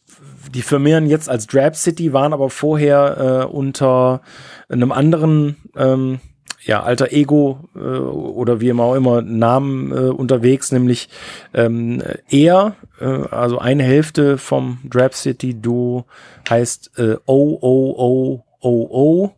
die 0.54 0.62
firmieren 0.62 1.06
jetzt 1.06 1.28
als 1.28 1.46
Drab 1.46 1.76
City, 1.76 2.12
waren 2.12 2.32
aber 2.32 2.50
vorher 2.50 3.44
äh, 3.44 3.52
unter 3.52 4.20
einem 4.68 4.92
anderen 4.92 5.56
ähm, 5.76 6.20
ja, 6.64 6.82
alter 6.82 7.12
Ego 7.12 7.68
äh, 7.74 7.78
oder 7.78 8.60
wie 8.60 8.68
immer 8.68 8.84
auch 8.84 8.94
immer 8.94 9.22
Namen 9.22 9.90
äh, 9.90 10.10
unterwegs, 10.10 10.70
nämlich 10.70 11.08
ähm, 11.54 12.02
er, 12.28 12.76
äh, 13.00 13.04
also 13.04 13.58
eine 13.58 13.82
Hälfte 13.82 14.38
vom 14.38 14.78
Drap 14.84 15.14
City 15.14 15.60
Duo 15.60 16.04
heißt 16.48 16.98
äh, 16.98 17.16
O 17.26 17.58
O 17.60 17.94
O 17.96 18.44
O 18.60 18.88
O. 18.90 19.30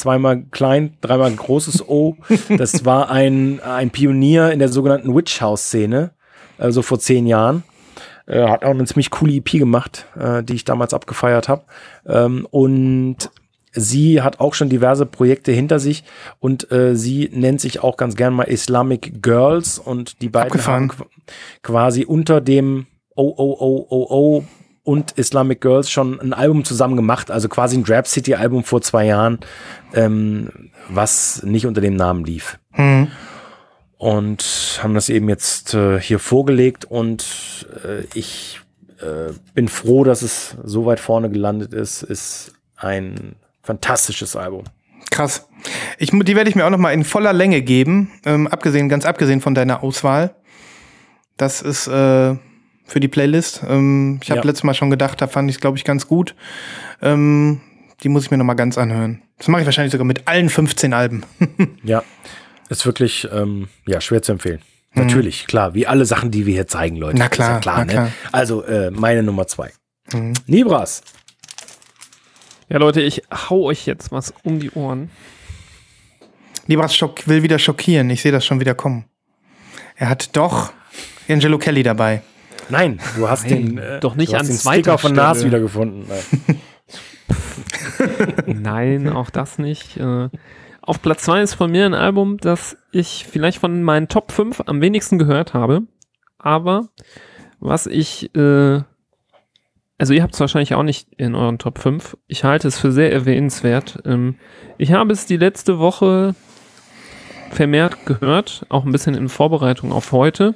Zweimal 0.00 0.42
klein, 0.50 0.94
dreimal 1.02 1.30
großes 1.32 1.86
O. 1.88 2.16
Das 2.56 2.84
war 2.84 3.10
ein, 3.10 3.60
ein 3.60 3.90
Pionier 3.90 4.50
in 4.50 4.58
der 4.58 4.68
sogenannten 4.68 5.14
Witch 5.14 5.40
House 5.40 5.62
Szene, 5.66 6.10
also 6.58 6.80
vor 6.82 6.98
zehn 6.98 7.26
Jahren. 7.26 7.62
Er 8.26 8.50
hat 8.50 8.64
auch 8.64 8.70
eine 8.70 8.84
ziemlich 8.84 9.10
coole 9.10 9.34
EP 9.34 9.50
gemacht, 9.52 10.06
äh, 10.18 10.42
die 10.42 10.54
ich 10.54 10.64
damals 10.64 10.94
abgefeiert 10.94 11.48
habe. 11.48 11.62
Ähm, 12.06 12.46
und 12.50 13.16
sie 13.72 14.22
hat 14.22 14.40
auch 14.40 14.54
schon 14.54 14.68
diverse 14.68 15.04
Projekte 15.04 15.52
hinter 15.52 15.78
sich 15.78 16.02
und 16.38 16.70
äh, 16.72 16.96
sie 16.96 17.28
nennt 17.32 17.60
sich 17.60 17.82
auch 17.82 17.96
ganz 17.96 18.16
gern 18.16 18.32
mal 18.34 18.44
Islamic 18.44 19.22
Girls 19.22 19.78
und 19.78 20.22
die 20.22 20.28
beiden 20.28 20.48
Abgefahren. 20.52 20.90
haben 20.90 20.98
qu- 21.02 21.06
quasi 21.62 22.04
unter 22.04 22.40
dem 22.40 22.86
OOOOO 23.16 24.44
und 24.90 25.12
Islamic 25.12 25.60
Girls 25.60 25.88
schon 25.88 26.20
ein 26.20 26.32
Album 26.32 26.64
zusammen 26.64 26.96
gemacht, 26.96 27.30
also 27.30 27.48
quasi 27.48 27.78
ein 27.78 27.84
Drab 27.84 28.08
City 28.08 28.34
Album 28.34 28.64
vor 28.64 28.82
zwei 28.82 29.06
Jahren, 29.06 29.38
ähm, 29.94 30.70
was 30.88 31.44
nicht 31.44 31.64
unter 31.64 31.80
dem 31.80 31.94
Namen 31.94 32.24
lief. 32.24 32.58
Hm. 32.72 33.06
Und 33.98 34.80
haben 34.82 34.94
das 34.94 35.08
eben 35.08 35.28
jetzt 35.28 35.74
äh, 35.74 36.00
hier 36.00 36.18
vorgelegt 36.18 36.86
und 36.86 37.24
äh, 37.84 38.02
ich 38.14 38.60
äh, 39.00 39.32
bin 39.54 39.68
froh, 39.68 40.02
dass 40.02 40.22
es 40.22 40.56
so 40.64 40.86
weit 40.86 40.98
vorne 40.98 41.30
gelandet 41.30 41.72
ist. 41.72 42.02
Ist 42.02 42.54
ein 42.74 43.36
fantastisches 43.62 44.34
Album. 44.34 44.64
Krass. 45.12 45.46
Ich, 45.98 46.10
die 46.10 46.34
werde 46.34 46.50
ich 46.50 46.56
mir 46.56 46.66
auch 46.66 46.70
noch 46.70 46.78
mal 46.78 46.92
in 46.92 47.04
voller 47.04 47.32
Länge 47.32 47.62
geben, 47.62 48.10
ähm, 48.24 48.48
abgesehen, 48.48 48.88
ganz 48.88 49.06
abgesehen 49.06 49.40
von 49.40 49.54
deiner 49.54 49.84
Auswahl. 49.84 50.34
Das 51.36 51.62
ist 51.62 51.86
äh, 51.86 52.34
für 52.90 53.00
die 53.00 53.08
Playlist. 53.08 53.62
Ähm, 53.68 54.18
ich 54.22 54.30
habe 54.30 54.40
Ja. 54.40 54.44
letztes 54.46 54.64
Mal 54.64 54.74
schon 54.74 54.90
gedacht, 54.90 55.20
da 55.22 55.26
fand 55.28 55.48
ich 55.48 55.56
es, 55.56 55.60
glaube 55.60 55.78
ich, 55.78 55.84
ganz 55.84 56.06
gut. 56.08 56.34
Ähm, 57.00 57.60
die 58.02 58.08
muss 58.08 58.24
ich 58.24 58.30
mir 58.30 58.36
noch 58.38 58.44
mal 58.44 58.54
ganz 58.54 58.76
anhören. 58.78 59.22
Das 59.38 59.48
mache 59.48 59.62
ich 59.62 59.66
wahrscheinlich 59.66 59.92
sogar 59.92 60.06
mit 60.06 60.26
allen 60.26 60.48
15 60.48 60.92
Alben. 60.92 61.22
Ja, 61.84 62.02
ist 62.68 62.84
wirklich 62.86 63.28
ähm, 63.32 63.68
ja, 63.86 64.00
schwer 64.00 64.22
zu 64.22 64.32
empfehlen. 64.32 64.60
Natürlich, 64.92 65.46
klar, 65.46 65.74
wie 65.74 65.86
alle 65.86 66.04
Sachen, 66.04 66.32
die 66.32 66.46
wir 66.46 66.54
hier 66.54 66.66
zeigen, 66.66 66.96
Leute. 66.96 67.16
Na 67.18 67.26
Ist 67.26 67.36
ja 67.38 67.58
klar, 67.60 67.78
na 67.78 67.84
ne? 67.84 67.92
klar. 67.92 68.12
Also 68.32 68.64
äh, 68.64 68.90
meine 68.90 69.22
Nummer 69.22 69.46
zwei. 69.46 69.70
Mhm. 70.12 70.32
Nibras. 70.46 71.02
Ja, 72.68 72.78
Leute, 72.78 73.00
ich 73.00 73.22
hau 73.32 73.64
euch 73.66 73.86
jetzt 73.86 74.10
was 74.10 74.34
um 74.42 74.58
die 74.58 74.70
Ohren. 74.72 75.10
Libras 76.66 76.94
schock, 76.94 77.26
will 77.28 77.42
wieder 77.44 77.58
schockieren. 77.60 78.10
Ich 78.10 78.22
sehe 78.22 78.32
das 78.32 78.44
schon 78.44 78.58
wieder 78.60 78.74
kommen. 78.74 79.04
Er 79.96 80.08
hat 80.08 80.36
doch 80.36 80.72
Angelo 81.28 81.58
Kelly 81.58 81.82
dabei. 81.84 82.22
Nein, 82.70 83.00
du 83.16 83.28
hast 83.28 83.48
Nein, 83.48 83.66
den, 83.66 83.78
äh, 83.78 84.00
doch 84.00 84.16
nicht 84.16 84.34
an 84.34 84.46
den 84.46 84.56
Sticker 84.56 84.98
von 84.98 85.12
Nas 85.12 85.44
wiedergefunden. 85.44 86.06
Nein. 86.08 86.60
Nein, 88.62 89.08
auch 89.08 89.30
das 89.30 89.58
nicht. 89.58 89.96
Äh, 89.96 90.28
auf 90.82 91.02
Platz 91.02 91.22
2 91.24 91.42
ist 91.42 91.54
von 91.54 91.70
mir 91.70 91.86
ein 91.86 91.94
Album, 91.94 92.38
das 92.38 92.76
ich 92.90 93.26
vielleicht 93.30 93.58
von 93.58 93.82
meinen 93.82 94.08
Top 94.08 94.32
5 94.32 94.62
am 94.66 94.80
wenigsten 94.80 95.18
gehört 95.18 95.54
habe. 95.54 95.82
Aber 96.38 96.88
was 97.60 97.86
ich, 97.86 98.34
äh, 98.34 98.80
also 99.98 100.14
ihr 100.14 100.22
habt 100.22 100.34
es 100.34 100.40
wahrscheinlich 100.40 100.74
auch 100.74 100.82
nicht 100.82 101.08
in 101.16 101.34
euren 101.34 101.58
Top 101.58 101.78
5. 101.78 102.16
Ich 102.26 102.44
halte 102.44 102.68
es 102.68 102.78
für 102.78 102.92
sehr 102.92 103.12
erwähnenswert. 103.12 104.00
Ähm, 104.04 104.36
ich 104.78 104.92
habe 104.92 105.12
es 105.12 105.26
die 105.26 105.36
letzte 105.36 105.78
Woche 105.78 106.34
vermehrt 107.50 108.06
gehört, 108.06 108.64
auch 108.68 108.84
ein 108.84 108.92
bisschen 108.92 109.14
in 109.14 109.28
Vorbereitung 109.28 109.92
auf 109.92 110.12
heute. 110.12 110.54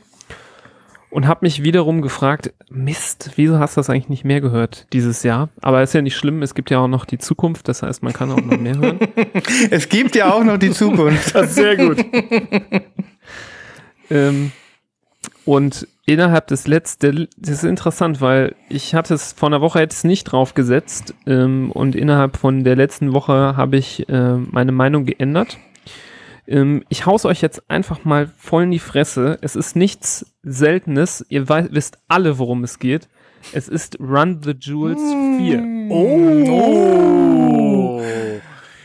Und 1.14 1.28
habe 1.28 1.42
mich 1.42 1.62
wiederum 1.62 2.02
gefragt, 2.02 2.52
Mist, 2.68 3.30
wieso 3.36 3.60
hast 3.60 3.76
du 3.76 3.78
das 3.78 3.88
eigentlich 3.88 4.08
nicht 4.08 4.24
mehr 4.24 4.40
gehört 4.40 4.88
dieses 4.92 5.22
Jahr? 5.22 5.48
Aber 5.62 5.80
ist 5.80 5.94
ja 5.94 6.02
nicht 6.02 6.16
schlimm, 6.16 6.42
es 6.42 6.56
gibt 6.56 6.72
ja 6.72 6.80
auch 6.80 6.88
noch 6.88 7.04
die 7.04 7.18
Zukunft, 7.18 7.68
das 7.68 7.84
heißt, 7.84 8.02
man 8.02 8.12
kann 8.12 8.32
auch 8.32 8.40
noch 8.40 8.58
mehr 8.58 8.76
hören. 8.76 8.98
Es 9.70 9.88
gibt 9.88 10.16
ja 10.16 10.32
auch 10.32 10.42
noch 10.42 10.58
die 10.58 10.72
Zukunft. 10.72 11.32
Das 11.34 11.50
ist 11.50 11.54
sehr 11.54 11.76
gut. 11.76 12.04
ähm, 14.10 14.50
und 15.44 15.86
innerhalb 16.04 16.48
des 16.48 16.66
letzten, 16.66 17.28
das 17.36 17.50
ist 17.58 17.64
interessant, 17.64 18.20
weil 18.20 18.56
ich 18.68 18.96
hatte 18.96 19.14
es 19.14 19.34
vor 19.34 19.48
einer 19.48 19.60
Woche 19.60 19.78
jetzt 19.78 20.04
nicht 20.04 20.24
draufgesetzt 20.24 21.14
ähm, 21.28 21.70
und 21.70 21.94
innerhalb 21.94 22.38
von 22.38 22.64
der 22.64 22.74
letzten 22.74 23.12
Woche 23.12 23.56
habe 23.56 23.76
ich 23.76 24.08
äh, 24.08 24.34
meine 24.34 24.72
Meinung 24.72 25.04
geändert. 25.04 25.58
Ähm, 26.46 26.84
ich 26.88 27.06
hau's 27.06 27.24
euch 27.24 27.40
jetzt 27.40 27.70
einfach 27.70 28.04
mal 28.04 28.30
voll 28.36 28.64
in 28.64 28.70
die 28.70 28.78
Fresse. 28.78 29.38
Es 29.40 29.56
ist 29.56 29.76
nichts 29.76 30.26
Seltenes. 30.42 31.24
Ihr 31.28 31.48
wisst 31.48 31.98
alle, 32.08 32.38
worum 32.38 32.64
es 32.64 32.78
geht. 32.78 33.08
Es 33.52 33.68
ist 33.68 33.98
Run 34.00 34.40
the 34.42 34.54
Jewels 34.58 35.00
4. 35.38 35.90
Oh. 35.90 36.74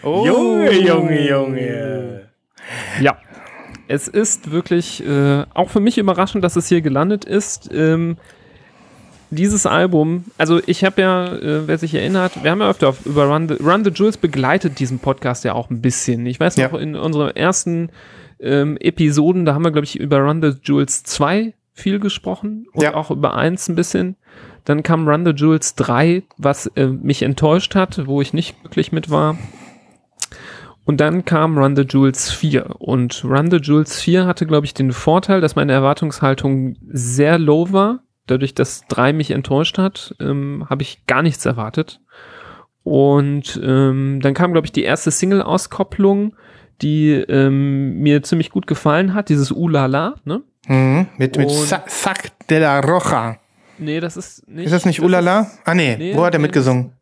Oh. 0.02 0.26
Junge, 0.26 0.72
Junge, 0.74 1.30
Junge. 1.30 2.30
Ja. 3.02 3.18
Es 3.88 4.08
ist 4.08 4.52
wirklich 4.52 5.04
äh, 5.04 5.46
auch 5.54 5.70
für 5.70 5.80
mich 5.80 5.98
überraschend, 5.98 6.44
dass 6.44 6.56
es 6.56 6.68
hier 6.68 6.82
gelandet 6.82 7.26
ist. 7.26 7.70
Ähm, 7.74 8.18
dieses 9.32 9.66
Album, 9.66 10.26
also 10.38 10.60
ich 10.66 10.84
habe 10.84 11.02
ja, 11.02 11.34
äh, 11.36 11.68
wer 11.68 11.78
sich 11.78 11.94
erinnert, 11.94 12.44
wir 12.44 12.52
haben 12.52 12.62
ja 12.62 12.70
öfter 12.70 12.90
auf, 12.90 13.06
über 13.06 13.26
Run 13.26 13.48
the, 13.48 13.56
Run 13.64 13.84
the 13.84 13.92
Jewels 13.92 14.18
begleitet 14.18 14.80
diesen 14.80 15.00
Podcast 15.00 15.44
ja 15.44 15.54
auch 15.54 15.70
ein 15.70 15.82
bisschen. 15.82 16.26
Ich 16.26 16.40
weiß 16.40 16.58
noch, 16.58 16.74
Ja. 16.74 16.80
in 16.80 16.96
unseren 16.96 17.36
ersten 17.36 17.90
ähm, 18.40 18.78
Episoden, 18.80 19.46
da 19.46 19.54
haben 19.54 19.64
wir, 19.64 19.72
glaube 19.72 19.86
ich, 19.86 20.00
über 20.00 20.20
Run 20.20 20.42
the 20.42 20.54
Jewels 20.64 21.04
2 21.04 21.54
viel 21.74 22.00
gesprochen 22.00 22.68
und 22.74 22.82
Ja. 22.84 22.94
auch 22.96 23.12
über 23.12 23.36
1 23.36 23.68
ein 23.70 23.76
bisschen. 23.76 24.16
Dann 24.66 24.84
kam 24.84 25.08
Run 25.08 25.26
the 25.26 25.32
Jewels 25.32 25.76
3, 25.76 26.24
was 26.38 26.68
äh, 26.76 26.88
mich 26.88 27.22
enttäuscht 27.24 27.76
hat, 27.76 28.06
wo 28.08 28.22
ich 28.22 28.34
nicht 28.34 28.60
glücklich 28.62 28.92
mit 28.92 29.10
war. 29.10 29.38
Und 30.86 31.00
dann 31.02 31.24
kam 31.24 31.58
Run 31.58 31.76
the 31.76 31.84
Jewels 31.84 32.32
4. 32.32 32.76
Und 32.80 33.24
Run 33.24 33.52
the 33.52 33.58
Jewels 33.58 34.00
4 34.02 34.26
hatte, 34.26 34.46
glaube 34.48 34.66
ich, 34.66 34.74
den 34.74 34.92
Vorteil, 34.92 35.40
dass 35.42 35.56
meine 35.56 35.72
Erwartungshaltung 35.74 36.76
sehr 36.92 37.38
low 37.38 37.72
war. 37.72 38.00
Dadurch, 38.30 38.54
dass 38.54 38.84
3 38.90 39.14
mich 39.14 39.32
enttäuscht 39.32 39.78
hat, 39.78 40.16
ähm, 40.20 40.66
habe 40.70 40.82
ich 40.84 41.06
gar 41.08 41.22
nichts 41.22 41.46
erwartet. 41.46 42.00
Und 42.84 43.60
ähm, 43.64 44.20
dann 44.22 44.34
kam, 44.34 44.52
glaube 44.52 44.66
ich, 44.66 44.72
die 44.72 44.84
erste 44.84 45.12
Single-Auskopplung, 45.12 46.36
die 46.82 47.12
ähm, 47.12 48.00
mir 48.00 48.24
ziemlich 48.24 48.52
gut 48.52 48.68
gefallen 48.68 49.14
hat, 49.14 49.30
dieses 49.30 49.52
Ulala, 49.52 50.16
ne? 50.24 50.42
Mhm. 50.68 51.08
Mit, 51.18 51.38
mit 51.38 51.50
Sa 51.50 51.84
Sac 51.88 52.32
de 52.48 52.60
la 52.60 52.80
Roja. 52.80 53.38
Nee, 53.78 54.00
das 54.00 54.18
ist 54.18 54.48
nicht. 54.48 54.66
Ist 54.66 54.72
das 54.74 54.86
nicht 54.86 55.02
Ulala? 55.02 55.48
Ah, 55.66 55.74
nee. 55.74 55.96
Nee, 55.98 56.16
Wo 56.16 56.24
hat 56.24 56.34
er 56.34 56.40
nee, 56.40 56.44
mitgesungen? 56.44 56.94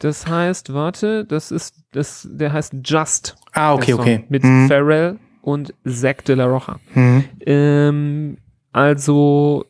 Das 0.00 0.26
heißt, 0.26 0.72
warte, 0.74 1.24
das 1.24 1.50
ist, 1.50 1.76
das, 1.92 2.28
der 2.30 2.52
heißt 2.52 2.74
Just. 2.84 3.36
Ah, 3.52 3.74
okay, 3.74 3.94
okay. 3.94 4.24
Mit 4.28 4.42
Mhm. 4.44 4.68
Pharrell 4.68 5.18
und 5.42 5.74
Zack 5.86 6.24
de 6.24 6.34
la 6.36 6.46
Rocha. 6.46 6.78
Mhm. 6.94 7.24
Ähm, 7.46 8.36
also, 8.72 9.64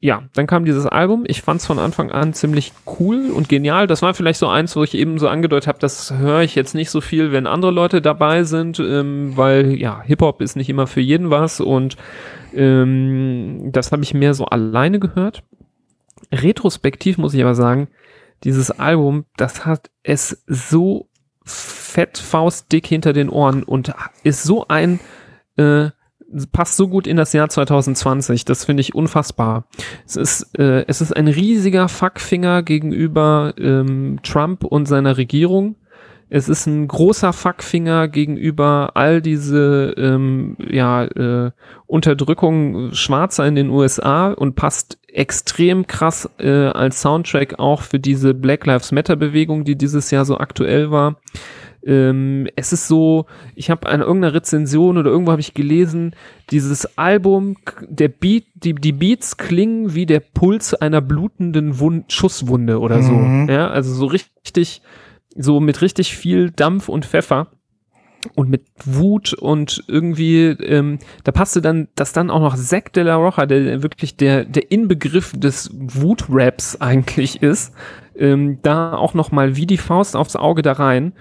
ja, 0.00 0.22
dann 0.34 0.46
kam 0.46 0.64
dieses 0.64 0.86
Album. 0.86 1.24
Ich 1.26 1.42
fand 1.42 1.60
es 1.60 1.66
von 1.66 1.80
Anfang 1.80 2.12
an 2.12 2.32
ziemlich 2.32 2.72
cool 3.00 3.30
und 3.30 3.48
genial. 3.48 3.88
Das 3.88 4.00
war 4.00 4.14
vielleicht 4.14 4.38
so 4.38 4.46
eins, 4.46 4.76
wo 4.76 4.84
ich 4.84 4.94
eben 4.94 5.18
so 5.18 5.28
angedeutet 5.28 5.66
habe, 5.66 5.80
das 5.80 6.12
höre 6.12 6.42
ich 6.42 6.54
jetzt 6.54 6.74
nicht 6.74 6.90
so 6.90 7.00
viel, 7.00 7.32
wenn 7.32 7.48
andere 7.48 7.72
Leute 7.72 8.00
dabei 8.00 8.44
sind, 8.44 8.78
ähm, 8.78 9.36
weil 9.36 9.74
ja, 9.74 10.00
Hip-Hop 10.02 10.40
ist 10.40 10.54
nicht 10.54 10.70
immer 10.70 10.86
für 10.86 11.00
jeden 11.00 11.30
was 11.30 11.60
und 11.60 11.96
ähm, 12.54 13.70
das 13.72 13.90
habe 13.90 14.04
ich 14.04 14.14
mehr 14.14 14.34
so 14.34 14.44
alleine 14.44 15.00
gehört. 15.00 15.42
Retrospektiv 16.32 17.18
muss 17.18 17.34
ich 17.34 17.42
aber 17.42 17.56
sagen, 17.56 17.88
dieses 18.44 18.70
Album, 18.70 19.24
das 19.36 19.66
hat 19.66 19.90
es 20.04 20.44
so 20.46 21.08
fett 21.44 22.18
faustdick 22.18 22.86
hinter 22.86 23.12
den 23.12 23.30
Ohren 23.30 23.64
und 23.64 23.92
ist 24.22 24.44
so 24.44 24.68
ein 24.68 25.00
äh, 25.56 25.90
passt 26.52 26.76
so 26.76 26.88
gut 26.88 27.06
in 27.06 27.16
das 27.16 27.32
Jahr 27.32 27.48
2020. 27.48 28.44
Das 28.44 28.64
finde 28.64 28.80
ich 28.82 28.94
unfassbar. 28.94 29.64
Es 30.06 30.16
ist, 30.16 30.58
äh, 30.58 30.84
es 30.86 31.00
ist 31.00 31.16
ein 31.16 31.28
riesiger 31.28 31.88
Fuckfinger 31.88 32.62
gegenüber 32.62 33.54
ähm, 33.58 34.20
Trump 34.22 34.64
und 34.64 34.86
seiner 34.86 35.16
Regierung. 35.16 35.76
Es 36.30 36.50
ist 36.50 36.66
ein 36.66 36.88
großer 36.88 37.32
Fuckfinger 37.32 38.06
gegenüber 38.08 38.90
all 38.94 39.22
diese 39.22 39.94
ähm, 39.96 40.56
ja, 40.58 41.04
äh, 41.04 41.50
Unterdrückung 41.86 42.92
Schwarzer 42.92 43.46
in 43.46 43.54
den 43.54 43.70
USA 43.70 44.32
und 44.32 44.54
passt 44.54 44.98
extrem 45.08 45.86
krass 45.86 46.28
äh, 46.38 46.66
als 46.66 47.00
Soundtrack 47.00 47.58
auch 47.58 47.80
für 47.80 47.98
diese 47.98 48.34
Black 48.34 48.66
Lives 48.66 48.92
Matter 48.92 49.16
Bewegung, 49.16 49.64
die 49.64 49.76
dieses 49.76 50.10
Jahr 50.10 50.26
so 50.26 50.36
aktuell 50.36 50.90
war. 50.90 51.16
Ähm, 51.84 52.48
es 52.56 52.72
ist 52.72 52.88
so, 52.88 53.26
ich 53.54 53.70
habe 53.70 53.88
an 53.88 54.00
irgendeiner 54.00 54.34
Rezension 54.34 54.98
oder 54.98 55.10
irgendwo 55.10 55.30
habe 55.32 55.40
ich 55.40 55.54
gelesen, 55.54 56.14
dieses 56.50 56.98
Album, 56.98 57.56
der 57.88 58.08
Beat, 58.08 58.44
die, 58.54 58.74
die 58.74 58.92
Beats 58.92 59.36
klingen 59.36 59.94
wie 59.94 60.06
der 60.06 60.20
Puls 60.20 60.74
einer 60.74 61.00
blutenden 61.00 61.78
Wund 61.78 62.12
Schusswunde 62.12 62.80
oder 62.80 63.02
so. 63.02 63.12
Mhm. 63.12 63.48
Ja, 63.48 63.68
also 63.68 63.94
so 63.94 64.06
richtig, 64.06 64.82
so 65.36 65.60
mit 65.60 65.80
richtig 65.82 66.16
viel 66.16 66.50
Dampf 66.50 66.88
und 66.88 67.06
Pfeffer 67.06 67.48
und 68.34 68.50
mit 68.50 68.64
Wut 68.84 69.32
und 69.32 69.84
irgendwie, 69.86 70.46
ähm, 70.46 70.98
da 71.24 71.32
passte 71.32 71.60
dann, 71.62 71.88
dass 71.94 72.12
dann 72.12 72.30
auch 72.30 72.40
noch 72.40 72.56
Zack 72.56 72.92
de 72.92 73.04
la 73.04 73.16
Rocha, 73.16 73.46
der 73.46 73.82
wirklich 73.82 74.16
der, 74.16 74.44
der 74.44 74.70
Inbegriff 74.70 75.32
des 75.36 75.70
Wut-Raps 75.72 76.80
eigentlich 76.80 77.42
ist, 77.42 77.72
ähm, 78.16 78.58
da 78.62 78.94
auch 78.94 79.14
noch 79.14 79.30
mal 79.30 79.56
wie 79.56 79.66
die 79.66 79.78
Faust 79.78 80.16
aufs 80.16 80.36
Auge 80.36 80.62
da 80.62 80.72
rein. 80.72 81.12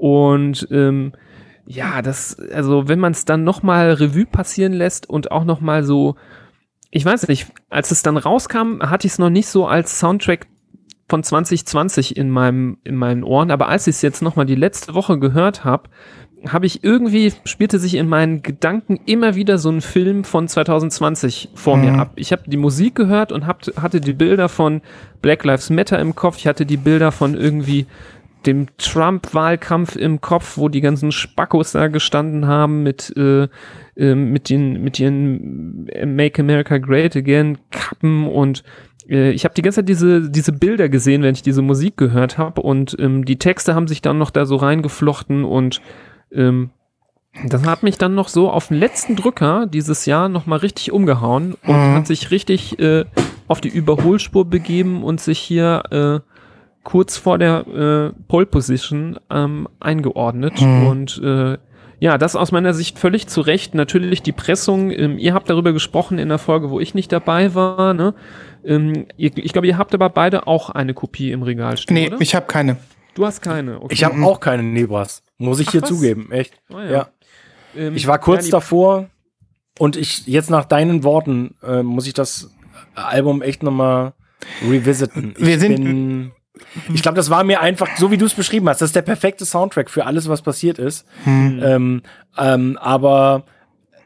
Und 0.00 0.66
ähm, 0.70 1.12
ja, 1.66 2.00
das, 2.00 2.38
also 2.54 2.88
wenn 2.88 2.98
man 2.98 3.12
es 3.12 3.26
dann 3.26 3.44
noch 3.44 3.62
mal 3.62 3.92
Revue 3.92 4.24
passieren 4.24 4.72
lässt 4.72 5.08
und 5.10 5.30
auch 5.30 5.44
noch 5.44 5.60
mal 5.60 5.84
so, 5.84 6.16
ich 6.90 7.04
weiß 7.04 7.28
nicht, 7.28 7.48
als 7.68 7.90
es 7.90 8.02
dann 8.02 8.16
rauskam, 8.16 8.80
hatte 8.80 9.06
ich 9.06 9.12
es 9.12 9.18
noch 9.18 9.28
nicht 9.28 9.46
so 9.46 9.66
als 9.66 10.00
Soundtrack 10.00 10.46
von 11.10 11.22
2020 11.22 12.16
in 12.16 12.30
meinem 12.30 12.78
in 12.82 12.96
meinen 12.96 13.24
Ohren, 13.24 13.50
aber 13.50 13.68
als 13.68 13.86
ich 13.86 13.96
es 13.96 14.02
jetzt 14.02 14.22
noch 14.22 14.36
mal 14.36 14.46
die 14.46 14.54
letzte 14.54 14.94
Woche 14.94 15.18
gehört 15.18 15.64
habe, 15.64 15.90
habe 16.48 16.64
ich 16.64 16.82
irgendwie 16.82 17.34
spielte 17.44 17.78
sich 17.78 17.94
in 17.94 18.08
meinen 18.08 18.42
Gedanken 18.42 18.98
immer 19.04 19.34
wieder 19.34 19.58
so 19.58 19.68
ein 19.68 19.82
Film 19.82 20.24
von 20.24 20.48
2020 20.48 21.50
vor 21.54 21.76
mir 21.76 21.92
ab. 21.92 22.12
Ich 22.16 22.32
habe 22.32 22.44
die 22.46 22.56
Musik 22.56 22.94
gehört 22.94 23.32
und 23.32 23.46
hab, 23.46 23.66
hatte 23.76 24.00
die 24.00 24.14
Bilder 24.14 24.48
von 24.48 24.80
Black 25.20 25.44
Lives 25.44 25.68
Matter 25.68 25.98
im 25.98 26.14
Kopf. 26.14 26.38
Ich 26.38 26.46
hatte 26.46 26.64
die 26.64 26.78
Bilder 26.78 27.12
von 27.12 27.34
irgendwie 27.34 27.86
dem 28.46 28.68
Trump-Wahlkampf 28.78 29.96
im 29.96 30.20
Kopf, 30.20 30.56
wo 30.56 30.68
die 30.68 30.80
ganzen 30.80 31.12
Spackos 31.12 31.72
da 31.72 31.88
gestanden 31.88 32.46
haben 32.46 32.82
mit 32.82 33.14
äh, 33.16 33.48
äh, 33.96 34.14
mit 34.14 34.48
den 34.48 34.82
mit 34.82 34.98
ihren 34.98 35.84
Make 36.06 36.40
America 36.42 36.78
Great 36.78 37.16
Again 37.16 37.58
Kappen 37.70 38.26
und 38.26 38.62
äh, 39.08 39.30
ich 39.32 39.44
habe 39.44 39.54
die 39.54 39.62
ganze 39.62 39.80
Zeit 39.80 39.88
diese, 39.88 40.30
diese 40.30 40.52
Bilder 40.52 40.88
gesehen, 40.88 41.22
wenn 41.22 41.34
ich 41.34 41.42
diese 41.42 41.62
Musik 41.62 41.96
gehört 41.96 42.38
habe 42.38 42.62
und 42.62 42.96
ähm, 42.98 43.24
die 43.24 43.38
Texte 43.38 43.74
haben 43.74 43.88
sich 43.88 44.00
dann 44.00 44.18
noch 44.18 44.30
da 44.30 44.46
so 44.46 44.56
reingeflochten 44.56 45.44
und 45.44 45.80
ähm, 46.32 46.70
das 47.46 47.64
hat 47.64 47.82
mich 47.84 47.96
dann 47.96 48.14
noch 48.14 48.28
so 48.28 48.50
auf 48.50 48.68
den 48.68 48.78
letzten 48.78 49.14
Drücker 49.16 49.66
dieses 49.66 50.04
Jahr 50.06 50.28
nochmal 50.28 50.58
richtig 50.58 50.92
umgehauen 50.92 51.54
und 51.64 51.76
Mhm. 51.76 51.94
hat 51.94 52.06
sich 52.06 52.30
richtig 52.30 52.78
äh, 52.80 53.04
auf 53.48 53.60
die 53.60 53.68
Überholspur 53.68 54.44
begeben 54.46 55.04
und 55.04 55.20
sich 55.20 55.38
hier 55.38 55.82
äh, 55.90 56.20
kurz 56.82 57.16
vor 57.16 57.38
der 57.38 57.66
äh, 57.66 58.22
Pole 58.28 58.46
Position 58.46 59.18
ähm, 59.30 59.68
eingeordnet. 59.80 60.60
Mhm. 60.60 60.86
Und 60.86 61.20
äh, 61.22 61.58
ja, 61.98 62.16
das 62.16 62.34
aus 62.36 62.50
meiner 62.52 62.72
Sicht 62.72 62.98
völlig 62.98 63.26
zu 63.26 63.42
Recht. 63.42 63.74
Natürlich 63.74 64.22
die 64.22 64.32
Pressung, 64.32 64.90
ähm, 64.90 65.18
ihr 65.18 65.34
habt 65.34 65.50
darüber 65.50 65.72
gesprochen 65.74 66.18
in 66.18 66.28
der 66.30 66.38
Folge, 66.38 66.70
wo 66.70 66.80
ich 66.80 66.94
nicht 66.94 67.12
dabei 67.12 67.54
war. 67.54 67.92
Ne? 67.92 68.14
Ähm, 68.64 69.06
ihr, 69.18 69.30
ich 69.36 69.52
glaube, 69.52 69.66
ihr 69.66 69.76
habt 69.76 69.92
aber 69.94 70.08
beide 70.08 70.46
auch 70.46 70.70
eine 70.70 70.94
Kopie 70.94 71.30
im 71.32 71.42
Regal 71.42 71.76
stehen, 71.76 71.94
Nee, 71.94 72.06
oder? 72.08 72.20
ich 72.20 72.34
habe 72.34 72.46
keine. 72.46 72.78
du 73.14 73.26
hast 73.26 73.42
keine. 73.42 73.80
Okay. 73.82 73.92
Ich 73.94 74.04
habe 74.04 74.22
auch 74.24 74.40
keine 74.40 74.62
Nebras. 74.62 75.22
Muss 75.36 75.60
ich 75.60 75.70
hier 75.70 75.82
was? 75.82 75.88
zugeben, 75.90 76.30
echt. 76.32 76.54
Ah, 76.72 76.84
ja. 76.84 77.08
Ähm, 77.76 77.94
Ich 77.94 78.06
war 78.06 78.18
kurz 78.18 78.46
ja, 78.46 78.52
davor 78.52 79.10
und 79.78 79.96
ich 79.96 80.26
jetzt 80.26 80.48
nach 80.50 80.64
deinen 80.64 81.04
Worten 81.04 81.54
äh, 81.62 81.82
muss 81.82 82.06
ich 82.06 82.14
das 82.14 82.50
Album 82.94 83.42
echt 83.42 83.62
nochmal 83.62 84.14
revisiten. 84.66 85.34
Ich 85.38 85.46
Wir 85.46 85.58
sind- 85.58 85.76
bin, 85.84 86.32
ich 86.92 87.02
glaube, 87.02 87.16
das 87.16 87.30
war 87.30 87.44
mir 87.44 87.60
einfach, 87.60 87.88
so 87.96 88.10
wie 88.10 88.16
du 88.16 88.26
es 88.26 88.34
beschrieben 88.34 88.68
hast, 88.68 88.80
das 88.80 88.90
ist 88.90 88.96
der 88.96 89.02
perfekte 89.02 89.44
Soundtrack 89.44 89.90
für 89.90 90.06
alles, 90.06 90.28
was 90.28 90.42
passiert 90.42 90.78
ist. 90.78 91.06
Ähm, 91.26 92.02
ähm, 92.38 92.78
aber 92.80 93.44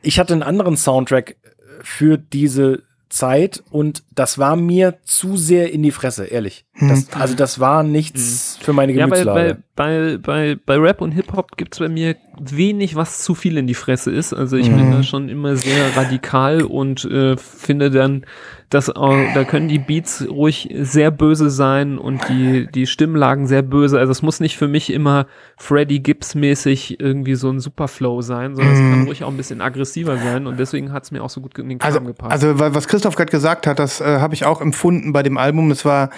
ich 0.02 0.18
hatte 0.18 0.32
einen 0.34 0.42
anderen 0.42 0.76
Soundtrack 0.76 1.36
für 1.82 2.18
diese 2.18 2.82
Zeit 3.10 3.62
und 3.70 4.02
das 4.12 4.38
war 4.38 4.56
mir 4.56 4.98
zu 5.04 5.36
sehr 5.36 5.72
in 5.72 5.82
die 5.84 5.92
Fresse, 5.92 6.24
ehrlich. 6.24 6.64
Das, 6.80 7.12
also 7.12 7.34
das 7.36 7.60
war 7.60 7.84
nichts 7.84 8.58
für 8.60 8.72
meine 8.72 8.92
Ja, 8.92 9.06
bei, 9.06 9.18
Gemütslage. 9.20 9.62
bei, 9.76 10.16
bei, 10.16 10.18
bei, 10.18 10.56
bei 10.66 10.76
Rap 10.78 11.00
und 11.00 11.12
Hip-Hop 11.12 11.56
gibt's 11.56 11.78
bei 11.78 11.88
mir 11.88 12.16
wenig, 12.40 12.96
was 12.96 13.22
zu 13.22 13.36
viel 13.36 13.56
in 13.56 13.68
die 13.68 13.74
Fresse 13.74 14.10
ist. 14.10 14.32
Also 14.32 14.56
ich 14.56 14.68
bin 14.68 14.90
da 14.90 15.04
schon 15.04 15.28
immer 15.28 15.54
sehr 15.56 15.96
radikal 15.96 16.62
und 16.62 17.04
äh, 17.04 17.36
finde 17.36 17.90
dann, 17.92 18.26
dass 18.70 18.90
auch, 18.90 19.16
da 19.34 19.44
können 19.44 19.68
die 19.68 19.78
Beats 19.78 20.26
ruhig 20.28 20.68
sehr 20.80 21.10
böse 21.10 21.50
sein 21.50 21.98
und 21.98 22.28
die, 22.28 22.66
die 22.74 22.86
Stimmlagen 22.86 23.46
sehr 23.46 23.62
böse. 23.62 23.98
Also 23.98 24.10
es 24.10 24.22
muss 24.22 24.40
nicht 24.40 24.56
für 24.56 24.66
mich 24.68 24.92
immer 24.92 25.26
Freddie 25.56 26.02
Gibbs-mäßig 26.02 26.98
irgendwie 27.00 27.34
so 27.34 27.50
ein 27.50 27.60
Superflow 27.60 28.22
sein, 28.22 28.54
sondern 28.56 28.74
es 28.74 28.80
kann 28.80 29.04
ruhig 29.06 29.22
auch 29.24 29.28
ein 29.28 29.36
bisschen 29.36 29.60
aggressiver 29.60 30.16
sein 30.18 30.46
und 30.46 30.58
deswegen 30.58 30.92
hat's 30.92 31.10
mir 31.10 31.22
auch 31.22 31.30
so 31.30 31.40
gut 31.40 31.56
in 31.58 31.68
den 31.68 31.78
Kram 31.78 31.86
Also, 31.92 32.00
gepasst. 32.00 32.32
also 32.32 32.58
wa- 32.58 32.74
was 32.74 32.88
Christoph 32.88 33.14
gerade 33.16 33.30
gesagt 33.30 33.66
hat, 33.66 33.78
das 33.78 34.00
äh, 34.00 34.18
habe 34.18 34.34
ich 34.34 34.44
auch 34.44 34.60
empfunden 34.60 35.12
bei 35.12 35.22
dem 35.22 35.36
Album. 35.38 35.70
Es 35.70 35.84
war, 35.84 36.10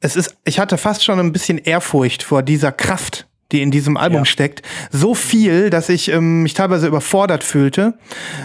es 0.00 0.16
ist, 0.16 0.36
ich 0.44 0.58
hatte 0.58 0.78
fast 0.78 1.04
schon 1.04 1.18
ein 1.20 1.32
bisschen 1.32 1.58
Ehrfurcht 1.58 2.22
vor 2.22 2.42
dieser 2.42 2.72
Kraft, 2.72 3.26
die 3.52 3.62
in 3.62 3.70
diesem 3.70 3.96
Album 3.96 4.20
Ja. 4.20 4.24
steckt. 4.24 4.62
So 4.90 5.14
viel, 5.14 5.70
dass 5.70 5.88
ich 5.88 6.10
ähm, 6.10 6.42
mich 6.42 6.54
teilweise 6.54 6.86
überfordert 6.86 7.44
fühlte, 7.44 7.94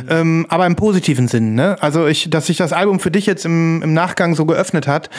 ähm, 0.09 0.45
aber 0.49 0.65
im 0.65 0.75
positiven 0.75 1.27
Sinn. 1.27 1.55
Ne? 1.55 1.77
Also 1.81 2.07
ich, 2.07 2.29
dass 2.29 2.47
sich 2.47 2.57
das 2.57 2.73
Album 2.73 2.99
für 2.99 3.11
dich 3.11 3.25
jetzt 3.25 3.45
im, 3.45 3.81
im 3.81 3.93
Nachgang 3.93 4.35
so 4.35 4.45
geöffnet 4.45 4.87
hat, 4.87 5.09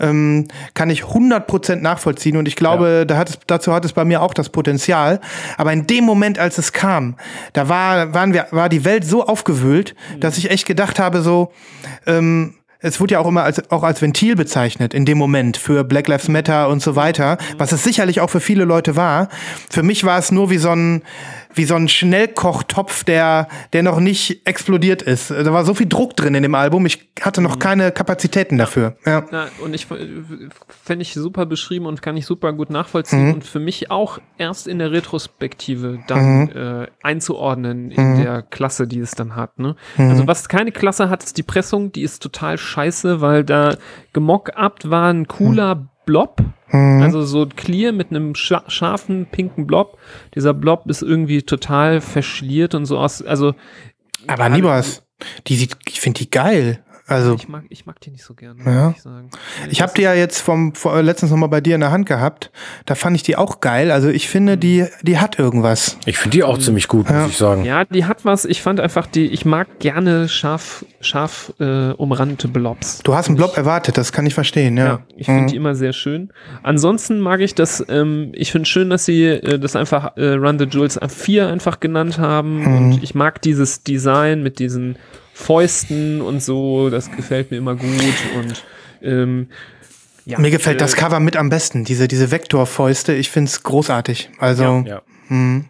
ähm, 0.00 0.46
kann 0.74 0.90
ich 0.90 1.02
100% 1.04 1.76
nachvollziehen 1.76 2.36
und 2.36 2.46
ich 2.48 2.56
glaube, 2.56 3.04
da 3.06 3.16
hat 3.16 3.30
es, 3.30 3.38
dazu 3.46 3.72
hat 3.72 3.84
es 3.84 3.92
bei 3.92 4.04
mir 4.04 4.22
auch 4.22 4.34
das 4.34 4.48
Potenzial. 4.50 5.20
Aber 5.56 5.72
in 5.72 5.86
dem 5.86 6.04
Moment, 6.04 6.38
als 6.38 6.58
es 6.58 6.72
kam, 6.72 7.16
da 7.52 7.68
war, 7.68 8.14
waren 8.14 8.32
wir, 8.32 8.46
war 8.50 8.68
die 8.68 8.84
Welt 8.84 9.04
so 9.04 9.24
aufgewühlt, 9.26 9.94
dass 10.20 10.38
ich 10.38 10.50
echt 10.50 10.66
gedacht 10.66 10.98
habe, 10.98 11.22
so, 11.22 11.52
ähm, 12.06 12.54
es 12.80 13.00
wurde 13.00 13.14
ja 13.14 13.20
auch 13.20 13.26
immer 13.26 13.42
als, 13.42 13.70
auch 13.70 13.82
als 13.82 14.00
Ventil 14.00 14.36
bezeichnet 14.36 14.94
in 14.94 15.04
dem 15.04 15.18
Moment 15.18 15.56
für 15.56 15.82
Black 15.82 16.06
Lives 16.06 16.28
Matter 16.28 16.68
und 16.68 16.80
so 16.80 16.94
weiter, 16.94 17.38
was 17.56 17.72
es 17.72 17.82
sicherlich 17.82 18.20
auch 18.20 18.30
für 18.30 18.40
viele 18.40 18.64
Leute 18.64 18.94
war. 18.94 19.28
Für 19.68 19.82
mich 19.82 20.04
war 20.04 20.18
es 20.18 20.30
nur 20.30 20.50
wie 20.50 20.58
so 20.58 20.70
ein, 20.70 21.02
wie 21.54 21.64
so 21.64 21.74
ein 21.74 21.88
Schnellkochtopf, 21.88 23.04
der, 23.04 23.48
der 23.72 23.82
noch 23.82 24.00
nicht 24.00 24.46
explodiert 24.46 25.02
ist. 25.02 25.30
Da 25.30 25.52
war 25.52 25.64
so 25.64 25.74
viel 25.74 25.86
Druck 25.86 26.16
drin 26.16 26.34
in 26.34 26.42
dem 26.42 26.54
Album, 26.54 26.86
ich 26.86 27.08
hatte 27.20 27.40
noch 27.40 27.58
keine 27.58 27.90
Kapazitäten 27.92 28.58
dafür. 28.58 28.96
Ja. 29.04 29.24
Ja, 29.30 29.48
und 29.62 29.74
ich 29.74 29.86
fände 29.86 31.02
ich 31.02 31.14
super 31.14 31.46
beschrieben 31.46 31.86
und 31.86 32.02
kann 32.02 32.16
ich 32.16 32.26
super 32.26 32.52
gut 32.52 32.70
nachvollziehen 32.70 33.34
und 33.34 33.44
für 33.44 33.60
mich 33.60 33.90
auch 33.90 34.18
erst 34.36 34.68
in 34.68 34.78
der 34.78 34.92
Retrospektive 34.92 35.98
dann 36.06 36.48
äh, 36.50 36.86
einzuordnen 37.02 37.90
in 37.90 38.22
der 38.22 38.42
Klasse, 38.42 38.86
die 38.86 39.00
es 39.00 39.12
dann 39.12 39.36
hat. 39.36 39.58
Ne? 39.58 39.76
Also 39.96 40.26
was 40.26 40.48
keine 40.48 40.72
Klasse 40.72 41.10
hat, 41.10 41.24
ist 41.24 41.38
die 41.38 41.42
Pressung, 41.42 41.92
die 41.92 42.02
ist 42.02 42.22
total 42.22 42.58
scheiße, 42.58 43.20
weil 43.20 43.44
da 43.44 43.76
gemockupt 44.12 44.90
war 44.90 45.12
ein 45.12 45.26
cooler 45.26 45.88
Blob, 46.06 46.40
also 46.70 47.22
so 47.22 47.46
clear 47.46 47.92
mit 47.92 48.10
einem 48.10 48.34
scha 48.34 48.62
scharfen 48.68 49.26
pinken 49.26 49.66
Blob. 49.66 49.98
Dieser 50.34 50.54
Blob 50.54 50.86
ist 50.86 51.02
irgendwie 51.02 51.42
total 51.42 52.00
verschliert 52.00 52.74
und 52.74 52.86
so 52.86 52.98
aus, 52.98 53.22
also 53.22 53.54
Aber 54.26 54.48
Nibas, 54.48 55.02
die 55.46 55.56
sieht, 55.56 55.76
ich 55.88 56.00
finde 56.00 56.18
die 56.20 56.30
geil. 56.30 56.84
Also 57.08 57.34
ich 57.34 57.48
mag, 57.48 57.64
ich 57.70 57.86
mag 57.86 58.00
die 58.00 58.10
nicht 58.10 58.22
so 58.22 58.34
gerne, 58.34 58.62
Ja. 58.64 58.88
muss 58.88 58.96
ich 58.96 59.02
sagen. 59.02 59.30
Ich 59.70 59.80
habe 59.82 59.92
die 59.96 60.02
ja 60.02 60.12
jetzt 60.14 60.40
vom 60.40 60.74
vor, 60.74 61.02
letztens 61.02 61.30
noch 61.30 61.38
mal 61.38 61.46
bei 61.46 61.60
dir 61.60 61.74
in 61.74 61.80
der 61.80 61.90
Hand 61.90 62.06
gehabt. 62.06 62.50
Da 62.86 62.94
fand 62.94 63.16
ich 63.16 63.22
die 63.22 63.36
auch 63.36 63.60
geil. 63.60 63.90
Also 63.90 64.08
ich 64.10 64.28
finde, 64.28 64.58
die 64.58 64.84
die 65.02 65.18
hat 65.18 65.38
irgendwas. 65.38 65.96
Ich 66.04 66.18
finde 66.18 66.36
die 66.36 66.44
auch 66.44 66.58
ziemlich 66.58 66.86
gut, 66.86 67.10
muss 67.10 67.30
ich 67.30 67.36
sagen. 67.38 67.64
Ja, 67.64 67.84
die 67.86 68.04
hat 68.04 68.24
was. 68.24 68.44
Ich 68.44 68.60
fand 68.62 68.78
einfach 68.78 69.06
die, 69.06 69.26
ich 69.26 69.44
mag 69.46 69.78
gerne 69.78 70.28
scharf, 70.28 70.84
scharf 71.00 71.52
äh, 71.58 71.90
umrandete 71.92 72.46
Blobs. 72.48 72.98
Du 73.02 73.14
hast 73.14 73.28
einen 73.28 73.36
Blob 73.36 73.56
erwartet, 73.56 73.96
das 73.96 74.12
kann 74.12 74.26
ich 74.26 74.34
verstehen. 74.34 74.76
Ja, 74.76 74.84
Ja, 74.86 75.00
ich 75.16 75.26
finde 75.26 75.46
die 75.46 75.56
immer 75.56 75.74
sehr 75.74 75.94
schön. 75.94 76.30
Ansonsten 76.62 77.20
mag 77.20 77.40
ich 77.40 77.54
das, 77.54 77.84
ähm, 77.88 78.32
ich 78.34 78.52
finde 78.52 78.66
schön, 78.68 78.90
dass 78.90 79.06
sie 79.06 79.24
äh, 79.24 79.58
das 79.58 79.76
einfach 79.76 80.16
äh, 80.16 80.32
Run 80.34 80.58
the 80.58 80.66
Jewels 80.66 80.98
4 81.08 81.48
einfach 81.48 81.80
genannt 81.80 82.18
haben. 82.18 82.66
Und 82.66 83.02
ich 83.02 83.14
mag 83.14 83.40
dieses 83.40 83.82
Design 83.82 84.42
mit 84.42 84.58
diesen 84.58 84.96
Fäusten 85.38 86.20
und 86.20 86.42
so, 86.42 86.90
das 86.90 87.10
gefällt 87.12 87.52
mir 87.52 87.58
immer 87.58 87.76
gut. 87.76 88.14
Und 88.36 88.64
ähm, 89.02 89.48
ja, 90.24 90.38
Mir 90.40 90.50
gefällt 90.50 90.76
äh, 90.76 90.80
das 90.80 90.96
Cover 90.96 91.20
mit 91.20 91.36
am 91.36 91.48
besten. 91.48 91.84
Diese 91.84 92.08
diese 92.08 92.32
Vektorfäuste. 92.32 93.14
Ich 93.14 93.30
finde 93.30 93.48
es 93.48 93.62
großartig. 93.62 94.30
Also 94.38 94.84
Ja. 94.84 95.02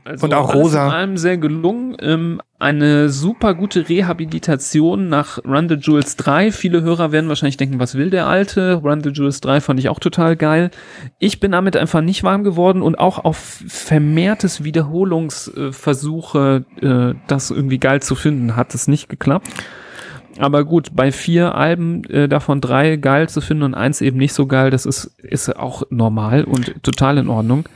Also 0.04 0.26
Und 0.26 0.34
auch 0.34 0.54
rosa. 0.54 0.86
In 0.86 0.92
allem 0.92 1.16
sehr 1.16 1.36
gelungen. 1.36 1.96
Ähm, 2.00 2.40
eine 2.60 3.08
super 3.08 3.54
gute 3.54 3.88
Rehabilitation 3.88 5.08
nach 5.08 5.38
Run 5.44 5.68
the 5.68 5.76
Jewels 5.76 6.16
3. 6.16 6.52
Viele 6.52 6.82
Hörer 6.82 7.12
werden 7.12 7.28
wahrscheinlich 7.28 7.56
denken, 7.56 7.80
was 7.80 7.94
will 7.94 8.10
der 8.10 8.26
Alte? 8.26 8.74
Run 8.74 9.02
the 9.02 9.10
Jewels 9.10 9.40
3 9.40 9.60
fand 9.60 9.80
ich 9.80 9.88
auch 9.88 10.00
total 10.00 10.36
geil. 10.36 10.70
Ich 11.18 11.40
bin 11.40 11.52
damit 11.52 11.76
einfach 11.76 12.00
nicht 12.00 12.22
warm 12.22 12.44
geworden 12.44 12.82
und 12.82 12.98
auch 12.98 13.24
auf 13.24 13.62
vermehrtes 13.66 14.64
Wiederholungsversuche, 14.64 16.64
äh, 16.80 17.14
das 17.26 17.50
irgendwie 17.50 17.78
geil 17.78 18.02
zu 18.02 18.14
finden, 18.14 18.56
hat 18.56 18.74
es 18.74 18.88
nicht 18.88 19.08
geklappt. 19.08 19.48
Aber 20.38 20.64
gut, 20.64 20.90
bei 20.94 21.10
vier 21.10 21.56
Alben 21.56 22.04
äh, 22.04 22.28
davon 22.28 22.60
drei 22.60 22.96
geil 22.96 23.28
zu 23.28 23.40
finden 23.40 23.64
und 23.64 23.74
eins 23.74 24.00
eben 24.00 24.18
nicht 24.18 24.34
so 24.34 24.46
geil, 24.46 24.70
das 24.70 24.86
ist, 24.86 25.16
ist 25.18 25.56
auch 25.56 25.82
normal 25.90 26.44
und 26.44 26.80
total 26.82 27.18
in 27.18 27.28
Ordnung. 27.28 27.68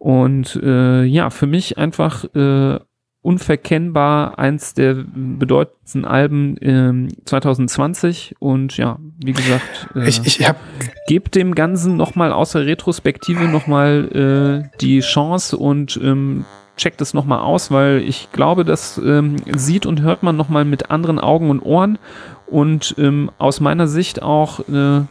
Und 0.00 0.56
äh, 0.62 1.04
ja, 1.04 1.28
für 1.28 1.46
mich 1.46 1.76
einfach 1.76 2.24
äh, 2.34 2.80
unverkennbar 3.20 4.38
eins 4.38 4.72
der 4.72 5.04
bedeutendsten 5.14 6.06
Alben 6.06 6.56
ähm, 6.62 7.08
2020. 7.26 8.36
Und 8.38 8.78
ja, 8.78 8.98
wie 9.22 9.34
gesagt, 9.34 9.88
äh, 9.94 10.08
ich 10.08 10.22
ich 10.24 10.48
habe 10.48 10.58
gebt 11.06 11.34
dem 11.34 11.54
Ganzen 11.54 11.98
nochmal 11.98 12.32
außer 12.32 12.64
Retrospektive 12.64 13.44
nochmal 13.44 14.62
äh, 14.72 14.78
die 14.80 15.00
Chance 15.00 15.58
und 15.58 16.00
ähm, 16.02 16.46
checkt 16.78 17.02
es 17.02 17.12
nochmal 17.12 17.40
aus, 17.40 17.70
weil 17.70 17.98
ich 17.98 18.32
glaube, 18.32 18.64
das 18.64 18.96
ähm, 18.96 19.36
sieht 19.54 19.84
und 19.84 20.00
hört 20.00 20.22
man 20.22 20.34
nochmal 20.34 20.64
mit 20.64 20.90
anderen 20.90 21.18
Augen 21.18 21.50
und 21.50 21.60
Ohren 21.60 21.98
und 22.46 22.94
ähm, 22.96 23.30
aus 23.36 23.60
meiner 23.60 23.86
Sicht 23.86 24.22
auch 24.22 24.60
äh, 24.60 25.02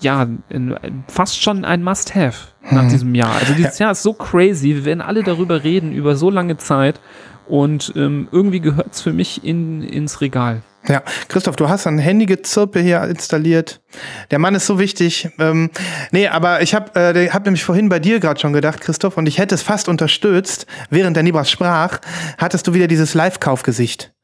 ja, 0.00 0.26
in, 0.48 0.76
fast 1.08 1.42
schon 1.42 1.64
ein 1.64 1.82
Must-Have 1.82 2.48
nach 2.70 2.88
diesem 2.88 3.14
Jahr. 3.14 3.34
Also 3.34 3.54
dieses 3.54 3.78
Jahr 3.78 3.92
ist 3.92 4.02
so 4.02 4.12
crazy, 4.12 4.74
wir 4.74 4.84
werden 4.84 5.00
alle 5.00 5.22
darüber 5.22 5.64
reden, 5.64 5.92
über 5.92 6.16
so 6.16 6.30
lange 6.30 6.56
Zeit 6.56 7.00
und 7.46 7.92
ähm, 7.96 8.28
irgendwie 8.30 8.60
gehört 8.60 8.94
es 8.94 9.00
für 9.00 9.12
mich 9.12 9.44
in, 9.44 9.82
ins 9.82 10.20
Regal. 10.20 10.62
Ja, 10.88 11.02
Christoph, 11.28 11.56
du 11.56 11.68
hast 11.68 11.86
ein 11.86 11.98
Handygezirpe 11.98 12.80
hier 12.80 13.02
installiert. 13.02 13.82
Der 14.30 14.38
Mann 14.38 14.54
ist 14.54 14.66
so 14.66 14.78
wichtig. 14.78 15.28
Ähm, 15.38 15.70
nee, 16.10 16.26
aber 16.26 16.62
ich 16.62 16.74
habe 16.74 16.98
äh, 16.98 17.28
hab 17.28 17.44
nämlich 17.44 17.64
vorhin 17.64 17.90
bei 17.90 17.98
dir 17.98 18.18
gerade 18.18 18.40
schon 18.40 18.54
gedacht, 18.54 18.80
Christoph, 18.80 19.18
und 19.18 19.26
ich 19.26 19.38
hätte 19.38 19.54
es 19.54 19.62
fast 19.62 19.88
unterstützt, 19.88 20.66
während 20.88 21.16
der 21.16 21.22
Nibras 21.22 21.50
sprach, 21.50 21.98
hattest 22.38 22.66
du 22.66 22.72
wieder 22.72 22.86
dieses 22.86 23.12
Live-Kaufgesicht. 23.12 24.14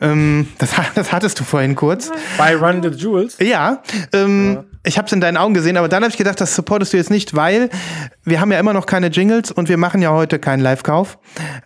Ähm, 0.00 0.48
das, 0.58 0.70
das 0.94 1.12
hattest 1.12 1.38
du 1.40 1.44
vorhin 1.44 1.74
kurz. 1.74 2.10
Bei 2.38 2.56
Run 2.56 2.82
the 2.82 2.88
Jewels? 2.88 3.36
Ja, 3.38 3.82
ähm, 4.12 4.54
ja. 4.54 4.64
Ich 4.86 4.98
habe 4.98 5.06
es 5.06 5.12
in 5.12 5.20
deinen 5.20 5.36
Augen 5.36 5.52
gesehen, 5.52 5.76
aber 5.76 5.88
dann 5.88 6.02
habe 6.02 6.10
ich 6.10 6.16
gedacht, 6.16 6.40
das 6.40 6.54
supportest 6.54 6.92
du 6.92 6.96
jetzt 6.96 7.10
nicht, 7.10 7.34
weil 7.34 7.70
wir 8.24 8.40
haben 8.40 8.52
ja 8.52 8.58
immer 8.58 8.72
noch 8.72 8.86
keine 8.86 9.08
Jingles 9.08 9.50
und 9.50 9.68
wir 9.68 9.76
machen 9.76 10.00
ja 10.00 10.12
heute 10.12 10.38
keinen 10.38 10.60
Live-Kauf. 10.60 11.18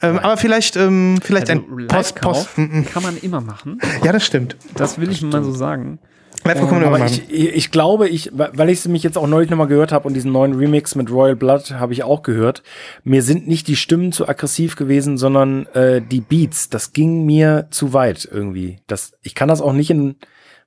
Ähm, 0.03 0.19
aber 0.19 0.37
vielleicht, 0.37 0.77
ähm, 0.77 1.19
vielleicht 1.23 1.51
Also 1.51 1.63
ein 1.63 1.87
Post, 1.87 2.21
Post. 2.21 2.59
mm, 2.59 2.63
mm. 2.63 2.87
kann 2.87 3.03
man 3.03 3.17
immer 3.19 3.41
machen. 3.41 3.79
Ja, 4.05 4.13
das 4.13 4.25
stimmt. 4.25 4.57
Das 4.75 4.99
will 4.99 5.11
ich 5.11 5.23
mal 5.23 5.45
so 5.45 5.53
sagen. 5.53 5.99
Immer 6.43 6.87
Aber 6.87 7.05
ich, 7.05 7.31
ich 7.31 7.71
glaube, 7.71 8.09
ich, 8.09 8.31
weil 8.33 8.71
ich 8.71 8.79
es 8.79 8.89
mich 8.89 9.03
jetzt 9.03 9.19
auch 9.19 9.27
neulich 9.27 9.51
nochmal 9.51 9.67
gehört 9.67 9.93
habe 9.93 10.09
und 10.09 10.15
diesen 10.15 10.33
neuen 10.33 10.55
Remix 10.55 10.95
mit 10.95 11.11
Royal 11.11 11.37
Blood 11.37 11.73
habe 11.73 11.93
ich 11.93 12.03
auch 12.03 12.23
gehört, 12.23 12.63
mir 13.05 13.23
sind 13.23 13.47
nicht 13.47 13.69
die 13.69 13.77
Stimmen 13.77 14.11
zu 14.11 14.27
aggressiv 14.27 14.75
gewesen, 14.77 15.19
sondern 15.19 15.67
äh, 15.75 16.01
die 16.01 16.23
Beats. 16.23 16.71
Das 16.71 16.95
ging 16.95 17.27
mir 17.27 17.67
zu 17.71 17.93
weit 17.93 18.27
irgendwie. 18.31 18.79
Das, 18.87 19.13
ich 19.21 19.35
kann 19.35 19.49
das 19.49 19.61
auch 19.61 19.75
nicht 19.75 19.91
in 19.91 20.17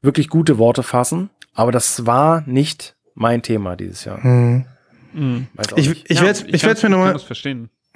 wirklich 0.04 0.30
gute 0.30 0.60
Worte 0.60 0.84
fassen, 0.84 1.32
aber 1.54 1.72
das 1.72 2.06
war 2.06 2.44
nicht 2.46 2.96
mein 3.16 3.42
Thema 3.42 3.76
dieses 3.76 4.06
Jahr. 4.06 4.24
Hm. 4.24 4.66
Auch 5.58 5.78
Ich, 5.78 6.10
ich 6.10 6.18
Ja, 6.18 6.24
werde 6.24 6.52
werd's 6.52 6.84
mir 6.84 6.90
nochmal. 6.90 7.16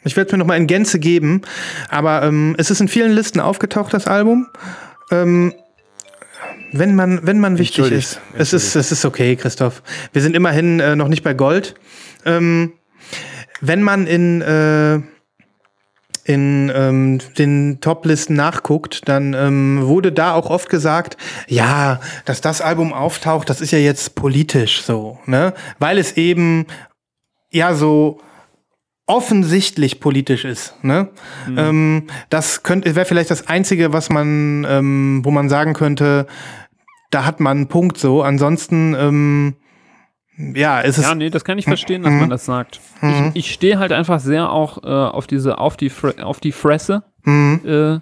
Ich 0.04 0.16
werde 0.16 0.28
es 0.28 0.32
mir 0.32 0.38
noch 0.38 0.46
mal 0.46 0.58
in 0.58 0.68
Gänze 0.68 1.00
geben, 1.00 1.42
aber 1.90 2.24
ähm, 2.24 2.56
es 2.58 2.70
ist 2.70 2.80
in 2.80 2.88
vielen 2.88 3.12
Listen 3.12 3.40
aufgetaucht, 3.40 3.94
das 3.94 4.08
Album. 4.08 4.48
Ähm, 5.12 5.54
wenn 6.72 6.96
man, 6.96 7.26
wenn 7.26 7.40
man 7.40 7.58
wichtig 7.58 7.92
ist. 7.92 8.20
Es 8.34 8.54
ist, 8.54 8.76
es 8.76 8.92
ist 8.92 9.06
okay, 9.06 9.36
Christoph. 9.36 9.82
Wir 10.14 10.22
sind 10.22 10.36
immerhin 10.36 10.80
äh, 10.80 10.96
noch 10.96 11.08
nicht 11.08 11.24
bei 11.24 11.34
Gold. 11.34 11.76
Ähm, 12.26 12.74
wenn 13.62 13.82
man 13.82 14.06
in, 14.06 14.42
äh, 14.42 15.00
in 16.28 16.72
ähm, 16.76 17.20
den 17.38 17.80
Top-Listen 17.80 18.36
nachguckt, 18.36 19.08
dann 19.08 19.34
ähm, 19.34 19.80
wurde 19.84 20.12
da 20.12 20.34
auch 20.34 20.50
oft 20.50 20.70
gesagt, 20.70 21.18
ja, 21.48 22.00
dass 22.26 22.42
das 22.42 22.62
Album 22.62 22.94
auftaucht, 22.94 23.50
das 23.50 23.62
ist 23.62 23.72
ja 23.72 23.80
jetzt 23.80 24.16
politisch 24.16 24.84
so, 24.84 25.20
ne? 25.26 25.54
Weil 25.80 25.98
es 25.98 26.18
eben 26.18 26.66
ja 27.52 27.74
so 27.74 28.20
offensichtlich 29.08 30.02
politisch 30.02 30.44
ist. 30.44 30.76
Ne? 30.84 31.08
Ähm, 31.56 32.08
das 32.30 32.64
könnte 32.64 32.94
wäre 32.94 33.06
vielleicht 33.06 33.32
das 33.32 33.48
Einzige, 33.48 33.94
was 33.94 34.10
man, 34.10 34.68
ähm, 34.70 35.22
wo 35.24 35.32
man 35.32 35.48
sagen 35.48 35.74
könnte, 35.74 36.28
da 37.10 37.24
hat 37.24 37.40
man 37.40 37.58
einen 37.58 37.68
Punkt 37.68 37.98
so. 37.98 38.22
Ansonsten, 38.22 38.94
ähm, 39.00 39.56
ja, 40.38 40.80
ist 40.82 40.98
es. 40.98 41.04
Ja, 41.06 41.16
nee, 41.16 41.30
das 41.30 41.44
kann 41.44 41.58
ich 41.58 41.66
verstehen, 41.66 42.04
dass 42.04 42.14
man 42.14 42.30
das 42.30 42.46
sagt. 42.46 42.80
Ich, 43.02 43.46
ich 43.46 43.52
stehe 43.54 43.80
halt 43.80 43.92
einfach 43.92 44.20
sehr 44.20 44.52
auch 44.52 44.84
äh, 44.84 44.88
auf 44.88 45.28
diese, 45.28 45.58
auf 45.58 45.78
die, 45.78 45.90
Fre 45.90 46.24
auf 46.24 46.40
die 46.40 46.52
Fresse 46.52 47.04
äh, 47.26 48.00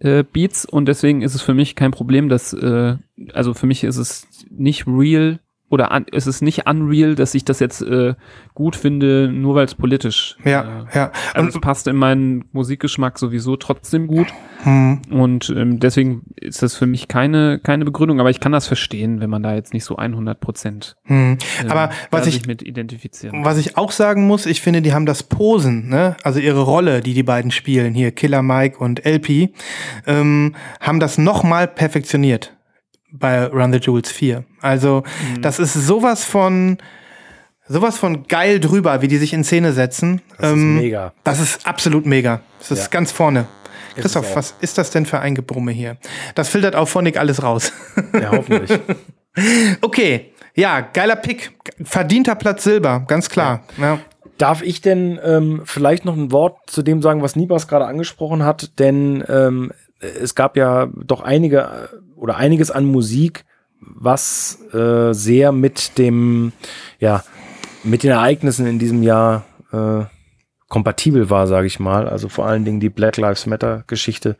äh, 0.00 0.24
Beats 0.24 0.64
und 0.64 0.86
deswegen 0.86 1.22
ist 1.22 1.34
es 1.34 1.42
für 1.42 1.54
mich 1.54 1.76
kein 1.76 1.90
Problem, 1.90 2.28
dass, 2.28 2.52
äh, 2.52 2.96
also 3.32 3.54
für 3.54 3.66
mich 3.66 3.84
ist 3.84 3.96
es 3.96 4.26
nicht 4.50 4.86
real 4.86 5.40
oder 5.74 5.92
un, 5.94 6.06
es 6.12 6.26
ist 6.26 6.40
nicht 6.40 6.66
unreal, 6.68 7.14
dass 7.14 7.34
ich 7.34 7.44
das 7.44 7.60
jetzt 7.60 7.82
äh, 7.82 8.14
gut 8.54 8.76
finde, 8.76 9.28
nur 9.30 9.54
weil 9.54 9.66
es 9.66 9.74
politisch. 9.74 10.36
ja, 10.44 10.86
Äh, 10.92 10.96
ja. 10.96 11.12
also 11.34 11.48
es 11.50 11.60
passt 11.60 11.86
in 11.88 11.96
meinen 11.96 12.44
Musikgeschmack 12.52 13.18
sowieso 13.18 13.56
trotzdem 13.56 14.06
gut. 14.06 14.28
Hm. 14.62 15.02
Und 15.10 15.52
ähm, 15.54 15.78
deswegen 15.80 16.22
ist 16.36 16.62
das 16.62 16.74
für 16.74 16.86
mich 16.86 17.08
keine, 17.08 17.58
keine 17.58 17.84
Begründung, 17.84 18.20
aber 18.20 18.30
ich 18.30 18.40
kann 18.40 18.52
das 18.52 18.66
verstehen, 18.66 19.20
wenn 19.20 19.28
man 19.28 19.42
da 19.42 19.54
jetzt 19.54 19.74
nicht 19.74 19.84
so 19.84 19.96
100 19.96 20.40
Prozent 20.40 20.96
Hm. 21.04 21.36
äh, 21.64 21.68
Aber 21.68 21.90
was 22.10 22.22
da 22.22 22.28
ich, 22.28 22.46
mit 22.46 22.62
identifizieren. 22.62 23.44
was 23.44 23.58
ich 23.58 23.76
auch 23.76 23.90
sagen 23.92 24.26
muss, 24.26 24.46
ich 24.46 24.62
finde, 24.62 24.80
die 24.80 24.94
haben 24.94 25.04
das 25.06 25.22
Posen, 25.24 25.88
ne? 25.88 26.16
also 26.22 26.38
ihre 26.40 26.62
Rolle, 26.62 27.00
die 27.00 27.12
die 27.12 27.22
beiden 27.22 27.50
spielen, 27.50 27.92
hier 27.94 28.12
Killer 28.12 28.42
Mike 28.42 28.78
und 28.78 29.04
LP, 29.04 29.50
ähm, 30.06 30.54
haben 30.80 31.00
das 31.00 31.18
nochmal 31.18 31.66
perfektioniert 31.68 32.52
bei 33.18 33.44
Run 33.46 33.72
the 33.72 33.78
Jewels 33.78 34.10
4. 34.10 34.44
Also 34.60 35.02
das 35.40 35.58
ist 35.58 35.74
sowas 35.74 36.24
von 36.24 36.78
sowas 37.66 37.96
von 37.96 38.26
geil 38.26 38.60
drüber, 38.60 39.00
wie 39.00 39.08
die 39.08 39.16
sich 39.16 39.32
in 39.32 39.44
Szene 39.44 39.72
setzen. 39.72 40.20
Das 40.38 40.50
ist 40.50 40.56
mega. 40.56 41.12
Das 41.24 41.40
ist 41.40 41.66
absolut 41.66 42.04
mega. 42.06 42.40
Das 42.58 42.70
ist 42.72 42.82
Ja. 42.84 42.88
ganz 42.90 43.12
vorne. 43.12 43.46
es 43.96 44.02
Christoph, 44.02 44.34
was 44.36 44.54
ist 44.60 44.76
das 44.76 44.90
denn 44.90 45.06
für 45.06 45.20
ein 45.20 45.34
Gebrumme 45.34 45.70
hier? 45.72 45.96
Das 46.34 46.48
filtert 46.48 46.74
auf 46.76 46.90
Phonic 46.90 47.16
alles 47.16 47.42
raus. 47.42 47.72
Ja, 48.12 48.32
hoffentlich. 48.32 48.78
okay, 49.80 50.32
ja, 50.54 50.80
geiler 50.80 51.16
Pick. 51.16 51.52
Verdienter 51.82 52.34
Platz 52.34 52.64
Silber, 52.64 53.04
ganz 53.06 53.28
klar. 53.28 53.62
Ja. 53.80 53.98
Darf 54.36 54.62
ich 54.62 54.80
denn 54.80 55.18
ähm, 55.24 55.62
vielleicht 55.64 56.04
noch 56.04 56.16
ein 56.16 56.32
Wort 56.32 56.58
zu 56.66 56.82
dem 56.82 57.02
sagen, 57.02 57.22
was 57.22 57.36
Nibas 57.36 57.68
gerade 57.68 57.86
angesprochen 57.86 58.44
hat? 58.44 58.78
Denn 58.80 59.22
ähm, 59.28 59.72
es 60.20 60.34
gab 60.34 60.56
ja 60.56 60.88
doch 60.94 61.20
einige 61.20 61.88
oder 62.16 62.36
einiges 62.36 62.70
an 62.70 62.84
Musik, 62.84 63.44
was 63.80 64.58
äh, 64.72 65.12
sehr 65.12 65.52
mit 65.52 65.98
dem, 65.98 66.52
ja, 66.98 67.22
mit 67.82 68.02
den 68.02 68.10
Ereignissen 68.10 68.66
in 68.66 68.78
diesem 68.78 69.02
Jahr 69.02 69.44
äh, 69.72 70.04
kompatibel 70.68 71.30
war, 71.30 71.46
sage 71.46 71.66
ich 71.66 71.78
mal. 71.78 72.08
Also 72.08 72.28
vor 72.28 72.46
allen 72.46 72.64
Dingen 72.64 72.80
die 72.80 72.90
Black 72.90 73.16
Lives 73.16 73.46
Matter 73.46 73.84
Geschichte. 73.86 74.36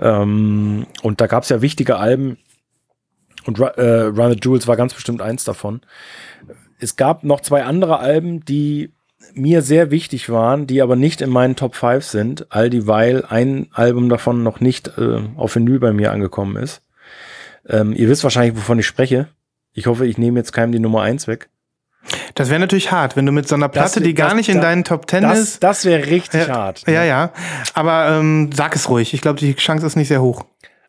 Ähm, 0.00 0.86
und 1.02 1.20
da 1.20 1.26
gab 1.26 1.42
es 1.42 1.48
ja 1.48 1.60
wichtige 1.60 1.96
Alben. 1.96 2.38
Und 3.46 3.58
äh, 3.58 4.02
Run 4.04 4.32
the 4.32 4.38
Jewels 4.40 4.66
war 4.66 4.76
ganz 4.76 4.94
bestimmt 4.94 5.20
eins 5.20 5.44
davon. 5.44 5.82
Es 6.78 6.96
gab 6.96 7.24
noch 7.24 7.40
zwei 7.40 7.64
andere 7.64 7.98
Alben, 7.98 8.44
die 8.44 8.93
mir 9.32 9.62
sehr 9.62 9.90
wichtig 9.90 10.28
waren, 10.30 10.66
die 10.66 10.82
aber 10.82 10.96
nicht 10.96 11.20
in 11.20 11.30
meinen 11.30 11.56
Top 11.56 11.74
5 11.74 12.04
sind, 12.04 12.46
all 12.50 12.70
dieweil 12.70 13.24
ein 13.28 13.68
Album 13.72 14.08
davon 14.08 14.42
noch 14.42 14.60
nicht 14.60 14.88
äh, 14.98 15.20
auf 15.36 15.54
Vinyl 15.56 15.78
bei 15.80 15.92
mir 15.92 16.12
angekommen 16.12 16.56
ist. 16.56 16.82
Ähm, 17.68 17.92
ihr 17.94 18.08
wisst 18.08 18.22
wahrscheinlich, 18.24 18.56
wovon 18.56 18.78
ich 18.78 18.86
spreche. 18.86 19.28
Ich 19.72 19.86
hoffe, 19.86 20.06
ich 20.06 20.18
nehme 20.18 20.38
jetzt 20.38 20.52
keinem 20.52 20.72
die 20.72 20.78
Nummer 20.78 21.02
1 21.02 21.26
weg. 21.26 21.48
Das 22.34 22.50
wäre 22.50 22.60
natürlich 22.60 22.92
hart, 22.92 23.16
wenn 23.16 23.24
du 23.26 23.32
mit 23.32 23.48
so 23.48 23.54
einer 23.54 23.68
Platte, 23.68 24.00
Das- 24.00 24.02
die 24.02 24.12
gar 24.14 24.28
das- 24.28 24.36
nicht 24.36 24.48
in 24.50 24.56
das- 24.56 24.64
deinen 24.64 24.84
Top 24.84 25.06
Ten 25.06 25.22
Das, 25.22 25.38
ist. 25.38 25.62
das 25.64 25.84
wäre 25.84 26.06
richtig 26.06 26.46
ja, 26.46 26.54
hart. 26.54 26.86
ne? 26.86 26.92
Ja, 26.94 27.04
ja. 27.04 27.32
Aber 27.72 28.08
ähm, 28.18 28.50
sag 28.52 28.76
es 28.76 28.88
ruhig. 28.90 29.14
Ich 29.14 29.20
glaube, 29.22 29.38
die 29.40 29.54
Chance 29.56 29.86
ist 29.86 29.96
nicht 29.96 30.08
sehr 30.08 30.20
hoch. 30.20 30.44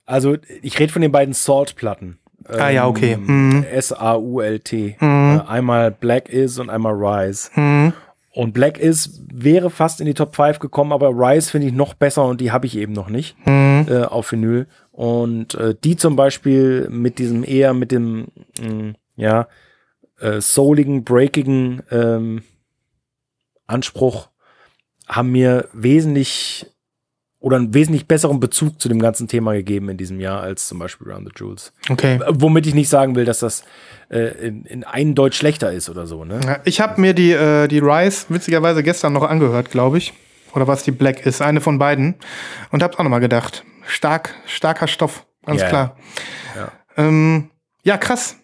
Also, 0.05 0.35
ich 0.61 0.77
rede 0.79 0.91
von 0.93 1.01
den 1.01 1.11
beiden 1.11 1.33
Salt-Platten. 1.33 2.19
Ah, 2.47 2.69
ja, 2.69 2.85
okay. 2.87 3.13
Ähm, 3.13 3.49
Mhm. 3.49 3.63
S-A-U-L-T. 3.71 4.97
Äh, 5.01 5.05
einmal 5.47 5.89
Black 5.91 6.29
Is 6.29 6.59
und 6.59 6.69
einmal 6.69 6.93
Rise. 6.93 7.49
Mhm. 7.55 7.93
Und 8.35 8.51
Black 8.53 8.77
Is 8.77 9.21
wäre 9.33 9.69
fast 9.69 10.01
in 10.01 10.07
die 10.07 10.13
Top 10.13 10.35
5 10.35 10.59
gekommen, 10.59 10.91
aber 10.91 11.09
Rise 11.11 11.49
finde 11.49 11.67
ich 11.67 11.73
noch 11.73 11.93
besser 11.93 12.25
und 12.25 12.41
die 12.41 12.51
habe 12.51 12.65
ich 12.65 12.77
eben 12.77 12.91
noch 12.91 13.07
nicht 13.07 13.37
Mhm. 13.47 13.85
äh, 13.89 14.03
auf 14.03 14.29
Vinyl. 14.31 14.67
Und 14.91 15.55
äh, 15.55 15.73
die 15.81 15.95
zum 15.95 16.17
Beispiel 16.17 16.89
mit 16.89 17.17
diesem 17.17 17.45
eher 17.45 17.73
mit 17.73 17.91
dem, 17.93 18.27
mh, 18.61 18.95
ja, 19.15 19.47
äh, 20.19 20.41
souligen, 20.41 21.05
breakigen 21.05 21.81
ähm, 21.91 22.43
Anspruch 23.67 24.27
haben 25.07 25.31
mir 25.31 25.69
wesentlich 25.71 26.65
oder 27.39 27.57
einen 27.57 27.73
wesentlich 27.73 28.07
besseren 28.07 28.39
Bezug 28.39 28.81
zu 28.81 28.89
dem 28.89 28.99
ganzen 28.99 29.27
Thema 29.27 29.53
gegeben 29.53 29.89
in 29.89 29.97
diesem 29.97 30.19
Jahr 30.19 30.41
als 30.41 30.67
zum 30.67 30.79
Beispiel 30.79 31.11
Round 31.11 31.27
the 31.27 31.33
Jewels. 31.35 31.73
Okay. 31.89 32.19
Womit 32.29 32.65
ich 32.65 32.73
nicht 32.73 32.89
sagen 32.89 33.15
will, 33.15 33.25
dass 33.25 33.39
das 33.39 33.63
äh, 34.09 34.47
in, 34.47 34.65
in 34.65 34.83
einen 34.83 35.13
Deutsch 35.15 35.37
schlechter 35.37 35.71
ist 35.71 35.89
oder 35.89 36.07
so, 36.07 36.25
ne? 36.25 36.39
Ja, 36.43 36.59
Ich 36.63 36.81
habe 36.81 36.99
mir 36.99 37.13
die, 37.13 37.31
äh, 37.31 37.67
die 37.67 37.79
Rise 37.79 38.25
witzigerweise 38.29 38.81
gestern 38.83 39.13
noch 39.13 39.23
angehört, 39.23 39.69
glaube 39.69 39.97
ich. 39.97 40.13
Oder 40.53 40.67
was 40.67 40.83
die 40.83 40.91
Black 40.91 41.25
ist, 41.25 41.41
eine 41.41 41.59
von 41.61 41.77
beiden. 41.77 42.15
Und 42.71 42.81
hab's 42.81 42.97
auch 42.97 43.03
nochmal 43.03 43.19
gedacht. 43.19 43.63
Stark, 43.85 44.33
starker 44.45 44.87
Stoff, 44.87 45.25
ganz 45.45 45.61
Ja, 45.61 45.67
klar. 45.69 45.97
Ja. 46.55 46.71
Ähm, 46.97 47.51
ja, 47.83 47.97
krass. 47.97 48.37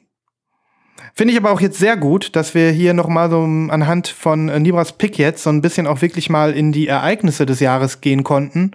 Finde 1.13 1.33
ich 1.33 1.39
aber 1.39 1.51
auch 1.51 1.61
jetzt 1.61 1.77
sehr 1.77 1.97
gut, 1.97 2.35
dass 2.35 2.53
wir 2.55 2.71
hier 2.71 2.93
nochmal 2.93 3.29
so 3.29 3.41
anhand 3.43 4.07
von 4.07 4.49
äh, 4.49 4.59
Nibras 4.59 4.93
Pick 4.93 5.17
jetzt 5.17 5.43
so 5.43 5.49
ein 5.49 5.61
bisschen 5.61 5.87
auch 5.87 6.01
wirklich 6.01 6.29
mal 6.29 6.53
in 6.53 6.71
die 6.71 6.87
Ereignisse 6.87 7.45
des 7.45 7.59
Jahres 7.59 8.01
gehen 8.01 8.23
konnten. 8.23 8.71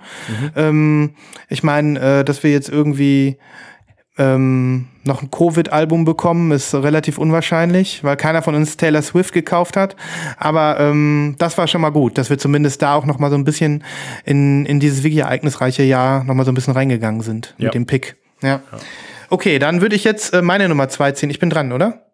Ähm, 0.54 1.14
ich 1.48 1.62
meine, 1.62 1.98
äh, 2.20 2.24
dass 2.24 2.42
wir 2.42 2.50
jetzt 2.52 2.68
irgendwie 2.68 3.38
ähm, 4.18 4.86
noch 5.04 5.22
ein 5.22 5.30
Covid-Album 5.30 6.04
bekommen, 6.06 6.50
ist 6.50 6.74
relativ 6.74 7.18
unwahrscheinlich, 7.18 8.02
weil 8.02 8.16
keiner 8.16 8.40
von 8.42 8.54
uns 8.54 8.76
Taylor 8.76 9.02
Swift 9.02 9.32
gekauft 9.34 9.76
hat. 9.76 9.94
Aber 10.38 10.78
ähm, 10.80 11.34
das 11.38 11.58
war 11.58 11.66
schon 11.68 11.82
mal 11.82 11.90
gut, 11.90 12.16
dass 12.16 12.30
wir 12.30 12.38
zumindest 12.38 12.80
da 12.80 12.94
auch 12.94 13.04
noch 13.04 13.18
mal 13.18 13.30
so 13.30 13.36
ein 13.36 13.44
bisschen 13.44 13.84
in, 14.24 14.64
in 14.66 14.80
dieses 14.80 15.02
wirklich 15.02 15.20
ereignisreiche 15.20 15.82
Jahr 15.82 16.24
noch 16.24 16.34
mal 16.34 16.44
so 16.44 16.50
ein 16.52 16.54
bisschen 16.54 16.72
reingegangen 16.74 17.20
sind 17.20 17.54
Ja. 17.58 17.66
mit 17.66 17.74
dem 17.74 17.86
Pick. 17.86 18.16
Ja. 18.42 18.60
Okay, 19.28 19.58
dann 19.58 19.80
würde 19.80 19.96
ich 19.96 20.04
jetzt 20.04 20.32
äh, 20.32 20.40
meine 20.42 20.68
Nummer 20.68 20.88
zwei 20.88 21.12
ziehen. 21.12 21.30
Ich 21.30 21.38
bin 21.38 21.50
dran, 21.50 21.72
oder? 21.72 22.05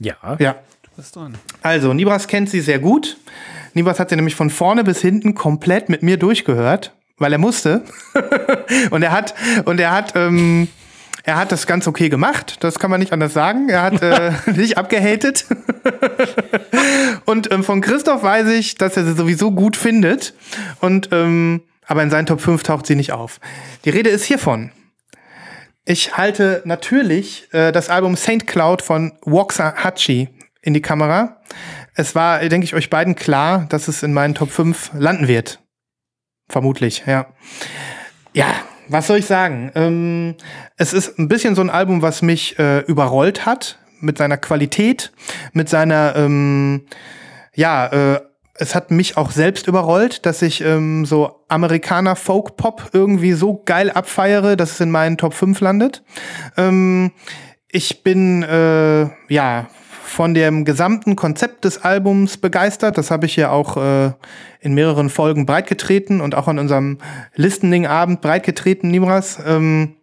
Ja. 0.00 0.16
Ja. 0.38 0.56
Was 0.96 1.06
ist 1.06 1.16
dran? 1.16 1.34
Also, 1.62 1.92
Nibras 1.92 2.28
kennt 2.28 2.50
sie 2.50 2.60
sehr 2.60 2.78
gut. 2.78 3.16
Nibras 3.72 3.98
hat 3.98 4.10
sie 4.10 4.16
nämlich 4.16 4.36
von 4.36 4.50
vorne 4.50 4.84
bis 4.84 5.00
hinten 5.00 5.34
komplett 5.34 5.88
mit 5.88 6.02
mir 6.02 6.16
durchgehört, 6.16 6.92
weil 7.18 7.32
er 7.32 7.38
musste. 7.38 7.82
und 8.90 9.02
er 9.02 9.10
hat, 9.10 9.34
und 9.64 9.80
er 9.80 9.90
hat, 9.90 10.14
ähm, 10.14 10.68
Er 11.26 11.36
hat 11.36 11.52
das 11.52 11.66
ganz 11.66 11.86
okay 11.88 12.10
gemacht, 12.10 12.58
das 12.60 12.78
kann 12.78 12.90
man 12.90 13.00
nicht 13.00 13.12
anders 13.12 13.32
sagen. 13.32 13.70
Er 13.70 13.82
hat 13.82 14.02
äh, 14.02 14.32
nicht 14.54 14.76
abgehatet. 14.76 15.46
und 17.24 17.50
ähm, 17.50 17.64
von 17.64 17.80
Christoph 17.80 18.22
weiß 18.22 18.48
ich, 18.48 18.74
dass 18.74 18.96
er 18.98 19.04
sie 19.04 19.14
sowieso 19.14 19.50
gut 19.50 19.76
findet. 19.76 20.34
Und 20.80 21.08
ähm, 21.12 21.62
aber 21.86 22.02
in 22.02 22.10
seinen 22.10 22.26
Top 22.26 22.40
5 22.40 22.62
taucht 22.62 22.86
sie 22.86 22.94
nicht 22.94 23.12
auf. 23.12 23.40
Die 23.84 23.90
Rede 23.90 24.10
ist 24.10 24.24
hiervon. 24.24 24.70
Ich 25.86 26.16
halte 26.16 26.62
natürlich 26.64 27.48
äh, 27.52 27.70
das 27.70 27.90
Album 27.90 28.16
Saint 28.16 28.46
Cloud 28.46 28.80
von 28.80 29.12
Waxahachie 29.22 30.30
in 30.62 30.72
die 30.72 30.80
Kamera. 30.80 31.42
Es 31.94 32.14
war, 32.14 32.40
denke 32.40 32.64
ich, 32.64 32.74
euch 32.74 32.88
beiden 32.88 33.14
klar, 33.14 33.66
dass 33.68 33.86
es 33.86 34.02
in 34.02 34.14
meinen 34.14 34.34
Top 34.34 34.50
5 34.50 34.92
landen 34.94 35.28
wird. 35.28 35.60
Vermutlich, 36.48 37.04
ja. 37.06 37.26
Ja, 38.32 38.54
was 38.88 39.06
soll 39.06 39.18
ich 39.18 39.26
sagen? 39.26 39.72
Ähm, 39.74 40.36
es 40.78 40.94
ist 40.94 41.18
ein 41.18 41.28
bisschen 41.28 41.54
so 41.54 41.60
ein 41.60 41.70
Album, 41.70 42.00
was 42.00 42.22
mich 42.22 42.58
äh, 42.58 42.80
überrollt 42.80 43.44
hat 43.44 43.78
mit 44.00 44.16
seiner 44.16 44.38
Qualität, 44.38 45.12
mit 45.52 45.68
seiner, 45.68 46.16
ähm, 46.16 46.86
ja, 47.54 47.86
äh, 48.14 48.20
es 48.56 48.74
hat 48.74 48.90
mich 48.90 49.16
auch 49.16 49.30
selbst 49.30 49.66
überrollt, 49.66 50.26
dass 50.26 50.40
ich 50.40 50.60
ähm, 50.60 51.04
so 51.04 51.44
Amerikaner 51.48 52.14
Folk 52.16 52.56
Pop 52.56 52.90
irgendwie 52.92 53.32
so 53.32 53.62
geil 53.64 53.90
abfeiere, 53.90 54.56
dass 54.56 54.72
es 54.72 54.80
in 54.80 54.90
meinen 54.90 55.18
Top 55.18 55.34
5 55.34 55.60
landet. 55.60 56.02
Ähm, 56.56 57.10
ich 57.68 58.04
bin 58.04 58.44
äh, 58.44 59.08
ja 59.28 59.66
von 60.04 60.34
dem 60.34 60.64
gesamten 60.64 61.16
Konzept 61.16 61.64
des 61.64 61.82
Albums 61.82 62.36
begeistert. 62.36 62.96
Das 62.96 63.10
habe 63.10 63.26
ich 63.26 63.34
ja 63.34 63.50
auch 63.50 63.76
äh, 63.76 64.12
in 64.60 64.74
mehreren 64.74 65.10
Folgen 65.10 65.46
breitgetreten 65.46 66.20
und 66.20 66.36
auch 66.36 66.46
an 66.46 66.60
unserem 66.60 66.98
Listening-Abend 67.34 68.20
breitgetreten, 68.20 68.90
Nimras. 68.90 69.38
Ähm, 69.44 69.96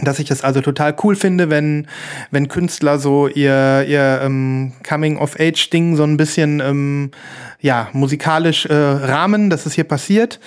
dass 0.00 0.18
ich 0.18 0.30
es 0.30 0.44
also 0.44 0.60
total 0.60 0.94
cool 1.02 1.16
finde, 1.16 1.50
wenn, 1.50 1.88
wenn 2.30 2.48
Künstler 2.48 2.98
so 2.98 3.26
ihr, 3.26 3.84
ihr 3.86 4.20
ähm, 4.22 4.72
Coming-of-Age-Ding 4.88 5.96
so 5.96 6.04
ein 6.04 6.16
bisschen 6.16 6.60
ähm, 6.60 7.10
ja, 7.60 7.88
musikalisch 7.92 8.66
äh, 8.66 8.74
rahmen, 8.74 9.50
dass 9.50 9.66
es 9.66 9.72
hier 9.72 9.84
passiert. 9.84 10.38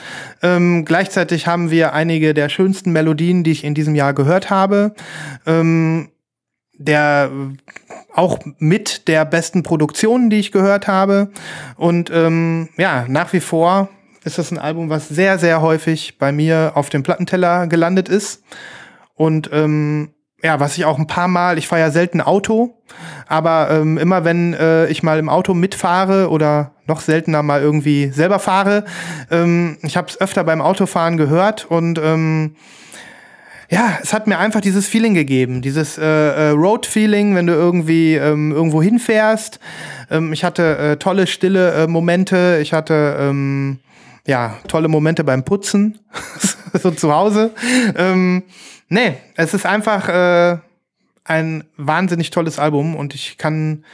Ähm, 0.41 0.85
gleichzeitig 0.85 1.47
haben 1.47 1.69
wir 1.69 1.93
einige 1.93 2.33
der 2.33 2.47
schönsten 2.47 2.91
Melodien, 2.91 3.43
die 3.43 3.51
ich 3.51 3.63
in 3.65 3.73
diesem 3.73 3.95
Jahr 3.95 4.13
gehört 4.13 4.49
habe. 4.49 4.93
Ähm, 5.45 6.09
der 6.73 7.29
auch 8.13 8.39
mit 8.57 9.07
der 9.07 9.25
besten 9.25 9.63
Produktionen, 9.63 10.29
die 10.29 10.39
ich 10.39 10.51
gehört 10.51 10.87
habe. 10.87 11.29
Und 11.75 12.09
ähm, 12.11 12.69
ja, 12.77 13.05
nach 13.07 13.33
wie 13.33 13.39
vor 13.39 13.89
ist 14.23 14.37
das 14.37 14.51
ein 14.51 14.57
Album, 14.57 14.89
was 14.89 15.07
sehr, 15.07 15.37
sehr 15.37 15.61
häufig 15.61 16.17
bei 16.17 16.31
mir 16.31 16.71
auf 16.75 16.89
dem 16.89 17.03
Plattenteller 17.03 17.67
gelandet 17.67 18.09
ist. 18.09 18.43
Und 19.21 19.51
ähm, 19.53 20.15
ja, 20.41 20.59
was 20.59 20.75
ich 20.75 20.85
auch 20.85 20.97
ein 20.97 21.05
paar 21.05 21.27
Mal, 21.27 21.59
ich 21.59 21.67
fahre 21.67 21.83
ja 21.83 21.91
selten 21.91 22.21
Auto, 22.21 22.81
aber 23.27 23.69
ähm, 23.69 23.99
immer 23.99 24.25
wenn 24.25 24.55
äh, 24.55 24.87
ich 24.87 25.03
mal 25.03 25.19
im 25.19 25.29
Auto 25.29 25.53
mitfahre 25.53 26.31
oder 26.31 26.71
noch 26.87 27.01
seltener 27.01 27.43
mal 27.43 27.61
irgendwie 27.61 28.07
selber 28.07 28.39
fahre, 28.39 28.83
ähm, 29.29 29.77
ich 29.83 29.95
habe 29.95 30.07
es 30.07 30.19
öfter 30.19 30.43
beim 30.43 30.59
Autofahren 30.59 31.17
gehört 31.17 31.65
und 31.65 31.99
ähm, 32.03 32.55
ja, 33.69 33.99
es 34.01 34.11
hat 34.11 34.25
mir 34.25 34.39
einfach 34.39 34.59
dieses 34.59 34.87
Feeling 34.87 35.13
gegeben, 35.13 35.61
dieses 35.61 35.99
äh, 35.99 36.03
äh, 36.03 36.49
Road-Feeling, 36.49 37.35
wenn 37.35 37.45
du 37.45 37.53
irgendwie 37.53 38.15
ähm, 38.15 38.51
irgendwo 38.51 38.81
hinfährst. 38.81 39.59
Ähm, 40.09 40.33
ich 40.33 40.43
hatte 40.43 40.77
äh, 40.79 40.97
tolle, 40.97 41.27
stille 41.27 41.83
äh, 41.83 41.87
Momente. 41.87 42.57
Ich 42.59 42.73
hatte 42.73 43.17
ähm, 43.19 43.77
ja 44.25 44.57
tolle 44.67 44.87
Momente 44.87 45.23
beim 45.23 45.45
Putzen, 45.45 45.99
so 46.73 46.89
zu 46.89 47.13
Hause. 47.13 47.51
Ähm, 47.95 48.43
nee, 48.91 49.15
es 49.35 49.53
ist 49.53 49.65
einfach 49.65 50.09
äh, 50.09 50.57
ein 51.23 51.63
wahnsinnig 51.77 52.29
tolles 52.29 52.59
Album 52.59 52.95
und 52.95 53.15
ich 53.15 53.37
kann, 53.37 53.85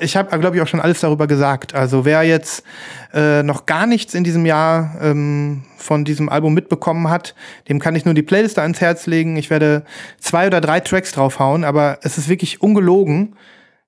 ich 0.00 0.16
habe, 0.16 0.38
glaube 0.38 0.56
ich, 0.56 0.62
auch 0.62 0.66
schon 0.66 0.80
alles 0.80 1.00
darüber 1.00 1.26
gesagt. 1.26 1.74
Also 1.74 2.04
wer 2.04 2.22
jetzt 2.22 2.64
äh, 3.12 3.42
noch 3.42 3.66
gar 3.66 3.86
nichts 3.86 4.14
in 4.14 4.24
diesem 4.24 4.46
Jahr 4.46 4.96
ähm, 5.00 5.64
von 5.76 6.04
diesem 6.04 6.28
Album 6.28 6.54
mitbekommen 6.54 7.10
hat, 7.10 7.34
dem 7.68 7.78
kann 7.80 7.94
ich 7.96 8.06
nur 8.06 8.14
die 8.14 8.22
Playlist 8.22 8.58
ans 8.58 8.80
Herz 8.80 9.06
legen. 9.06 9.36
Ich 9.36 9.50
werde 9.50 9.84
zwei 10.18 10.46
oder 10.46 10.60
drei 10.60 10.80
Tracks 10.80 11.12
draufhauen, 11.12 11.64
aber 11.64 11.98
es 12.02 12.16
ist 12.16 12.28
wirklich 12.28 12.62
ungelogen. 12.62 13.36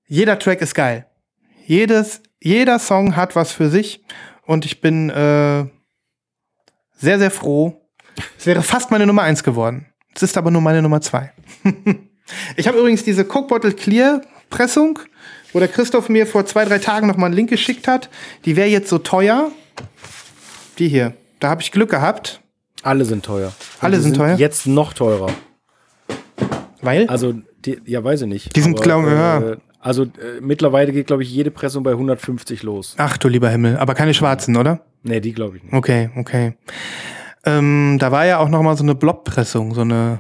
Jeder 0.07 0.39
Track 0.39 0.61
ist 0.61 0.75
geil. 0.75 1.07
Jedes, 1.65 2.23
jeder 2.41 2.79
Song 2.79 3.17
hat 3.17 3.37
was 3.37 3.53
für 3.53 3.71
sich 3.71 4.05
und 4.45 4.67
ich 4.67 4.81
bin 4.81 5.09
äh, 5.09 5.65
sehr, 6.97 7.19
sehr 7.19 7.31
froh. 7.31 7.81
Es 8.37 8.47
wäre 8.47 8.63
fast 8.63 8.91
meine 8.91 9.07
Nummer 9.07 9.23
eins 9.23 9.43
geworden. 9.43 9.87
Es 10.15 10.23
ist 10.23 10.37
aber 10.37 10.51
nur 10.51 10.63
meine 10.63 10.83
Nummer 10.83 11.01
zwei. 11.01 11.33
Ich 12.57 12.69
habe 12.69 12.79
übrigens 12.79 13.05
diese 13.05 13.25
Coke 13.25 13.49
Bottle 13.49 13.73
Clear 13.73 14.21
Pressung, 14.51 14.99
wo 15.53 15.59
der 15.59 15.69
Christoph 15.69 16.09
mir 16.09 16.27
vor 16.27 16.47
zwei, 16.47 16.65
drei 16.65 16.79
Tagen 16.79 17.07
noch 17.07 17.17
mal 17.17 17.27
einen 17.27 17.35
Link 17.35 17.51
geschickt 17.51 17.89
hat. 17.89 18.09
Die 18.45 18.57
wäre 18.57 18.69
jetzt 18.69 18.89
so 18.89 18.99
teuer. 18.99 19.51
Die 20.79 20.89
hier. 20.89 21.15
Da 21.41 21.51
habe 21.51 21.63
ich 21.63 21.73
Glück 21.73 21.91
gehabt. 21.91 22.41
Alle 22.83 23.05
sind 23.05 23.25
teuer. 23.25 23.53
Alle 23.81 23.97
sind, 24.01 24.15
sind, 24.15 24.17
teuer? 24.17 24.37
Jetzt 24.37 24.67
noch 24.67 24.93
teurer. 24.93 25.33
Weil? 26.81 27.09
Also, 27.09 27.35
die, 27.65 27.81
ja, 27.87 28.03
weiß 28.03 28.23
ich 28.23 28.29
nicht. 28.29 28.57
Die 28.57 28.61
sind, 28.61 28.81
glaube 28.81 29.09
ich, 29.09 29.15
ja. 29.15 29.41
Äh, 29.41 29.57
also 29.81 30.05
äh, 30.05 30.41
mittlerweile 30.41 30.93
geht, 30.93 31.07
glaube 31.07 31.23
ich, 31.23 31.31
jede 31.31 31.51
Pressung 31.51 31.83
bei 31.83 31.93
150 31.93 32.63
los. 32.63 32.95
Ach 32.99 33.17
du 33.17 33.29
lieber 33.29 33.49
Himmel. 33.51 33.77
Aber 33.79 33.95
keine 33.95 34.15
schwarzen, 34.15 34.57
oder? 34.57 34.81
Nee, 35.03 35.21
die 35.21 35.33
glaube 35.33 35.57
ich 35.57 35.63
nicht. 35.63 35.73
Okay, 35.73 36.11
okay. 36.17 36.55
Ähm, 37.45 37.97
da 37.99 38.13
war 38.13 38.27
ja 38.27 38.39
auch 38.39 38.49
noch 38.49 38.63
mal 38.63 38.77
so 38.77 38.83
eine 38.83 38.95
Blobpressung, 38.95 39.75
so 39.75 39.83
eine. 39.83 40.19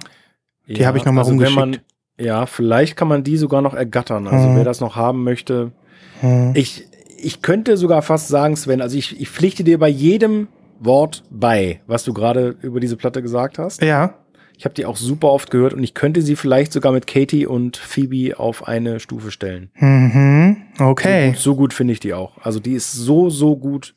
Die 0.67 0.81
ja, 0.81 0.87
habe 0.87 0.99
ich 0.99 1.05
noch 1.05 1.13
mal 1.13 1.23
also 1.23 1.31
rumgeschickt. 1.31 1.57
Man, 1.57 1.79
ja, 2.19 2.47
vielleicht 2.47 2.97
kann 2.97 3.09
man 3.09 3.25
die 3.25 3.37
sogar 3.37 3.63
noch 3.63 3.75
ergattern. 3.75 4.27
Also 4.27 4.49
hm. 4.49 4.57
wer 4.57 4.65
das 4.65 4.81
noch 4.81 4.97
haben 4.97 5.25
möchte. 5.25 5.73
Hm. 6.21 6.53
Ich, 6.55 6.87
ich 7.19 7.43
könnte 7.43 7.77
sogar 7.77 8.03
fast 8.03 8.29
sagen, 8.29 8.57
Sven, 8.57 8.81
also 8.81 8.97
ich, 8.97 9.21
ich 9.21 9.31
pflichte 9.31 9.65
dir 9.65 9.79
bei 9.79 9.89
jedem 9.89 10.49
Wort 10.81 11.25
bei, 11.31 11.81
was 11.87 12.05
du 12.05 12.13
gerade 12.13 12.57
über 12.63 12.81
diese 12.81 12.97
Platte 12.97 13.23
gesagt 13.23 13.59
hast. 13.59 13.83
Ja. 13.83 14.15
Ich 14.57 14.65
habe 14.65 14.75
die 14.75 14.87
auch 14.87 14.97
super 14.97 15.29
oft 15.29 15.53
gehört 15.53 15.73
und 15.73 15.85
ich 15.85 15.95
könnte 15.95 16.21
sie 16.21 16.35
vielleicht 16.35 16.73
sogar 16.73 16.91
mit 16.91 17.07
Katie 17.07 17.47
und 17.47 17.77
Phoebe 17.77 18.41
auf 18.41 18.67
eine 18.67 18.99
Stufe 18.99 19.31
stellen. 19.31 19.71
Mhm. 19.77 20.57
Okay. 20.81 21.27
So 21.27 21.31
gut, 21.31 21.39
so 21.39 21.57
gut 21.57 21.75
finde 21.75 21.93
ich 21.93 22.01
die 22.01 22.13
auch. 22.13 22.39
Also 22.39 22.59
die 22.59 22.73
ist 22.73 22.93
so, 22.93 23.31
so 23.31 23.57
gut. 23.57 23.95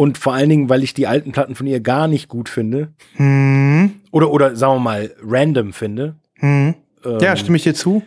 Und 0.00 0.16
vor 0.16 0.32
allen 0.32 0.48
Dingen, 0.48 0.70
weil 0.70 0.82
ich 0.82 0.94
die 0.94 1.06
alten 1.06 1.30
Platten 1.30 1.54
von 1.54 1.66
ihr 1.66 1.78
gar 1.80 2.08
nicht 2.08 2.28
gut 2.28 2.48
finde. 2.48 2.88
Mhm. 3.18 4.00
Oder, 4.10 4.30
oder 4.30 4.56
sagen 4.56 4.76
wir 4.76 4.80
mal, 4.80 5.14
random 5.22 5.74
finde. 5.74 6.16
Mhm. 6.40 6.74
Ähm, 7.04 7.18
ja, 7.20 7.36
stimme 7.36 7.58
ich 7.58 7.64
dir 7.64 7.74
zu. 7.74 8.02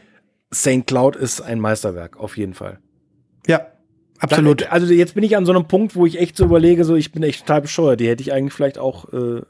St. 0.51 0.87
Cloud 0.87 1.15
ist 1.15 1.41
ein 1.41 1.59
Meisterwerk, 1.59 2.17
auf 2.17 2.35
jeden 2.35 2.55
Fall. 2.55 2.79
Ja, 3.45 3.67
absolut. 4.17 4.63
Da, 4.63 4.65
also 4.69 4.91
jetzt 4.91 5.13
bin 5.13 5.23
ich 5.23 5.37
an 5.37 5.45
so 5.45 5.51
einem 5.51 5.67
Punkt, 5.67 5.95
wo 5.95 6.07
ich 6.07 6.19
echt 6.19 6.35
so 6.35 6.45
überlege, 6.45 6.83
so 6.83 6.95
ich 6.95 7.11
bin 7.11 7.21
echt 7.21 7.41
total 7.41 7.61
bescheuert. 7.61 7.99
Die 7.99 8.07
hätte 8.07 8.23
ich 8.23 8.33
eigentlich 8.33 8.53
vielleicht 8.53 8.79
auch 8.79 9.13
äh, 9.13 9.43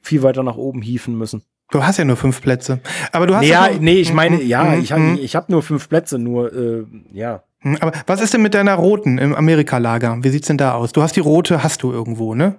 viel 0.00 0.22
weiter 0.22 0.42
nach 0.42 0.56
oben 0.56 0.80
hieven 0.80 1.18
müssen. 1.18 1.42
Du 1.70 1.84
hast 1.84 1.98
ja 1.98 2.04
nur 2.04 2.16
fünf 2.16 2.40
Plätze. 2.40 2.80
Aber 3.12 3.26
du 3.26 3.34
hast 3.34 3.42
nee, 3.42 3.50
ja, 3.50 3.68
nee, 3.78 4.00
ich 4.00 4.12
meine, 4.12 4.42
ja, 4.42 4.64
mhm. 4.64 4.80
ich 4.80 4.92
habe 4.92 5.02
mhm. 5.02 5.18
ich 5.20 5.36
hab 5.36 5.48
nur 5.48 5.62
fünf 5.62 5.88
Plätze, 5.88 6.18
nur 6.18 6.52
äh, 6.52 6.86
ja. 7.12 7.42
Mhm, 7.62 7.76
aber 7.80 7.92
was 8.06 8.20
ist 8.20 8.34
denn 8.34 8.42
mit 8.42 8.54
deiner 8.54 8.74
roten 8.74 9.18
im 9.18 9.34
Amerika-Lager? 9.34 10.18
Wie 10.22 10.28
sieht's 10.30 10.46
denn 10.46 10.58
da 10.58 10.74
aus? 10.74 10.92
Du 10.92 11.02
hast 11.02 11.16
die 11.16 11.20
rote, 11.20 11.62
hast 11.62 11.82
du 11.82 11.92
irgendwo, 11.92 12.34
ne? 12.34 12.56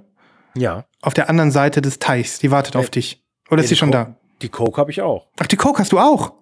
Ja. 0.55 0.85
Auf 1.01 1.13
der 1.13 1.29
anderen 1.29 1.51
Seite 1.51 1.81
des 1.81 1.99
Teichs, 1.99 2.39
die 2.39 2.51
wartet 2.51 2.75
äh, 2.75 2.79
auf 2.79 2.89
dich. 2.89 3.23
Oder 3.49 3.63
ist 3.63 3.71
die 3.71 3.75
schon 3.75 3.91
da? 3.91 4.15
Die 4.41 4.49
Coke 4.49 4.79
habe 4.79 4.91
ich 4.91 5.01
auch. 5.01 5.27
Ach, 5.39 5.47
die 5.47 5.57
Coke 5.57 5.79
hast 5.79 5.91
du 5.91 5.99
auch? 5.99 6.33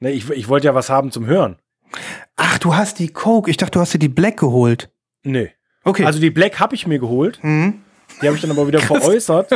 Ne, 0.00 0.10
ich, 0.10 0.28
ich 0.30 0.48
wollte 0.48 0.66
ja 0.66 0.74
was 0.74 0.90
haben 0.90 1.10
zum 1.10 1.26
Hören. 1.26 1.56
Ach, 2.36 2.58
du 2.58 2.74
hast 2.74 2.98
die 2.98 3.08
Coke. 3.08 3.50
Ich 3.50 3.56
dachte, 3.56 3.72
du 3.72 3.80
hast 3.80 3.94
dir 3.94 3.98
die 3.98 4.08
Black 4.08 4.38
geholt. 4.38 4.90
Nee. 5.22 5.52
Okay. 5.84 6.04
Also 6.04 6.18
die 6.18 6.30
Black 6.30 6.58
habe 6.60 6.74
ich 6.74 6.86
mir 6.86 6.98
geholt. 6.98 7.38
Mhm. 7.42 7.82
Die 8.20 8.26
habe 8.26 8.36
ich 8.36 8.42
dann 8.42 8.50
aber 8.50 8.66
wieder 8.66 8.80
veräußert, 8.80 9.50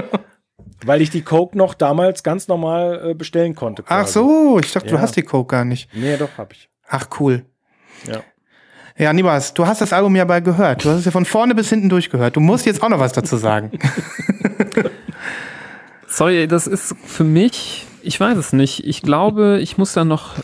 weil 0.84 1.02
ich 1.02 1.10
die 1.10 1.22
Coke 1.22 1.56
noch 1.56 1.74
damals 1.74 2.22
ganz 2.22 2.48
normal 2.48 3.10
äh, 3.10 3.14
bestellen 3.14 3.54
konnte. 3.54 3.82
Quasi. 3.82 4.00
Ach 4.02 4.06
so, 4.06 4.58
ich 4.62 4.72
dachte, 4.72 4.88
ja. 4.88 4.96
du 4.96 5.00
hast 5.00 5.16
die 5.16 5.22
Coke 5.22 5.54
gar 5.54 5.64
nicht. 5.64 5.88
Nee, 5.94 6.16
doch, 6.16 6.30
habe 6.38 6.54
ich. 6.54 6.68
Ach, 6.88 7.06
cool. 7.20 7.44
Ja. 8.06 8.20
Ja, 8.98 9.12
Nibas, 9.14 9.54
du 9.54 9.66
hast 9.66 9.80
das 9.80 9.92
Album 9.94 10.14
ja 10.16 10.24
bei 10.26 10.40
gehört. 10.40 10.84
Du 10.84 10.90
hast 10.90 10.98
es 10.98 11.04
ja 11.06 11.10
von 11.10 11.24
vorne 11.24 11.54
bis 11.54 11.70
hinten 11.70 11.88
durchgehört. 11.88 12.36
Du 12.36 12.40
musst 12.40 12.66
jetzt 12.66 12.82
auch 12.82 12.88
noch 12.90 12.98
was 12.98 13.12
dazu 13.12 13.36
sagen. 13.36 13.70
Sorry, 16.06 16.48
das 16.48 16.66
ist 16.66 16.94
für 17.04 17.24
mich, 17.24 17.86
ich 18.02 18.18
weiß 18.18 18.36
es 18.36 18.52
nicht. 18.52 18.84
Ich 18.86 19.02
glaube, 19.02 19.58
ich 19.62 19.78
muss 19.78 19.92
da 19.94 20.04
noch 20.04 20.34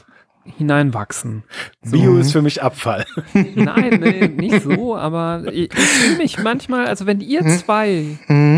hineinwachsen. 0.57 1.43
So. 1.83 1.99
Bio 1.99 2.17
ist 2.19 2.33
für 2.33 2.41
mich 2.41 2.63
Abfall. 2.63 3.05
Nein, 3.35 3.99
nee, 4.01 4.29
nicht 4.29 4.63
so, 4.63 4.97
aber 4.97 5.43
ich, 5.53 5.71
ich 5.77 5.85
fühle 5.85 6.19
mich 6.19 6.39
manchmal, 6.43 6.87
also 6.87 7.05
wenn 7.07 7.21
ihr 7.21 7.43
Mhm. 7.43 7.59
zwei 7.59 8.07
Mhm. 8.29 8.56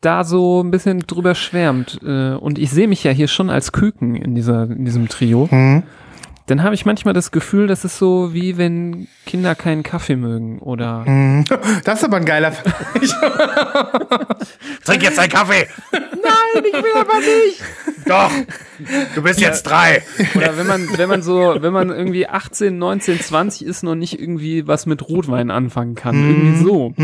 Da 0.00 0.24
so 0.24 0.62
ein 0.62 0.70
bisschen 0.70 1.00
drüber 1.00 1.34
schwärmt 1.34 2.00
äh, 2.04 2.32
und 2.32 2.58
ich 2.58 2.70
sehe 2.70 2.88
mich 2.88 3.04
ja 3.04 3.10
hier 3.12 3.28
schon 3.28 3.50
als 3.50 3.72
Küken 3.72 4.14
in 4.16 4.34
dieser 4.34 4.64
in 4.64 4.84
diesem 4.84 5.08
Trio, 5.08 5.48
Mhm. 5.50 5.82
Dann 6.46 6.62
habe 6.62 6.74
ich 6.74 6.84
manchmal 6.84 7.14
das 7.14 7.30
Gefühl, 7.30 7.66
das 7.68 7.84
ist 7.84 7.98
so 7.98 8.34
wie 8.34 8.56
wenn 8.58 9.06
Kinder 9.26 9.54
keinen 9.54 9.82
Kaffee 9.82 10.16
mögen 10.16 10.58
oder 10.58 11.04
Mhm. 11.06 11.44
Das 11.84 11.98
ist 12.00 12.04
aber 12.04 12.16
ein 12.18 12.24
geiler. 12.24 12.52
Trink 14.84 15.02
jetzt 15.02 15.18
deinen 15.18 15.30
Kaffee. 15.30 15.66
Nein, 15.92 16.64
ich 16.64 16.72
will 16.72 16.96
aber 16.98 17.18
nicht. 17.18 17.62
Doch. 18.06 18.30
Du 19.14 19.22
bist 19.22 19.40
jetzt 19.40 19.62
drei. 19.64 20.02
Oder 20.34 20.56
wenn 20.56 20.66
man, 20.66 20.88
wenn 20.96 21.08
man 21.08 21.22
so, 21.22 21.56
wenn 21.60 21.72
man 21.72 21.90
irgendwie 21.90 22.26
18, 22.26 22.76
19, 22.78 23.20
20 23.20 23.66
ist, 23.66 23.82
noch 23.82 23.94
nicht 23.94 24.18
irgendwie 24.18 24.66
was 24.66 24.86
mit 24.86 25.06
Rotwein 25.08 25.50
anfangen 25.50 25.94
kann. 25.94 26.14
Irgendwie 26.16 26.64
so. 26.64 26.94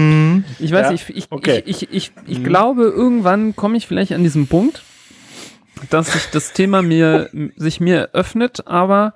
Ich 0.58 0.72
weiß 0.72 0.86
Ja, 0.86 0.92
nicht, 0.92 1.10
ich, 1.10 1.26
okay. 1.30 1.62
ich, 1.66 1.82
ich, 1.82 1.92
ich, 1.92 2.12
ich 2.26 2.44
glaube, 2.44 2.84
irgendwann 2.84 3.54
komme 3.54 3.76
ich 3.76 3.86
vielleicht 3.86 4.12
an 4.12 4.22
diesen 4.22 4.46
Punkt, 4.48 4.82
dass 5.90 6.12
sich 6.12 6.26
das 6.30 6.52
Thema 6.52 6.82
mir, 6.82 7.28
sich 7.56 7.80
mir 7.80 8.10
öffnet, 8.12 8.66
aber 8.66 9.14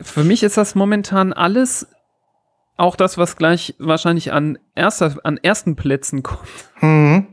für 0.00 0.24
mich 0.24 0.42
ist 0.42 0.56
das 0.56 0.74
momentan 0.74 1.32
alles, 1.32 1.88
auch 2.76 2.96
das, 2.96 3.16
was 3.16 3.36
gleich 3.36 3.74
wahrscheinlich 3.78 4.32
an 4.32 4.58
erster, 4.74 5.16
an 5.24 5.38
ersten 5.42 5.76
Plätzen 5.76 6.22
kommt, 6.22 6.42
Mhm. 6.82 7.26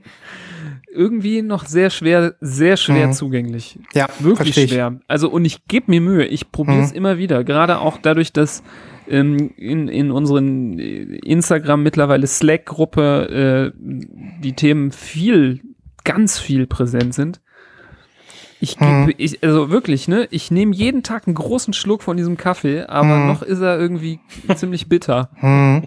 irgendwie 0.94 1.42
noch 1.42 1.66
sehr 1.66 1.90
schwer, 1.90 2.36
sehr 2.40 2.78
schwer 2.78 3.08
Mhm. 3.08 3.14
zugänglich. 3.14 3.80
Ja, 3.94 4.08
Wirklich 4.20 4.54
schwer. 4.70 5.00
Also 5.08 5.30
und 5.30 5.44
ich 5.44 5.66
gebe 5.68 5.92
mir 5.92 6.00
Mühe. 6.00 6.26
Ich 6.26 6.52
probiere 6.52 6.80
es 6.82 6.92
Mhm. 6.92 6.98
immer 6.98 7.18
wieder. 7.18 7.44
Gerade 7.44 7.80
auch 7.80 7.98
dadurch, 7.98 8.32
dass 8.32 8.64
ähm, 9.10 9.52
in, 9.58 9.90
in 9.90 10.12
unseren 10.12 10.80
Instagram 10.80 11.84
mittlerweile 11.84 12.26
Slack-Gruppe 12.26 13.74
äh, 13.74 13.78
die 13.78 14.54
Themen 14.54 14.92
viel, 14.94 15.60
ganz 16.06 16.40
viel 16.40 16.68
präsent 16.68 17.14
sind. 17.14 17.42
Ich, 18.64 18.78
geb- 18.78 18.88
Mhm. 18.88 19.14
ich 19.18 19.44
also 19.44 19.70
wirklich, 19.72 20.08
ne? 20.08 20.26
Ich 20.32 20.50
nehme 20.50 20.74
jeden 20.74 21.04
Tag 21.04 21.28
einen 21.28 21.34
großen 21.36 21.74
Schluck 21.74 22.02
von 22.02 22.16
diesem 22.16 22.38
Kaffee, 22.38 22.84
aber 22.84 23.18
Mhm. 23.18 23.28
noch 23.28 23.42
ist 23.42 23.60
er 23.60 23.78
irgendwie 23.78 24.22
ziemlich 24.56 24.88
bitter. 24.88 25.30
Mhm. 25.42 25.84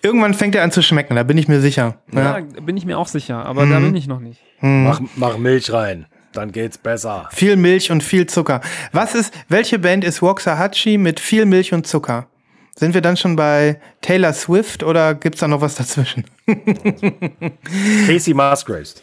Irgendwann 0.00 0.32
fängt 0.34 0.54
er 0.54 0.62
an 0.62 0.70
zu 0.70 0.80
schmecken, 0.80 1.16
da 1.16 1.24
bin 1.24 1.36
ich 1.38 1.48
mir 1.48 1.60
sicher. 1.60 1.96
Ja, 2.12 2.38
Ja. 2.38 2.44
bin 2.62 2.76
ich 2.76 2.86
mir 2.86 2.98
auch 2.98 3.08
sicher, 3.08 3.44
aber 3.44 3.66
da 3.66 3.80
Mhm. 3.80 3.86
bin 3.86 3.96
ich 3.96 4.06
noch 4.06 4.20
nicht. 4.20 4.38
Mhm. 4.60 4.84
Mach, 4.84 5.00
mach 5.16 5.38
Milch 5.38 5.72
rein. 5.72 6.06
Dann 6.34 6.52
geht's 6.52 6.78
besser. 6.78 7.28
Viel 7.32 7.56
Milch 7.56 7.90
und 7.90 8.04
viel 8.04 8.26
Zucker. 8.28 8.60
Was 8.92 9.16
ist, 9.16 9.34
welche 9.48 9.80
Band 9.80 10.04
ist 10.04 10.22
Waxahachie 10.22 10.98
mit 10.98 11.18
viel 11.18 11.46
Milch 11.46 11.72
und 11.74 11.84
Zucker? 11.84 12.28
Sind 12.76 12.94
wir 12.94 13.00
dann 13.00 13.16
schon 13.16 13.34
bei 13.34 13.80
Taylor 14.02 14.32
Swift 14.34 14.84
oder 14.84 15.14
gibt's 15.16 15.40
da 15.40 15.48
noch 15.48 15.60
was 15.60 15.74
dazwischen? 15.74 16.24
Casey 18.06 18.34
Musgraves. 18.34 19.02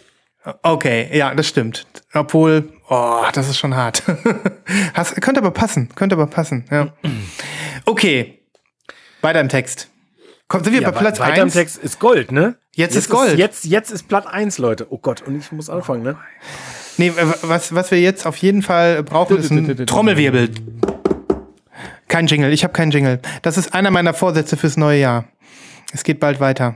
Okay, 0.64 1.10
ja, 1.16 1.34
das 1.36 1.48
stimmt. 1.48 1.86
Obwohl, 2.14 2.74
oh, 2.90 3.24
das 3.34 3.48
ist 3.48 3.58
schon 3.58 3.76
hart. 3.76 4.04
Hast, 4.94 5.22
könnte 5.22 5.40
aber 5.40 5.52
passen, 5.52 5.90
könnte 5.96 6.16
aber 6.16 6.28
passen, 6.28 6.66
ja. 6.72 6.94
Okay, 7.86 8.40
weiter 9.22 9.40
im 9.40 9.50
Text. 9.50 9.90
Komm, 10.48 10.64
sind 10.64 10.74
wir 10.74 10.82
bei 10.82 10.92
Platz 10.92 11.20
weiter 11.20 11.38
im 11.38 11.44
1? 11.44 11.54
Text 11.54 11.78
ist 11.78 12.00
Gold, 12.00 12.32
ne? 12.32 12.56
Jetzt 12.74 12.96
ist 12.96 13.10
Gold. 13.10 13.38
jetzt, 13.38 13.66
jetzt 13.66 13.92
ist 13.92 14.08
Platz 14.08 14.26
1, 14.26 14.58
Leute. 14.58 14.88
Oh 14.90 14.98
Gott, 14.98 15.22
und 15.22 15.40
ich 15.40 15.52
muss 15.52 15.70
anfangen, 15.70 16.04
ne? 16.04 16.18
Nee, 16.98 17.14
was, 17.42 17.74
was 17.74 17.92
wir 17.92 18.02
jetzt 18.02 18.26
auf 18.26 18.38
jeden 18.38 18.62
Fall 18.62 19.04
brauchen, 19.04 19.38
ist 19.38 19.52
ein 19.52 19.86
Trommelwirbel. 19.86 20.50
Kein 22.08 22.28
Jingle, 22.28 22.52
ich 22.52 22.64
habe 22.64 22.74
keinen 22.74 22.92
Jingle. 22.92 23.22
Das 23.42 23.58
ist 23.58 23.74
einer 23.74 23.92
meiner 23.92 24.14
Vorsätze 24.14 24.58
fürs 24.58 24.76
neue 24.76 25.00
Jahr. 25.00 25.26
Es 25.94 26.04
geht 26.04 26.20
bald 26.20 26.40
weiter. 26.42 26.76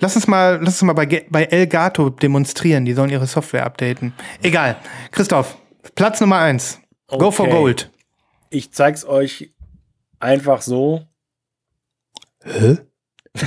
Lass 0.00 0.16
uns 0.16 0.26
mal, 0.26 0.58
lass 0.60 0.74
uns 0.74 0.82
mal 0.82 0.92
bei, 0.92 1.24
bei 1.28 1.44
Elgato 1.44 2.10
demonstrieren. 2.10 2.84
Die 2.84 2.92
sollen 2.92 3.10
ihre 3.10 3.26
Software 3.26 3.64
updaten. 3.64 4.12
Egal. 4.42 4.76
Christoph, 5.10 5.56
Platz 5.94 6.20
Nummer 6.20 6.38
eins. 6.38 6.80
Go 7.08 7.30
for 7.30 7.46
Okay. 7.46 7.56
Gold. 7.56 7.90
Ich 8.50 8.72
zeig's 8.72 9.04
euch 9.04 9.52
einfach 10.20 10.62
so. 10.62 11.02
Hä? 12.44 12.78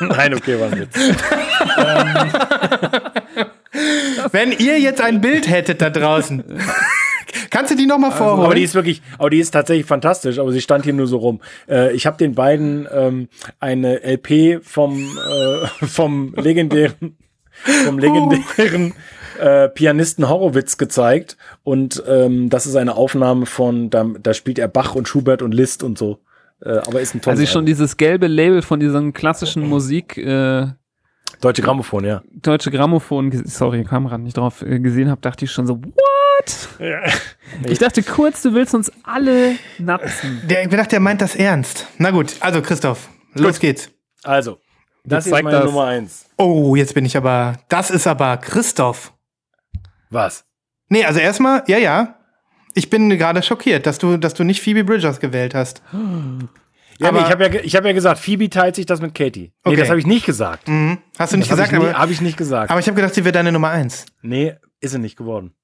Nein, 0.00 0.34
okay, 0.34 0.58
war 0.58 0.72
ein 0.72 0.80
Witz. 0.80 0.96
Wenn 4.32 4.52
ihr 4.52 4.80
jetzt 4.80 5.00
ein 5.00 5.20
Bild 5.20 5.48
hättet 5.48 5.80
da 5.82 5.90
draußen. 5.90 6.42
Kannst 7.50 7.72
du 7.72 7.76
die 7.76 7.86
noch 7.86 7.98
mal 7.98 8.12
vorholen? 8.12 8.46
Aber 8.46 8.54
die 8.54 8.62
ist 8.62 8.74
wirklich, 8.74 9.02
aber 9.18 9.30
die 9.30 9.38
ist 9.38 9.50
tatsächlich 9.50 9.86
fantastisch, 9.86 10.38
aber 10.38 10.52
sie 10.52 10.60
stand 10.60 10.84
hier 10.84 10.92
nur 10.92 11.06
so 11.06 11.18
rum. 11.18 11.40
Äh, 11.68 11.92
ich 11.94 12.06
habe 12.06 12.16
den 12.16 12.34
beiden 12.34 12.88
ähm, 12.92 13.28
eine 13.58 14.02
LP 14.04 14.64
vom, 14.64 14.94
äh, 14.94 15.66
vom 15.86 16.34
legendären, 16.36 17.16
vom 17.84 17.98
legendären 17.98 18.94
äh, 19.38 19.68
Pianisten 19.68 20.28
Horowitz 20.28 20.78
gezeigt. 20.78 21.36
Und 21.64 22.02
ähm, 22.06 22.50
das 22.50 22.66
ist 22.66 22.76
eine 22.76 22.94
Aufnahme 22.94 23.46
von, 23.46 23.90
da, 23.90 24.06
da 24.22 24.32
spielt 24.32 24.58
er 24.58 24.68
Bach 24.68 24.94
und 24.94 25.08
Schubert 25.08 25.42
und 25.42 25.52
Liszt 25.52 25.82
und 25.82 25.98
so. 25.98 26.20
Äh, 26.62 26.78
aber 26.78 27.00
ist 27.00 27.14
ein 27.14 27.20
tolles 27.20 27.40
Als 27.40 27.48
ich 27.48 27.50
schon 27.50 27.66
dieses 27.66 27.96
gelbe 27.96 28.26
Label 28.26 28.62
von 28.62 28.80
dieser 28.80 29.10
klassischen 29.12 29.66
Musik 29.68 30.16
äh, 30.18 30.66
Deutsche 31.40 31.62
Grammophon, 31.62 32.04
ja. 32.04 32.22
deutsche 32.42 32.70
Grammophon, 32.70 33.32
sorry, 33.46 33.84
kam 33.84 34.06
gerade 34.06 34.22
nicht 34.22 34.36
drauf, 34.36 34.60
äh, 34.60 34.78
gesehen 34.78 35.08
habe, 35.08 35.22
dachte 35.22 35.46
ich 35.46 35.50
schon 35.52 35.66
so, 35.66 35.82
what? 35.82 36.19
Ich 37.64 37.78
dachte 37.78 38.02
kurz, 38.02 38.42
du 38.42 38.54
willst 38.54 38.74
uns 38.74 38.90
alle 39.02 39.56
napsen. 39.78 40.40
Der, 40.46 40.62
ich 40.62 40.68
dachte, 40.68 40.90
der 40.90 41.00
meint 41.00 41.20
das 41.20 41.34
ernst. 41.36 41.86
Na 41.98 42.10
gut, 42.10 42.34
also 42.40 42.62
Christoph, 42.62 43.08
los 43.34 43.58
geht's. 43.58 43.90
Also, 44.22 44.58
das 45.04 45.26
ist 45.26 45.32
meine 45.32 45.50
das. 45.50 45.64
Nummer 45.64 45.86
eins. 45.86 46.26
Oh, 46.36 46.76
jetzt 46.76 46.94
bin 46.94 47.04
ich 47.04 47.16
aber. 47.16 47.58
Das 47.68 47.90
ist 47.90 48.06
aber 48.06 48.36
Christoph. 48.36 49.12
Was? 50.10 50.44
Nee, 50.88 51.04
also 51.04 51.20
erstmal, 51.20 51.62
ja, 51.66 51.78
ja. 51.78 52.16
Ich 52.74 52.88
bin 52.90 53.10
gerade 53.10 53.42
schockiert, 53.42 53.86
dass 53.86 53.98
du, 53.98 54.16
dass 54.16 54.34
du 54.34 54.44
nicht 54.44 54.60
Phoebe 54.62 54.84
Bridgers 54.84 55.20
gewählt 55.20 55.54
hast. 55.54 55.82
Ja, 57.02 57.08
Aber- 57.08 57.20
nee, 57.20 57.24
ich 57.24 57.32
habe 57.32 57.44
ja, 57.46 57.60
ich 57.62 57.76
hab 57.76 57.84
ja 57.86 57.92
gesagt, 57.94 58.20
Phoebe 58.20 58.50
teilt 58.50 58.76
sich 58.76 58.84
das 58.84 59.00
mit 59.00 59.14
Katie. 59.14 59.54
Nee, 59.64 59.70
Okay. 59.70 59.76
das 59.76 59.88
habe 59.88 59.98
ich 59.98 60.06
nicht 60.06 60.26
gesagt. 60.26 60.68
Mhm. 60.68 60.98
Hast 61.18 61.32
du 61.32 61.38
nicht 61.38 61.50
Das 61.50 61.58
habe 61.58 61.62
gesagt, 61.68 61.72
ich, 61.72 61.78
nie- 61.78 61.94
aber, 61.94 61.98
hab 61.98 62.10
ich 62.10 62.20
nicht 62.20 62.36
gesagt. 62.36 62.70
aber 62.70 62.78
ich 62.78 62.86
habe 62.88 62.94
gedacht, 62.96 63.14
sie 63.14 63.24
wäre 63.24 63.32
deine 63.32 63.52
Nummer 63.52 63.70
eins. 63.70 64.04
nee, 64.20 64.54
ist 64.80 64.90
sie 64.90 64.98
nicht 64.98 65.16
geworden. 65.16 65.54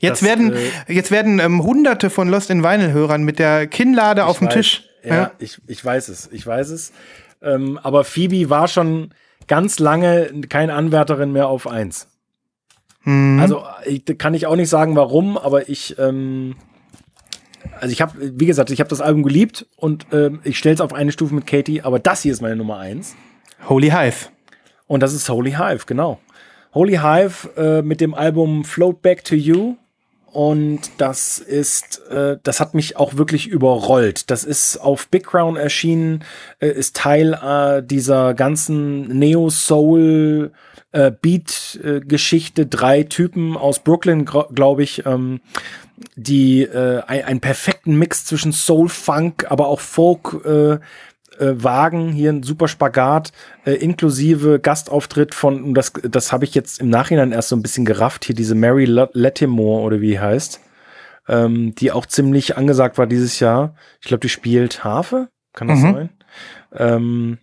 Jetzt 0.00 0.22
Das, 0.22 0.28
werden, 0.28 0.52
äh, 0.52 0.92
jetzt 0.92 1.10
werden 1.10 1.40
ähm, 1.40 1.62
hunderte 1.62 2.10
von 2.10 2.28
Lost 2.28 2.50
in 2.50 2.62
Vinyl-Hörern 2.62 3.22
mit 3.22 3.38
der 3.38 3.66
Kinnlade 3.66 4.26
auf 4.26 4.38
dem 4.38 4.46
weiß. 4.46 4.54
Tisch. 4.54 4.84
Ja, 5.04 5.32
Ich, 5.38 5.60
ich 5.66 5.84
weiß 5.84 6.08
es, 6.08 6.28
ich 6.32 6.46
weiß 6.46 6.70
es. 6.70 6.92
Ähm, 7.42 7.78
aber 7.82 8.04
Phoebe 8.04 8.50
war 8.50 8.68
schon 8.68 9.12
ganz 9.46 9.78
lange 9.78 10.30
keine 10.48 10.74
Anwärterin 10.74 11.32
mehr 11.32 11.48
auf 11.48 11.66
eins. 11.66 12.08
Mhm. 13.04 13.40
Also 13.40 13.64
ich, 13.86 14.04
kann 14.18 14.34
ich 14.34 14.46
auch 14.46 14.56
nicht 14.56 14.68
sagen, 14.68 14.96
warum, 14.96 15.38
aber 15.38 15.68
ich, 15.68 15.98
ähm, 15.98 16.56
also 17.80 17.92
ich 17.92 18.02
habe, 18.02 18.12
wie 18.38 18.46
gesagt, 18.46 18.70
ich 18.70 18.80
habe 18.80 18.90
das 18.90 19.00
Album 19.00 19.22
geliebt 19.22 19.66
und 19.76 20.06
ähm, 20.12 20.40
ich 20.44 20.58
stelle 20.58 20.74
es 20.74 20.80
auf 20.80 20.92
eine 20.92 21.12
Stufe 21.12 21.34
mit 21.34 21.46
Katie, 21.46 21.82
aber 21.82 21.98
das 21.98 22.22
hier 22.22 22.32
ist 22.32 22.42
meine 22.42 22.56
Nummer 22.56 22.78
eins. 22.78 23.16
Holy 23.68 23.90
Hive. 23.90 24.28
Und 24.86 25.02
das 25.02 25.12
ist 25.12 25.28
Holy 25.28 25.52
Hive, 25.52 25.86
genau. 25.86 26.20
Holy 26.74 26.98
Hive 26.98 27.50
äh, 27.56 27.82
mit 27.82 28.00
dem 28.00 28.14
Album 28.14 28.64
Float 28.64 29.02
Back 29.02 29.24
to 29.24 29.34
You. 29.34 29.76
Und 30.38 30.82
das 30.98 31.40
ist, 31.40 32.00
äh, 32.10 32.36
das 32.44 32.60
hat 32.60 32.72
mich 32.72 32.96
auch 32.96 33.16
wirklich 33.16 33.48
überrollt. 33.48 34.30
Das 34.30 34.44
ist 34.44 34.76
auf 34.76 35.08
Big 35.08 35.26
Crown 35.26 35.56
erschienen, 35.56 36.22
äh, 36.60 36.68
ist 36.68 36.94
Teil 36.94 37.34
äh, 37.34 37.82
dieser 37.82 38.34
ganzen 38.34 39.08
Neo-Soul 39.18 40.52
äh, 40.92 41.10
Beat-Geschichte. 41.10 42.66
Drei 42.66 43.02
Typen 43.02 43.56
aus 43.56 43.80
Brooklyn, 43.80 44.26
glaube 44.26 44.84
ich, 44.84 45.04
ähm, 45.06 45.40
die 46.14 46.62
äh, 46.62 47.02
ein, 47.08 47.24
einen 47.24 47.40
perfekten 47.40 47.98
Mix 47.98 48.24
zwischen 48.24 48.52
Soul, 48.52 48.88
Funk, 48.88 49.44
aber 49.50 49.66
auch 49.66 49.80
Folk 49.80 50.44
äh, 50.44 50.78
äh, 51.38 51.62
Wagen, 51.62 52.12
hier 52.12 52.30
ein 52.32 52.42
super 52.42 52.68
Spagat, 52.68 53.32
äh, 53.64 53.72
inklusive 53.74 54.58
Gastauftritt 54.60 55.34
von, 55.34 55.62
und 55.62 55.74
das, 55.74 55.92
das 56.02 56.32
habe 56.32 56.44
ich 56.44 56.54
jetzt 56.54 56.80
im 56.80 56.88
Nachhinein 56.90 57.32
erst 57.32 57.48
so 57.48 57.56
ein 57.56 57.62
bisschen 57.62 57.84
gerafft, 57.84 58.24
hier 58.24 58.34
diese 58.34 58.54
Mary 58.54 58.84
Lat- 58.84 59.10
Latimore 59.14 59.82
oder 59.82 60.00
wie 60.00 60.18
heißt, 60.18 60.60
ähm, 61.28 61.74
die 61.74 61.92
auch 61.92 62.06
ziemlich 62.06 62.56
angesagt 62.56 62.98
war 62.98 63.06
dieses 63.06 63.40
Jahr. 63.40 63.74
Ich 64.00 64.08
glaube, 64.08 64.20
die 64.20 64.28
spielt 64.28 64.84
Harfe, 64.84 65.28
kann 65.52 65.68
das 65.68 65.80
Mhm. 65.80 65.92
sein? 65.92 66.10
Ähm, 66.72 67.38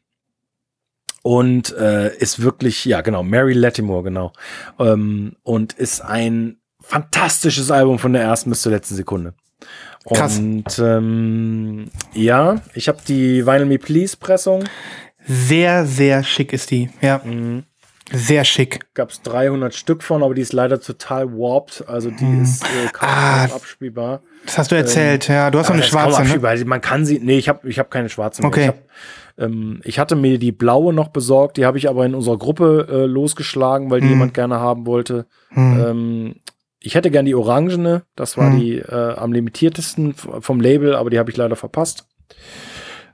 und 1.24 1.76
äh, 1.76 2.16
ist 2.18 2.42
wirklich, 2.42 2.86
ja 2.86 3.02
genau, 3.02 3.24
Mary 3.24 3.54
Latimore, 3.54 4.04
genau. 4.04 4.32
Ähm, 4.80 5.36
und 5.44 5.74
ist 5.74 6.02
ein 6.02 6.58
fantastisches 6.82 7.72
Album 7.72 7.98
von 7.98 8.14
der 8.14 8.22
ersten 8.22 8.52
bis 8.52 8.62
zur 8.62 8.72
letzten 8.72 8.96
Sekunde. 8.96 9.34
Krass. 10.14 10.38
Und 10.40 10.80
ähm, 10.80 11.86
ja, 12.14 12.61
ich 12.73 12.88
habe 12.88 12.99
die 13.07 13.45
Vinyl 13.45 13.65
Me 13.65 13.80
Please 13.80 14.15
Pressung. 14.18 14.64
Sehr, 15.26 15.86
sehr 15.86 16.23
schick 16.23 16.53
ist 16.53 16.69
die. 16.72 16.90
Ja. 17.02 17.22
Mhm. 17.23 17.64
Sehr 18.11 18.45
schick. 18.45 18.82
Gab 18.94 19.10
es 19.10 19.23
300 19.23 19.73
Stück 19.73 20.03
von, 20.03 20.22
aber 20.22 20.36
die 20.36 20.44
ist 20.44 20.53
leider 20.53 20.80
total 20.80 21.32
warped. 21.32 21.84
Also 21.88 22.11
die 22.11 22.41
ist 22.44 22.64
äh, 22.64 22.88
kaum 22.94 23.10
Ah. 23.10 23.45
abspielbar. 23.45 24.22
Das 24.45 24.60
hast 24.60 24.72
du 24.72 24.76
erzählt. 24.76 25.27
ja, 25.27 25.49
du 25.49 25.57
hast 25.57 25.69
noch 25.69 25.73
eine 25.73 25.84
schwarze, 25.84 26.22
ne? 26.23 26.48
Also 26.48 26.65
Man 26.65 26.82
kann 26.82 27.03
sie, 27.03 27.19
nee, 27.19 27.40
ich 27.40 27.49
habe 27.49 27.68
ich 27.68 27.80
hab 27.80 27.90
keine 27.90 28.10
schwarze 28.10 28.44
mehr. 28.44 28.49
Okay. 28.49 28.61
Ich, 28.61 28.68
hab, 28.68 28.77
ähm, 29.40 29.82
ich 29.84 29.98
hatte 29.98 30.15
mir 30.15 30.38
die 30.38 30.52
blaue 30.52 30.94
noch 30.94 31.07
besorgt, 31.07 31.57
die 31.57 31.65
habe 31.65 31.80
ich 31.80 31.90
aber 31.90 32.06
in 32.06 32.14
unserer 32.14 32.38
Gruppe 32.38 32.88
äh, 32.91 33.06
losgeschlagen, 33.07 33.90
weil 33.90 34.02
die 34.02 34.06
Mhm. 34.06 34.11
jemand 34.14 34.34
gerne 34.36 34.60
haben 34.60 34.86
wollte. 34.86 35.26
Hm. 35.49 35.84
Ähm, 35.84 36.36
ich 36.86 36.95
hätte 36.95 37.12
gern 37.12 37.26
die 37.26 37.36
orangene, 37.36 38.03
das 38.16 38.38
war 38.38 38.49
Mhm. 38.49 38.60
die 38.60 38.78
äh, 38.78 39.16
am 39.16 39.34
limitiertesten 39.34 40.14
vom 40.14 40.60
Label, 40.62 40.95
aber 40.95 41.10
die 41.10 41.20
habe 41.20 41.32
ich 41.32 41.38
leider 41.38 41.56
verpasst. 41.56 42.06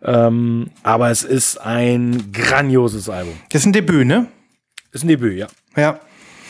Ähm, 0.04 0.72
aber 0.84 1.12
es 1.12 1.24
ist 1.24 1.58
ein 1.62 2.32
grandioses 2.32 3.08
Album. 3.10 3.34
Das 3.52 3.62
ist 3.62 3.68
ein 3.68 3.74
Debüt, 3.74 4.08
ne? 4.08 4.28
Ist 4.92 5.04
ein 5.04 5.08
Debüt, 5.08 5.38
ja. 5.38 5.48
Ja. 5.76 6.00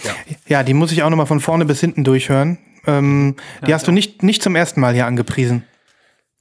Ja. 0.03 0.11
Ja, 0.47 0.63
die 0.63 0.73
muss 0.73 0.91
ich 0.91 1.03
auch 1.03 1.09
nochmal 1.09 1.25
von 1.25 1.39
vorne 1.41 1.65
bis 1.65 1.79
hinten 1.79 2.03
durchhören. 2.03 2.57
Ähm, 2.87 3.35
die 3.67 3.73
hast 3.73 3.87
du 3.87 3.91
nicht, 3.91 4.23
nicht 4.23 4.41
zum 4.41 4.55
ersten 4.55 4.79
Mal 4.79 4.93
hier 4.93 5.05
angepriesen. 5.05 5.63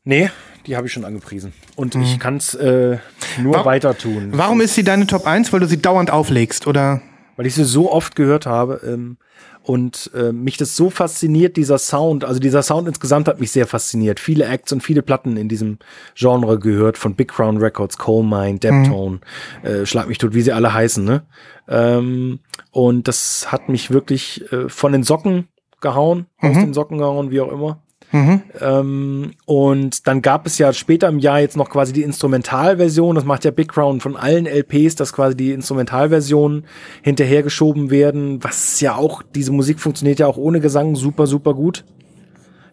Nee, 0.04 0.30
die 0.66 0.76
habe 0.76 0.86
ich 0.86 0.92
schon 0.92 1.04
angepriesen. 1.04 1.52
Und 1.76 1.94
ich 1.94 2.18
kann 2.18 2.36
es 2.36 2.54
äh, 2.54 2.98
nur 3.38 3.52
Mhm. 3.56 3.60
Wa- 3.60 3.64
weiter 3.66 3.98
tun. 3.98 4.28
Warum 4.32 4.60
ist 4.62 4.74
sie 4.74 4.84
deine 4.84 5.06
Top 5.06 5.26
1? 5.26 5.52
Weil 5.52 5.60
du 5.60 5.66
sie 5.66 5.82
dauernd 5.82 6.10
auflegst, 6.10 6.66
oder? 6.66 7.02
Weil 7.36 7.46
ich 7.46 7.54
sie 7.54 7.64
so 7.64 7.92
oft 7.92 8.16
gehört 8.16 8.46
habe 8.46 8.80
ähm, 8.86 9.18
und 9.62 10.10
äh, 10.14 10.32
mich 10.32 10.56
das 10.56 10.76
so 10.76 10.90
fasziniert, 10.90 11.56
dieser 11.56 11.78
Sound. 11.78 12.24
Also 12.24 12.40
dieser 12.40 12.62
Sound 12.62 12.88
insgesamt 12.88 13.28
hat 13.28 13.40
mich 13.40 13.52
sehr 13.52 13.66
fasziniert. 13.66 14.18
Viele 14.18 14.46
Acts 14.46 14.72
und 14.72 14.82
viele 14.82 15.02
Platten 15.02 15.36
in 15.36 15.48
diesem 15.48 15.78
Genre 16.14 16.58
gehört, 16.58 16.98
von 16.98 17.14
Big 17.14 17.28
Crown 17.28 17.58
Records, 17.58 17.98
Coal 17.98 18.24
Mine, 18.24 18.58
Deptone, 18.58 19.20
äh, 19.62 19.86
Schlag 19.86 20.08
mich 20.08 20.18
tot, 20.18 20.34
wie 20.34 20.42
sie 20.42 20.52
alle 20.52 20.72
heißen. 20.72 21.04
Ne? 21.04 21.22
Ähm, 21.68 22.40
und 22.70 23.08
das 23.08 23.52
hat 23.52 23.68
mich 23.68 23.90
wirklich 23.90 24.50
äh, 24.52 24.68
von 24.68 24.92
den 24.92 25.02
Socken 25.02 25.48
gehauen, 25.80 26.26
aus 26.40 26.56
den 26.56 26.74
Socken 26.74 26.98
gehauen, 26.98 27.30
wie 27.30 27.40
auch 27.40 27.52
immer. 27.52 27.82
Mhm. 28.12 28.42
Ähm, 28.60 29.30
und 29.46 30.06
dann 30.06 30.20
gab 30.22 30.46
es 30.46 30.58
ja 30.58 30.72
später 30.72 31.08
im 31.08 31.18
Jahr 31.18 31.40
jetzt 31.40 31.56
noch 31.56 31.70
quasi 31.70 31.92
die 31.92 32.02
Instrumentalversion. 32.02 33.14
Das 33.14 33.24
macht 33.24 33.44
ja 33.44 33.50
Big 33.50 33.68
Crown 33.68 34.00
von 34.00 34.16
allen 34.16 34.46
LPs, 34.46 34.96
dass 34.96 35.12
quasi 35.12 35.36
die 35.36 35.52
Instrumentalversionen 35.52 36.64
hinterhergeschoben 37.02 37.90
werden. 37.90 38.42
Was 38.42 38.80
ja 38.80 38.96
auch, 38.96 39.22
diese 39.22 39.52
Musik 39.52 39.78
funktioniert 39.80 40.18
ja 40.18 40.26
auch 40.26 40.36
ohne 40.36 40.60
Gesang 40.60 40.96
super, 40.96 41.26
super 41.26 41.54
gut. 41.54 41.84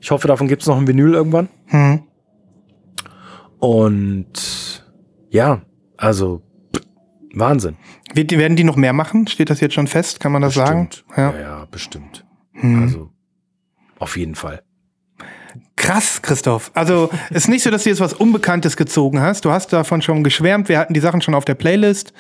Ich 0.02 0.12
hoffe, 0.12 0.28
davon 0.28 0.48
gibt 0.48 0.62
es 0.64 0.68
noch 0.68 0.78
ein 0.78 0.88
Vinyl 0.88 1.14
irgendwann. 1.14 1.50
Mhm. 1.68 2.04
Und 3.60 4.84
ja, 5.30 5.62
also 5.98 6.42
Wahnsinn. 7.34 7.76
Werden 8.14 8.56
die 8.56 8.64
noch 8.64 8.76
mehr 8.76 8.94
machen? 8.94 9.28
Steht 9.28 9.50
das 9.50 9.60
jetzt 9.60 9.74
schon 9.74 9.88
fest? 9.88 10.20
Kann 10.20 10.32
man 10.32 10.42
das 10.42 10.54
sagen? 10.54 10.90
Ja, 11.16 11.32
Ja. 11.32 11.40
ja, 11.40 11.66
bestimmt. 11.70 12.26
Hm. 12.54 12.82
Also 12.82 13.10
auf 14.00 14.18
jeden 14.18 14.36
Fall. 14.36 14.62
Krass, 15.76 16.22
Christoph. 16.22 16.72
Also 16.74 17.10
ist 17.30 17.48
nicht 17.48 17.64
so, 17.64 17.70
dass 17.70 17.84
du 17.84 17.90
jetzt 17.90 18.00
was 18.00 18.14
Unbekanntes 18.14 18.78
gezogen 18.78 19.22
hast. 19.22 19.46
Du 19.46 19.52
hast 19.52 19.72
davon 19.74 20.02
schon 20.02 20.24
geschwärmt. 20.24 20.70
Wir 20.70 20.80
hatten 20.80 20.94
die 20.94 21.00
Sachen 21.00 21.22
schon 21.22 21.34
auf 21.36 21.46
der 21.46 21.56
Playlist. 21.56 22.14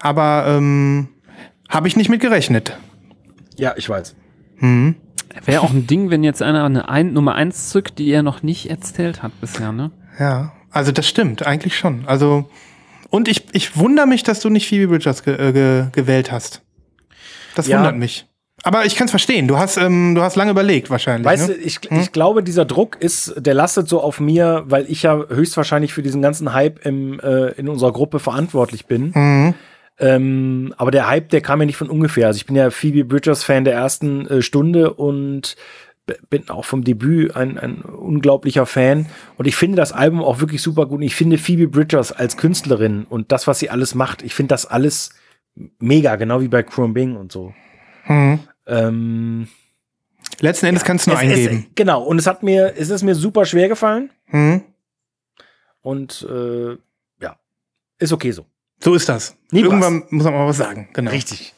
Aber 0.00 0.44
ähm, 0.48 1.08
habe 1.68 1.88
ich 1.88 1.96
nicht 1.96 2.08
mit 2.08 2.20
gerechnet. 2.20 2.78
Ja, 3.56 3.74
ich 3.76 3.88
weiß. 3.88 4.14
Wäre 5.44 5.60
auch 5.60 5.70
ein 5.70 5.86
Ding, 5.86 6.10
wenn 6.10 6.24
jetzt 6.24 6.42
einer 6.42 6.64
eine 6.64 6.88
ein, 6.88 7.12
Nummer 7.12 7.34
1 7.34 7.70
zückt, 7.70 7.98
die 7.98 8.08
er 8.10 8.22
noch 8.22 8.42
nicht 8.42 8.70
erzählt 8.70 9.22
hat 9.22 9.38
bisher, 9.40 9.72
ne? 9.72 9.90
Ja, 10.18 10.52
also 10.70 10.92
das 10.92 11.06
stimmt, 11.08 11.46
eigentlich 11.46 11.76
schon. 11.76 12.04
Also 12.06 12.48
und 13.10 13.28
ich, 13.28 13.44
ich 13.52 13.76
wundere 13.76 14.06
mich, 14.06 14.22
dass 14.22 14.40
du 14.40 14.48
nicht 14.50 14.68
Phoebe 14.68 14.88
Bridgers 14.88 15.22
ge 15.22 15.34
äh, 15.34 15.52
ge 15.52 15.86
gewählt 15.92 16.32
hast. 16.32 16.62
Das 17.54 17.66
Ja. 17.66 17.78
wundert 17.78 17.96
mich. 17.96 18.26
Aber 18.62 18.84
ich 18.84 18.96
kann 18.96 19.04
es 19.04 19.10
verstehen. 19.10 19.46
Du 19.48 19.58
hast, 19.58 19.76
ähm, 19.76 20.14
du 20.14 20.22
hast 20.22 20.34
lange 20.36 20.50
überlegt 20.50 20.90
wahrscheinlich. 20.90 21.24
Weißt 21.24 21.48
ne? 21.48 21.54
du, 21.54 21.60
ich, 21.60 21.80
ich 21.90 22.12
glaube, 22.12 22.42
dieser 22.42 22.64
Druck 22.64 22.96
ist, 23.00 23.34
der 23.36 23.54
lastet 23.54 23.88
so 23.88 24.00
auf 24.00 24.18
mir, 24.18 24.64
weil 24.66 24.90
ich 24.90 25.02
ja 25.02 25.24
höchstwahrscheinlich 25.28 25.92
für 25.92 26.02
diesen 26.02 26.22
ganzen 26.22 26.52
Hype 26.52 26.84
im, 26.84 27.20
äh, 27.20 27.50
in 27.52 27.68
unserer 27.68 27.92
Gruppe 27.92 28.18
verantwortlich 28.18 28.86
bin. 28.86 29.12
Mhm. 29.14 29.54
Ähm, 29.98 30.74
aber 30.76 30.90
der 30.90 31.08
Hype, 31.08 31.28
der 31.30 31.40
kam 31.40 31.60
ja 31.60 31.66
nicht 31.66 31.76
von 31.76 31.90
ungefähr. 31.90 32.26
Also 32.26 32.38
ich 32.38 32.46
bin 32.46 32.56
ja 32.56 32.70
Phoebe 32.70 33.04
Bridgers 33.04 33.44
Fan 33.44 33.64
der 33.64 33.74
ersten 33.74 34.26
äh, 34.26 34.42
Stunde 34.42 34.92
und 34.92 35.56
bin 36.30 36.48
auch 36.50 36.64
vom 36.64 36.84
Debüt 36.84 37.34
ein, 37.34 37.58
ein 37.58 37.82
unglaublicher 37.82 38.66
Fan. 38.66 39.06
Und 39.36 39.46
ich 39.46 39.56
finde 39.56 39.76
das 39.76 39.92
Album 39.92 40.22
auch 40.22 40.40
wirklich 40.40 40.62
super 40.62 40.86
gut. 40.86 40.98
Und 40.98 41.02
ich 41.02 41.14
finde 41.14 41.38
Phoebe 41.38 41.68
Bridgers 41.68 42.12
als 42.12 42.36
Künstlerin 42.36 43.06
und 43.08 43.32
das, 43.32 43.46
was 43.46 43.58
sie 43.58 43.70
alles 43.70 43.94
macht, 43.94 44.22
ich 44.22 44.34
finde 44.34 44.50
das 44.50 44.66
alles 44.66 45.10
mega, 45.78 46.16
genau 46.16 46.40
wie 46.40 46.48
bei 46.48 46.62
Bing 46.62 47.16
und 47.16 47.32
so. 47.32 47.54
Mhm. 48.06 48.40
Ähm, 48.66 49.48
Letzten 50.40 50.66
Endes 50.66 50.84
kannst 50.84 51.06
du 51.06 51.10
nur 51.10 51.18
es, 51.20 51.24
eingeben. 51.28 51.66
Es, 51.68 51.74
genau, 51.74 52.02
und 52.02 52.18
es 52.18 52.26
hat 52.26 52.42
mir, 52.42 52.74
es 52.76 52.90
ist 52.90 53.02
mir 53.02 53.14
super 53.14 53.44
schwer 53.44 53.68
gefallen 53.68 54.10
Mhm. 54.30 54.62
und 55.82 56.26
äh, 56.30 56.76
ja, 57.22 57.36
ist 57.98 58.12
okay 58.12 58.32
so. 58.32 58.44
So 58.82 58.94
ist 58.94 59.08
das. 59.08 59.36
Nibras. 59.50 59.72
Irgendwann 59.72 60.02
muss 60.10 60.24
man 60.24 60.34
mal 60.34 60.46
was 60.48 60.56
sagen. 60.58 60.88
Genau. 60.92 61.10
Richtig. 61.10 61.54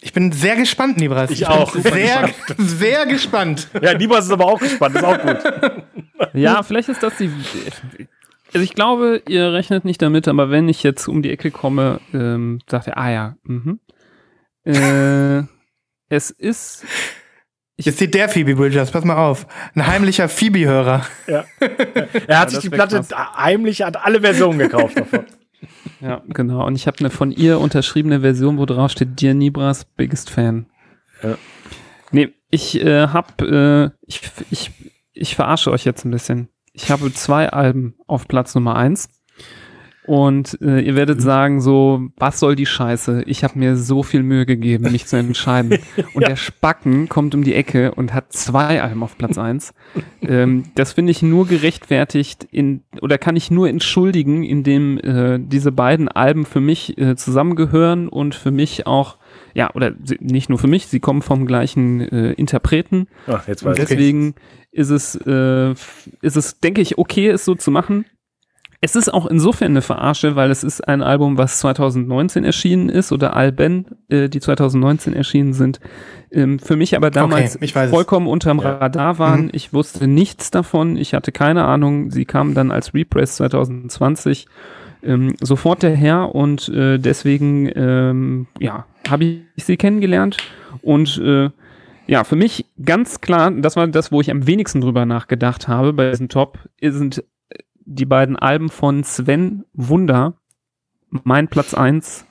Ich 0.00 0.12
bin 0.12 0.32
sehr 0.32 0.56
gespannt, 0.56 0.98
Nibras. 0.98 1.30
Ich 1.30 1.40
bin 1.40 1.48
auch, 1.48 1.74
Sehr, 1.74 2.30
sehr 2.58 3.06
gespannt. 3.06 3.68
Ja, 3.80 3.94
Nibas 3.96 4.26
ist 4.26 4.30
aber 4.30 4.46
auch 4.46 4.60
gespannt, 4.60 4.96
ist 4.96 5.04
auch 5.04 5.20
gut. 5.20 5.38
Ja, 6.32 6.62
vielleicht 6.62 6.88
ist 6.88 7.02
das 7.02 7.16
die. 7.18 7.30
Also 8.54 8.64
ich 8.64 8.74
glaube, 8.74 9.22
ihr 9.28 9.52
rechnet 9.52 9.84
nicht 9.84 10.00
damit, 10.00 10.28
aber 10.28 10.50
wenn 10.50 10.66
ich 10.68 10.82
jetzt 10.82 11.08
um 11.08 11.20
die 11.22 11.30
Ecke 11.30 11.50
komme, 11.50 12.00
ähm, 12.14 12.60
sagt 12.70 12.86
er, 12.86 12.96
ah 12.96 13.10
ja, 13.10 13.36
mhm. 13.44 13.80
Äh, 14.66 15.44
es 16.08 16.30
ist. 16.30 16.84
Jetzt 17.78 17.98
sieht 17.98 18.14
der 18.14 18.28
Phoebe 18.28 18.56
Bridgers, 18.56 18.90
pass 18.90 19.04
mal 19.04 19.16
auf. 19.16 19.46
Ein 19.74 19.86
heimlicher 19.86 20.28
Phoebe-Hörer. 20.28 21.06
Ja. 21.26 21.44
Er 22.26 22.40
hat 22.40 22.50
sich 22.50 22.56
das 22.56 22.62
die 22.62 22.70
Platte 22.70 22.96
krass. 22.96 23.36
heimlich, 23.36 23.82
hat 23.82 24.02
alle 24.02 24.20
Versionen 24.20 24.58
gekauft 24.58 24.98
davon. 24.98 25.24
Ja, 26.00 26.22
genau. 26.28 26.66
Und 26.66 26.76
ich 26.76 26.86
habe 26.86 26.98
eine 26.98 27.08
von 27.08 27.32
ihr 27.32 27.58
unterschriebene 27.58 28.20
Version, 28.20 28.58
wo 28.58 28.66
drauf 28.66 28.90
steht, 28.90 29.20
Dear 29.20 29.32
Nibras, 29.32 29.86
biggest 29.86 30.28
fan. 30.28 30.66
Ja. 31.22 31.38
Nee, 32.10 32.34
ich 32.50 32.78
äh, 32.84 33.08
hab, 33.08 33.40
äh, 33.40 33.86
ich, 34.02 34.20
ich, 34.50 34.70
ich 35.12 35.34
verarsche 35.34 35.70
euch 35.70 35.86
jetzt 35.86 36.04
ein 36.04 36.10
bisschen. 36.10 36.50
Ich 36.74 36.90
habe 36.90 37.12
zwei 37.14 37.48
Alben 37.48 37.94
auf 38.06 38.28
Platz 38.28 38.54
Nummer 38.54 38.76
eins. 38.76 39.08
Und 40.06 40.58
äh, 40.62 40.80
ihr 40.80 40.94
werdet 40.94 41.20
sagen 41.20 41.60
so, 41.60 42.08
was 42.16 42.38
soll 42.38 42.54
die 42.54 42.66
Scheiße? 42.66 43.24
Ich 43.26 43.42
habe 43.42 43.58
mir 43.58 43.76
so 43.76 44.02
viel 44.02 44.22
Mühe 44.22 44.46
gegeben, 44.46 44.90
mich 44.92 45.06
zu 45.06 45.16
entscheiden. 45.16 45.78
Und 46.14 46.26
der 46.26 46.36
Spacken 46.36 47.08
kommt 47.08 47.34
um 47.34 47.42
die 47.42 47.54
Ecke 47.54 47.92
und 47.94 48.14
hat 48.14 48.32
zwei 48.32 48.82
Alben 48.82 49.02
auf 49.02 49.18
Platz 49.18 49.38
eins. 49.38 49.74
ähm, 50.22 50.64
das 50.74 50.92
finde 50.92 51.10
ich 51.10 51.22
nur 51.22 51.46
gerechtfertigt 51.46 52.46
in 52.50 52.82
oder 53.00 53.18
kann 53.18 53.36
ich 53.36 53.50
nur 53.50 53.68
entschuldigen, 53.68 54.44
indem 54.44 54.98
äh, 54.98 55.38
diese 55.40 55.72
beiden 55.72 56.08
Alben 56.08 56.44
für 56.46 56.60
mich 56.60 56.96
äh, 56.98 57.16
zusammengehören 57.16 58.08
und 58.08 58.34
für 58.34 58.50
mich 58.50 58.86
auch 58.86 59.18
ja 59.54 59.70
oder 59.74 59.92
sie, 60.02 60.18
nicht 60.20 60.48
nur 60.48 60.58
für 60.58 60.68
mich, 60.68 60.86
sie 60.86 61.00
kommen 61.00 61.22
vom 61.22 61.46
gleichen 61.46 62.00
äh, 62.00 62.32
Interpreten. 62.32 63.08
Ach, 63.26 63.46
jetzt 63.48 63.62
Und 63.62 63.72
weiß 63.72 63.78
ich. 63.78 63.88
deswegen 63.88 64.34
ist 64.70 64.90
es, 64.90 65.14
äh, 65.26 65.72
ist 66.20 66.36
es, 66.36 66.60
denke 66.60 66.82
ich, 66.82 66.98
okay, 66.98 67.28
es 67.28 67.44
so 67.44 67.54
zu 67.54 67.70
machen. 67.70 68.04
Es 68.86 68.94
ist 68.94 69.12
auch 69.12 69.26
insofern 69.26 69.72
eine 69.72 69.82
Verarsche, 69.82 70.36
weil 70.36 70.52
es 70.52 70.62
ist 70.62 70.86
ein 70.86 71.02
Album, 71.02 71.38
was 71.38 71.58
2019 71.58 72.44
erschienen 72.44 72.88
ist 72.88 73.10
oder 73.10 73.34
Alben, 73.34 73.86
äh, 74.08 74.28
die 74.28 74.38
2019 74.38 75.12
erschienen 75.12 75.54
sind. 75.54 75.80
Ähm, 76.30 76.60
für 76.60 76.76
mich 76.76 76.94
aber 76.94 77.10
damals 77.10 77.58
ich 77.60 77.74
weiß 77.74 77.86
es. 77.86 77.90
vollkommen 77.90 78.28
unterm 78.28 78.60
Ja. 78.60 78.76
Radar 78.76 79.18
waren. 79.18 79.46
Mhm. 79.46 79.50
Ich 79.54 79.72
wusste 79.72 80.06
nichts 80.06 80.52
davon. 80.52 80.96
Ich 80.96 81.14
hatte 81.14 81.32
keine 81.32 81.64
Ahnung. 81.64 82.12
Sie 82.12 82.26
kamen 82.26 82.54
dann 82.54 82.70
als 82.70 82.94
Repress 82.94 83.34
2020 83.36 84.46
ähm, 85.02 85.34
sofort 85.40 85.82
daher 85.82 86.32
und 86.32 86.68
äh, 86.68 86.98
deswegen 86.98 87.68
ähm, 87.74 88.46
ja 88.60 88.86
habe 89.08 89.24
ich 89.24 89.64
sie 89.64 89.76
kennengelernt 89.76 90.36
und 90.82 91.18
äh, 91.18 91.50
ja, 92.06 92.22
für 92.22 92.36
mich 92.36 92.66
ganz 92.84 93.20
klar, 93.20 93.50
das 93.50 93.74
war 93.74 93.88
das, 93.88 94.12
wo 94.12 94.20
ich 94.20 94.30
am 94.30 94.46
wenigsten 94.46 94.80
drüber 94.80 95.06
nachgedacht 95.06 95.66
habe 95.66 95.92
bei 95.92 96.10
diesem 96.10 96.28
Top, 96.28 96.60
sind 96.80 97.24
die 97.86 98.04
beiden 98.04 98.36
Alben 98.36 98.68
von 98.68 99.02
Sven 99.04 99.64
Wunder, 99.72 100.34
mein 101.10 101.48
Platz 101.48 101.72
eins 101.72 102.26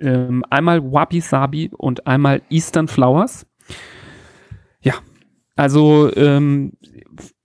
ähm, 0.00 0.44
einmal 0.50 0.82
Wabi 0.92 1.20
Sabi 1.20 1.70
und 1.76 2.06
einmal 2.06 2.42
Eastern 2.50 2.88
Flowers. 2.88 3.46
Ja, 4.80 4.94
also 5.56 6.14
ähm, 6.16 6.72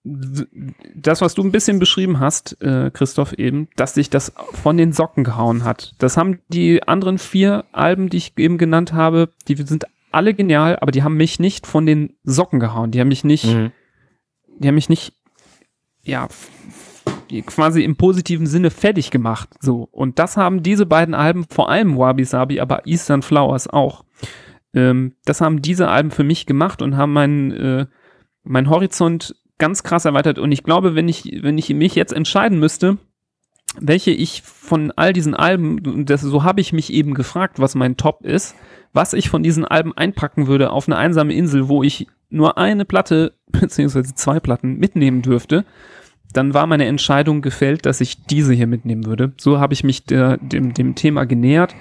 das, 0.03 1.21
was 1.21 1.35
du 1.35 1.43
ein 1.43 1.51
bisschen 1.51 1.77
beschrieben 1.79 2.19
hast, 2.19 2.59
äh, 2.61 2.89
Christoph, 2.91 3.33
eben, 3.33 3.67
dass 3.75 3.93
sich 3.93 4.09
das 4.09 4.33
von 4.53 4.77
den 4.77 4.93
Socken 4.93 5.23
gehauen 5.23 5.63
hat. 5.63 5.93
Das 5.99 6.17
haben 6.17 6.39
die 6.47 6.81
anderen 6.83 7.17
vier 7.17 7.65
Alben, 7.71 8.09
die 8.09 8.17
ich 8.17 8.37
eben 8.37 8.57
genannt 8.57 8.93
habe, 8.93 9.33
die 9.47 9.55
sind 9.55 9.85
alle 10.11 10.33
genial, 10.33 10.77
aber 10.79 10.91
die 10.91 11.03
haben 11.03 11.17
mich 11.17 11.39
nicht 11.39 11.67
von 11.67 11.85
den 11.85 12.15
Socken 12.23 12.59
gehauen. 12.59 12.91
Die 12.91 12.99
haben 12.99 13.09
mich 13.09 13.23
nicht, 13.23 13.45
Mhm. 13.45 13.71
die 14.57 14.67
haben 14.67 14.75
mich 14.75 14.89
nicht, 14.89 15.13
ja, 16.01 16.27
quasi 17.45 17.83
im 17.83 17.95
positiven 17.95 18.47
Sinne 18.47 18.71
fertig 18.71 19.11
gemacht. 19.11 19.49
So. 19.59 19.87
Und 19.91 20.19
das 20.19 20.37
haben 20.37 20.63
diese 20.63 20.85
beiden 20.85 21.13
Alben, 21.13 21.45
vor 21.49 21.69
allem 21.69 21.97
Wabi 21.97 22.25
Sabi, 22.25 22.59
aber 22.59 22.85
Eastern 22.85 23.21
Flowers 23.21 23.67
auch. 23.67 24.03
Ähm, 24.73 25.13
das 25.25 25.41
haben 25.41 25.61
diese 25.61 25.89
Alben 25.89 26.11
für 26.11 26.23
mich 26.23 26.45
gemacht 26.45 26.81
und 26.81 26.97
haben 26.97 27.13
meinen, 27.13 27.51
äh, 27.51 27.85
meinen 28.43 28.69
Horizont 28.69 29.35
ganz 29.57 29.83
krass 29.83 30.05
erweitert. 30.05 30.39
Und 30.39 30.51
ich 30.51 30.63
glaube, 30.63 30.95
wenn 30.95 31.07
ich, 31.07 31.39
wenn 31.41 31.57
ich 31.57 31.69
mich 31.69 31.95
jetzt 31.95 32.13
entscheiden 32.13 32.59
müsste, 32.59 32.97
welche 33.79 34.11
ich 34.11 34.41
von 34.41 34.91
all 34.95 35.13
diesen 35.13 35.35
Alben, 35.35 36.05
das, 36.05 36.21
so 36.21 36.43
habe 36.43 36.61
ich 36.61 36.73
mich 36.73 36.91
eben 36.91 37.13
gefragt, 37.13 37.59
was 37.59 37.75
mein 37.75 37.97
Top 37.97 38.25
ist, 38.25 38.55
was 38.93 39.13
ich 39.13 39.29
von 39.29 39.43
diesen 39.43 39.65
Alben 39.65 39.95
einpacken 39.95 40.47
würde 40.47 40.71
auf 40.71 40.87
eine 40.87 40.97
einsame 40.97 41.33
Insel, 41.33 41.67
wo 41.67 41.83
ich 41.83 42.07
nur 42.29 42.57
eine 42.57 42.85
Platte 42.85 43.33
beziehungsweise 43.51 44.15
zwei 44.15 44.39
Platten 44.39 44.77
mitnehmen 44.77 45.21
dürfte, 45.21 45.65
dann 46.33 46.53
war 46.53 46.67
meine 46.67 46.85
Entscheidung 46.85 47.41
gefällt, 47.41 47.85
dass 47.85 48.01
ich 48.01 48.25
diese 48.25 48.53
hier 48.53 48.67
mitnehmen 48.67 49.05
würde. 49.05 49.33
So 49.37 49.59
habe 49.59 49.73
ich 49.73 49.83
mich 49.83 50.05
der, 50.05 50.37
dem, 50.37 50.73
dem 50.73 50.95
Thema 50.95 51.25
genähert. 51.25 51.75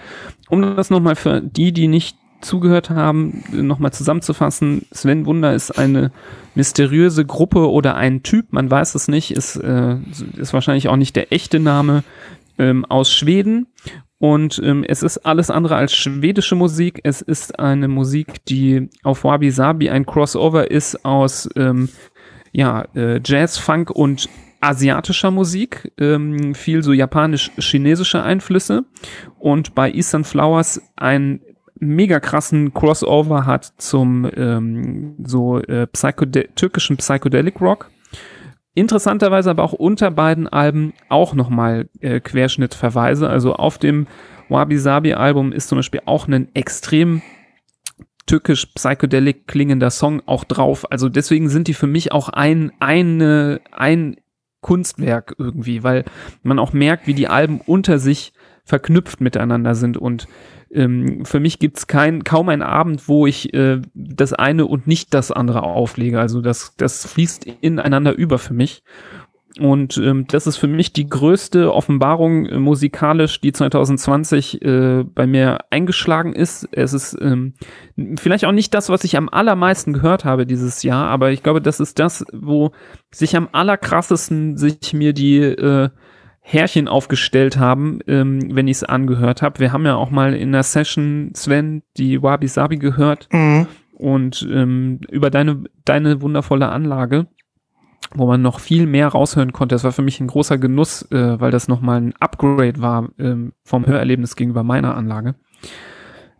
Um 0.48 0.62
das 0.62 0.90
nochmal 0.90 1.16
für 1.16 1.40
die, 1.40 1.72
die 1.72 1.88
nicht 1.88 2.16
zugehört 2.40 2.90
haben, 2.90 3.42
nochmal 3.52 3.92
zusammenzufassen. 3.92 4.86
Sven 4.92 5.26
Wunder 5.26 5.54
ist 5.54 5.72
eine 5.72 6.12
mysteriöse 6.54 7.26
Gruppe 7.26 7.70
oder 7.70 7.96
ein 7.96 8.22
Typ, 8.22 8.52
man 8.52 8.70
weiß 8.70 8.94
es 8.94 9.08
nicht, 9.08 9.32
ist, 9.32 9.56
äh, 9.56 9.96
ist 10.36 10.52
wahrscheinlich 10.52 10.88
auch 10.88 10.96
nicht 10.96 11.16
der 11.16 11.32
echte 11.32 11.58
Name 11.58 12.04
ähm, 12.58 12.84
aus 12.84 13.12
Schweden. 13.12 13.66
Und 14.20 14.60
ähm, 14.64 14.84
es 14.86 15.04
ist 15.04 15.18
alles 15.18 15.48
andere 15.48 15.76
als 15.76 15.94
schwedische 15.94 16.56
Musik. 16.56 17.00
Es 17.04 17.20
ist 17.20 17.58
eine 17.60 17.86
Musik, 17.86 18.44
die 18.46 18.88
auf 19.04 19.22
Wabi 19.22 19.52
Sabi 19.52 19.90
ein 19.90 20.06
Crossover 20.06 20.68
ist 20.70 21.04
aus 21.04 21.48
ähm, 21.54 21.88
ja, 22.52 22.84
äh, 22.94 23.20
Jazz, 23.24 23.58
Funk 23.58 23.90
und 23.90 24.28
asiatischer 24.60 25.30
Musik, 25.30 25.92
ähm, 25.98 26.54
viel 26.54 26.82
so 26.82 26.92
japanisch-chinesische 26.92 28.22
Einflüsse 28.22 28.84
und 29.38 29.74
bei 29.74 29.92
Eastern 29.92 30.24
Flowers 30.24 30.82
ein 30.96 31.40
mega 31.80 32.18
krassen 32.18 32.74
Crossover 32.74 33.46
hat 33.46 33.72
zum 33.78 34.28
ähm, 34.36 35.14
so 35.24 35.60
äh, 35.60 35.86
Psychode 35.86 36.48
türkischen 36.54 36.96
Psychedelic 36.96 37.60
Rock. 37.60 37.90
Interessanterweise 38.74 39.50
aber 39.50 39.64
auch 39.64 39.72
unter 39.72 40.10
beiden 40.10 40.46
Alben 40.46 40.92
auch 41.08 41.34
nochmal 41.34 41.88
äh, 42.00 42.20
Querschnittverweise. 42.20 43.28
Also 43.28 43.54
auf 43.54 43.78
dem 43.78 44.06
Wabi 44.48 44.78
Sabi 44.78 45.14
Album 45.14 45.52
ist 45.52 45.68
zum 45.68 45.78
Beispiel 45.78 46.02
auch 46.06 46.28
ein 46.28 46.48
extrem 46.54 47.22
türkisch 48.28 48.66
psychedelic 48.66 49.48
klingender 49.48 49.90
Song 49.90 50.22
auch 50.26 50.44
drauf. 50.44 50.90
Also 50.92 51.08
deswegen 51.08 51.48
sind 51.48 51.66
die 51.66 51.74
für 51.74 51.86
mich 51.86 52.12
auch 52.12 52.28
ein, 52.28 52.70
eine, 52.78 53.60
ein 53.72 54.16
Kunstwerk 54.60 55.34
irgendwie, 55.38 55.82
weil 55.82 56.04
man 56.42 56.58
auch 56.58 56.72
merkt, 56.72 57.06
wie 57.06 57.14
die 57.14 57.28
Alben 57.28 57.60
unter 57.60 57.98
sich 57.98 58.32
verknüpft 58.64 59.20
miteinander 59.20 59.74
sind 59.74 59.96
und 59.96 60.28
ähm, 60.70 61.24
für 61.24 61.40
mich 61.40 61.58
gibt 61.58 61.78
es 61.78 61.86
kaum 61.86 62.48
einen 62.48 62.62
Abend, 62.62 63.08
wo 63.08 63.26
ich 63.26 63.54
äh, 63.54 63.80
das 63.94 64.34
eine 64.34 64.66
und 64.66 64.86
nicht 64.86 65.14
das 65.14 65.32
andere 65.32 65.62
auflege. 65.62 66.20
Also 66.20 66.42
das, 66.42 66.74
das 66.76 67.06
fließt 67.06 67.46
ineinander 67.62 68.12
über 68.12 68.38
für 68.38 68.52
mich. 68.52 68.82
Und 69.58 69.96
ähm, 69.98 70.26
das 70.28 70.46
ist 70.46 70.56
für 70.56 70.68
mich 70.68 70.92
die 70.92 71.08
größte 71.08 71.72
Offenbarung 71.74 72.46
äh, 72.46 72.58
musikalisch, 72.58 73.40
die 73.40 73.52
2020 73.52 74.62
äh, 74.62 75.04
bei 75.04 75.26
mir 75.26 75.58
eingeschlagen 75.70 76.32
ist. 76.32 76.68
Es 76.72 76.92
ist 76.92 77.16
ähm, 77.20 77.54
vielleicht 78.18 78.44
auch 78.44 78.52
nicht 78.52 78.72
das, 78.74 78.88
was 78.88 79.04
ich 79.04 79.16
am 79.16 79.28
allermeisten 79.28 79.92
gehört 79.92 80.24
habe 80.24 80.46
dieses 80.46 80.82
Jahr, 80.82 81.08
aber 81.08 81.32
ich 81.32 81.42
glaube, 81.42 81.60
das 81.60 81.80
ist 81.80 81.98
das, 81.98 82.24
wo 82.32 82.70
sich 83.10 83.36
am 83.36 83.48
allerkrassesten 83.50 84.56
sich 84.56 84.92
mir 84.92 85.12
die 85.12 85.38
äh, 85.38 85.88
Härchen 86.40 86.88
aufgestellt 86.88 87.58
haben, 87.58 87.98
ähm, 88.06 88.54
wenn 88.54 88.68
ich 88.68 88.78
es 88.78 88.84
angehört 88.84 89.42
habe. 89.42 89.60
Wir 89.60 89.72
haben 89.72 89.84
ja 89.84 89.96
auch 89.96 90.10
mal 90.10 90.34
in 90.34 90.52
der 90.52 90.62
Session, 90.62 91.32
Sven, 91.34 91.82
die 91.96 92.22
Wabi 92.22 92.48
Sabi 92.48 92.78
gehört 92.78 93.28
Mhm. 93.32 93.66
und 93.92 94.48
ähm, 94.50 95.00
über 95.10 95.28
deine, 95.30 95.64
deine 95.84 96.22
wundervolle 96.22 96.68
Anlage, 96.70 97.26
wo 98.14 98.26
man 98.26 98.42
noch 98.42 98.60
viel 98.60 98.86
mehr 98.86 99.08
raushören 99.08 99.52
konnte. 99.52 99.74
Das 99.74 99.84
war 99.84 99.92
für 99.92 100.02
mich 100.02 100.20
ein 100.20 100.26
großer 100.26 100.58
Genuss, 100.58 101.02
äh, 101.10 101.40
weil 101.40 101.50
das 101.50 101.68
nochmal 101.68 102.00
ein 102.00 102.14
Upgrade 102.20 102.80
war 102.80 103.08
ähm, 103.18 103.52
vom 103.64 103.86
Hörerlebnis 103.86 104.36
gegenüber 104.36 104.62
meiner 104.62 104.96
Anlage. 104.96 105.34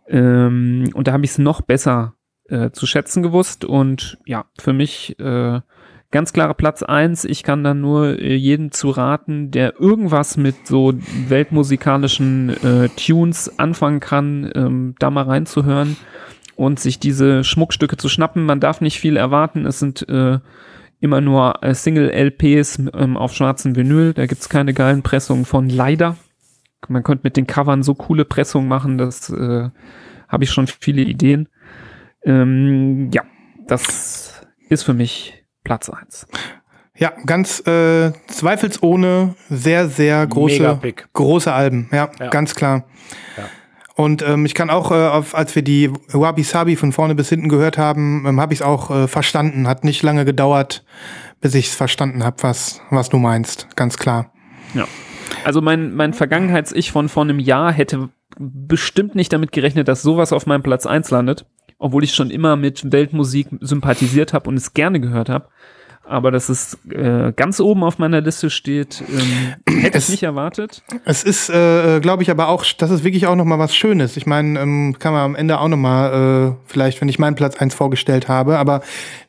Ähm, 0.07 0.89
und 0.93 1.07
da 1.07 1.13
habe 1.13 1.25
ich 1.25 1.31
es 1.31 1.37
noch 1.37 1.61
besser 1.61 2.15
äh, 2.47 2.71
zu 2.71 2.87
schätzen 2.87 3.21
gewusst 3.21 3.63
und 3.65 4.17
ja, 4.25 4.45
für 4.57 4.73
mich 4.73 5.19
äh, 5.19 5.61
ganz 6.11 6.33
klarer 6.33 6.55
Platz 6.55 6.81
eins. 6.83 7.25
Ich 7.25 7.43
kann 7.43 7.63
dann 7.63 7.81
nur 7.81 8.19
äh, 8.19 8.35
jeden 8.35 8.71
zu 8.71 8.89
raten, 8.89 9.51
der 9.51 9.79
irgendwas 9.79 10.37
mit 10.37 10.67
so 10.67 10.93
weltmusikalischen 11.27 12.49
äh, 12.63 12.89
Tunes 12.89 13.59
anfangen 13.59 13.99
kann, 13.99 14.51
ähm, 14.55 14.95
da 14.99 15.11
mal 15.11 15.25
reinzuhören 15.25 15.95
und 16.55 16.79
sich 16.79 16.99
diese 16.99 17.43
Schmuckstücke 17.43 17.97
zu 17.97 18.09
schnappen. 18.09 18.45
Man 18.45 18.59
darf 18.59 18.81
nicht 18.81 18.99
viel 18.99 19.15
erwarten. 19.15 19.65
Es 19.65 19.79
sind 19.79 20.07
äh, 20.09 20.39
immer 20.99 21.21
nur 21.21 21.63
äh, 21.63 21.73
Single-LPs 21.73 22.79
ähm, 22.93 23.17
auf 23.17 23.33
schwarzen 23.33 23.75
Vinyl. 23.75 24.13
Da 24.13 24.25
gibt's 24.25 24.49
keine 24.49 24.73
geilen 24.73 25.01
Pressungen 25.01 25.45
von 25.45 25.69
leider. 25.69 26.17
Man 26.87 27.03
könnte 27.03 27.21
mit 27.23 27.37
den 27.37 27.47
Covern 27.47 27.83
so 27.83 27.93
coole 27.95 28.25
Pressungen 28.25 28.67
machen, 28.67 28.97
das 28.97 29.29
äh, 29.29 29.69
habe 30.27 30.43
ich 30.43 30.51
schon 30.51 30.67
viele 30.67 31.01
Ideen. 31.01 31.49
Ähm, 32.23 33.09
ja, 33.13 33.23
das 33.67 34.41
ist 34.69 34.83
für 34.83 34.93
mich 34.93 35.45
Platz 35.63 35.89
eins. 35.89 36.27
Ja, 36.95 37.13
ganz 37.25 37.65
äh, 37.65 38.11
zweifelsohne 38.27 39.35
sehr, 39.49 39.87
sehr 39.87 40.25
große, 40.27 40.79
große 41.13 41.51
Alben. 41.51 41.89
Ja, 41.91 42.09
Ja. 42.19 42.27
ganz 42.29 42.55
klar. 42.55 42.85
Ja. 43.37 43.43
Und 43.99 44.21
ähm, 44.21 44.45
ich 44.45 44.53
kann 44.53 44.69
auch, 44.69 44.91
äh, 44.91 45.07
auf, 45.09 45.35
als 45.35 45.53
wir 45.57 45.61
die 45.61 45.91
Wabi 46.13 46.43
Sabi 46.43 46.77
von 46.77 46.93
vorne 46.93 47.15
bis 47.15 47.27
hinten 47.27 47.49
gehört 47.49 47.77
haben, 47.77 48.23
ähm, 48.25 48.39
habe 48.39 48.53
ich 48.53 48.61
es 48.61 48.65
auch 48.65 48.89
äh, 48.91 49.09
verstanden. 49.09 49.67
Hat 49.67 49.83
nicht 49.83 50.03
lange 50.03 50.23
gedauert, 50.23 50.85
bis 51.41 51.53
ich 51.53 51.67
es 51.67 51.75
verstanden 51.75 52.23
habe, 52.23 52.37
was, 52.39 52.79
was 52.91 53.09
du 53.09 53.17
meinst. 53.17 53.67
Ganz 53.75 53.97
klar. 53.97 54.31
Ja. 54.73 54.87
Also 55.43 55.59
mein, 55.59 55.93
mein 55.95 56.13
Vergangenheits-Ich 56.13 56.93
von 56.93 57.09
vor 57.09 57.23
einem 57.23 57.39
Jahr 57.39 57.73
hätte 57.73 58.07
bestimmt 58.37 59.15
nicht 59.15 59.33
damit 59.33 59.51
gerechnet, 59.51 59.89
dass 59.89 60.01
sowas 60.01 60.31
auf 60.31 60.45
meinem 60.45 60.63
Platz 60.63 60.85
eins 60.85 61.11
landet, 61.11 61.45
obwohl 61.77 62.05
ich 62.05 62.15
schon 62.15 62.31
immer 62.31 62.55
mit 62.55 62.93
Weltmusik 62.93 63.47
sympathisiert 63.59 64.31
habe 64.31 64.49
und 64.49 64.55
es 64.55 64.73
gerne 64.73 65.01
gehört 65.01 65.27
habe. 65.27 65.49
Aber 66.09 66.31
dass 66.31 66.49
es 66.49 66.75
äh, 66.91 67.31
ganz 67.35 67.59
oben 67.59 67.83
auf 67.83 67.99
meiner 67.99 68.19
Liste 68.21 68.49
steht, 68.49 69.03
ähm, 69.07 69.53
hätte 69.81 69.97
ich 69.99 70.05
Es- 70.05 70.09
nicht 70.09 70.23
erwartet. 70.23 70.81
Es 71.05 71.23
ist, 71.23 71.49
äh, 71.49 71.99
glaube 71.99 72.23
ich, 72.23 72.31
aber 72.31 72.47
auch, 72.47 72.65
das 72.77 72.89
ist 72.89 73.03
wirklich 73.03 73.27
auch 73.27 73.35
noch 73.35 73.45
mal 73.45 73.59
was 73.59 73.75
Schönes. 73.75 74.17
Ich 74.17 74.25
meine, 74.25 74.59
ähm, 74.59 74.95
kann 74.97 75.13
man 75.13 75.21
am 75.21 75.35
Ende 75.35 75.59
auch 75.59 75.67
noch 75.67 75.77
mal, 75.77 76.49
äh, 76.49 76.55
vielleicht, 76.65 76.99
wenn 77.01 77.09
ich 77.09 77.19
meinen 77.19 77.35
Platz 77.35 77.57
eins 77.57 77.75
vorgestellt 77.75 78.27
habe, 78.27 78.57
aber 78.57 78.81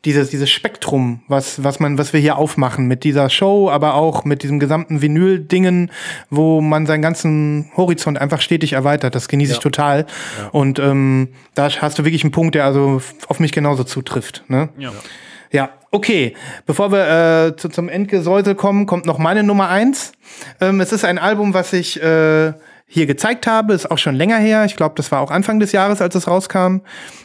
dieses, 0.06 0.30
dieses 0.30 0.48
Spektrum, 0.50 1.20
was, 1.28 1.62
was 1.62 1.80
man, 1.80 1.98
was 1.98 2.14
wir 2.14 2.20
hier 2.20 2.38
aufmachen 2.38 2.86
mit 2.86 3.04
dieser 3.04 3.28
Show, 3.28 3.68
aber 3.70 3.94
auch 3.94 4.24
mit 4.24 4.42
diesem 4.42 4.58
gesamten 4.58 5.02
Vinyl-Dingen, 5.02 5.90
wo 6.30 6.62
man 6.62 6.86
seinen 6.86 7.02
ganzen 7.02 7.70
Horizont 7.76 8.18
einfach 8.18 8.40
stetig 8.40 8.72
erweitert, 8.72 9.14
das 9.14 9.28
genieße 9.28 9.52
ich 9.52 9.58
Ja. 9.58 9.62
total. 9.62 10.06
Und 10.52 10.78
ähm, 10.78 11.28
da 11.54 11.68
hast 11.82 11.98
du 11.98 12.04
wirklich 12.04 12.24
einen 12.24 12.32
Punkt, 12.32 12.54
der 12.54 12.64
also 12.64 13.02
auf 13.28 13.38
mich 13.38 13.52
genauso 13.52 13.84
zutrifft. 13.84 14.44
Ne? 14.48 14.70
Ja. 14.78 14.92
Ja, 15.52 15.70
okay. 15.90 16.36
Bevor 16.66 16.92
wir 16.92 17.46
äh, 17.48 17.56
zu, 17.56 17.68
zum 17.68 17.88
Endgesäusel 17.88 18.54
kommen, 18.54 18.86
kommt 18.86 19.06
noch 19.06 19.18
meine 19.18 19.42
Nummer 19.42 19.68
eins. 19.68 20.12
Ähm, 20.60 20.80
es 20.80 20.92
ist 20.92 21.04
ein 21.04 21.18
Album, 21.18 21.54
was 21.54 21.72
ich 21.72 22.00
äh, 22.00 22.52
hier 22.86 23.06
gezeigt 23.06 23.46
habe. 23.46 23.72
Ist 23.74 23.90
auch 23.90 23.98
schon 23.98 24.14
länger 24.14 24.38
her. 24.38 24.64
Ich 24.64 24.76
glaube, 24.76 24.94
das 24.96 25.10
war 25.10 25.20
auch 25.20 25.30
Anfang 25.30 25.58
des 25.58 25.72
Jahres, 25.72 26.00
als 26.00 26.14
es 26.14 26.28
rauskam. 26.28 26.78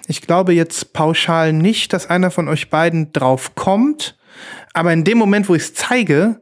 Ich 0.07 0.22
glaube 0.22 0.53
jetzt 0.53 0.93
pauschal 0.93 1.53
nicht, 1.53 1.93
dass 1.93 2.10
einer 2.10 2.31
von 2.31 2.47
euch 2.47 2.69
beiden 2.69 3.14
drauf 3.14 3.53
kommt. 3.56 4.18
Aber 4.73 4.91
in 4.91 5.03
dem 5.03 5.18
Moment, 5.18 5.47
wo 5.47 5.56
ich 5.56 5.64
es 5.64 5.73
zeige, 5.73 6.41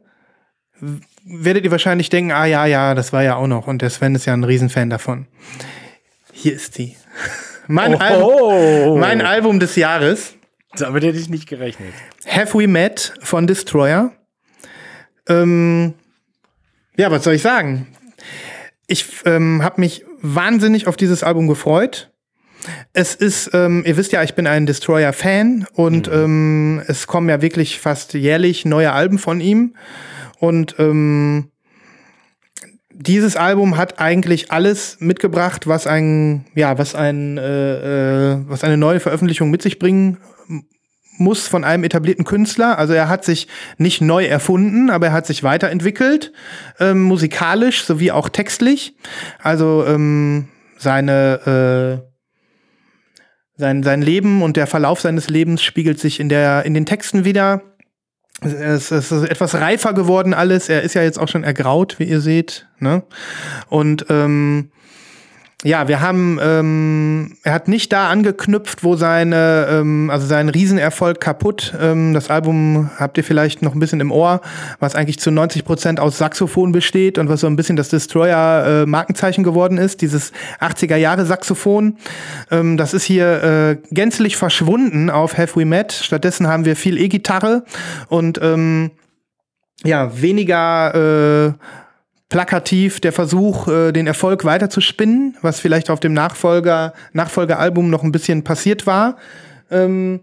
werdet 1.24 1.64
ihr 1.64 1.70
wahrscheinlich 1.70 2.08
denken, 2.08 2.32
ah 2.32 2.46
ja, 2.46 2.66
ja, 2.66 2.94
das 2.94 3.12
war 3.12 3.22
ja 3.22 3.36
auch 3.36 3.46
noch. 3.46 3.66
Und 3.66 3.82
der 3.82 3.90
Sven 3.90 4.14
ist 4.14 4.24
ja 4.24 4.32
ein 4.32 4.44
Riesenfan 4.44 4.90
davon. 4.90 5.26
Hier 6.32 6.54
ist 6.54 6.74
sie. 6.74 6.96
Mein, 7.66 7.94
Album, 7.98 8.28
Oh, 8.30 8.96
mein 8.98 9.22
Album 9.22 9.58
des 9.58 9.76
Jahres. 9.76 10.34
Damit 10.78 11.04
hätte 11.04 11.18
ich 11.18 11.28
nicht 11.28 11.48
gerechnet. 11.48 11.92
Have 12.26 12.58
We 12.58 12.68
Met 12.68 13.14
von 13.20 13.46
Destroyer. 13.46 14.12
Ähm, 15.28 15.94
ja, 16.96 17.10
was 17.10 17.24
soll 17.24 17.34
ich 17.34 17.42
sagen? 17.42 17.88
Ich 18.86 19.06
ähm, 19.24 19.62
habe 19.62 19.80
mich 19.80 20.04
wahnsinnig 20.20 20.86
auf 20.86 20.96
dieses 20.96 21.22
Album 21.22 21.48
gefreut. 21.48 22.10
Es 22.92 23.14
ist, 23.14 23.50
ähm, 23.52 23.82
ihr 23.86 23.96
wisst 23.96 24.12
ja, 24.12 24.22
ich 24.22 24.34
bin 24.34 24.46
ein 24.46 24.66
Destroyer-Fan 24.66 25.66
und 25.72 26.08
ähm, 26.08 26.82
es 26.86 27.06
kommen 27.06 27.28
ja 27.28 27.42
wirklich 27.42 27.78
fast 27.80 28.14
jährlich 28.14 28.64
neue 28.64 28.92
Alben 28.92 29.18
von 29.18 29.40
ihm. 29.40 29.74
Und 30.38 30.76
ähm, 30.78 31.50
dieses 32.94 33.36
Album 33.36 33.76
hat 33.76 34.00
eigentlich 34.00 34.50
alles 34.50 34.96
mitgebracht, 35.00 35.66
was 35.66 35.86
ein, 35.86 36.46
ja, 36.54 36.78
was 36.78 36.94
ein, 36.94 37.38
äh, 37.38 38.32
äh, 38.32 38.38
was 38.46 38.64
eine 38.64 38.76
neue 38.76 39.00
Veröffentlichung 39.00 39.50
mit 39.50 39.62
sich 39.62 39.78
bringen 39.78 40.18
muss 41.16 41.46
von 41.46 41.64
einem 41.64 41.84
etablierten 41.84 42.24
Künstler. 42.24 42.78
Also 42.78 42.92
er 42.92 43.08
hat 43.08 43.24
sich 43.24 43.46
nicht 43.78 44.00
neu 44.00 44.24
erfunden, 44.24 44.90
aber 44.90 45.08
er 45.08 45.12
hat 45.12 45.26
sich 45.26 45.42
weiterentwickelt, 45.42 46.32
ähm, 46.80 47.02
musikalisch 47.02 47.84
sowie 47.84 48.10
auch 48.10 48.28
textlich. 48.28 48.96
Also 49.40 49.84
ähm, 49.86 50.48
seine 50.76 52.02
äh, 52.02 52.14
sein, 53.56 53.84
sein 53.84 54.02
Leben 54.02 54.42
und 54.42 54.56
der 54.56 54.66
Verlauf 54.66 55.00
seines 55.00 55.28
Lebens 55.28 55.62
spiegelt 55.62 56.00
sich 56.00 56.18
in, 56.18 56.28
der, 56.28 56.64
in 56.64 56.74
den 56.74 56.86
Texten 56.86 57.24
wieder. 57.24 57.62
Es 58.44 58.90
ist 58.90 59.10
etwas 59.10 59.54
reifer 59.54 59.92
geworden 59.92 60.34
alles. 60.34 60.68
Er 60.68 60.82
ist 60.82 60.94
ja 60.94 61.02
jetzt 61.02 61.18
auch 61.18 61.28
schon 61.28 61.44
ergraut, 61.44 61.98
wie 61.98 62.04
ihr 62.04 62.20
seht. 62.20 62.66
Ne? 62.78 63.02
Und 63.68 64.06
ähm, 64.10 64.70
ja, 65.64 65.88
wir 65.88 66.02
haben, 66.02 66.38
ähm, 66.42 67.36
er 67.42 67.54
hat 67.54 67.68
nicht 67.68 67.90
da 67.90 68.10
angeknüpft, 68.10 68.84
wo 68.84 68.96
seine, 68.96 69.66
ähm, 69.70 70.10
also 70.10 70.26
sein 70.26 70.50
Riesenerfolg 70.50 71.20
kaputt. 71.20 71.74
Ähm, 71.80 72.12
das 72.12 72.28
Album 72.28 72.90
habt 72.98 73.16
ihr 73.16 73.24
vielleicht 73.24 73.62
noch 73.62 73.74
ein 73.74 73.80
bisschen 73.80 74.00
im 74.00 74.12
Ohr, 74.12 74.42
was 74.78 74.94
eigentlich 74.94 75.18
zu 75.18 75.30
90 75.30 75.64
Prozent 75.64 76.00
aus 76.00 76.18
Saxophon 76.18 76.72
besteht 76.72 77.16
und 77.16 77.30
was 77.30 77.40
so 77.40 77.46
ein 77.46 77.56
bisschen 77.56 77.76
das 77.76 77.88
Destroyer-Markenzeichen 77.88 79.42
äh, 79.42 79.44
geworden 79.44 79.78
ist, 79.78 80.02
dieses 80.02 80.32
80er 80.60 80.96
Jahre 80.96 81.24
Saxophon. 81.24 81.96
Ähm, 82.50 82.76
das 82.76 82.92
ist 82.92 83.04
hier 83.04 83.42
äh, 83.42 83.76
gänzlich 83.90 84.36
verschwunden 84.36 85.08
auf 85.08 85.38
Have 85.38 85.58
We 85.58 85.64
Met. 85.64 85.94
Stattdessen 85.94 86.46
haben 86.46 86.66
wir 86.66 86.76
viel 86.76 86.98
E-Gitarre 86.98 87.64
und 88.08 88.38
ähm, 88.42 88.90
ja, 89.82 90.20
weniger 90.20 91.46
äh, 91.46 91.52
plakativ 92.28 93.00
der 93.00 93.12
Versuch, 93.12 93.68
äh, 93.68 93.92
den 93.92 94.06
Erfolg 94.06 94.44
weiter 94.44 94.70
zu 94.70 94.80
spinnen, 94.80 95.36
was 95.42 95.60
vielleicht 95.60 95.90
auf 95.90 96.00
dem 96.00 96.12
Nachfolger, 96.12 96.94
Nachfolgeralbum 97.12 97.90
noch 97.90 98.02
ein 98.02 98.12
bisschen 98.12 98.44
passiert 98.44 98.86
war. 98.86 99.16
Ähm, 99.70 100.20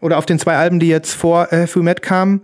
oder 0.00 0.18
auf 0.18 0.26
den 0.26 0.38
zwei 0.38 0.56
Alben, 0.56 0.78
die 0.78 0.88
jetzt 0.88 1.14
vor 1.14 1.52
äh, 1.52 1.66
Fumet 1.66 2.02
kamen. 2.02 2.42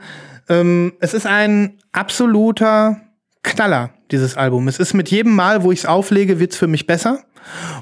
Ähm, 0.48 0.92
es 1.00 1.14
ist 1.14 1.26
ein 1.26 1.78
absoluter 1.92 3.00
Knaller, 3.42 3.90
dieses 4.10 4.36
Album. 4.36 4.68
Es 4.68 4.78
ist 4.78 4.94
mit 4.94 5.10
jedem 5.10 5.34
Mal, 5.34 5.62
wo 5.62 5.70
ich 5.70 5.80
es 5.80 5.86
auflege, 5.86 6.40
wird's 6.40 6.56
für 6.56 6.66
mich 6.66 6.86
besser. 6.86 7.20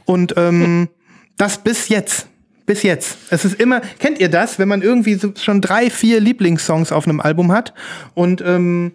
Und 0.05 0.35
ähm, 0.37 0.89
das 1.37 1.59
bis 1.59 1.89
jetzt. 1.89 2.27
Bis 2.67 2.83
jetzt. 2.83 3.17
Es 3.31 3.45
ist 3.45 3.59
immer, 3.59 3.81
kennt 3.99 4.21
ihr 4.21 4.29
das, 4.29 4.59
wenn 4.59 4.69
man 4.69 4.83
irgendwie 4.83 5.15
so 5.15 5.33
schon 5.37 5.61
drei, 5.61 5.91
vier 5.91 6.21
Lieblingssongs 6.21 6.93
auf 6.93 7.07
einem 7.09 7.21
Album 7.21 7.51
hat 7.51 7.75
und 8.15 8.41
ähm, 8.41 8.93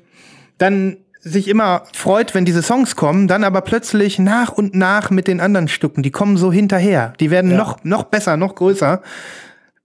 dann 0.57 0.98
sich 1.28 1.48
immer 1.48 1.84
freut, 1.94 2.34
wenn 2.34 2.45
diese 2.45 2.62
Songs 2.64 2.95
kommen, 2.95 3.28
dann 3.28 3.44
aber 3.44 3.62
plötzlich 3.62 4.20
nach 4.20 4.52
und 4.52 4.74
nach 4.76 5.10
mit 5.12 5.28
den 5.28 5.40
anderen 5.40 5.68
Stücken, 5.68 6.02
die 6.04 6.12
kommen 6.12 6.38
so 6.38 6.52
hinterher. 6.52 7.14
Die 7.20 7.30
werden 7.32 7.52
Ja. 7.52 7.58
noch, 7.58 7.84
noch 7.84 8.04
besser, 8.06 8.38
noch 8.38 8.56
größer. 8.56 9.02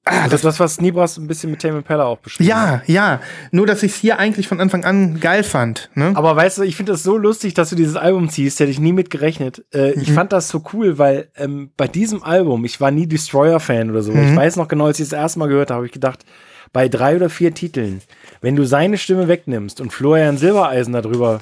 Ah, 0.05 0.25
das 0.25 0.35
ist 0.41 0.45
das, 0.45 0.59
was 0.59 0.81
Nibras 0.81 1.17
ein 1.17 1.29
bisschen 1.29 1.53
mit 1.53 1.63
Tame 1.63 1.77
Impala 1.79 2.07
auch 2.07 2.19
beschrieben 2.19 2.53
hat. 2.53 2.83
ja, 2.89 2.93
ja. 2.93 3.21
Nur, 3.53 3.69
dass 3.69 3.85
ich 3.85 3.93
es 3.93 3.99
hier 3.99 4.19
eigentlich 4.19 4.49
von 4.49 4.59
Anfang 4.61 4.85
an 4.85 5.21
geil 5.21 5.45
fand. 5.45 5.91
Ne? 5.95 6.11
Aber 6.15 6.35
weißt 6.35 6.59
du, 6.59 6.63
ich 6.63 6.75
finde 6.75 6.91
das 6.91 7.05
so 7.05 7.17
lustig, 7.17 7.55
dass 7.55 7.71
du 7.71 7.77
dieses 7.77 7.95
Album 7.95 8.29
ziehst, 8.29 8.59
hätte 8.59 8.73
ich 8.73 8.81
nie 8.81 8.93
mit 8.93 9.11
gerechnet. 9.11 9.65
Äh, 9.73 9.93
Ich 9.93 10.11
fand 10.13 10.33
das 10.33 10.49
so 10.49 10.65
cool, 10.73 10.99
weil 10.99 11.29
ähm, 11.37 11.71
bei 11.77 11.87
diesem 11.87 12.25
Album, 12.25 12.65
ich 12.65 12.81
war 12.81 12.91
nie 12.91 13.07
Destroyer-Fan 13.07 13.91
oder 13.91 14.03
so. 14.03 14.13
Ich 14.13 14.35
weiß 14.35 14.57
noch 14.57 14.67
genau, 14.67 14.87
als 14.87 14.99
ich 14.99 15.09
das 15.09 15.17
erste 15.17 15.39
Mal 15.39 15.47
gehört 15.47 15.71
habe, 15.71 15.77
habe 15.77 15.87
ich 15.87 15.93
gedacht, 15.93 16.25
bei 16.73 16.89
drei 16.89 17.17
oder 17.17 17.29
vier 17.29 17.55
Titeln, 17.55 18.01
wenn 18.41 18.57
du 18.57 18.65
seine 18.65 18.99
Stimme 18.99 19.29
wegnimmst 19.29 19.81
und 19.81 19.93
Florian 19.93 20.39
Silbereisen 20.39 20.93
darüber 20.93 21.41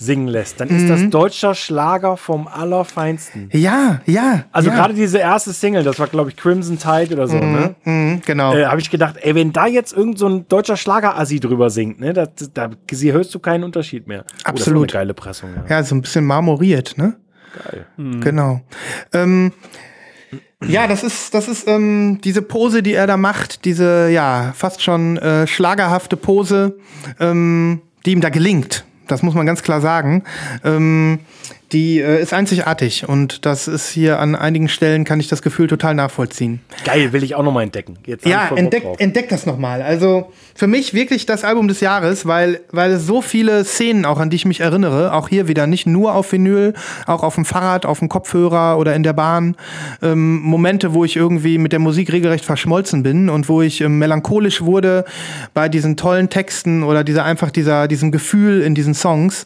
singen 0.00 0.28
lässt, 0.28 0.60
dann 0.60 0.68
ist 0.68 0.88
das 0.88 1.10
deutscher 1.10 1.54
Schlager 1.54 2.16
vom 2.16 2.46
Allerfeinsten. 2.46 3.48
Ja, 3.52 4.00
ja. 4.06 4.44
Also 4.52 4.70
ja. 4.70 4.76
gerade 4.76 4.94
diese 4.94 5.18
erste 5.18 5.52
Single, 5.52 5.82
das 5.82 5.98
war 5.98 6.06
glaube 6.06 6.30
ich 6.30 6.36
Crimson 6.36 6.78
Tide 6.78 7.14
oder 7.14 7.26
so, 7.26 7.36
ne? 7.38 7.74
Mhm, 7.84 8.22
genau. 8.24 8.54
Äh, 8.54 8.66
habe 8.66 8.80
ich 8.80 8.90
gedacht, 8.90 9.16
ey, 9.20 9.34
wenn 9.34 9.52
da 9.52 9.66
jetzt 9.66 9.92
irgend 9.92 10.18
so 10.18 10.28
ein 10.28 10.46
deutscher 10.46 10.76
Schlager-Assi 10.76 11.40
drüber 11.40 11.70
singt, 11.70 12.00
ne, 12.00 12.12
da, 12.12 12.28
da 12.54 12.70
hörst 12.90 13.34
du 13.34 13.38
keinen 13.40 13.64
Unterschied 13.64 14.06
mehr. 14.06 14.24
Oh, 14.28 14.50
Absolut. 14.50 14.94
eine 14.94 15.00
geile 15.00 15.14
Pressung, 15.14 15.50
ja. 15.56 15.64
ja, 15.68 15.82
so 15.82 15.96
ein 15.96 16.02
bisschen 16.02 16.24
marmoriert, 16.24 16.96
ne? 16.96 17.16
Geil. 17.64 17.86
Genau. 17.96 18.60
Ähm, 19.12 19.52
ja, 20.66 20.86
das 20.86 21.02
ist, 21.04 21.34
das 21.34 21.48
ist 21.48 21.68
ähm, 21.68 22.20
diese 22.22 22.42
Pose, 22.42 22.82
die 22.82 22.94
er 22.94 23.06
da 23.06 23.16
macht, 23.16 23.64
diese 23.64 24.08
ja 24.10 24.52
fast 24.56 24.82
schon 24.82 25.16
äh, 25.18 25.46
schlagerhafte 25.46 26.16
Pose, 26.16 26.78
ähm, 27.20 27.80
die 28.04 28.12
ihm 28.12 28.20
da 28.20 28.28
gelingt. 28.28 28.84
Das 29.06 29.22
muss 29.22 29.34
man 29.34 29.46
ganz 29.46 29.62
klar 29.62 29.80
sagen. 29.80 30.24
Ähm, 30.64 31.20
die 31.72 32.00
äh, 32.00 32.22
ist 32.22 32.32
einzigartig 32.32 33.08
und 33.08 33.44
das 33.44 33.68
ist 33.68 33.90
hier 33.90 34.18
an 34.20 34.34
einigen 34.34 34.68
Stellen 34.68 35.04
kann 35.04 35.20
ich 35.20 35.28
das 35.28 35.42
Gefühl 35.42 35.66
total 35.66 35.94
nachvollziehen. 35.94 36.60
Geil, 36.84 37.12
will 37.12 37.22
ich 37.22 37.34
auch 37.34 37.42
nochmal 37.42 37.64
entdecken. 37.64 37.98
Jetzt 38.06 38.24
Ja, 38.24 38.50
entdeck, 38.54 38.84
entdeck 38.98 39.28
das 39.28 39.44
nochmal. 39.44 39.82
Also 39.82 40.32
für 40.54 40.66
mich 40.66 40.94
wirklich 40.94 41.26
das 41.26 41.44
Album 41.44 41.68
des 41.68 41.80
Jahres, 41.80 42.26
weil, 42.26 42.60
weil 42.70 42.92
es 42.92 43.06
so 43.06 43.20
viele 43.20 43.64
Szenen 43.64 44.06
auch, 44.06 44.18
an 44.18 44.30
die 44.30 44.36
ich 44.36 44.46
mich 44.46 44.60
erinnere, 44.60 45.12
auch 45.12 45.28
hier 45.28 45.46
wieder 45.46 45.66
nicht 45.66 45.86
nur 45.86 46.14
auf 46.14 46.32
Vinyl, 46.32 46.72
auch 47.06 47.22
auf 47.22 47.34
dem 47.34 47.44
Fahrrad, 47.44 47.84
auf 47.84 47.98
dem 47.98 48.08
Kopfhörer 48.08 48.78
oder 48.78 48.94
in 48.94 49.02
der 49.02 49.12
Bahn, 49.12 49.54
ähm, 50.02 50.40
Momente, 50.40 50.94
wo 50.94 51.04
ich 51.04 51.16
irgendwie 51.16 51.58
mit 51.58 51.72
der 51.72 51.80
Musik 51.80 52.12
regelrecht 52.12 52.44
verschmolzen 52.44 53.02
bin 53.02 53.28
und 53.28 53.48
wo 53.48 53.60
ich 53.60 53.82
ähm, 53.82 53.98
melancholisch 53.98 54.62
wurde 54.62 55.04
bei 55.52 55.68
diesen 55.68 55.96
tollen 55.96 56.30
Texten 56.30 56.82
oder 56.82 57.04
dieser 57.04 57.24
einfach 57.24 57.50
dieser, 57.50 57.88
diesem 57.88 58.10
Gefühl 58.10 58.62
in 58.62 58.74
diesen 58.74 58.94
Songs. 58.94 59.44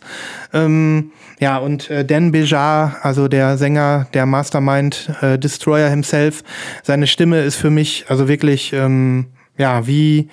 Ähm, 0.52 1.10
ja, 1.42 1.58
und 1.58 1.90
äh, 1.90 2.04
Dan 2.12 2.30
Bejar, 2.30 2.98
also 3.00 3.26
der 3.26 3.56
Sänger, 3.56 4.06
der 4.12 4.26
Mastermind, 4.26 5.10
äh, 5.22 5.38
Destroyer 5.38 5.88
himself, 5.88 6.44
seine 6.82 7.06
Stimme 7.06 7.40
ist 7.40 7.56
für 7.56 7.70
mich 7.70 8.04
also 8.08 8.28
wirklich, 8.28 8.74
ähm, 8.74 9.28
ja, 9.56 9.86
wie, 9.86 10.28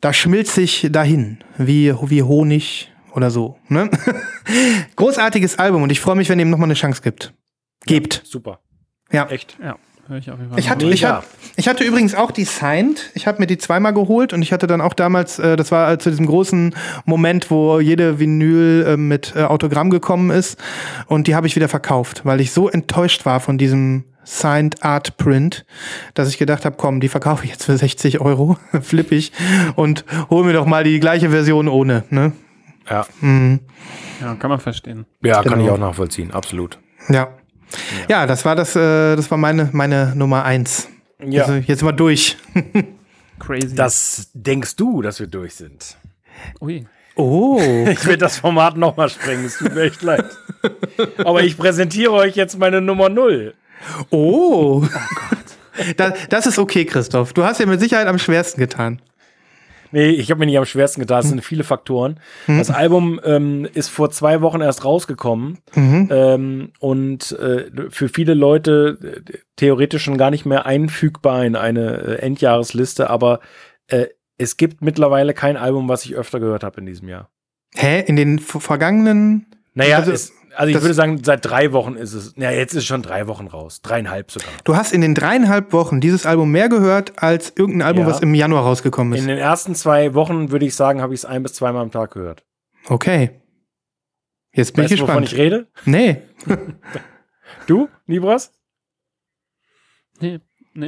da 0.00 0.12
schmilzt 0.12 0.54
sich 0.54 0.86
dahin, 0.92 1.38
wie, 1.58 1.92
wie 2.02 2.22
Honig 2.22 2.92
oder 3.12 3.32
so. 3.32 3.58
Ne? 3.66 3.90
Großartiges 4.94 5.58
Album 5.58 5.82
und 5.82 5.90
ich 5.90 5.98
freue 5.98 6.14
mich, 6.14 6.28
wenn 6.28 6.38
ihr 6.38 6.44
ihm 6.44 6.50
nochmal 6.50 6.68
eine 6.68 6.74
Chance 6.74 7.02
gibt. 7.02 7.34
Gebt. 7.84 8.22
Super. 8.24 8.60
Ja. 9.10 9.26
Echt. 9.30 9.56
Ja, 9.60 9.74
höre 10.12 10.18
ich 10.18 10.30
auf 10.30 10.38
jeden 10.38 10.50
Fall. 10.50 10.58
Ich 10.60 10.70
hatte, 10.70 10.86
ich, 10.88 11.04
hatte, 11.04 11.26
ich 11.56 11.68
hatte 11.68 11.84
übrigens 11.84 12.14
auch 12.14 12.30
die 12.30 12.44
Signed. 12.44 13.10
Ich 13.14 13.26
habe 13.26 13.40
mir 13.40 13.46
die 13.46 13.58
zweimal 13.58 13.92
geholt 13.92 14.32
und 14.32 14.42
ich 14.42 14.52
hatte 14.52 14.66
dann 14.66 14.80
auch 14.80 14.94
damals, 14.94 15.38
äh, 15.38 15.56
das 15.56 15.72
war 15.72 15.98
zu 15.98 16.10
diesem 16.10 16.26
großen 16.26 16.74
Moment, 17.04 17.50
wo 17.50 17.80
jede 17.80 18.18
Vinyl 18.18 18.84
äh, 18.86 18.96
mit 18.96 19.32
äh, 19.34 19.42
Autogramm 19.42 19.90
gekommen 19.90 20.30
ist 20.30 20.58
und 21.06 21.26
die 21.26 21.34
habe 21.34 21.46
ich 21.46 21.56
wieder 21.56 21.68
verkauft, 21.68 22.20
weil 22.24 22.40
ich 22.40 22.52
so 22.52 22.68
enttäuscht 22.68 23.24
war 23.26 23.40
von 23.40 23.58
diesem 23.58 24.04
Signed 24.24 24.84
Art 24.84 25.16
Print, 25.16 25.64
dass 26.14 26.28
ich 26.28 26.38
gedacht 26.38 26.64
habe, 26.64 26.76
komm, 26.78 27.00
die 27.00 27.08
verkaufe 27.08 27.44
ich 27.44 27.50
jetzt 27.50 27.64
für 27.64 27.76
60 27.76 28.20
Euro, 28.20 28.56
flippig 28.80 29.32
und 29.74 30.04
hol 30.30 30.44
mir 30.44 30.52
doch 30.52 30.66
mal 30.66 30.84
die 30.84 31.00
gleiche 31.00 31.30
Version 31.30 31.66
ohne. 31.66 32.04
Ne? 32.10 32.32
Ja, 32.88 33.04
Ja, 34.20 34.34
kann 34.36 34.50
man 34.50 34.60
verstehen. 34.60 35.06
ja 35.22 35.42
kann 35.42 35.54
Genau. 35.54 35.64
ich 35.64 35.70
auch 35.70 35.78
nachvollziehen, 35.78 36.30
absolut. 36.30 36.78
Ja. 37.08 37.28
Ja, 38.08 38.26
das 38.26 38.44
war 38.44 38.56
das, 38.56 38.76
äh, 38.76 39.16
das 39.16 39.30
war 39.30 39.38
meine, 39.38 39.70
meine 39.72 40.14
Nummer 40.14 40.44
eins. 40.44 40.88
Ja. 41.24 41.42
Also 41.42 41.54
jetzt 41.54 41.82
mal 41.82 41.92
durch. 41.92 42.36
Crazy. 43.38 43.74
Das 43.74 44.30
denkst 44.34 44.76
du, 44.76 45.02
dass 45.02 45.20
wir 45.20 45.26
durch 45.26 45.54
sind. 45.54 45.96
Ui. 46.60 46.86
Oh. 47.16 47.60
Ich 47.90 48.06
will 48.06 48.16
das 48.16 48.38
Format 48.38 48.76
nochmal 48.76 49.08
sprengen, 49.08 49.44
es 49.44 49.58
tut 49.58 49.74
mir 49.74 49.82
echt 49.82 50.02
leid. 50.02 50.24
Aber 51.18 51.42
ich 51.42 51.56
präsentiere 51.56 52.12
euch 52.12 52.36
jetzt 52.36 52.58
meine 52.58 52.80
Nummer 52.80 53.08
0. 53.08 53.54
Oh. 54.10 54.86
Da, 55.96 56.12
das 56.28 56.46
ist 56.46 56.58
okay, 56.58 56.84
Christoph. 56.84 57.32
Du 57.32 57.44
hast 57.44 57.58
ja 57.58 57.64
mit 57.64 57.80
Sicherheit 57.80 58.06
am 58.06 58.18
schwersten 58.18 58.60
getan. 58.60 59.00
Nee, 59.92 60.08
ich 60.08 60.30
habe 60.30 60.40
mir 60.40 60.46
nicht 60.46 60.58
am 60.58 60.64
schwersten 60.64 61.00
getan. 61.00 61.20
Es 61.20 61.28
sind 61.28 61.44
viele 61.44 61.64
Faktoren. 61.64 62.18
Das 62.46 62.70
Album 62.70 63.20
ähm, 63.24 63.68
ist 63.72 63.88
vor 63.88 64.10
zwei 64.10 64.40
Wochen 64.40 64.60
erst 64.60 64.84
rausgekommen 64.84 65.58
ähm, 66.10 66.72
und 66.80 67.32
äh, 67.32 67.70
für 67.90 68.08
viele 68.08 68.34
Leute 68.34 68.98
äh, 69.28 69.38
theoretisch 69.56 70.02
schon 70.02 70.18
gar 70.18 70.30
nicht 70.30 70.46
mehr 70.46 70.66
einfügbar 70.66 71.44
in 71.44 71.56
eine 71.56 71.98
äh, 71.98 72.14
Endjahresliste, 72.16 73.10
aber 73.10 73.40
äh, 73.88 74.06
es 74.38 74.56
gibt 74.56 74.82
mittlerweile 74.82 75.34
kein 75.34 75.56
Album, 75.56 75.88
was 75.88 76.04
ich 76.04 76.16
öfter 76.16 76.40
gehört 76.40 76.64
habe 76.64 76.80
in 76.80 76.86
diesem 76.86 77.08
Jahr. 77.08 77.30
Hä? 77.74 78.02
In 78.06 78.16
den 78.16 78.38
vergangenen. 78.38 79.46
Naja, 79.74 79.96
Also, 79.98 80.12
es, 80.12 80.32
also 80.54 80.68
ich 80.68 80.74
das- 80.74 80.82
würde 80.82 80.94
sagen, 80.94 81.22
seit 81.24 81.44
drei 81.44 81.72
Wochen 81.72 81.94
ist 81.94 82.12
es, 82.12 82.34
na 82.36 82.50
jetzt 82.52 82.72
ist 82.72 82.78
es 82.80 82.84
schon 82.86 83.02
drei 83.02 83.26
Wochen 83.26 83.46
raus, 83.46 83.80
dreieinhalb 83.82 84.30
sogar. 84.30 84.48
Du 84.64 84.76
hast 84.76 84.92
in 84.92 85.00
den 85.00 85.14
dreieinhalb 85.14 85.72
Wochen 85.72 86.00
dieses 86.00 86.26
Album 86.26 86.50
mehr 86.50 86.68
gehört 86.68 87.22
als 87.22 87.52
irgendein 87.56 87.86
Album, 87.86 88.04
Ja. 88.04 88.10
was 88.10 88.20
im 88.20 88.34
Januar 88.34 88.62
rausgekommen 88.64 89.14
ist. 89.14 89.20
In 89.20 89.28
den 89.28 89.38
ersten 89.38 89.74
zwei 89.74 90.14
Wochen 90.14 90.50
würde 90.50 90.66
ich 90.66 90.74
sagen, 90.74 91.00
habe 91.00 91.14
ich 91.14 91.20
es 91.20 91.24
ein 91.24 91.42
bis 91.42 91.54
zweimal 91.54 91.82
am 91.82 91.90
Tag 91.90 92.12
gehört. 92.12 92.44
Okay. 92.88 93.40
Jetzt 94.54 94.74
bin 94.74 94.84
Weißt 94.84 94.92
ich 94.92 95.00
du, 95.00 95.08
wovon 95.08 95.22
gespannt. 95.22 95.32
ich 95.32 95.38
rede? 95.38 95.66
nee. 95.86 96.22
Du, 97.66 97.88
Libras? 98.06 98.52
Nee, 100.20 100.40
nee. 100.74 100.86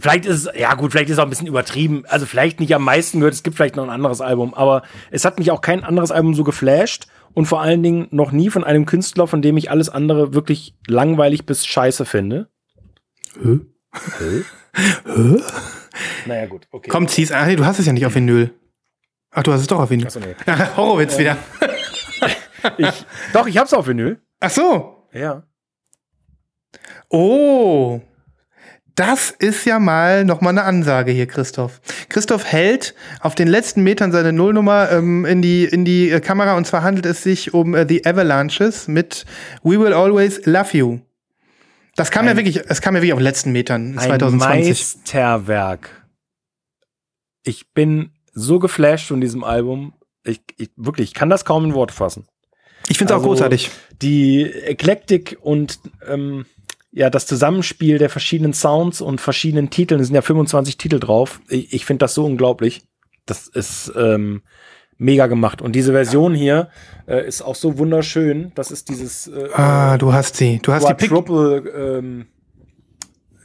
Vielleicht 0.00 0.26
ist 0.26 0.46
es, 0.46 0.58
ja 0.58 0.74
gut, 0.74 0.90
vielleicht 0.90 1.08
ist 1.08 1.14
es 1.14 1.18
auch 1.20 1.24
ein 1.24 1.30
bisschen 1.30 1.46
übertrieben. 1.46 2.04
Also 2.08 2.26
vielleicht 2.26 2.58
nicht 2.60 2.74
am 2.74 2.82
meisten 2.82 3.20
gehört, 3.20 3.32
es 3.34 3.42
gibt 3.42 3.56
vielleicht 3.56 3.76
noch 3.76 3.84
ein 3.84 3.90
anderes 3.90 4.20
Album, 4.20 4.52
aber 4.54 4.82
es 5.10 5.24
hat 5.24 5.38
mich 5.38 5.50
auch 5.50 5.60
kein 5.60 5.84
anderes 5.84 6.10
Album 6.10 6.34
so 6.34 6.42
geflasht 6.44 7.06
und 7.38 7.46
vor 7.46 7.60
allen 7.60 7.84
Dingen 7.84 8.08
noch 8.10 8.32
nie 8.32 8.50
von 8.50 8.64
einem 8.64 8.84
Künstler, 8.84 9.28
von 9.28 9.42
dem 9.42 9.56
ich 9.56 9.70
alles 9.70 9.88
andere 9.88 10.34
wirklich 10.34 10.74
langweilig 10.88 11.46
bis 11.46 11.64
scheiße 11.64 12.04
finde. 12.04 12.48
Hä? 13.40 13.60
Hä? 14.16 15.36
Naja, 16.26 16.46
gut, 16.46 16.66
okay. 16.72 16.90
Komm, 16.90 17.06
zieh's. 17.06 17.30
Ah, 17.30 17.46
nee, 17.46 17.54
du 17.54 17.64
hast 17.64 17.78
es 17.78 17.86
ja 17.86 17.92
nicht 17.92 18.04
auf 18.06 18.16
Vinyl. 18.16 18.52
Ach, 19.30 19.44
du 19.44 19.52
hast 19.52 19.60
es 19.60 19.68
doch 19.68 19.78
auf 19.78 19.88
Vinyl. 19.88 20.08
Achso, 20.08 20.18
nee. 20.18 20.34
Horowitz 20.76 21.16
wieder. 21.16 21.36
Ich, 22.76 23.06
doch, 23.32 23.46
ich 23.46 23.56
hab's 23.56 23.72
auf 23.72 23.86
Vinyl. 23.86 24.20
Ach 24.40 24.50
so. 24.50 25.06
Ja. 25.12 25.44
Oh. 27.08 28.00
Das 28.98 29.30
ist 29.30 29.64
ja 29.64 29.78
mal 29.78 30.24
noch 30.24 30.40
mal 30.40 30.50
eine 30.50 30.64
Ansage 30.64 31.12
hier, 31.12 31.28
Christoph. 31.28 31.80
Christoph 32.08 32.44
hält 32.44 32.96
auf 33.20 33.36
den 33.36 33.46
letzten 33.46 33.84
Metern 33.84 34.10
seine 34.10 34.32
Nullnummer 34.32 34.90
ähm, 34.90 35.24
in 35.24 35.40
die, 35.40 35.66
in 35.66 35.84
die 35.84 36.10
äh, 36.10 36.18
Kamera 36.18 36.56
und 36.56 36.66
zwar 36.66 36.82
handelt 36.82 37.06
es 37.06 37.22
sich 37.22 37.54
um 37.54 37.76
äh, 37.76 37.86
The 37.88 38.04
Avalanches 38.04 38.88
mit 38.88 39.24
We 39.62 39.78
Will 39.78 39.92
Always 39.92 40.44
Love 40.46 40.76
You. 40.76 40.98
Das 41.94 42.10
kam 42.10 42.26
ja 42.26 42.36
wirklich, 42.36 42.60
es 42.68 42.80
kam 42.80 42.96
ja 42.96 43.00
wirklich 43.00 43.12
auf 43.12 43.20
den 43.20 43.24
letzten 43.24 43.52
Metern 43.52 43.96
Ein 43.96 44.04
2020. 44.04 44.68
Meisterwerk. 44.68 45.90
Ich 47.44 47.72
bin 47.72 48.10
so 48.32 48.58
geflasht 48.58 49.06
von 49.06 49.20
diesem 49.20 49.44
Album. 49.44 49.94
Ich, 50.24 50.40
ich 50.56 50.70
wirklich, 50.74 51.10
ich 51.10 51.14
kann 51.14 51.30
das 51.30 51.44
kaum 51.44 51.66
in 51.66 51.74
Worte 51.74 51.94
fassen. 51.94 52.26
Ich 52.88 52.98
finde 52.98 53.12
es 53.12 53.16
auch 53.16 53.22
Also, 53.22 53.28
großartig. 53.28 53.70
Die 54.02 54.42
Eklektik 54.42 55.38
und 55.40 55.78
ähm, 56.08 56.46
ja, 56.98 57.10
das 57.10 57.26
Zusammenspiel 57.26 57.98
der 57.98 58.10
verschiedenen 58.10 58.52
Sounds 58.52 59.00
und 59.00 59.20
verschiedenen 59.20 59.70
Titeln, 59.70 60.00
es 60.00 60.08
sind 60.08 60.16
ja 60.16 60.22
25 60.22 60.78
Titel 60.78 60.98
drauf. 60.98 61.40
Ich, 61.48 61.72
ich 61.72 61.86
finde 61.86 62.00
das 62.00 62.14
so 62.14 62.24
unglaublich. 62.24 62.82
Das 63.24 63.46
ist 63.46 63.92
ähm, 63.96 64.42
mega 64.96 65.28
gemacht. 65.28 65.62
Und 65.62 65.76
diese 65.76 65.92
Version 65.92 66.34
hier 66.34 66.70
äh, 67.06 67.24
ist 67.24 67.40
auch 67.40 67.54
so 67.54 67.78
wunderschön. 67.78 68.50
Das 68.56 68.72
ist 68.72 68.88
dieses 68.88 69.28
äh, 69.28 69.48
Ah, 69.54 69.96
du 69.96 70.12
hast 70.12 70.34
sie. 70.36 70.58
Du 70.60 70.72
hast 70.72 70.88
die 70.88 70.94
Pick. 70.94 71.10
Quadruple 71.10 71.98
ähm, 71.98 72.26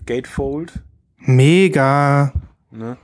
Gatefold. 0.08 0.74
Mega. 1.18 2.34
Ne? 2.72 2.98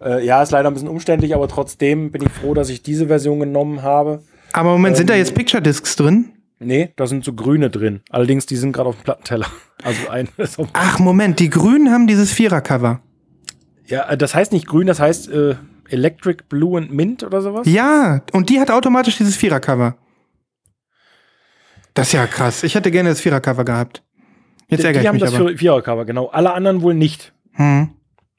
Äh, 0.00 0.24
ja, 0.24 0.40
ist 0.40 0.52
leider 0.52 0.70
ein 0.70 0.74
bisschen 0.74 0.88
umständlich, 0.88 1.34
aber 1.34 1.48
trotzdem 1.48 2.12
bin 2.12 2.22
ich 2.22 2.30
froh, 2.30 2.54
dass 2.54 2.68
ich 2.68 2.80
diese 2.80 3.08
Version 3.08 3.40
genommen 3.40 3.82
habe. 3.82 4.22
Aber 4.52 4.70
Moment, 4.70 4.96
sind 4.96 5.10
da 5.10 5.14
Ähm, 5.14 5.18
jetzt 5.18 5.34
Picture 5.34 5.60
Discs 5.60 5.96
drin? 5.96 6.35
Nee, 6.58 6.92
da 6.96 7.06
sind 7.06 7.24
so 7.24 7.34
grüne 7.34 7.68
drin. 7.70 8.00
Allerdings, 8.10 8.46
die 8.46 8.56
sind 8.56 8.72
gerade 8.72 8.88
auf 8.88 8.96
dem 8.96 9.04
Plattenteller. 9.04 9.46
Also 9.84 10.08
ein. 10.08 10.26
Ach, 10.72 10.98
Moment, 10.98 11.38
die 11.38 11.50
Grünen 11.50 11.92
haben 11.92 12.06
dieses 12.06 12.32
Vierer-Cover. 12.32 13.02
ja, 13.84 14.08
äh, 14.08 14.16
das 14.16 14.34
heißt 14.34 14.50
nicht 14.52 14.66
grün, 14.66 14.86
das 14.86 15.00
heißt 15.00 15.28
äh, 15.28 15.56
Electric 15.90 16.44
Blue 16.48 16.78
and 16.78 16.90
Mint 16.92 17.22
oder 17.22 17.42
sowas. 17.42 17.66
Ja, 17.68 18.22
und 18.32 18.48
die 18.48 18.58
hat 18.58 18.70
automatisch 18.70 19.18
dieses 19.18 19.36
Vierer-Cover. 19.36 19.96
Das 21.92 22.08
ist 22.08 22.12
ja 22.14 22.26
krass. 22.26 22.62
Ich 22.62 22.74
hätte 22.74 22.90
gerne 22.90 23.10
das 23.10 23.20
Vierer-Cover 23.20 23.64
gehabt. 23.66 24.02
Jetzt 24.68 24.80
die, 24.82 24.86
ärgere 24.86 25.00
die 25.00 25.04
ich 25.04 25.08
haben 25.08 25.14
mich 25.16 25.22
das 25.24 25.34
aber. 25.34 25.48
Vier- 25.50 25.58
Vierer-Cover, 25.58 26.04
genau. 26.06 26.28
Alle 26.28 26.52
anderen 26.54 26.80
wohl 26.80 26.94
nicht. 26.94 27.32
Hm. 27.52 27.90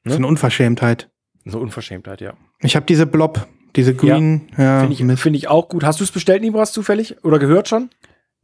Das 0.04 0.10
Ne? 0.10 0.12
ist 0.12 0.16
eine 0.16 0.26
Unverschämtheit. 0.26 1.08
So 1.44 1.60
Unverschämtheit, 1.60 2.20
ja. 2.20 2.34
Ich 2.60 2.74
habe 2.76 2.84
diese 2.84 3.06
Blob, 3.06 3.46
diese 3.76 3.94
Green. 3.94 4.48
Ja, 4.56 4.80
Finde 4.80 5.12
ich, 5.14 5.20
find 5.20 5.36
ich 5.36 5.48
auch 5.48 5.68
gut. 5.68 5.84
Hast 5.84 6.00
du 6.00 6.04
es 6.04 6.10
bestellt, 6.12 6.42
Nibras, 6.42 6.72
zufällig? 6.72 7.24
Oder 7.24 7.38
gehört 7.38 7.68
schon? 7.68 7.90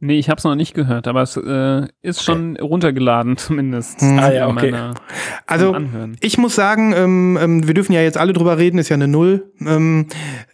Nee, 0.05 0.19
ich 0.19 0.29
habe 0.29 0.37
es 0.37 0.43
noch 0.43 0.55
nicht 0.55 0.73
gehört, 0.73 1.07
aber 1.07 1.21
es 1.21 1.35
äh, 1.37 1.87
ist 2.01 2.23
schon 2.23 2.57
runtergeladen 2.57 3.37
zumindest. 3.37 4.01
Ah, 4.03 4.31
ja, 4.31 4.47
okay. 4.47 4.71
meiner- 4.71 4.93
Also. 5.47 5.75
Ich 6.21 6.37
muss 6.37 6.55
sagen, 6.55 6.93
ähm, 6.95 7.37
ähm, 7.41 7.67
wir 7.67 7.73
dürfen 7.73 7.93
ja 7.93 8.01
jetzt 8.01 8.17
alle 8.17 8.33
drüber 8.33 8.57
reden, 8.57 8.77
ist 8.77 8.89
ja 8.89 8.95
eine 8.95 9.07
Null. 9.07 9.51
Ähm, 9.61 10.07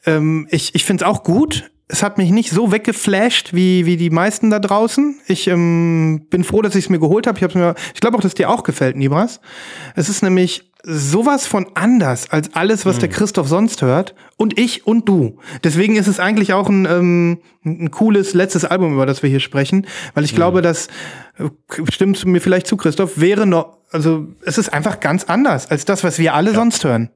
ähm, 0.05 0.47
ich 0.51 0.75
ich 0.75 0.83
finde 0.85 1.03
es 1.03 1.09
auch 1.09 1.23
gut. 1.23 1.70
Es 1.93 2.03
hat 2.03 2.17
mich 2.17 2.31
nicht 2.31 2.51
so 2.51 2.71
weggeflasht 2.71 3.53
wie, 3.53 3.85
wie 3.85 3.97
die 3.97 4.09
meisten 4.09 4.49
da 4.49 4.59
draußen. 4.59 5.19
Ich 5.27 5.47
ähm, 5.47 6.25
bin 6.29 6.45
froh, 6.45 6.61
dass 6.61 6.75
ich 6.75 6.85
es 6.85 6.89
mir 6.89 6.99
geholt 6.99 7.27
habe. 7.27 7.37
Ich, 7.45 7.53
mir- 7.55 7.75
ich 7.93 7.99
glaube 7.99 8.15
auch, 8.17 8.21
dass 8.21 8.33
dir 8.33 8.49
auch 8.49 8.63
gefällt, 8.63 8.95
Nibras. 8.95 9.41
Es 9.95 10.07
ist 10.07 10.23
nämlich 10.23 10.71
sowas 10.83 11.45
von 11.45 11.67
anders 11.75 12.29
als 12.31 12.55
alles, 12.55 12.85
was 12.85 12.97
der 12.97 13.09
Christoph 13.09 13.47
sonst 13.47 13.81
hört. 13.81 14.15
Und 14.37 14.57
ich 14.57 14.87
und 14.87 15.07
du. 15.09 15.37
Deswegen 15.65 15.97
ist 15.97 16.07
es 16.07 16.19
eigentlich 16.19 16.53
auch 16.53 16.69
ein, 16.69 16.85
ähm, 16.85 17.39
ein 17.65 17.91
cooles 17.91 18.33
letztes 18.33 18.63
Album, 18.63 18.93
über 18.93 19.05
das 19.05 19.21
wir 19.21 19.29
hier 19.29 19.41
sprechen. 19.41 19.85
Weil 20.13 20.23
ich 20.23 20.33
glaube, 20.33 20.61
dass, 20.61 20.87
äh, 21.37 21.49
stimmt 21.91 22.25
mir 22.25 22.39
vielleicht 22.39 22.67
zu, 22.67 22.77
Christoph, 22.77 23.19
wäre 23.19 23.45
noch, 23.45 23.77
also 23.91 24.27
es 24.45 24.57
ist 24.57 24.69
einfach 24.73 25.01
ganz 25.01 25.25
anders 25.25 25.69
als 25.69 25.83
das, 25.85 26.03
was 26.05 26.17
wir 26.19 26.33
alle 26.35 26.53
sonst 26.53 26.83
hören. 26.85 27.09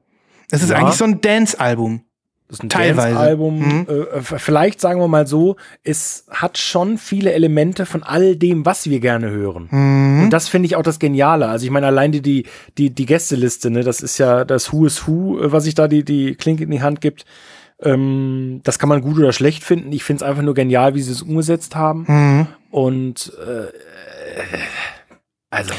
Es 0.50 0.62
ist 0.62 0.68
Ja. 0.70 0.76
eigentlich 0.76 0.96
so 0.96 1.04
ein 1.04 1.20
Dance-Album. 1.22 2.02
Das 2.48 2.58
ist 2.58 2.62
ein 2.62 2.68
Teilweise. 2.68 3.08
Mhm. 3.08 3.14
Dance-Album. 3.14 3.86
Äh, 3.88 4.16
f- 4.18 4.34
vielleicht 4.38 4.80
sagen 4.80 5.00
wir 5.00 5.08
mal 5.08 5.26
so, 5.26 5.56
es 5.82 6.26
hat 6.30 6.58
schon 6.58 6.96
viele 6.96 7.32
Elemente 7.32 7.86
von 7.86 8.04
all 8.04 8.36
dem, 8.36 8.64
was 8.64 8.88
wir 8.88 9.00
gerne 9.00 9.30
hören. 9.30 9.68
Mhm. 9.70 10.22
Und 10.24 10.30
das 10.30 10.48
finde 10.48 10.66
ich 10.66 10.76
auch 10.76 10.82
das 10.84 10.98
Geniale. 11.00 11.48
Also 11.48 11.64
ich 11.64 11.72
meine, 11.72 11.86
allein 11.88 12.12
die, 12.12 12.22
die, 12.22 12.44
die, 12.78 12.90
die 12.90 13.06
Gästeliste, 13.06 13.70
ne, 13.70 13.82
das 13.82 14.00
ist 14.00 14.18
ja 14.18 14.44
das 14.44 14.72
Who 14.72 14.86
is 14.86 15.08
Who, 15.08 15.40
äh, 15.40 15.50
was 15.50 15.64
sich 15.64 15.74
da 15.74 15.88
die, 15.88 16.04
die 16.04 16.36
Klinke 16.36 16.62
in 16.64 16.70
die 16.70 16.82
Hand 16.82 17.00
gibt. 17.00 17.24
Ähm, 17.82 18.60
das 18.64 18.78
kann 18.78 18.88
man 18.88 19.02
gut 19.02 19.18
oder 19.18 19.32
schlecht 19.32 19.64
finden. 19.64 19.92
Ich 19.92 20.04
finde 20.04 20.24
es 20.24 20.28
einfach 20.30 20.42
nur 20.42 20.54
genial, 20.54 20.94
wie 20.94 21.02
sie 21.02 21.12
es 21.12 21.22
umgesetzt 21.22 21.74
haben. 21.74 22.04
Mhm. 22.06 22.46
Und 22.70 23.32
äh, 23.44 23.66
also 25.50 25.74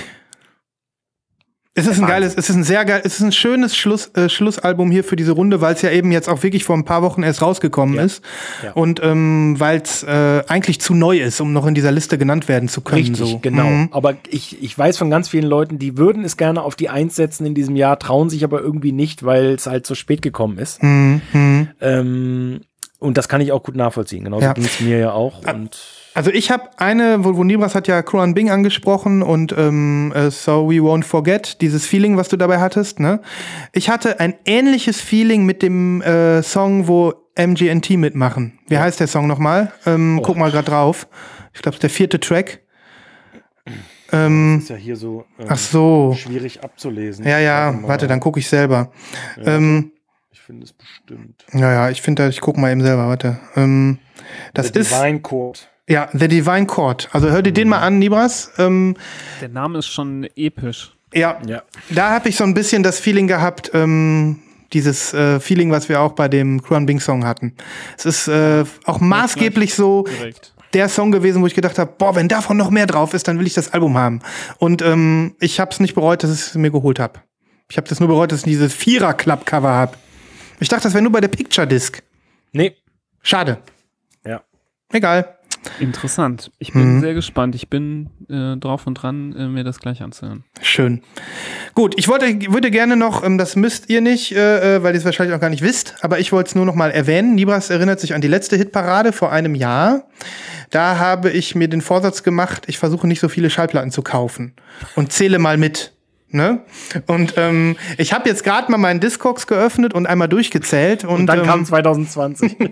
Es 1.78 1.86
ist 1.88 1.99
ein 2.02 2.08
geiles, 2.08 2.34
es 2.36 2.49
ist 2.49 2.56
ein 2.56 2.64
sehr 2.64 2.84
geil, 2.86 3.02
es 3.04 3.16
ist 3.20 3.22
ein 3.22 3.32
schönes 3.32 3.76
Schluss, 3.78 4.08
äh, 4.16 4.30
Schlussalbum 4.30 4.90
hier 4.90 5.04
für 5.04 5.16
diese 5.16 5.32
Runde, 5.34 5.62
weil 5.62 5.76
es 5.76 5.82
ja 5.84 5.91
eben 5.91 6.12
jetzt 6.12 6.28
auch 6.28 6.41
wirklich 6.41 6.64
vor 6.64 6.76
ein 6.76 6.86
paar 6.86 7.04
Wochen 7.04 7.22
erst 7.24 7.41
rausgekommen 7.41 7.95
Ja. 7.95 8.04
ist. 8.04 8.24
Ja. 8.64 8.72
Und 8.74 8.99
ähm, 9.04 9.56
weil 9.60 9.82
es 9.82 10.02
äh, 10.04 10.44
eigentlich 10.48 10.82
zu 10.82 10.95
neu 10.95 11.20
ist, 11.20 11.40
um 11.40 11.54
noch 11.54 11.68
in 11.68 11.76
dieser 11.76 11.91
Liste 11.91 12.18
genannt 12.18 12.48
werden 12.48 12.68
zu 12.68 12.82
können. 12.82 13.02
Richtig, 13.04 13.18
so. 13.30 13.40
genau. 13.40 13.66
Mhm. 13.68 13.90
Aber 13.91 14.16
ich, 14.30 14.62
ich 14.64 14.78
weiß 14.78 14.98
von 14.98 15.10
ganz 15.12 15.30
vielen 15.30 15.45
Leuten, 15.45 15.78
die 15.80 15.98
würden 15.98 16.24
es 16.26 16.36
gerne 16.36 16.64
auf 16.64 16.76
die 16.76 16.90
Eins 16.90 17.16
setzen 17.16 17.45
in 17.45 17.54
diesem 17.54 17.76
Jahr, 17.76 17.99
trauen 17.99 18.30
sich 18.30 18.44
aber 18.44 18.60
irgendwie 18.60 18.91
nicht, 18.91 19.24
weil 19.24 19.52
es 19.54 19.68
halt 19.68 19.86
so 19.86 19.94
spät 19.95 20.22
gekommen 20.24 20.58
ist. 20.58 20.82
Mhm. 20.82 21.22
Mhm. 21.32 21.68
Ähm, 21.80 22.62
und 22.99 23.18
das 23.20 23.30
kann 23.30 23.41
ich 23.41 23.52
auch 23.52 23.62
gut 23.62 23.76
nachvollziehen. 23.76 24.24
Genauso 24.24 24.45
Ja. 24.45 24.54
ging 24.54 24.66
es 24.66 24.80
mir 24.80 24.98
ja 24.98 25.12
auch. 25.12 25.44
Und 25.54 25.78
Also 26.18 26.31
ich 26.31 26.49
habe 26.49 26.72
eine, 26.77 27.23
wo, 27.23 27.38
wo 27.38 27.44
Nibras 27.44 27.76
hat 27.76 27.88
ja 27.88 28.02
Kruan 28.02 28.34
Bing 28.34 28.49
angesprochen 28.49 29.22
und 29.22 29.53
ähm, 29.56 30.11
äh, 30.15 30.31
So 30.31 30.68
We 30.68 30.77
Won't 30.77 31.03
Forget, 31.03 31.61
dieses 31.61 31.85
Feeling, 31.85 32.18
was 32.18 32.27
du 32.27 32.38
dabei 32.38 32.60
hattest. 32.60 32.99
Ne? 32.99 33.22
Ich 33.72 33.88
hatte 33.88 34.19
ein 34.19 34.34
ähnliches 34.44 34.99
Feeling 34.99 35.45
mit 35.45 35.61
dem 35.61 36.02
äh, 36.02 36.41
Song, 36.41 36.88
wo 36.88 37.14
MGNT 37.35 37.91
mitmachen. 37.91 38.57
Wie 38.68 38.80
heißt 38.80 38.99
der 38.99 39.06
Song 39.06 39.27
nochmal? 39.27 39.72
Ähm, 39.85 40.19
Guck 40.23 40.38
mal 40.38 40.49
gerade 40.49 40.72
drauf. 40.72 41.07
Ich 41.53 41.61
glaube, 41.61 41.77
der 41.77 41.91
vierte 41.91 42.19
Track. 42.19 42.61
Ähm, 44.11 44.57
ist 44.57 44.69
ja 44.72 44.76
hier 44.76 44.95
so 44.95 45.23
ähm, 45.38 45.45
ach 45.49 45.57
so. 45.60 46.15
schwierig 46.18 46.64
abzulesen. 46.64 47.27
Ja, 47.27 47.38
ja, 47.38 47.72
mal. 47.72 47.89
warte, 47.89 48.07
dann 48.07 48.22
gucke 48.22 48.39
ich 48.39 48.49
selber. 48.49 48.91
Ähm, 49.45 49.91
Ich 50.31 50.41
finde 50.41 50.64
es 50.64 50.73
bestimmt. 50.73 51.45
ja, 51.53 51.72
ja, 51.73 51.89
ich 51.91 52.02
finde, 52.02 52.27
ich 52.30 52.41
gucke 52.41 52.60
mal 52.60 52.72
eben 52.72 52.81
selber, 52.81 53.07
warte. 53.07 53.38
Ähm, 53.56 53.99
das 54.56 54.69
The 54.69 54.80
ist, 54.80 54.91
Divine 54.91 55.19
Chord. 55.19 55.69
Ja, 55.88 56.09
The 56.14 56.27
Divine 56.27 56.65
Chord. 56.65 57.09
Also 57.11 57.30
hör 57.30 57.41
dir 57.41 57.53
den 57.53 57.69
mal 57.69 57.80
an, 57.80 57.99
Nibras. 57.99 58.51
Ähm, 58.57 58.95
Der 59.41 59.49
Name 59.49 59.80
ist 59.80 59.88
schon 59.88 60.27
episch. 60.35 60.91
ja, 61.14 61.39
Ja. 61.45 61.64
da 61.89 62.11
habe 62.11 62.30
ich 62.30 62.35
so 62.35 62.43
ein 62.43 62.53
bisschen 62.53 62.84
das 62.84 62.99
Feeling 62.99 63.27
gehabt, 63.27 63.72
ähm, 63.73 64.39
dieses 64.73 65.14
äh, 65.14 65.39
Feeling, 65.39 65.72
was 65.72 65.88
wir 65.88 66.01
auch 66.01 66.11
bei 66.11 66.27
dem 66.27 66.61
Kruan 66.61 66.85
Bing 66.85 66.99
Song 66.99 67.26
hatten. 67.26 67.55
Es 67.97 68.05
ist 68.05 68.27
äh, 68.27 68.65
auch 68.85 68.99
maßgeblich 68.99 69.73
so 69.73 70.03
Direkt. 70.03 70.53
der 70.73 70.89
Song 70.89 71.11
gewesen, 71.11 71.41
wo 71.41 71.47
ich 71.47 71.55
gedacht 71.55 71.80
habe, 71.80 71.93
boah, 71.97 72.15
wenn 72.15 72.27
davon 72.27 72.57
noch 72.57 72.69
mehr 72.69 72.85
drauf 72.85 73.14
ist, 73.14 73.27
dann 73.30 73.39
will 73.39 73.47
ich 73.47 73.53
das 73.53 73.72
Album 73.73 73.97
haben. 73.97 74.19
Und 74.57 74.81
ähm, 74.81 75.35
ich 75.39 75.61
habe 75.61 75.72
es 75.72 75.80
nicht 75.80 75.95
bereut, 75.95 76.22
dass 76.23 76.34
ich 76.34 76.47
es 76.47 76.55
mir 76.55 76.69
geholt 76.72 76.99
habe. 76.99 77.22
Ich 77.69 77.77
habe 77.77 77.88
das 77.88 77.99
nur 78.01 78.09
bereut, 78.09 78.31
dass 78.34 78.39
ich 78.39 78.45
dieses 78.45 78.73
Vierer-Club-Cover 78.73 79.69
habe. 79.69 79.93
Ich 80.59 80.68
dachte, 80.68 80.84
das 80.84 80.93
wäre 80.93 81.01
nur 81.03 81.11
bei 81.14 81.22
der 81.22 81.27
Picture 81.30 81.65
Disc. 81.68 82.01
Nee. 82.51 82.76
Schade. 83.22 83.59
Ja. 84.26 84.41
Egal. 84.91 85.36
Interessant. 85.80 86.52
Ich 86.60 86.74
bin 86.74 86.96
Mhm. 86.98 87.02
sehr 87.02 87.14
gespannt. 87.14 87.54
Ich 87.56 87.70
bin 87.70 88.10
äh, 88.30 88.56
drauf 88.58 88.88
und 88.88 88.96
dran, 88.96 89.36
äh, 89.36 89.48
mir 89.48 89.64
das 89.64 89.80
gleich 89.80 90.02
anzuhören. 90.02 90.44
Schön. 90.62 91.02
Gut, 91.76 91.94
ich 91.98 92.08
wollte, 92.08 92.26
würde 92.52 92.72
gerne 92.72 92.96
noch, 92.96 93.24
ähm, 93.24 93.38
das 93.38 93.56
müsst 93.56 93.90
ihr 93.90 94.02
nicht, 94.02 94.32
äh, 94.34 94.78
äh, 94.78 94.84
weil 94.84 94.94
ihr 94.94 95.00
es 95.00 95.06
wahrscheinlich 95.06 95.36
auch 95.36 95.40
gar 95.42 95.50
nicht 95.50 95.62
wisst, 95.64 95.96
aber 96.02 96.20
ich 96.20 96.32
wollte 96.32 96.50
es 96.50 96.56
nur 96.56 96.66
noch 96.66 96.76
mal 96.76 96.92
erwähnen. 96.92 97.36
Nibras 97.36 97.70
erinnert 97.70 98.00
sich 98.00 98.14
an 98.14 98.22
die 98.22 98.28
letzte 98.28 98.56
Hitparade 98.56 99.12
vor 99.14 99.32
einem 99.32 99.56
Jahr. 99.56 100.04
Da 100.70 100.98
habe 100.98 101.30
ich 101.32 101.56
mir 101.56 101.68
den 101.70 101.82
Vorsatz 101.82 102.24
gemacht, 102.24 102.64
ich 102.68 102.78
versuche 102.78 103.08
nicht 103.08 103.20
so 103.20 103.30
viele 103.30 103.50
Schallplatten 103.50 103.92
zu 103.92 104.02
kaufen 104.02 104.54
und 104.96 105.12
zähle 105.14 105.40
mal 105.40 105.58
mit. 105.58 105.94
Ne? 106.30 106.60
Und 107.06 107.36
ähm, 107.38 107.78
ich 107.98 108.12
habe 108.12 108.28
jetzt 108.28 108.44
gerade 108.44 108.70
mal 108.70 108.78
meinen 108.78 108.99
Discogs 108.99 109.48
geöffnet 109.48 109.94
und 109.94 110.08
einmal 110.08 110.28
durchgezählt. 110.28 111.06
Und, 111.06 111.22
Und 111.22 111.26
dann 111.28 111.40
ähm, 111.40 111.45
kam 111.45 111.66
2020. 111.66 112.58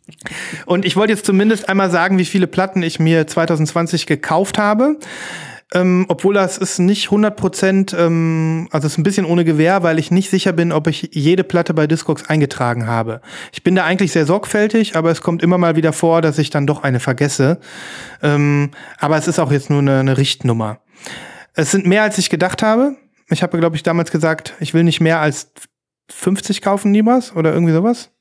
und 0.66 0.84
ich 0.84 0.96
wollte 0.96 1.12
jetzt 1.12 1.24
zumindest 1.24 1.68
einmal 1.68 1.90
sagen, 1.90 2.18
wie 2.18 2.24
viele 2.24 2.48
Platten 2.48 2.82
ich 2.82 2.98
mir 2.98 3.26
2020 3.26 4.06
gekauft 4.06 4.58
habe. 4.58 4.96
Ähm, 5.74 6.06
obwohl 6.08 6.32
das 6.32 6.56
ist 6.56 6.78
nicht 6.78 7.06
100 7.06 7.36
Prozent, 7.36 7.96
ähm, 7.96 8.68
also 8.70 8.86
es 8.86 8.94
ist 8.94 8.98
ein 8.98 9.02
bisschen 9.02 9.26
ohne 9.26 9.44
Gewehr, 9.44 9.82
weil 9.82 9.98
ich 9.98 10.10
nicht 10.10 10.30
sicher 10.30 10.52
bin, 10.52 10.72
ob 10.72 10.86
ich 10.86 11.10
jede 11.12 11.44
Platte 11.44 11.74
bei 11.74 11.86
Discogs 11.86 12.24
eingetragen 12.24 12.86
habe. 12.86 13.20
Ich 13.52 13.62
bin 13.62 13.74
da 13.74 13.84
eigentlich 13.84 14.12
sehr 14.12 14.24
sorgfältig, 14.24 14.96
aber 14.96 15.10
es 15.10 15.20
kommt 15.20 15.42
immer 15.42 15.58
mal 15.58 15.76
wieder 15.76 15.92
vor, 15.92 16.22
dass 16.22 16.38
ich 16.38 16.48
dann 16.48 16.66
doch 16.66 16.84
eine 16.84 17.00
vergesse. 17.00 17.60
Ähm, 18.22 18.70
aber 18.98 19.18
es 19.18 19.28
ist 19.28 19.38
auch 19.38 19.52
jetzt 19.52 19.68
nur 19.68 19.80
eine, 19.80 20.00
eine 20.00 20.16
Richtnummer. 20.16 20.80
Es 21.58 21.72
sind 21.72 21.86
mehr, 21.86 22.04
als 22.04 22.18
ich 22.18 22.30
gedacht 22.30 22.62
habe. 22.62 22.96
Ich 23.30 23.42
habe, 23.42 23.58
glaube 23.58 23.74
ich, 23.74 23.82
damals 23.82 24.12
gesagt, 24.12 24.54
ich 24.60 24.74
will 24.74 24.84
nicht 24.84 25.00
mehr 25.00 25.18
als 25.18 25.50
50 26.08 26.62
kaufen, 26.62 26.92
Nibas, 26.92 27.34
oder 27.34 27.52
irgendwie 27.52 27.72
sowas. 27.72 28.12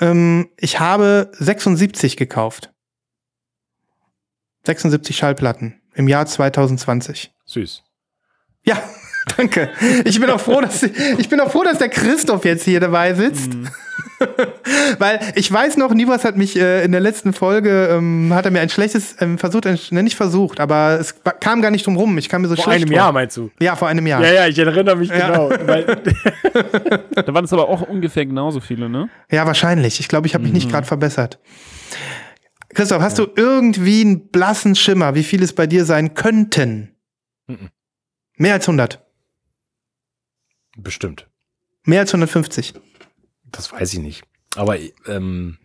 Ähm, 0.00 0.48
ich 0.56 0.80
habe 0.80 1.30
76 1.34 2.16
gekauft. 2.16 2.72
76 4.64 5.14
Schallplatten 5.14 5.82
im 5.92 6.08
Jahr 6.08 6.24
2020. 6.24 7.34
Süß. 7.44 7.84
Ja, 8.62 8.82
Danke. 9.36 9.70
Ich 10.04 10.18
bin 10.20 10.30
auch 10.30 10.40
froh, 10.40 10.60
dass 10.60 10.82
ich 10.82 11.28
bin 11.28 11.40
auch 11.40 11.50
froh, 11.50 11.62
dass 11.62 11.78
der 11.78 11.88
Christoph 11.88 12.44
jetzt 12.44 12.64
hier 12.64 12.80
dabei 12.80 13.14
sitzt. 13.14 13.54
Mhm. 13.54 13.68
Weil 14.98 15.18
ich 15.34 15.50
weiß 15.50 15.76
noch, 15.78 15.94
Nivas 15.94 16.24
hat 16.24 16.36
mich 16.36 16.54
äh, 16.58 16.84
in 16.84 16.92
der 16.92 17.00
letzten 17.00 17.32
Folge, 17.32 17.88
ähm, 17.90 18.32
hat 18.34 18.44
er 18.44 18.50
mir 18.50 18.60
ein 18.60 18.68
schlechtes, 18.68 19.16
ähm, 19.20 19.38
versucht, 19.38 19.66
ein, 19.66 19.78
ne, 19.90 20.02
nicht 20.02 20.16
versucht, 20.16 20.60
aber 20.60 20.98
es 21.00 21.14
kam 21.40 21.62
gar 21.62 21.70
nicht 21.70 21.86
drum 21.86 21.96
rum. 21.96 22.18
Ich 22.18 22.28
kam 22.28 22.42
mir 22.42 22.48
so 22.48 22.54
Vor 22.54 22.64
schlecht 22.64 22.82
einem 22.82 22.88
vor. 22.88 22.96
Jahr 22.96 23.12
meinst 23.12 23.36
du? 23.38 23.50
Ja, 23.60 23.76
vor 23.76 23.88
einem 23.88 24.06
Jahr. 24.06 24.22
Ja, 24.22 24.32
ja, 24.32 24.46
ich 24.46 24.58
erinnere 24.58 24.96
mich 24.96 25.08
Ja. 25.08 25.28
genau. 25.28 25.50
Weil, 25.66 25.84
Da 27.14 27.34
waren 27.34 27.44
es 27.44 27.52
aber 27.52 27.68
auch 27.68 27.82
ungefähr 27.82 28.26
genauso 28.26 28.60
viele, 28.60 28.88
ne? 28.90 29.08
Ja, 29.30 29.46
wahrscheinlich. 29.46 30.00
Ich 30.00 30.08
glaube, 30.08 30.26
ich 30.26 30.34
habe 30.34 30.42
mich 30.42 30.52
Mhm. 30.52 30.56
nicht 30.58 30.70
gerade 30.70 30.86
verbessert. 30.86 31.38
Christoph, 32.74 33.02
hast 33.02 33.18
du 33.18 33.26
irgendwie 33.34 34.02
einen 34.02 34.28
blassen 34.28 34.74
Schimmer, 34.76 35.14
wie 35.14 35.24
viel 35.24 35.42
es 35.42 35.54
bei 35.54 35.66
dir 35.66 35.84
sein 35.84 36.14
könnten? 36.14 36.94
Mhm. 37.48 37.70
Mehr 38.36 38.54
als 38.54 38.66
100. 38.68 39.02
bestimmt. 40.76 41.28
Mehr 41.84 42.00
als 42.00 42.10
150. 42.12 42.74
Das 43.50 43.72
weiß 43.72 43.92
ich 43.94 44.00
nicht. 44.00 44.22
Aber 44.56 44.76
ähm, 45.06 45.58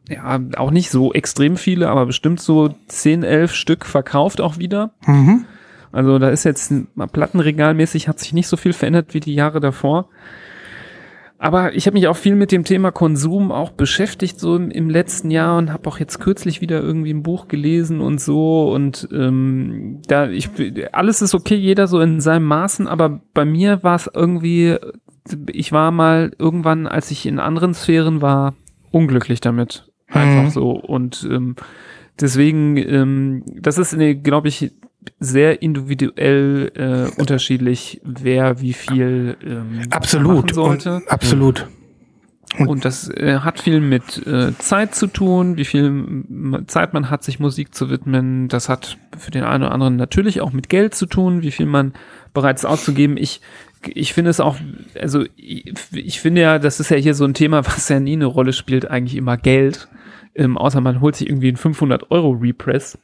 ja, 0.09 0.39
auch 0.57 0.71
nicht 0.71 0.91
so 0.91 1.13
extrem 1.13 1.57
viele, 1.57 1.89
aber 1.89 2.07
bestimmt 2.07 2.41
so 2.41 2.75
10, 2.89 3.23
11 3.23 3.55
Stück 3.55 3.87
verkauft 3.87 4.41
auch 4.41 4.59
wieder. 4.59 4.93
Mhm. 5.07 5.45
Also 5.93 6.19
da 6.19 6.31
ist 6.31 6.45
jetzt 6.45 6.73
mal 6.95 7.07
plattenregalmäßig 7.07 8.09
hat 8.09 8.19
sich 8.19 8.33
nicht 8.33 8.49
so 8.49 8.57
viel 8.57 8.73
verändert 8.73 9.15
wie 9.15 9.21
die 9.21 9.35
Jahre 9.35 9.61
davor. 9.61 10.09
Aber 11.45 11.75
ich 11.75 11.87
habe 11.87 11.93
mich 11.93 12.09
auch 12.09 12.17
viel 12.17 12.37
mit 12.37 12.53
dem 12.53 12.65
Thema 12.65 12.91
Konsum 12.91 13.53
auch 13.53 13.73
beschäftigt 13.73 14.41
so 14.41 14.57
im, 14.57 14.71
im 14.71 14.89
letzten 14.89 15.31
Jahr 15.31 15.59
und 15.59 15.71
habe 15.75 15.87
auch 15.91 15.99
jetzt 15.99 16.19
kürzlich 16.19 16.63
wieder 16.63 16.81
irgendwie 16.81 17.13
ein 17.13 17.23
Buch 17.23 17.49
gelesen 17.49 18.01
und 18.01 18.19
so 18.19 18.73
und 18.73 19.07
ähm, 19.13 20.01
da 20.09 20.31
ich 20.31 20.49
alles 20.93 21.21
ist 21.21 21.35
okay, 21.35 21.57
jeder 21.57 21.87
so 21.87 22.01
in 22.01 22.21
seinem 22.21 22.47
Maßen, 22.47 22.89
aber 22.89 23.21
bei 23.35 23.45
mir 23.45 23.83
war 23.83 23.97
es 23.97 24.11
irgendwie 24.15 24.79
ich 25.53 25.71
war 25.71 25.91
mal 25.91 26.33
irgendwann, 26.39 26.87
als 26.87 27.11
ich 27.11 27.27
in 27.27 27.39
anderen 27.39 27.75
Sphären 27.75 28.23
war, 28.23 28.55
unglücklich 28.91 29.43
damit. 29.43 29.93
Einfach 30.09 30.45
Mhm. 30.45 30.51
so 30.51 30.71
und 30.71 31.29
ähm, 31.31 31.57
deswegen 32.19 32.79
ähm, 32.79 33.43
das 33.61 33.77
ist 33.77 33.95
glaube 34.23 34.49
ich 34.49 34.73
sehr 35.21 35.63
individuell 35.63 36.73
äh, 36.75 37.21
unterschiedlich, 37.21 38.01
wer 38.05 38.61
wie 38.61 38.73
viel 38.73 39.37
ähm, 39.45 39.83
Absolut. 39.91 40.55
sollte. 40.55 40.97
Und, 40.97 41.11
absolut. 41.11 41.67
Und 42.59 42.85
das 42.85 43.09
äh, 43.11 43.41
hat 43.41 43.61
viel 43.61 43.81
mit 43.81 44.27
äh, 44.27 44.57
Zeit 44.59 44.95
zu 44.95 45.09
tun, 45.09 45.57
wie 45.57 45.65
viel 45.65 46.25
Zeit 46.67 46.95
man 46.95 47.11
hat, 47.11 47.25
sich 47.25 47.41
Musik 47.41 47.75
zu 47.75 47.91
widmen. 47.91 48.49
Das 48.49 48.69
hat 48.69 48.97
für 49.17 49.31
den 49.31 49.45
einen 49.45 49.65
oder 49.65 49.73
anderen 49.73 49.97
natürlich 49.97 50.41
auch 50.41 50.53
mit 50.53 50.69
Geld 50.69 50.95
zu 50.95 51.07
tun, 51.07 51.43
wie 51.43 51.51
viel 51.51 51.67
man 51.67 51.95
bereit 52.33 52.57
ist 52.59 52.65
auszugeben. 52.65 53.17
Ich, 53.17 53.41
ich 53.89 54.13
finde 54.13 54.31
es 54.31 54.39
auch, 54.41 54.57
also 55.01 55.25
ich, 55.37 55.75
ich 55.93 56.21
finde 56.21 56.43
ja, 56.43 56.59
das 56.59 56.79
ist 56.79 56.91
ja 56.91 56.97
hier 56.97 57.15
so 57.15 57.25
ein 57.25 57.35
Thema, 57.35 57.67
was 57.67 57.89
ja 57.89 57.99
nie 57.99 58.13
eine 58.13 58.27
Rolle 58.27 58.53
spielt, 58.53 58.89
eigentlich 58.89 59.17
immer 59.17 59.37
Geld. 59.37 59.89
Ähm, 60.37 60.57
außer 60.57 60.81
man 60.81 61.01
holt 61.01 61.17
sich 61.17 61.29
irgendwie 61.29 61.49
einen 61.49 61.57
500 61.57 62.11
Euro 62.11 62.31
Repress. 62.31 62.99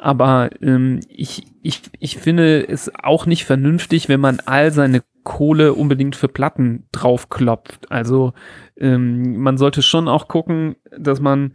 Aber 0.00 0.48
ähm, 0.62 1.00
ich, 1.08 1.46
ich, 1.62 1.82
ich 1.98 2.16
finde 2.16 2.66
es 2.66 2.90
auch 2.94 3.26
nicht 3.26 3.44
vernünftig, 3.44 4.08
wenn 4.08 4.20
man 4.20 4.40
all 4.46 4.72
seine 4.72 5.02
Kohle 5.24 5.74
unbedingt 5.74 6.16
für 6.16 6.28
Platten 6.28 6.86
draufklopft. 6.90 7.90
Also 7.92 8.32
ähm, 8.78 9.36
man 9.36 9.58
sollte 9.58 9.82
schon 9.82 10.08
auch 10.08 10.26
gucken, 10.26 10.76
dass 10.96 11.20
man 11.20 11.52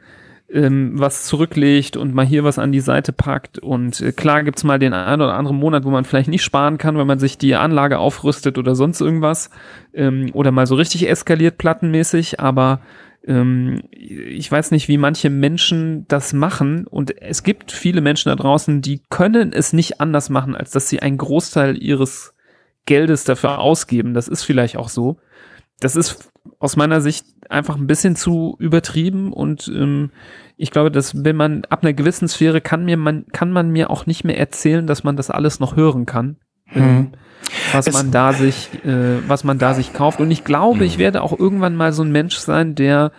ähm, 0.48 0.92
was 0.94 1.26
zurücklegt 1.26 1.98
und 1.98 2.14
mal 2.14 2.26
hier 2.26 2.44
was 2.44 2.60
an 2.60 2.72
die 2.72 2.80
Seite 2.80 3.14
packt. 3.14 3.58
Und 3.58 4.00
äh, 4.02 4.12
klar 4.12 4.44
gibt's 4.44 4.64
mal 4.64 4.78
den 4.78 4.94
einen 4.94 5.22
oder 5.22 5.34
anderen 5.34 5.58
Monat, 5.58 5.84
wo 5.84 5.90
man 5.90 6.06
vielleicht 6.06 6.30
nicht 6.30 6.44
sparen 6.44 6.78
kann, 6.78 6.98
wenn 6.98 7.08
man 7.08 7.20
sich 7.20 7.38
die 7.40 7.56
Anlage 7.56 7.98
aufrüstet 7.98 8.58
oder 8.60 8.76
sonst 8.76 9.02
irgendwas. 9.02 9.50
Ähm, 9.94 10.30
oder 10.34 10.52
mal 10.52 10.68
so 10.68 10.76
richtig 10.76 11.10
eskaliert 11.10 11.58
plattenmäßig, 11.58 12.40
aber 12.40 12.82
ich 13.92 14.52
weiß 14.52 14.72
nicht, 14.72 14.88
wie 14.88 14.98
manche 14.98 15.30
Menschen 15.30 16.08
das 16.08 16.34
machen. 16.34 16.86
Und 16.86 17.22
es 17.22 17.44
gibt 17.44 17.72
viele 17.72 18.02
Menschen 18.02 18.30
da 18.30 18.36
draußen, 18.36 18.82
die 18.82 19.02
können 19.10 19.52
es 19.52 19.74
nicht 19.74 20.00
anders 20.00 20.30
machen, 20.30 20.56
als 20.56 20.72
dass 20.72 20.90
sie 20.90 21.02
einen 21.02 21.18
Großteil 21.18 21.82
ihres 21.82 22.34
Geldes 22.86 23.24
dafür 23.24 23.60
ausgeben. 23.60 24.14
Das 24.14 24.28
ist 24.28 24.44
vielleicht 24.44 24.78
auch 24.78 24.90
so. 24.90 25.18
Das 25.80 25.96
ist 25.96 26.32
aus 26.60 26.76
meiner 26.76 27.02
Sicht 27.02 27.26
einfach 27.50 27.76
ein 27.78 27.88
bisschen 27.88 28.16
zu 28.16 28.56
übertrieben 28.60 29.34
und 29.34 29.68
ähm, 29.68 30.12
ich 30.58 30.72
glaube, 30.72 30.92
dass 30.92 31.24
wenn 31.26 31.36
man 31.36 31.66
ab 31.66 31.84
einer 31.84 31.94
gewissen 31.94 32.28
Sphäre 32.28 32.62
kann 32.62 32.86
mir 32.86 32.98
man 32.98 33.26
kann 33.32 33.52
man 33.52 33.72
mir 33.72 33.90
auch 33.90 34.06
nicht 34.06 34.24
mehr 34.24 34.38
erzählen, 34.38 34.88
dass 34.88 35.04
man 35.04 35.18
das 35.18 35.30
alles 35.30 35.60
noch 35.60 35.76
hören 35.76 36.06
kann. 36.06 36.38
Ähm, 36.74 37.12
was 37.74 37.88
Es- 37.88 37.94
man 37.94 38.12
da 38.12 38.34
sich, 38.34 38.70
äh, 38.86 39.28
was 39.28 39.44
man 39.44 39.58
da 39.60 39.74
sich 39.74 39.94
kauft. 39.94 40.20
Und 40.20 40.32
ich 40.32 40.44
glaube, 40.44 40.86
ich 40.86 40.98
werde 40.98 41.22
auch 41.22 41.38
irgendwann 41.38 41.76
mal 41.76 41.94
so 41.94 42.04
ein 42.04 42.12
Mensch 42.12 42.38
sein, 42.38 42.76
der 42.76 43.12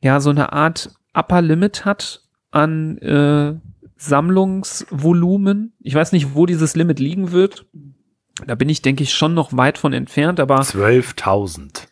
ja 0.00 0.20
so 0.20 0.30
eine 0.30 0.52
Art 0.52 0.90
Upper 1.14 1.42
Limit 1.42 1.84
hat 1.84 2.22
an 2.50 2.98
äh, 2.98 3.54
Sammlungsvolumen. 3.96 5.72
Ich 5.80 5.94
weiß 5.94 6.12
nicht, 6.12 6.34
wo 6.34 6.46
dieses 6.46 6.76
Limit 6.76 7.00
liegen 7.00 7.32
wird. 7.32 7.66
Da 8.46 8.54
bin 8.54 8.68
ich, 8.68 8.82
denke 8.82 9.02
ich, 9.02 9.14
schon 9.14 9.32
noch 9.34 9.56
weit 9.56 9.78
von 9.78 9.92
entfernt, 9.94 10.40
aber 10.40 10.60
12.000. 10.60 11.86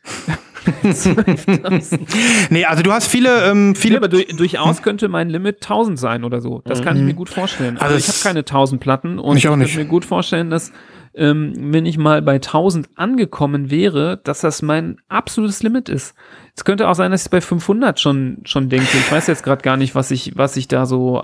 Nee, 2.51 2.65
also 2.65 2.83
du 2.83 2.93
hast 2.93 3.07
viele, 3.09 3.45
ähm, 3.51 3.75
viele 3.75 3.97
aber 3.99 4.09
du, 4.09 4.25
durchaus 4.25 4.83
könnte 4.83 5.09
mein 5.09 5.29
Limit 5.29 5.57
1000 5.57 5.99
sein 5.99 6.25
oder 6.25 6.41
so. 6.41 6.63
Das 6.65 6.83
kann 6.83 6.97
ich 6.97 7.03
mir 7.03 7.15
gut 7.15 7.29
vorstellen. 7.29 7.77
Also, 7.79 7.95
Also 7.95 7.99
ich 7.99 8.09
habe 8.09 8.19
keine 8.23 8.39
1000 8.41 8.81
Platten 8.81 9.19
und 9.19 9.37
Ich 9.37 9.45
nicht. 9.45 9.51
kann 9.51 9.59
mir 9.59 9.85
gut 9.87 10.05
vorstellen, 10.05 10.51
dass 10.51 10.73
ähm, 11.17 11.53
wenn 11.73 11.87
ich 11.87 11.97
mal 11.99 12.23
bei 12.23 12.35
1000 12.35 12.89
angekommen 12.97 13.71
wäre, 13.71 14.21
dass 14.25 14.41
das 14.41 14.63
mein 14.63 14.99
absolutes 15.09 15.63
Limit 15.63 15.89
ist. 15.89 16.15
Es 16.57 16.65
könnte 16.65 16.89
auch 16.89 16.95
sein, 16.95 17.11
dass 17.11 17.25
ich 17.25 17.31
bei 17.31 17.41
500 17.41 17.99
schon 18.01 18.39
schon 18.45 18.69
denke. 18.69 18.87
Ich 18.97 19.11
weiß 19.11 19.27
jetzt 19.27 19.43
gerade 19.43 19.63
gar 19.63 19.77
nicht, 19.77 19.95
was 19.95 20.11
ich 20.11 20.37
was 20.37 20.57
ich 20.57 20.69
da 20.69 20.87
so 20.87 21.23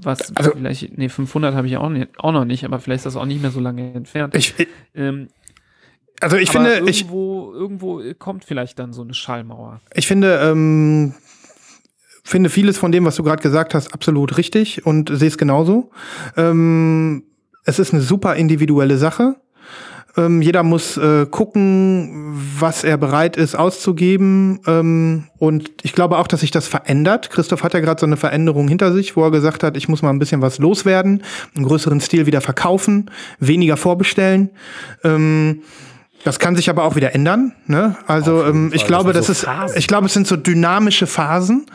was 0.00 0.36
Also- 0.36 0.52
vielleicht 0.52 0.96
nee 0.98 1.08
500 1.08 1.54
habe 1.54 1.66
ich 1.66 1.76
auch 1.76 1.88
nicht, 1.88 2.18
auch 2.18 2.32
noch 2.32 2.44
nicht, 2.44 2.64
aber 2.64 2.78
vielleicht 2.80 3.00
ist 3.00 3.06
das 3.06 3.16
auch 3.16 3.26
nicht 3.26 3.42
mehr 3.42 3.50
so 3.50 3.60
lange 3.60 3.92
entfernt. 3.94 4.34
ich, 4.36 4.54
ähm, 4.94 5.28
also 6.20 6.36
ich 6.36 6.50
finde, 6.50 6.82
ich, 6.86 7.02
irgendwo 7.02 7.52
irgendwo 7.52 8.02
kommt 8.18 8.44
vielleicht 8.44 8.78
dann 8.80 8.92
so 8.92 9.02
eine 9.02 9.14
Schallmauer. 9.14 9.80
ich 9.94 10.08
finde, 10.08 10.40
ähm, 10.42 11.14
finde 12.24 12.50
vieles 12.50 12.76
von 12.76 12.92
dem, 12.92 13.04
was 13.04 13.16
du 13.16 13.22
gerade 13.22 13.42
gesagt 13.42 13.72
hast, 13.74 13.94
absolut 13.94 14.36
richtig 14.36 14.84
und 14.84 15.10
sehe 15.12 15.28
es 15.28 15.38
genauso. 15.38 15.90
Ähm, 16.36 17.22
es 17.68 17.78
ist 17.78 17.92
eine 17.92 18.02
super 18.02 18.34
individuelle 18.34 18.96
Sache. 18.96 19.36
Ähm, 20.16 20.40
jeder 20.40 20.62
muss 20.62 20.96
äh, 20.96 21.26
gucken, 21.26 22.34
was 22.58 22.82
er 22.82 22.96
bereit 22.96 23.36
ist 23.36 23.54
auszugeben. 23.54 24.60
Ähm, 24.66 25.24
und 25.38 25.70
ich 25.82 25.92
glaube 25.92 26.16
auch, 26.16 26.26
dass 26.26 26.40
sich 26.40 26.50
das 26.50 26.66
verändert. 26.66 27.28
Christoph 27.30 27.62
hat 27.62 27.74
ja 27.74 27.80
gerade 27.80 28.00
so 28.00 28.06
eine 28.06 28.16
Veränderung 28.16 28.68
hinter 28.68 28.92
sich, 28.92 29.16
wo 29.16 29.22
er 29.22 29.30
gesagt 29.30 29.62
hat, 29.62 29.76
ich 29.76 29.86
muss 29.86 30.00
mal 30.00 30.08
ein 30.08 30.18
bisschen 30.18 30.40
was 30.40 30.58
loswerden, 30.58 31.22
einen 31.54 31.66
größeren 31.66 32.00
Stil 32.00 32.24
wieder 32.24 32.40
verkaufen, 32.40 33.10
weniger 33.38 33.76
vorbestellen. 33.76 34.50
Ähm, 35.04 35.60
das 36.24 36.38
kann 36.38 36.56
sich 36.56 36.70
aber 36.70 36.84
auch 36.84 36.96
wieder 36.96 37.14
ändern. 37.14 37.52
Ne? 37.66 37.96
Also 38.06 38.44
ähm, 38.44 38.70
ich 38.72 38.86
glaube, 38.86 39.12
das, 39.12 39.26
das 39.26 39.42
so 39.42 39.50
ist, 39.66 39.76
ich 39.76 39.86
glaube, 39.86 40.06
es 40.06 40.14
sind 40.14 40.26
so 40.26 40.36
dynamische 40.36 41.06
Phasen. 41.06 41.66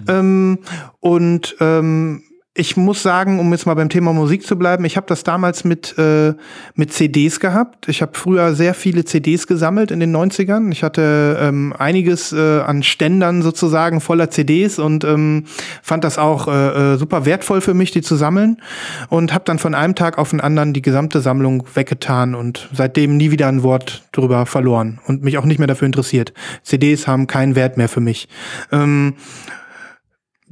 Mhm. 0.00 0.08
Ähm, 0.08 0.58
und 1.00 1.56
ähm, 1.60 2.22
ich 2.54 2.76
muss 2.76 3.02
sagen, 3.02 3.40
um 3.40 3.50
jetzt 3.52 3.64
mal 3.64 3.72
beim 3.72 3.88
Thema 3.88 4.12
Musik 4.12 4.46
zu 4.46 4.56
bleiben, 4.56 4.84
ich 4.84 4.98
habe 4.98 5.06
das 5.06 5.24
damals 5.24 5.64
mit, 5.64 5.96
äh, 5.96 6.34
mit 6.74 6.92
CDs 6.92 7.40
gehabt. 7.40 7.88
Ich 7.88 8.02
habe 8.02 8.12
früher 8.14 8.54
sehr 8.54 8.74
viele 8.74 9.06
CDs 9.06 9.46
gesammelt 9.46 9.90
in 9.90 10.00
den 10.00 10.14
90ern. 10.14 10.70
Ich 10.70 10.82
hatte 10.82 11.38
ähm, 11.40 11.72
einiges 11.78 12.30
äh, 12.34 12.60
an 12.60 12.82
Ständern 12.82 13.40
sozusagen 13.40 14.02
voller 14.02 14.28
CDs 14.28 14.78
und 14.78 15.02
ähm, 15.02 15.44
fand 15.82 16.04
das 16.04 16.18
auch 16.18 16.46
äh, 16.46 16.92
äh, 16.92 16.96
super 16.98 17.24
wertvoll 17.24 17.62
für 17.62 17.72
mich, 17.72 17.90
die 17.90 18.02
zu 18.02 18.16
sammeln. 18.16 18.60
Und 19.08 19.32
habe 19.32 19.44
dann 19.46 19.58
von 19.58 19.74
einem 19.74 19.94
Tag 19.94 20.18
auf 20.18 20.28
den 20.28 20.42
anderen 20.42 20.74
die 20.74 20.82
gesamte 20.82 21.22
Sammlung 21.22 21.64
weggetan 21.72 22.34
und 22.34 22.68
seitdem 22.74 23.16
nie 23.16 23.30
wieder 23.30 23.48
ein 23.48 23.62
Wort 23.62 24.02
drüber 24.12 24.44
verloren 24.44 25.00
und 25.06 25.24
mich 25.24 25.38
auch 25.38 25.46
nicht 25.46 25.58
mehr 25.58 25.68
dafür 25.68 25.86
interessiert. 25.86 26.34
CDs 26.62 27.06
haben 27.06 27.26
keinen 27.26 27.54
Wert 27.54 27.78
mehr 27.78 27.88
für 27.88 28.00
mich. 28.00 28.28
Ähm, 28.70 29.14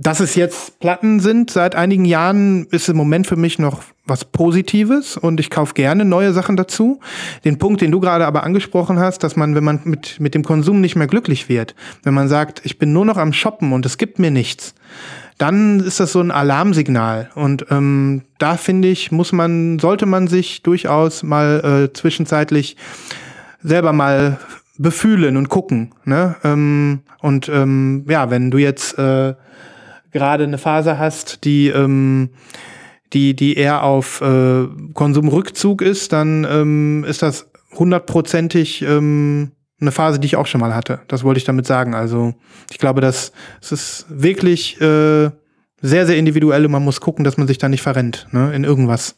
dass 0.03 0.21
es 0.21 0.35
jetzt 0.35 0.81
Platten 0.81 1.21
sind 1.21 1.51
seit 1.51 1.75
einigen 1.75 2.07
Jahren, 2.07 2.65
ist 2.71 2.89
im 2.89 2.97
Moment 2.97 3.27
für 3.27 3.37
mich 3.37 3.59
noch 3.59 3.83
was 4.07 4.25
Positives 4.25 5.19
und 5.19 5.39
ich 5.41 5.51
kaufe 5.51 5.75
gerne 5.75 6.07
neue 6.07 6.33
Sachen 6.33 6.57
dazu. 6.57 7.01
Den 7.45 7.59
Punkt, 7.59 7.83
den 7.83 7.91
du 7.91 8.01
gerade 8.01 8.27
aber 8.27 8.43
angesprochen 8.43 8.99
hast, 8.99 9.23
dass 9.23 9.37
man, 9.37 9.55
wenn 9.55 9.63
man 9.63 9.81
mit, 9.85 10.19
mit 10.19 10.35
dem 10.35 10.43
Konsum 10.43 10.81
nicht 10.81 10.97
mehr 10.97 11.07
glücklich 11.07 11.51
wird, 11.51 11.75
wenn 12.03 12.15
man 12.15 12.29
sagt, 12.29 12.63
ich 12.65 12.79
bin 12.79 12.95
nur 12.95 13.05
noch 13.05 13.19
am 13.19 13.35
Shoppen 13.35 13.75
und 13.75 13.85
es 13.85 13.99
gibt 13.99 14.19
mir 14.19 14.31
nichts, 14.31 14.75
dann 15.37 15.81
ist 15.81 16.01
das 16.01 16.13
so 16.13 16.21
ein 16.21 16.31
Alarmsignal. 16.31 17.31
Und 17.35 17.67
ähm, 17.71 18.23
da 18.39 18.57
finde 18.57 18.89
ich, 18.89 19.13
muss 19.13 19.33
man, 19.33 19.79
sollte 19.79 20.07
man 20.07 20.29
sich 20.29 20.63
durchaus 20.63 21.23
mal 21.23 21.89
äh, 21.91 21.93
zwischenzeitlich 21.93 22.77
selber 23.63 23.93
mal 23.93 24.39
befühlen 24.79 25.37
und 25.37 25.51
gucken. 25.51 25.93
Ne? 26.07 26.37
Ähm, 26.43 27.01
und 27.21 27.51
ähm, 27.51 28.07
ja, 28.09 28.31
wenn 28.31 28.51
du 28.51 28.57
jetzt 28.57 28.99
äh, 28.99 29.35
gerade 30.13 30.45
eine 30.45 30.59
Phase 30.59 30.99
hast, 30.99 31.45
die, 31.45 31.69
ähm, 31.69 32.31
die, 33.13 33.35
die 33.35 33.57
eher 33.57 33.83
auf 33.83 34.21
äh, 34.21 34.67
Konsumrückzug 34.95 35.83
ist, 35.83 36.13
dann 36.13 36.47
ähm, 36.49 37.05
ist 37.05 37.23
das 37.23 37.51
hundertprozentig 37.77 38.83
ähm, 38.83 39.53
eine 39.81 39.93
Phase, 39.93 40.19
die 40.19 40.27
ich 40.27 40.37
auch 40.37 40.47
schon 40.47 40.61
mal 40.61 40.75
hatte. 40.75 41.01
Das 41.09 41.25
wollte 41.25 41.39
ich 41.39 41.45
damit 41.45 41.67
sagen. 41.67 41.95
Also 41.95 42.35
ich 42.71 42.79
glaube, 42.79 43.01
dass 43.01 43.33
es 43.61 43.73
ist 43.73 44.07
wirklich 44.09 44.81
äh, 44.81 45.31
sehr, 45.81 46.07
sehr 46.07 46.17
individuell 46.17 46.67
und 46.67 46.73
man 46.73 46.85
muss 46.85 47.01
gucken, 47.01 47.25
dass 47.25 47.37
man 47.37 47.47
sich 47.47 47.59
da 47.59 47.69
nicht 47.69 47.83
verrennt 47.83 48.27
ne, 48.33 48.53
in 48.55 48.65
irgendwas. 48.65 49.17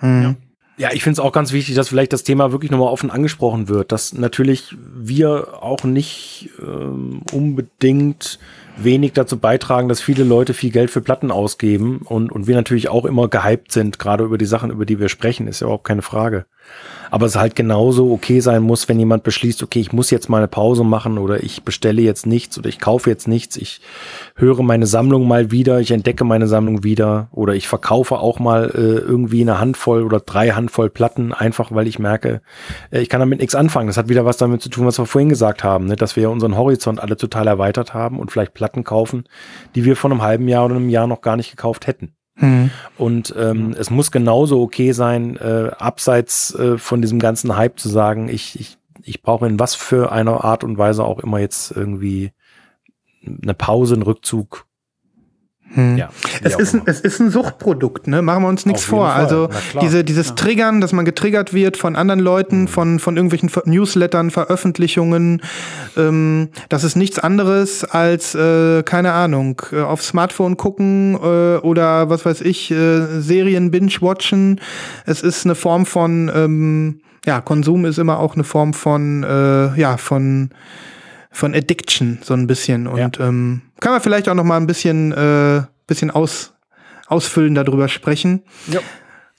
Mhm. 0.00 0.22
Ja. 0.22 0.34
Ja, 0.76 0.88
ich 0.92 1.04
finde 1.04 1.14
es 1.14 1.20
auch 1.20 1.30
ganz 1.30 1.52
wichtig, 1.52 1.76
dass 1.76 1.88
vielleicht 1.88 2.12
das 2.12 2.24
Thema 2.24 2.50
wirklich 2.50 2.72
nochmal 2.72 2.88
offen 2.88 3.12
angesprochen 3.12 3.68
wird, 3.68 3.92
dass 3.92 4.12
natürlich 4.12 4.74
wir 4.92 5.62
auch 5.62 5.84
nicht 5.84 6.50
ähm, 6.60 7.22
unbedingt 7.32 8.40
wenig 8.76 9.12
dazu 9.12 9.38
beitragen, 9.38 9.88
dass 9.88 10.00
viele 10.00 10.24
Leute 10.24 10.54
viel 10.54 10.70
Geld 10.70 10.90
für 10.90 11.00
Platten 11.00 11.30
ausgeben 11.30 12.02
und, 12.04 12.32
und 12.32 12.46
wir 12.46 12.56
natürlich 12.56 12.88
auch 12.88 13.04
immer 13.04 13.28
gehypt 13.28 13.72
sind, 13.72 13.98
gerade 13.98 14.24
über 14.24 14.38
die 14.38 14.46
Sachen, 14.46 14.70
über 14.70 14.86
die 14.86 14.98
wir 14.98 15.08
sprechen, 15.08 15.46
ist 15.46 15.60
ja 15.60 15.66
überhaupt 15.66 15.84
keine 15.84 16.02
Frage 16.02 16.46
aber 17.10 17.26
es 17.26 17.36
halt 17.36 17.54
genauso 17.54 18.10
okay 18.10 18.40
sein 18.40 18.62
muss, 18.62 18.88
wenn 18.88 18.98
jemand 18.98 19.22
beschließt, 19.22 19.62
okay, 19.62 19.78
ich 19.78 19.92
muss 19.92 20.10
jetzt 20.10 20.28
mal 20.28 20.38
eine 20.38 20.48
Pause 20.48 20.82
machen 20.82 21.18
oder 21.18 21.44
ich 21.44 21.62
bestelle 21.62 22.02
jetzt 22.02 22.26
nichts 22.26 22.58
oder 22.58 22.68
ich 22.68 22.80
kaufe 22.80 23.08
jetzt 23.08 23.28
nichts, 23.28 23.56
ich 23.56 23.80
höre 24.34 24.62
meine 24.64 24.86
Sammlung 24.86 25.28
mal 25.28 25.50
wieder, 25.50 25.78
ich 25.78 25.92
entdecke 25.92 26.24
meine 26.24 26.48
Sammlung 26.48 26.82
wieder 26.82 27.28
oder 27.30 27.54
ich 27.54 27.68
verkaufe 27.68 28.18
auch 28.18 28.40
mal 28.40 28.70
äh, 28.74 28.98
irgendwie 28.98 29.42
eine 29.42 29.60
Handvoll 29.60 30.02
oder 30.02 30.18
drei 30.18 30.50
Handvoll 30.50 30.90
Platten, 30.90 31.32
einfach 31.32 31.70
weil 31.72 31.86
ich 31.86 32.00
merke, 32.00 32.42
äh, 32.90 33.00
ich 33.00 33.08
kann 33.08 33.20
damit 33.20 33.38
nichts 33.40 33.54
anfangen. 33.54 33.86
Das 33.86 33.96
hat 33.96 34.08
wieder 34.08 34.24
was 34.24 34.36
damit 34.36 34.62
zu 34.62 34.68
tun, 34.68 34.86
was 34.86 34.98
wir 34.98 35.06
vorhin 35.06 35.28
gesagt 35.28 35.62
haben, 35.62 35.86
ne? 35.86 35.96
dass 35.96 36.16
wir 36.16 36.30
unseren 36.30 36.56
Horizont 36.56 37.00
alle 37.00 37.16
total 37.16 37.46
erweitert 37.46 37.94
haben 37.94 38.18
und 38.18 38.32
vielleicht 38.32 38.54
Platten 38.54 38.82
kaufen, 38.82 39.24
die 39.74 39.84
wir 39.84 39.94
vor 39.96 40.10
einem 40.10 40.22
halben 40.22 40.48
Jahr 40.48 40.64
oder 40.64 40.74
einem 40.76 40.88
Jahr 40.88 41.06
noch 41.06 41.20
gar 41.20 41.36
nicht 41.36 41.50
gekauft 41.50 41.86
hätten. 41.86 42.16
Mhm. 42.36 42.70
Und 42.96 43.34
ähm, 43.36 43.74
es 43.78 43.90
muss 43.90 44.10
genauso 44.10 44.60
okay 44.60 44.92
sein, 44.92 45.36
äh, 45.36 45.70
abseits 45.78 46.54
äh, 46.54 46.78
von 46.78 47.00
diesem 47.00 47.18
ganzen 47.18 47.56
Hype 47.56 47.78
zu 47.78 47.88
sagen, 47.88 48.28
ich, 48.28 48.58
ich, 48.58 48.78
ich 49.02 49.22
brauche 49.22 49.46
in 49.46 49.58
was 49.58 49.74
für 49.74 50.12
einer 50.12 50.44
Art 50.44 50.64
und 50.64 50.78
Weise 50.78 51.04
auch 51.04 51.20
immer 51.20 51.38
jetzt 51.38 51.70
irgendwie 51.70 52.32
eine 53.42 53.54
Pause, 53.54 53.94
einen 53.94 54.02
Rückzug, 54.02 54.66
hm. 55.74 55.96
Ja, 55.96 56.08
es, 56.42 56.54
ist 56.54 56.74
ein, 56.74 56.82
es 56.86 57.00
ist 57.00 57.20
ein 57.20 57.30
Suchtprodukt, 57.30 58.06
ne? 58.06 58.22
Machen 58.22 58.44
wir 58.44 58.48
uns 58.48 58.64
nichts 58.64 58.84
vor. 58.84 59.08
Fall. 59.10 59.20
Also 59.20 59.48
diese, 59.80 60.04
dieses 60.04 60.28
ja. 60.28 60.34
Triggern, 60.34 60.80
dass 60.80 60.92
man 60.92 61.04
getriggert 61.04 61.52
wird 61.52 61.76
von 61.76 61.96
anderen 61.96 62.20
Leuten, 62.20 62.62
mhm. 62.62 62.68
von, 62.68 62.98
von 63.00 63.16
irgendwelchen 63.16 63.50
Newslettern, 63.64 64.30
Veröffentlichungen, 64.30 65.42
ähm, 65.96 66.48
das 66.68 66.84
ist 66.84 66.94
nichts 66.94 67.18
anderes 67.18 67.84
als, 67.84 68.36
äh, 68.36 68.84
keine 68.84 69.12
Ahnung, 69.12 69.60
äh, 69.72 69.80
aufs 69.80 70.08
Smartphone 70.08 70.56
gucken 70.56 71.14
äh, 71.14 71.56
oder 71.58 72.08
was 72.08 72.24
weiß 72.24 72.42
ich, 72.42 72.70
äh, 72.70 73.20
Serien 73.20 73.72
binge-watchen. 73.72 74.60
Es 75.06 75.22
ist 75.22 75.44
eine 75.44 75.56
Form 75.56 75.86
von, 75.86 76.30
ähm, 76.32 77.00
ja, 77.26 77.40
Konsum 77.40 77.84
ist 77.84 77.98
immer 77.98 78.20
auch 78.20 78.34
eine 78.34 78.44
Form 78.44 78.74
von, 78.74 79.24
äh, 79.24 79.80
ja, 79.80 79.96
von 79.96 80.50
von 81.34 81.54
Addiction 81.54 82.18
so 82.22 82.32
ein 82.32 82.46
bisschen 82.46 82.86
und 82.86 83.18
ja. 83.18 83.26
ähm, 83.26 83.60
kann 83.80 83.92
man 83.92 84.00
vielleicht 84.00 84.28
auch 84.28 84.34
noch 84.34 84.44
mal 84.44 84.56
ein 84.56 84.66
bisschen 84.66 85.12
äh, 85.12 85.62
bisschen 85.86 86.10
aus, 86.10 86.54
ausfüllen 87.06 87.54
darüber 87.54 87.88
sprechen. 87.88 88.42
Ja. 88.68 88.80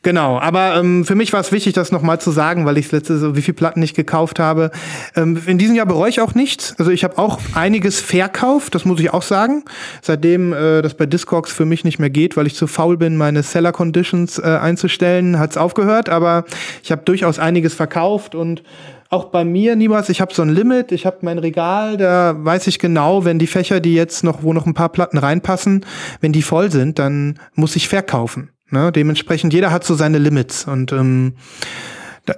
Genau, 0.04 0.38
aber 0.38 0.76
ähm, 0.76 1.04
für 1.04 1.16
mich 1.16 1.34
war 1.34 1.40
es 1.40 1.52
wichtig, 1.52 1.74
das 1.74 1.92
nochmal 1.92 2.22
zu 2.22 2.30
sagen, 2.30 2.68
weil 2.68 2.78
ich 2.78 2.92
letzte 2.92 3.18
so 3.18 3.36
wie 3.36 3.42
viel 3.42 3.56
Platten 3.56 3.82
ich 3.82 3.96
gekauft 3.96 4.38
habe. 4.38 4.70
Ähm, 5.16 5.42
in 5.48 5.58
diesem 5.58 5.76
Jahr 5.76 5.88
bereue 5.88 6.10
ich 6.10 6.22
auch 6.22 6.36
nichts. 6.36 6.76
Also 6.78 6.92
ich 6.92 7.04
habe 7.04 7.18
auch 7.18 7.40
einiges 7.56 8.02
verkauft, 8.02 8.76
das 8.76 8.86
muss 8.86 9.00
ich 9.00 9.12
auch 9.12 9.24
sagen. 9.24 9.64
Seitdem 10.04 10.54
äh, 10.54 10.84
das 10.84 10.94
bei 10.94 11.08
Discogs 11.08 11.52
für 11.52 11.66
mich 11.66 11.84
nicht 11.84 11.98
mehr 11.98 12.12
geht, 12.12 12.38
weil 12.38 12.46
ich 12.46 12.54
zu 12.54 12.68
faul 12.68 12.98
bin, 12.98 13.18
meine 13.18 13.42
Seller 13.42 13.72
Conditions 13.72 14.38
äh, 14.38 14.44
einzustellen, 14.44 15.40
hat's 15.40 15.58
aufgehört. 15.58 16.08
Aber 16.08 16.46
ich 16.84 16.92
habe 16.92 17.02
durchaus 17.04 17.40
einiges 17.40 17.74
verkauft 17.74 18.36
und 18.36 18.62
auch 19.10 19.26
bei 19.26 19.46
mir 19.46 19.76
niemals, 19.76 20.10
ich 20.10 20.22
habe 20.22 20.34
so 20.34 20.42
ein 20.42 20.50
Limit, 20.50 20.92
ich 20.92 21.06
habe 21.06 21.18
mein 21.22 21.38
Regal, 21.38 21.98
da 21.98 22.36
weiß 22.38 22.68
ich 22.68 22.80
genau, 22.80 23.24
wenn 23.24 23.40
die 23.40 23.48
Fächer, 23.48 23.80
die 23.80 23.94
jetzt 23.94 24.24
noch, 24.24 24.44
wo 24.44 24.54
noch 24.54 24.66
ein 24.66 24.74
paar 24.74 24.90
Platten 24.90 25.18
reinpassen, 25.18 25.86
wenn 26.22 26.32
die 26.32 26.42
voll 26.42 26.72
sind, 26.72 27.00
dann 27.00 27.40
muss 27.54 27.76
ich 27.76 27.88
verkaufen. 27.88 28.50
Ne? 28.72 28.92
Dementsprechend, 28.92 29.54
jeder 29.54 29.72
hat 29.72 29.84
so 29.84 29.96
seine 29.96 30.18
Limits. 30.18 30.66
Und 30.66 30.92
ähm, 30.92 31.36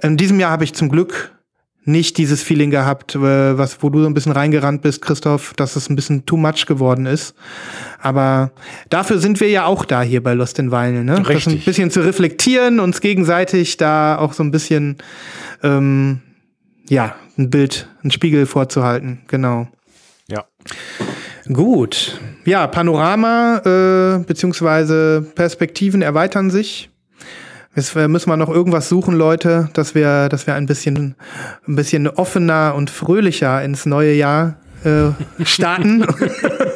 in 0.02 0.16
diesem 0.16 0.38
Jahr 0.38 0.50
habe 0.50 0.64
ich 0.64 0.74
zum 0.74 0.88
Glück 0.88 1.32
nicht 1.84 2.18
dieses 2.18 2.42
Feeling 2.42 2.70
gehabt, 2.70 3.14
äh, 3.14 3.56
was, 3.56 3.82
wo 3.82 3.88
du 3.88 4.02
so 4.02 4.06
ein 4.06 4.12
bisschen 4.12 4.32
reingerannt 4.32 4.82
bist, 4.82 5.00
Christoph, 5.00 5.54
dass 5.54 5.74
es 5.74 5.88
ein 5.88 5.96
bisschen 5.96 6.26
too 6.26 6.36
much 6.36 6.66
geworden 6.66 7.06
ist. 7.06 7.34
Aber 8.00 8.52
dafür 8.90 9.18
sind 9.18 9.40
wir 9.40 9.48
ja 9.48 9.64
auch 9.64 9.86
da 9.86 10.02
hier 10.02 10.22
bei 10.22 10.34
Lost 10.34 10.58
in 10.58 10.70
Vinyl, 10.70 11.02
ne? 11.02 11.26
Richtig. 11.26 11.44
Das 11.44 11.46
ein 11.46 11.60
bisschen 11.60 11.90
zu 11.90 12.00
reflektieren, 12.00 12.78
uns 12.78 13.00
gegenseitig 13.00 13.78
da 13.78 14.18
auch 14.18 14.34
so 14.34 14.42
ein 14.42 14.50
bisschen 14.50 14.98
ähm, 15.62 16.20
ja, 16.88 17.14
ein 17.36 17.50
Bild, 17.50 17.88
ein 18.02 18.10
Spiegel 18.10 18.46
vorzuhalten, 18.46 19.20
genau. 19.28 19.68
Ja. 20.28 20.44
Gut. 21.52 22.20
Ja, 22.44 22.66
Panorama 22.66 23.58
äh, 23.64 24.24
beziehungsweise 24.24 25.26
Perspektiven 25.34 26.02
erweitern 26.02 26.50
sich. 26.50 26.90
Jetzt 27.74 27.94
müssen 27.94 28.28
wir 28.28 28.36
noch 28.36 28.50
irgendwas 28.50 28.88
suchen, 28.88 29.14
Leute, 29.14 29.68
dass 29.72 29.94
wir, 29.94 30.28
dass 30.28 30.46
wir 30.46 30.54
ein 30.54 30.66
bisschen, 30.66 31.14
ein 31.66 31.76
bisschen 31.76 32.08
offener 32.08 32.74
und 32.74 32.90
fröhlicher 32.90 33.62
ins 33.62 33.86
neue 33.86 34.14
Jahr 34.14 34.56
äh, 34.84 35.44
starten. 35.44 36.04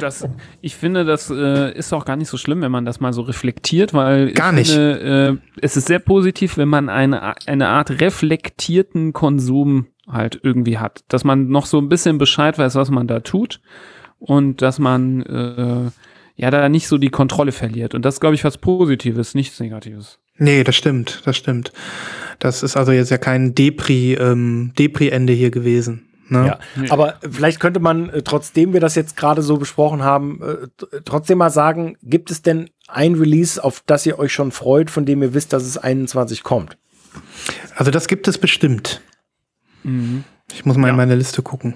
das, 0.00 0.28
ich 0.60 0.76
finde, 0.76 1.04
das 1.04 1.30
äh, 1.30 1.72
ist 1.72 1.92
auch 1.92 2.04
gar 2.04 2.16
nicht 2.16 2.28
so 2.28 2.36
schlimm, 2.36 2.62
wenn 2.62 2.72
man 2.72 2.84
das 2.84 3.00
mal 3.00 3.12
so 3.12 3.22
reflektiert, 3.22 3.94
weil 3.94 4.32
gar 4.32 4.52
nicht. 4.52 4.72
Finde, 4.72 5.40
äh, 5.42 5.60
es 5.60 5.76
ist 5.76 5.86
sehr 5.86 5.98
positiv, 5.98 6.56
wenn 6.56 6.68
man 6.68 6.88
eine, 6.88 7.34
eine 7.46 7.68
Art 7.68 8.00
reflektierten 8.00 9.12
Konsum 9.12 9.86
halt 10.08 10.40
irgendwie 10.42 10.78
hat. 10.78 11.04
Dass 11.08 11.24
man 11.24 11.48
noch 11.48 11.66
so 11.66 11.78
ein 11.78 11.88
bisschen 11.88 12.18
Bescheid 12.18 12.58
weiß, 12.58 12.74
was 12.74 12.90
man 12.90 13.06
da 13.06 13.20
tut 13.20 13.60
und 14.18 14.62
dass 14.62 14.78
man 14.78 15.22
äh, 15.22 15.90
ja 16.36 16.50
da 16.50 16.68
nicht 16.68 16.88
so 16.88 16.98
die 16.98 17.10
Kontrolle 17.10 17.52
verliert. 17.52 17.94
Und 17.94 18.04
das 18.04 18.14
ist, 18.14 18.20
glaube 18.20 18.34
ich, 18.34 18.44
was 18.44 18.58
Positives, 18.58 19.34
nichts 19.34 19.58
Negatives. 19.60 20.18
Nee, 20.38 20.64
das 20.64 20.76
stimmt, 20.76 21.22
das 21.24 21.36
stimmt. 21.36 21.72
Das 22.38 22.62
ist 22.62 22.76
also 22.76 22.92
jetzt 22.92 23.10
ja 23.10 23.18
kein 23.18 23.54
Depri, 23.54 24.14
ähm, 24.14 24.72
Depri-Ende 24.78 25.32
hier 25.32 25.50
gewesen. 25.50 26.08
Ne? 26.28 26.46
Ja, 26.46 26.90
aber 26.90 27.16
vielleicht 27.30 27.60
könnte 27.60 27.80
man, 27.80 28.10
äh, 28.10 28.22
trotzdem 28.22 28.72
wir 28.72 28.80
das 28.80 28.94
jetzt 28.94 29.16
gerade 29.16 29.42
so 29.42 29.58
besprochen 29.58 30.02
haben, 30.02 30.40
äh, 30.42 31.00
trotzdem 31.04 31.38
mal 31.38 31.50
sagen, 31.50 31.96
gibt 32.02 32.30
es 32.30 32.42
denn 32.42 32.70
ein 32.88 33.14
Release, 33.14 33.62
auf 33.62 33.82
das 33.86 34.06
ihr 34.06 34.18
euch 34.18 34.32
schon 34.32 34.50
freut, 34.50 34.90
von 34.90 35.04
dem 35.04 35.22
ihr 35.22 35.34
wisst, 35.34 35.52
dass 35.52 35.62
es 35.62 35.78
21 35.78 36.42
kommt? 36.42 36.76
Also 37.76 37.90
das 37.90 38.08
gibt 38.08 38.28
es 38.28 38.38
bestimmt. 38.38 39.00
Ich 40.52 40.64
muss 40.64 40.76
mal 40.76 40.88
in 40.88 40.96
meine 40.96 41.14
Liste 41.14 41.42
gucken. 41.42 41.74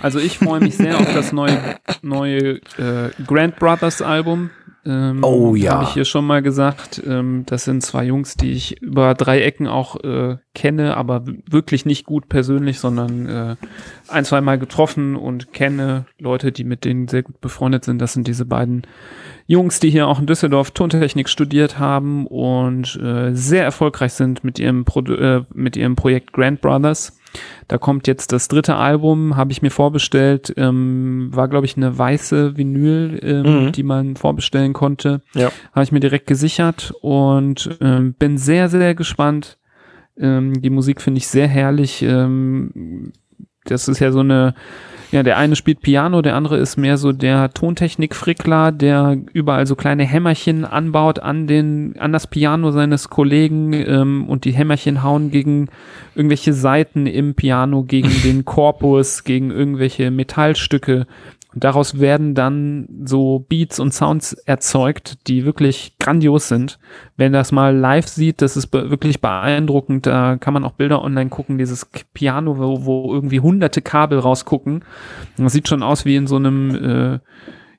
Also 0.00 0.18
ich 0.18 0.38
freue 0.38 0.60
mich 0.60 0.76
sehr 0.76 0.98
auf 0.98 1.12
das 1.14 1.32
neue, 1.32 1.76
neue 2.02 2.60
äh, 2.78 3.10
Grand 3.26 3.56
Brothers 3.56 4.02
Album. 4.02 4.50
Ähm, 4.84 5.22
Oh 5.22 5.54
ja. 5.54 5.72
Habe 5.72 5.84
ich 5.84 5.90
hier 5.90 6.04
schon 6.04 6.26
mal 6.26 6.42
gesagt. 6.42 7.02
Ähm, 7.06 7.44
das 7.46 7.64
sind 7.64 7.82
zwei 7.82 8.04
Jungs, 8.04 8.34
die 8.36 8.52
ich 8.52 8.82
über 8.82 9.14
drei 9.14 9.42
Ecken 9.42 9.66
auch 9.68 10.02
äh, 10.02 10.38
kenne, 10.54 10.96
aber 10.96 11.24
wirklich 11.48 11.86
nicht 11.86 12.04
gut 12.04 12.28
persönlich, 12.28 12.80
sondern 12.80 13.28
äh, 13.28 13.56
ein, 14.08 14.24
zwei 14.24 14.40
Mal 14.40 14.58
getroffen 14.58 15.14
und 15.14 15.52
kenne 15.52 16.06
Leute, 16.18 16.50
die 16.50 16.64
mit 16.64 16.84
denen 16.84 17.06
sehr 17.08 17.22
gut 17.22 17.40
befreundet 17.40 17.84
sind. 17.84 18.00
Das 18.00 18.12
sind 18.12 18.26
diese 18.26 18.44
beiden 18.44 18.82
Jungs, 19.46 19.80
die 19.80 19.90
hier 19.90 20.08
auch 20.08 20.18
in 20.18 20.26
Düsseldorf 20.26 20.72
Tontechnik 20.72 21.28
studiert 21.28 21.78
haben 21.78 22.26
und 22.26 22.96
äh, 23.00 23.34
sehr 23.34 23.64
erfolgreich 23.64 24.14
sind 24.14 24.42
mit 24.42 24.58
ihrem, 24.58 24.84
Produ 24.84 25.14
äh, 25.14 25.44
mit 25.54 25.76
ihrem 25.76 25.96
Projekt 25.96 26.32
Grand 26.32 26.60
Brothers. 26.60 27.18
Da 27.68 27.78
kommt 27.78 28.06
jetzt 28.06 28.32
das 28.32 28.48
dritte 28.48 28.76
Album, 28.76 29.36
habe 29.36 29.52
ich 29.52 29.62
mir 29.62 29.70
vorbestellt. 29.70 30.52
Ähm, 30.56 31.28
war, 31.32 31.48
glaube 31.48 31.66
ich, 31.66 31.76
eine 31.76 31.96
weiße 31.96 32.56
Vinyl, 32.56 33.18
ähm, 33.22 33.64
Mhm. 33.66 33.72
die 33.72 33.82
man 33.82 34.16
vorbestellen 34.16 34.72
konnte. 34.72 35.22
Ja. 35.34 35.50
Habe 35.72 35.84
ich 35.84 35.92
mir 35.92 36.00
direkt 36.00 36.26
gesichert 36.26 36.92
und 37.00 37.70
ähm, 37.80 38.14
bin 38.14 38.36
sehr, 38.38 38.68
sehr 38.68 38.94
gespannt. 38.94 39.58
Ähm, 40.18 40.60
die 40.60 40.70
Musik 40.70 41.00
finde 41.00 41.18
ich 41.18 41.26
sehr 41.28 41.48
herrlich. 41.48 42.02
Ähm, 42.02 43.12
das 43.64 43.88
ist 43.88 44.00
ja 44.00 44.12
so 44.12 44.20
eine, 44.20 44.54
ja, 45.12 45.22
der 45.22 45.36
eine 45.36 45.56
spielt 45.56 45.82
Piano, 45.82 46.22
der 46.22 46.34
andere 46.36 46.56
ist 46.56 46.78
mehr 46.78 46.96
so 46.96 47.12
der 47.12 47.52
Tontechnik-Frickler, 47.52 48.72
der 48.72 49.18
überall 49.34 49.66
so 49.66 49.76
kleine 49.76 50.04
Hämmerchen 50.04 50.64
anbaut 50.64 51.18
an 51.18 51.46
den, 51.46 51.96
an 51.98 52.12
das 52.12 52.26
Piano 52.26 52.70
seines 52.70 53.10
Kollegen 53.10 53.74
ähm, 53.74 54.26
und 54.26 54.46
die 54.46 54.52
Hämmerchen 54.52 55.02
hauen 55.02 55.30
gegen 55.30 55.68
irgendwelche 56.14 56.54
Saiten 56.54 57.06
im 57.06 57.34
Piano, 57.34 57.82
gegen 57.82 58.10
den 58.24 58.46
Korpus, 58.46 59.24
gegen 59.24 59.50
irgendwelche 59.50 60.10
Metallstücke. 60.10 61.06
Und 61.54 61.64
daraus 61.64 62.00
werden 62.00 62.34
dann 62.34 62.88
so 63.04 63.44
Beats 63.48 63.78
und 63.78 63.92
Sounds 63.92 64.32
erzeugt, 64.32 65.28
die 65.28 65.44
wirklich 65.44 65.98
grandios 65.98 66.48
sind. 66.48 66.78
Wenn 67.16 67.32
das 67.32 67.52
mal 67.52 67.76
live 67.76 68.08
sieht, 68.08 68.40
das 68.40 68.56
ist 68.56 68.68
be 68.68 68.90
wirklich 68.90 69.20
beeindruckend. 69.20 70.06
Da 70.06 70.36
kann 70.36 70.54
man 70.54 70.64
auch 70.64 70.72
Bilder 70.72 71.02
online 71.02 71.30
gucken, 71.30 71.58
dieses 71.58 71.86
Piano, 72.14 72.58
wo, 72.58 72.84
wo 72.84 73.12
irgendwie 73.14 73.40
hunderte 73.40 73.82
Kabel 73.82 74.18
rausgucken. 74.18 74.84
Das 75.36 75.52
sieht 75.52 75.68
schon 75.68 75.82
aus 75.82 76.04
wie 76.04 76.16
in 76.16 76.26
so 76.26 76.36
einem, 76.36 76.74
äh, 76.74 77.18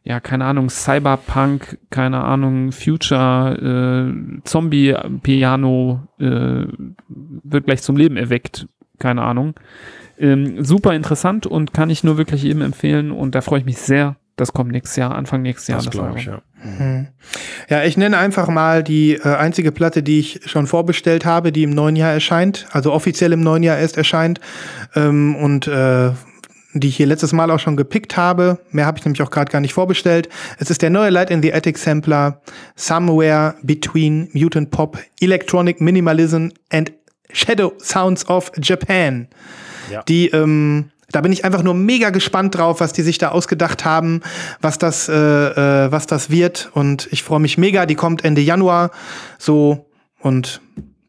ja, 0.04 0.20
keine 0.20 0.46
Ahnung, 0.46 0.70
Cyberpunk, 0.70 1.80
keine 1.90 2.24
Ahnung, 2.24 2.72
Future, 2.72 4.12
äh, 4.12 4.42
Zombie-Piano 4.44 6.08
äh, 6.20 6.66
wird 7.08 7.66
gleich 7.66 7.82
zum 7.82 7.98
Leben 7.98 8.18
erweckt. 8.18 8.68
Keine 9.00 9.24
Ahnung. 9.24 9.56
Ähm, 10.24 10.64
super 10.64 10.94
interessant 10.94 11.46
und 11.46 11.74
kann 11.74 11.90
ich 11.90 12.06
nur 12.06 12.18
wirklich 12.18 12.44
jedem 12.44 12.62
empfehlen 12.62 13.12
und 13.12 13.36
da 13.36 13.42
freue 13.42 13.60
ich 13.60 13.66
mich 13.66 13.78
sehr. 13.78 14.16
Das 14.38 14.54
kommt 14.54 14.72
nächstes 14.72 14.96
Jahr, 14.96 15.14
Anfang 15.14 15.42
nächstes 15.42 15.68
Jahr. 15.68 15.80
Das 15.80 15.92
glaube 15.92 16.18
ich, 16.18 16.26
ja. 16.26 16.42
Ja, 17.70 17.84
ich 17.84 17.98
nenne 17.98 18.18
einfach 18.18 18.48
mal 18.48 18.84
die 18.84 19.16
äh, 19.16 19.36
einzige 19.36 19.74
Platte, 19.74 20.02
die 20.02 20.20
ich 20.20 20.40
schon 20.46 20.66
vorbestellt 20.66 21.26
habe, 21.26 21.52
die 21.52 21.64
im 21.64 21.72
neuen 21.72 21.98
Jahr 21.98 22.14
erscheint, 22.14 22.68
also 22.72 22.94
offiziell 22.94 23.34
im 23.34 23.42
neuen 23.42 23.64
Jahr 23.64 23.78
erst 23.78 23.98
erscheint 23.98 24.40
ähm, 24.96 25.36
und 25.36 25.68
äh, 25.68 26.12
die 26.74 26.88
ich 26.88 26.96
hier 26.96 27.06
letztes 27.06 27.34
Mal 27.34 27.52
auch 27.52 27.60
schon 27.60 27.76
gepickt 27.76 28.16
habe. 28.16 28.60
Mehr 28.72 28.86
habe 28.86 28.98
ich 28.98 29.04
nämlich 29.04 29.22
auch 29.22 29.30
gerade 29.30 29.52
gar 29.52 29.60
nicht 29.60 29.74
vorbestellt. 29.74 30.30
Es 30.58 30.72
ist 30.72 30.82
der 30.82 30.90
neue 30.90 31.10
Light 31.10 31.32
in 31.32 31.42
the 31.44 31.54
Attic 31.54 31.78
Sampler 31.78 32.42
Somewhere 32.78 33.56
Between 33.62 34.30
Mutant 34.32 34.72
Pop, 34.72 34.98
Electronic 35.20 35.82
Minimalism 35.82 36.48
and 36.72 36.94
Shadow 37.34 37.74
Sounds 37.78 38.26
of 38.30 38.54
Japan. 38.58 39.28
Ja. 39.92 40.04
Die 40.04 40.28
ähm, 40.30 40.90
da 41.12 41.22
bin 41.22 41.32
ich 41.32 41.46
einfach 41.46 41.62
nur 41.62 41.76
mega 41.76 42.10
gespannt 42.10 42.56
drauf, 42.56 42.80
was 42.80 42.92
die 42.94 43.04
sich 43.04 43.20
da 43.20 43.30
ausgedacht 43.30 43.86
haben, 43.86 44.22
was 44.62 44.80
das, 44.80 45.08
äh, 45.10 45.14
äh, 45.14 45.92
was 45.92 46.08
das 46.08 46.32
wird. 46.32 46.72
Und 46.74 47.08
ich 47.12 47.22
freue 47.22 47.40
mich 47.40 47.58
mega. 47.60 47.86
Die 47.86 47.94
kommt 47.96 48.24
Ende 48.26 48.42
Januar. 48.42 48.90
So. 49.38 49.86
Und 50.20 50.60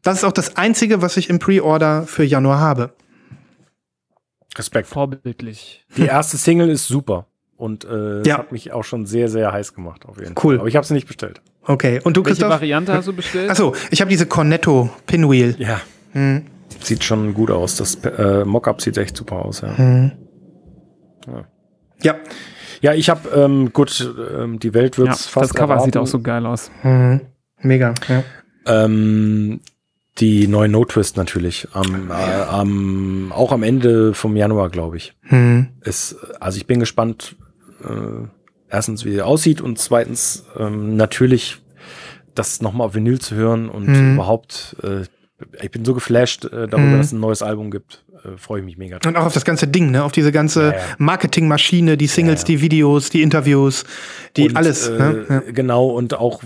das 0.03 0.17
ist 0.19 0.23
auch 0.23 0.31
das 0.31 0.57
Einzige, 0.57 1.01
was 1.01 1.17
ich 1.17 1.29
im 1.29 1.39
Pre-Order 1.39 2.03
für 2.05 2.23
Januar 2.23 2.59
habe. 2.59 2.93
Respekt. 4.57 4.87
Vorbildlich. 4.87 5.83
Die 5.97 6.05
erste 6.05 6.37
Single 6.37 6.69
ist 6.69 6.87
super. 6.87 7.25
Und 7.57 7.85
äh, 7.85 8.21
Ja. 8.27 8.37
hat 8.37 8.51
mich 8.51 8.71
auch 8.73 8.83
schon 8.83 9.05
sehr, 9.05 9.27
sehr 9.29 9.51
heiß 9.51 9.73
gemacht, 9.73 10.05
auf 10.05 10.17
jeden 10.19 10.35
Cool. 10.41 10.55
Fall. 10.55 10.59
Aber 10.59 10.67
ich 10.67 10.75
habe 10.75 10.85
sie 10.85 10.93
nicht 10.93 11.07
bestellt. 11.07 11.41
Okay. 11.63 11.99
Und 12.03 12.15
du, 12.15 12.21
Welche 12.23 12.41
Christoph? 12.41 12.51
Variante 12.59 12.93
hast 12.93 13.07
du 13.07 13.13
bestellt? 13.13 13.49
Achso, 13.49 13.73
ich 13.91 14.01
habe 14.01 14.09
diese 14.11 14.25
Cornetto 14.27 14.89
Pinwheel. 15.07 15.55
Ja. 15.57 15.81
Hm. 16.11 16.45
Sieht 16.81 17.03
schon 17.03 17.33
gut 17.33 17.51
aus. 17.51 17.77
Das 17.77 17.95
äh, 18.03 18.45
Mockup 18.45 18.81
sieht 18.81 18.97
echt 18.97 19.17
super 19.17 19.43
aus, 19.45 19.61
ja. 19.61 19.77
Hm. 19.77 20.11
Ja. 22.01 22.15
Ja, 22.81 22.93
ich 22.93 23.09
habe, 23.09 23.29
ähm, 23.29 23.71
gut, 23.73 24.13
ähm, 24.37 24.59
die 24.59 24.73
Welt 24.73 24.97
ja, 24.97 25.05
wird's 25.05 25.25
fast 25.25 25.49
das 25.51 25.53
Cover 25.55 25.73
erwarten. 25.73 25.85
sieht 25.85 25.97
auch 25.97 26.07
so 26.07 26.19
geil 26.21 26.45
aus. 26.45 26.69
Mhm. 26.83 27.21
Mega. 27.61 27.93
Ja. 28.07 28.23
Ähm, 28.67 29.61
die 30.19 30.47
neue 30.47 30.69
No 30.69 30.85
Twist 30.85 31.17
natürlich. 31.17 31.67
Am, 31.73 32.11
äh, 32.11 32.13
am, 32.13 33.31
auch 33.31 33.51
am 33.51 33.63
Ende 33.63 34.13
vom 34.13 34.35
Januar, 34.35 34.69
glaube 34.69 34.97
ich. 34.97 35.13
Hm. 35.23 35.69
Ist, 35.81 36.15
also 36.39 36.57
ich 36.57 36.67
bin 36.67 36.79
gespannt, 36.79 37.35
äh, 37.83 38.27
erstens, 38.69 39.03
wie 39.05 39.11
die 39.11 39.21
aussieht 39.21 39.61
und 39.61 39.79
zweitens 39.79 40.45
ähm, 40.57 40.95
natürlich 40.95 41.57
das 42.35 42.61
nochmal 42.61 42.87
auf 42.87 42.95
Vinyl 42.95 43.19
zu 43.19 43.35
hören 43.35 43.69
und 43.69 43.87
Mhm. 43.87 44.15
überhaupt, 44.15 44.75
äh, 44.83 45.03
ich 45.61 45.71
bin 45.71 45.83
so 45.83 45.93
geflasht 45.93 46.45
äh, 46.45 46.67
darüber, 46.67 46.77
Mhm. 46.79 46.97
dass 46.97 47.07
es 47.07 47.11
ein 47.11 47.19
neues 47.19 47.41
Album 47.41 47.69
gibt. 47.71 48.04
Äh, 48.25 48.37
Freue 48.37 48.59
ich 48.59 48.65
mich 48.65 48.77
mega 48.77 48.99
drauf. 48.99 49.09
Und 49.11 49.17
auch 49.17 49.25
auf 49.25 49.33
das 49.33 49.45
ganze 49.45 49.67
Ding, 49.67 49.91
ne? 49.91 50.03
Auf 50.03 50.11
diese 50.11 50.31
ganze 50.31 50.63
Ja, 50.67 50.71
ja. 50.73 50.77
Marketingmaschine, 50.97 51.97
die 51.97 52.07
Singles, 52.07 52.41
Ja, 52.41 52.45
die 52.47 52.61
Videos, 52.61 53.09
die 53.09 53.21
Interviews, 53.21 53.83
die 54.37 54.49
Und, 54.49 54.57
alles. 54.57 54.87
Äh, 54.87 54.91
ne? 54.97 55.43
Genau, 55.53 55.87
und 55.87 56.13
auch 56.15 56.41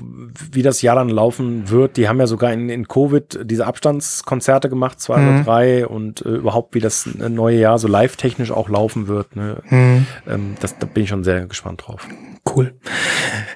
wie 0.52 0.62
das 0.62 0.82
Jahr 0.82 0.96
dann 0.96 1.10
laufen 1.10 1.70
wird. 1.70 1.98
Die 1.98 2.08
haben 2.08 2.20
ja 2.20 2.28
sogar 2.28 2.52
in, 2.54 2.70
in 2.70 2.88
Covid 2.88 3.40
diese 3.44 3.66
Abstandskonzerte 3.66 4.70
gemacht, 4.70 5.00
zwei 5.00 5.18
Mhm. 5.20 5.28
oder 5.36 5.44
drei, 5.44 5.88
und 5.88 6.26
äh, 6.26 6.30
überhaupt, 6.36 6.76
wie 6.76 6.80
das 6.80 7.08
neue 7.16 7.58
Jahr 7.60 7.80
so 7.80 7.88
live-technisch 7.88 8.52
auch 8.52 8.70
laufen 8.70 9.08
wird. 9.08 9.36
Ne? 9.36 9.58
Hm. 9.68 10.06
Ähm, 10.28 10.56
das, 10.60 10.78
da 10.78 10.86
bin 10.86 11.04
ich 11.04 11.10
schon 11.10 11.24
sehr 11.24 11.46
gespannt 11.48 11.84
drauf. 11.86 12.08
Cool. 12.56 12.74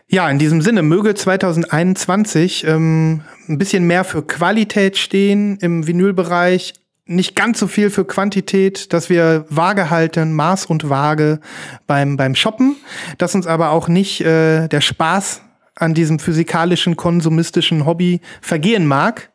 Ja, 0.07 0.29
in 0.29 0.39
diesem 0.39 0.61
Sinne 0.61 0.81
möge 0.83 1.13
2021 1.15 2.65
ähm, 2.67 3.21
ein 3.47 3.57
bisschen 3.57 3.85
mehr 3.85 4.03
für 4.03 4.23
Qualität 4.23 4.97
stehen 4.97 5.57
im 5.61 5.87
Vinylbereich, 5.87 6.73
nicht 7.05 7.35
ganz 7.35 7.59
so 7.59 7.67
viel 7.67 7.89
für 7.89 8.05
Quantität, 8.05 8.93
dass 8.93 9.09
wir 9.09 9.45
Waage 9.49 9.89
halten, 9.89 10.34
Maß 10.34 10.67
und 10.67 10.89
Waage 10.89 11.39
beim, 11.85 12.15
beim 12.15 12.35
Shoppen, 12.35 12.77
dass 13.17 13.35
uns 13.35 13.45
aber 13.45 13.71
auch 13.71 13.88
nicht 13.88 14.21
äh, 14.21 14.67
der 14.69 14.81
Spaß 14.81 15.41
an 15.75 15.93
diesem 15.93 16.19
physikalischen, 16.19 16.95
konsumistischen 16.95 17.85
Hobby 17.85 18.21
vergehen 18.41 18.85
mag. 18.85 19.31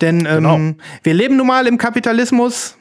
Denn 0.00 0.20
ähm, 0.20 0.26
Genau. 0.26 0.58
wir 1.02 1.14
leben 1.14 1.36
nun 1.36 1.46
mal 1.46 1.66
im 1.66 1.78
Kapitalismus. 1.78 2.76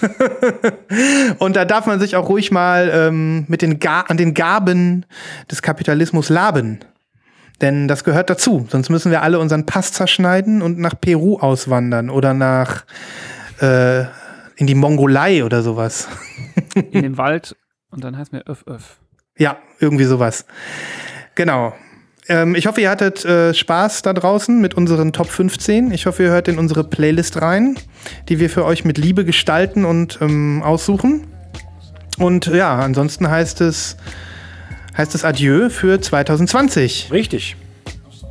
Und 1.38 1.56
da 1.56 1.64
darf 1.64 1.86
man 1.86 2.00
sich 2.00 2.16
auch 2.16 2.28
ruhig 2.28 2.50
mal 2.50 2.90
ähm, 2.94 3.44
mit 3.48 3.62
den 3.62 3.80
Ga 3.80 4.02
an 4.02 4.16
den 4.16 4.34
Gaben 4.34 5.04
des 5.50 5.62
Kapitalismus 5.62 6.28
laben. 6.28 6.80
Denn 7.60 7.88
das 7.88 8.04
gehört 8.04 8.30
dazu. 8.30 8.66
Sonst 8.70 8.90
müssen 8.90 9.10
wir 9.10 9.22
alle 9.22 9.38
unseren 9.38 9.66
Pass 9.66 9.92
zerschneiden 9.92 10.62
und 10.62 10.78
nach 10.78 11.00
Peru 11.00 11.38
auswandern 11.38 12.10
oder 12.10 12.34
nach 12.34 12.84
äh, 13.60 14.04
in 14.56 14.66
die 14.66 14.74
Mongolei 14.74 15.44
oder 15.44 15.62
sowas. 15.62 16.08
In 16.74 17.02
den 17.02 17.18
Wald 17.18 17.56
und 17.90 18.02
dann 18.04 18.16
heißt 18.16 18.32
mir 18.32 18.46
öff 18.46 18.64
öff. 18.66 18.98
Ja, 19.36 19.58
irgendwie 19.80 20.04
sowas. 20.04 20.46
Genau. 21.34 21.74
Ähm, 22.28 22.54
ich 22.54 22.66
hoffe, 22.66 22.80
ihr 22.80 22.90
hattet 22.90 23.24
äh, 23.24 23.52
Spaß 23.52 24.02
da 24.02 24.12
draußen 24.12 24.60
mit 24.60 24.74
unseren 24.74 25.12
Top 25.12 25.28
15. 25.28 25.90
Ich 25.90 26.06
hoffe, 26.06 26.22
ihr 26.24 26.30
hört 26.30 26.48
in 26.48 26.58
unsere 26.58 26.84
Playlist 26.84 27.42
rein, 27.42 27.76
die 28.28 28.38
wir 28.38 28.48
für 28.48 28.64
euch 28.64 28.84
mit 28.84 28.98
Liebe 28.98 29.24
gestalten 29.24 29.84
und 29.84 30.18
ähm, 30.20 30.62
aussuchen. 30.62 31.26
Und 32.18 32.46
ja, 32.46 32.76
ansonsten 32.76 33.28
heißt 33.28 33.60
es, 33.60 33.96
heißt 34.96 35.14
es 35.14 35.24
Adieu 35.24 35.68
für 35.68 36.00
2020. 36.00 37.10
Richtig. 37.12 37.56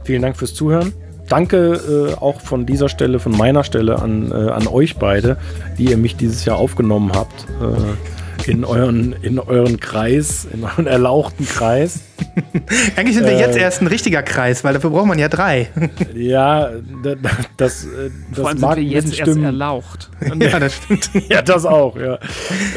Vielen 0.05 0.21
Dank 0.21 0.37
fürs 0.37 0.53
Zuhören. 0.53 0.93
Danke 1.33 2.11
äh, 2.11 2.21
auch 2.21 2.41
von 2.41 2.67
dieser 2.67 2.89
Stelle, 2.89 3.17
von 3.19 3.31
meiner 3.35 3.63
Stelle 3.63 3.97
an, 3.99 4.31
äh, 4.31 4.35
an 4.35 4.67
euch 4.67 4.97
beide, 4.97 5.37
die 5.79 5.85
ihr 5.85 5.97
mich 5.97 6.15
dieses 6.15 6.45
Jahr 6.45 6.57
aufgenommen 6.57 7.11
habt. 7.15 7.47
Äh, 7.59 8.51
in 8.51 8.65
euren, 8.65 9.15
in 9.21 9.39
euren 9.39 9.79
Kreis, 9.79 10.45
in 10.53 10.63
euren 10.63 10.85
erlauchten 10.85 11.47
Kreis. 11.47 12.01
Eigentlich 12.97 13.15
sind 13.15 13.25
wir 13.25 13.33
Äh, 13.33 13.39
jetzt 13.39 13.57
erst 13.57 13.81
ein 13.81 13.87
richtiger 13.87 14.21
Kreis, 14.21 14.63
weil 14.63 14.73
dafür 14.73 14.89
braucht 14.91 15.07
man 15.07 15.17
ja 15.17 15.27
drei. 15.29 15.69
Ja, 16.13 16.69
da- 17.03 17.15
da- 17.15 17.29
das, 17.57 17.85
äh, 17.85 18.11
das 18.29 18.39
Vor 18.39 18.49
allem 18.49 18.59
mag 18.59 18.75
sind 18.75 18.83
wir 18.85 18.91
jetzt 18.91 19.17
erst 19.17 19.37
erlaucht. 19.37 20.11
ja, 20.39 20.59
das 20.59 20.75
stimmt. 20.75 21.09
Ja, 21.29 21.41
das 21.41 21.65
auch, 21.65 21.95
ja. 21.97 22.19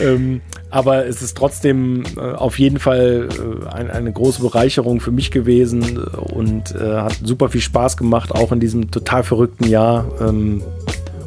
ähm, 0.03 0.41
aber 0.77 1.07
es 1.07 1.23
ist 1.23 1.39
trotzdem 1.39 2.03
äh, 2.19 2.21
auf 2.21 2.59
jeden 2.59 2.79
Fall 2.79 3.31
äh, 3.31 3.67
ein, 3.69 3.91
eine 3.91 4.13
große 4.13 4.43
Bereicherung 4.43 5.01
für 5.01 5.11
mich 5.11 5.31
gewesen 5.31 5.97
und 5.97 6.75
äh, 6.75 6.97
hat 6.97 7.19
super 7.25 7.49
viel 7.49 7.63
Spaß 7.63 7.97
gemacht, 7.97 8.31
auch 8.31 8.53
in 8.53 8.61
diesem 8.61 8.91
total 8.91 9.23
verrückten 9.23 9.65
Jahr. 9.65 10.05
Ähm, 10.21 10.63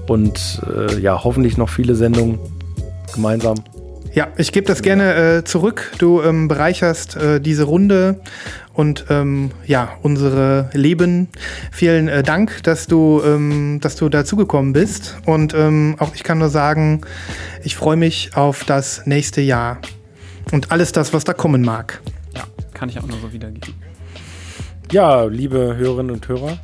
und 0.07 0.61
äh, 0.71 0.99
ja, 0.99 1.23
hoffentlich 1.23 1.57
noch 1.57 1.69
viele 1.69 1.95
Sendungen 1.95 2.37
gemeinsam. 3.11 3.55
Ja, 4.13 4.29
ich 4.37 4.51
gebe 4.51 4.65
das 4.65 4.81
gerne 4.81 5.37
äh, 5.37 5.43
zurück. 5.43 5.91
Du 5.99 6.21
ähm, 6.21 6.47
bereicherst 6.47 7.15
äh, 7.15 7.39
diese 7.39 7.63
Runde 7.63 8.19
und 8.73 9.05
ähm, 9.09 9.51
ja, 9.65 9.97
unsere 10.01 10.69
Leben. 10.73 11.27
Vielen 11.71 12.07
äh, 12.07 12.23
Dank, 12.23 12.63
dass 12.63 12.87
du, 12.87 13.21
ähm, 13.23 13.79
dass 13.81 13.95
du 13.95 14.09
dazugekommen 14.09 14.73
bist. 14.73 15.17
Und 15.25 15.53
ähm, 15.53 15.95
auch 15.99 16.15
ich 16.15 16.23
kann 16.23 16.39
nur 16.39 16.49
sagen, 16.49 17.01
ich 17.63 17.75
freue 17.75 17.97
mich 17.97 18.35
auf 18.35 18.63
das 18.63 19.05
nächste 19.05 19.41
Jahr 19.41 19.79
und 20.51 20.71
alles 20.71 20.91
das, 20.91 21.13
was 21.13 21.23
da 21.23 21.33
kommen 21.33 21.61
mag. 21.61 22.01
Ja, 22.35 22.43
kann 22.73 22.89
ich 22.89 22.97
auch 22.99 23.05
nur 23.05 23.19
so 23.19 23.31
wiedergeben. 23.31 23.75
Ja, 24.91 25.25
liebe 25.25 25.75
Hörerinnen 25.77 26.11
und 26.11 26.27
Hörer, 26.27 26.57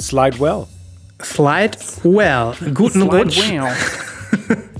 slide 0.00 0.38
well. 0.38 0.66
Slide 1.22 1.78
well. 2.02 2.52
Guten 2.74 3.02
Slide 3.02 3.16
Rutsch. 3.16 3.50
well. 3.50 4.58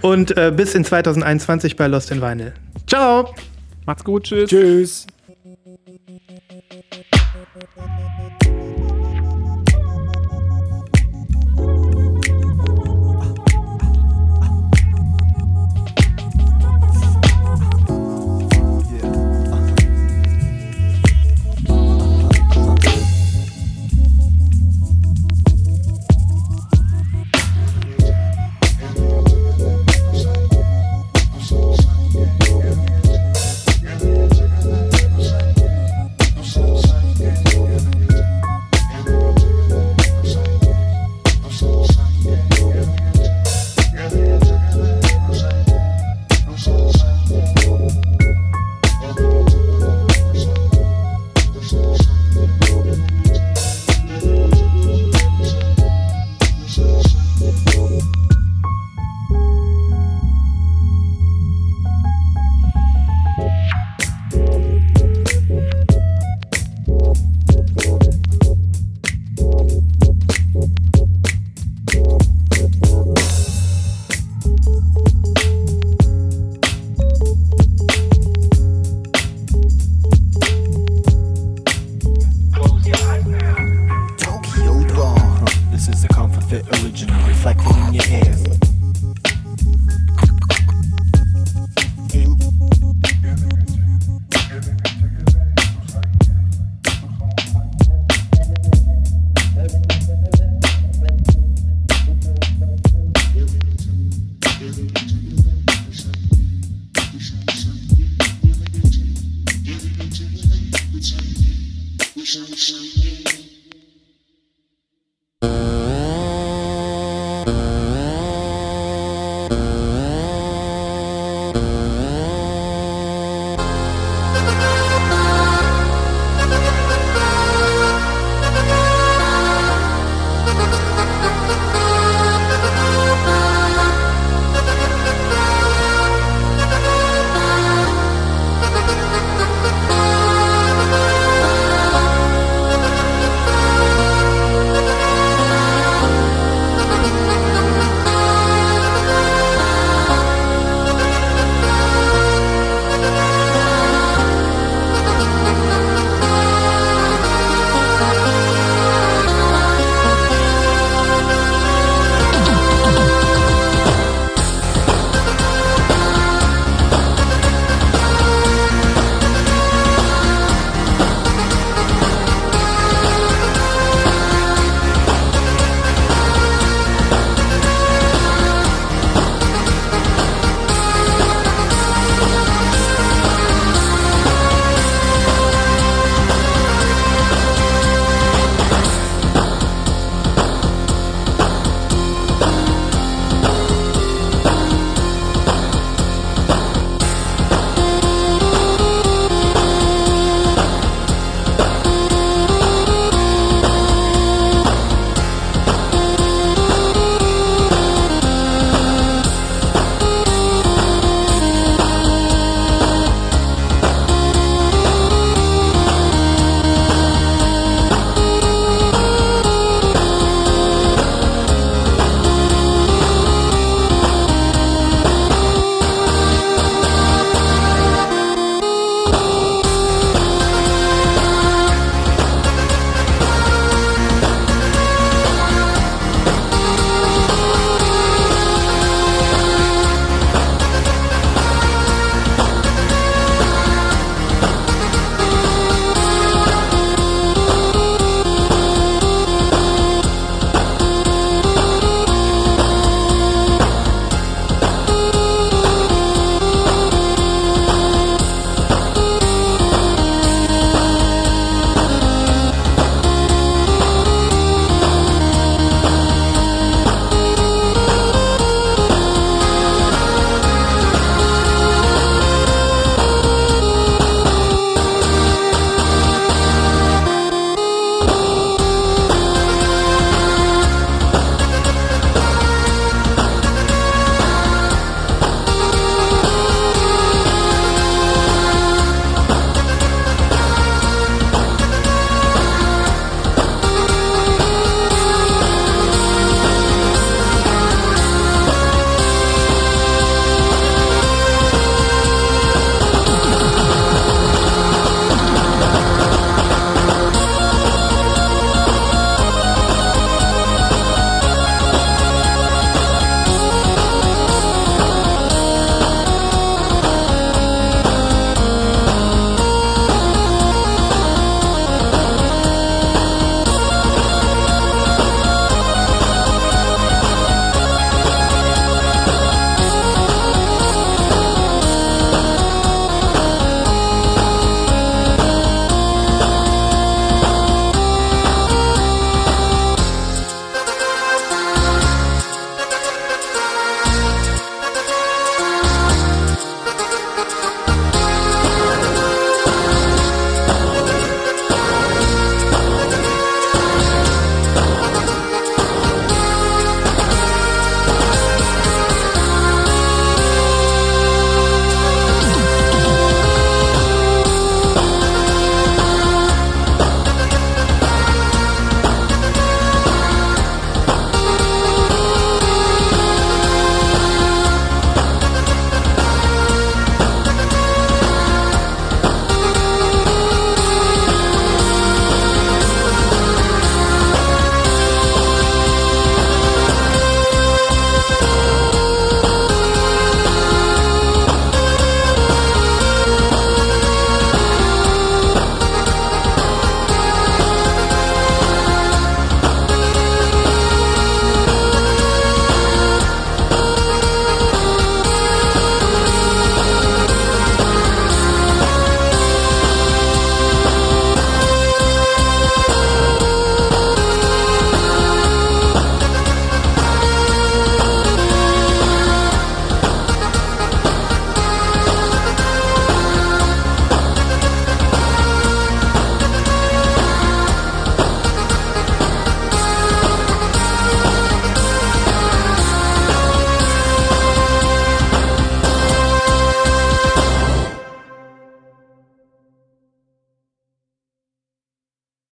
Und 0.00 0.36
äh, 0.36 0.52
bis 0.54 0.74
in 0.74 0.84
2021 0.84 1.76
bei 1.76 1.86
Lost 1.86 2.10
in 2.10 2.22
Vinyl. 2.22 2.52
Ciao! 2.86 3.34
Macht's 3.86 4.04
gut, 4.04 4.24
tschüss. 4.24 4.50
Tschüss. 4.50 5.06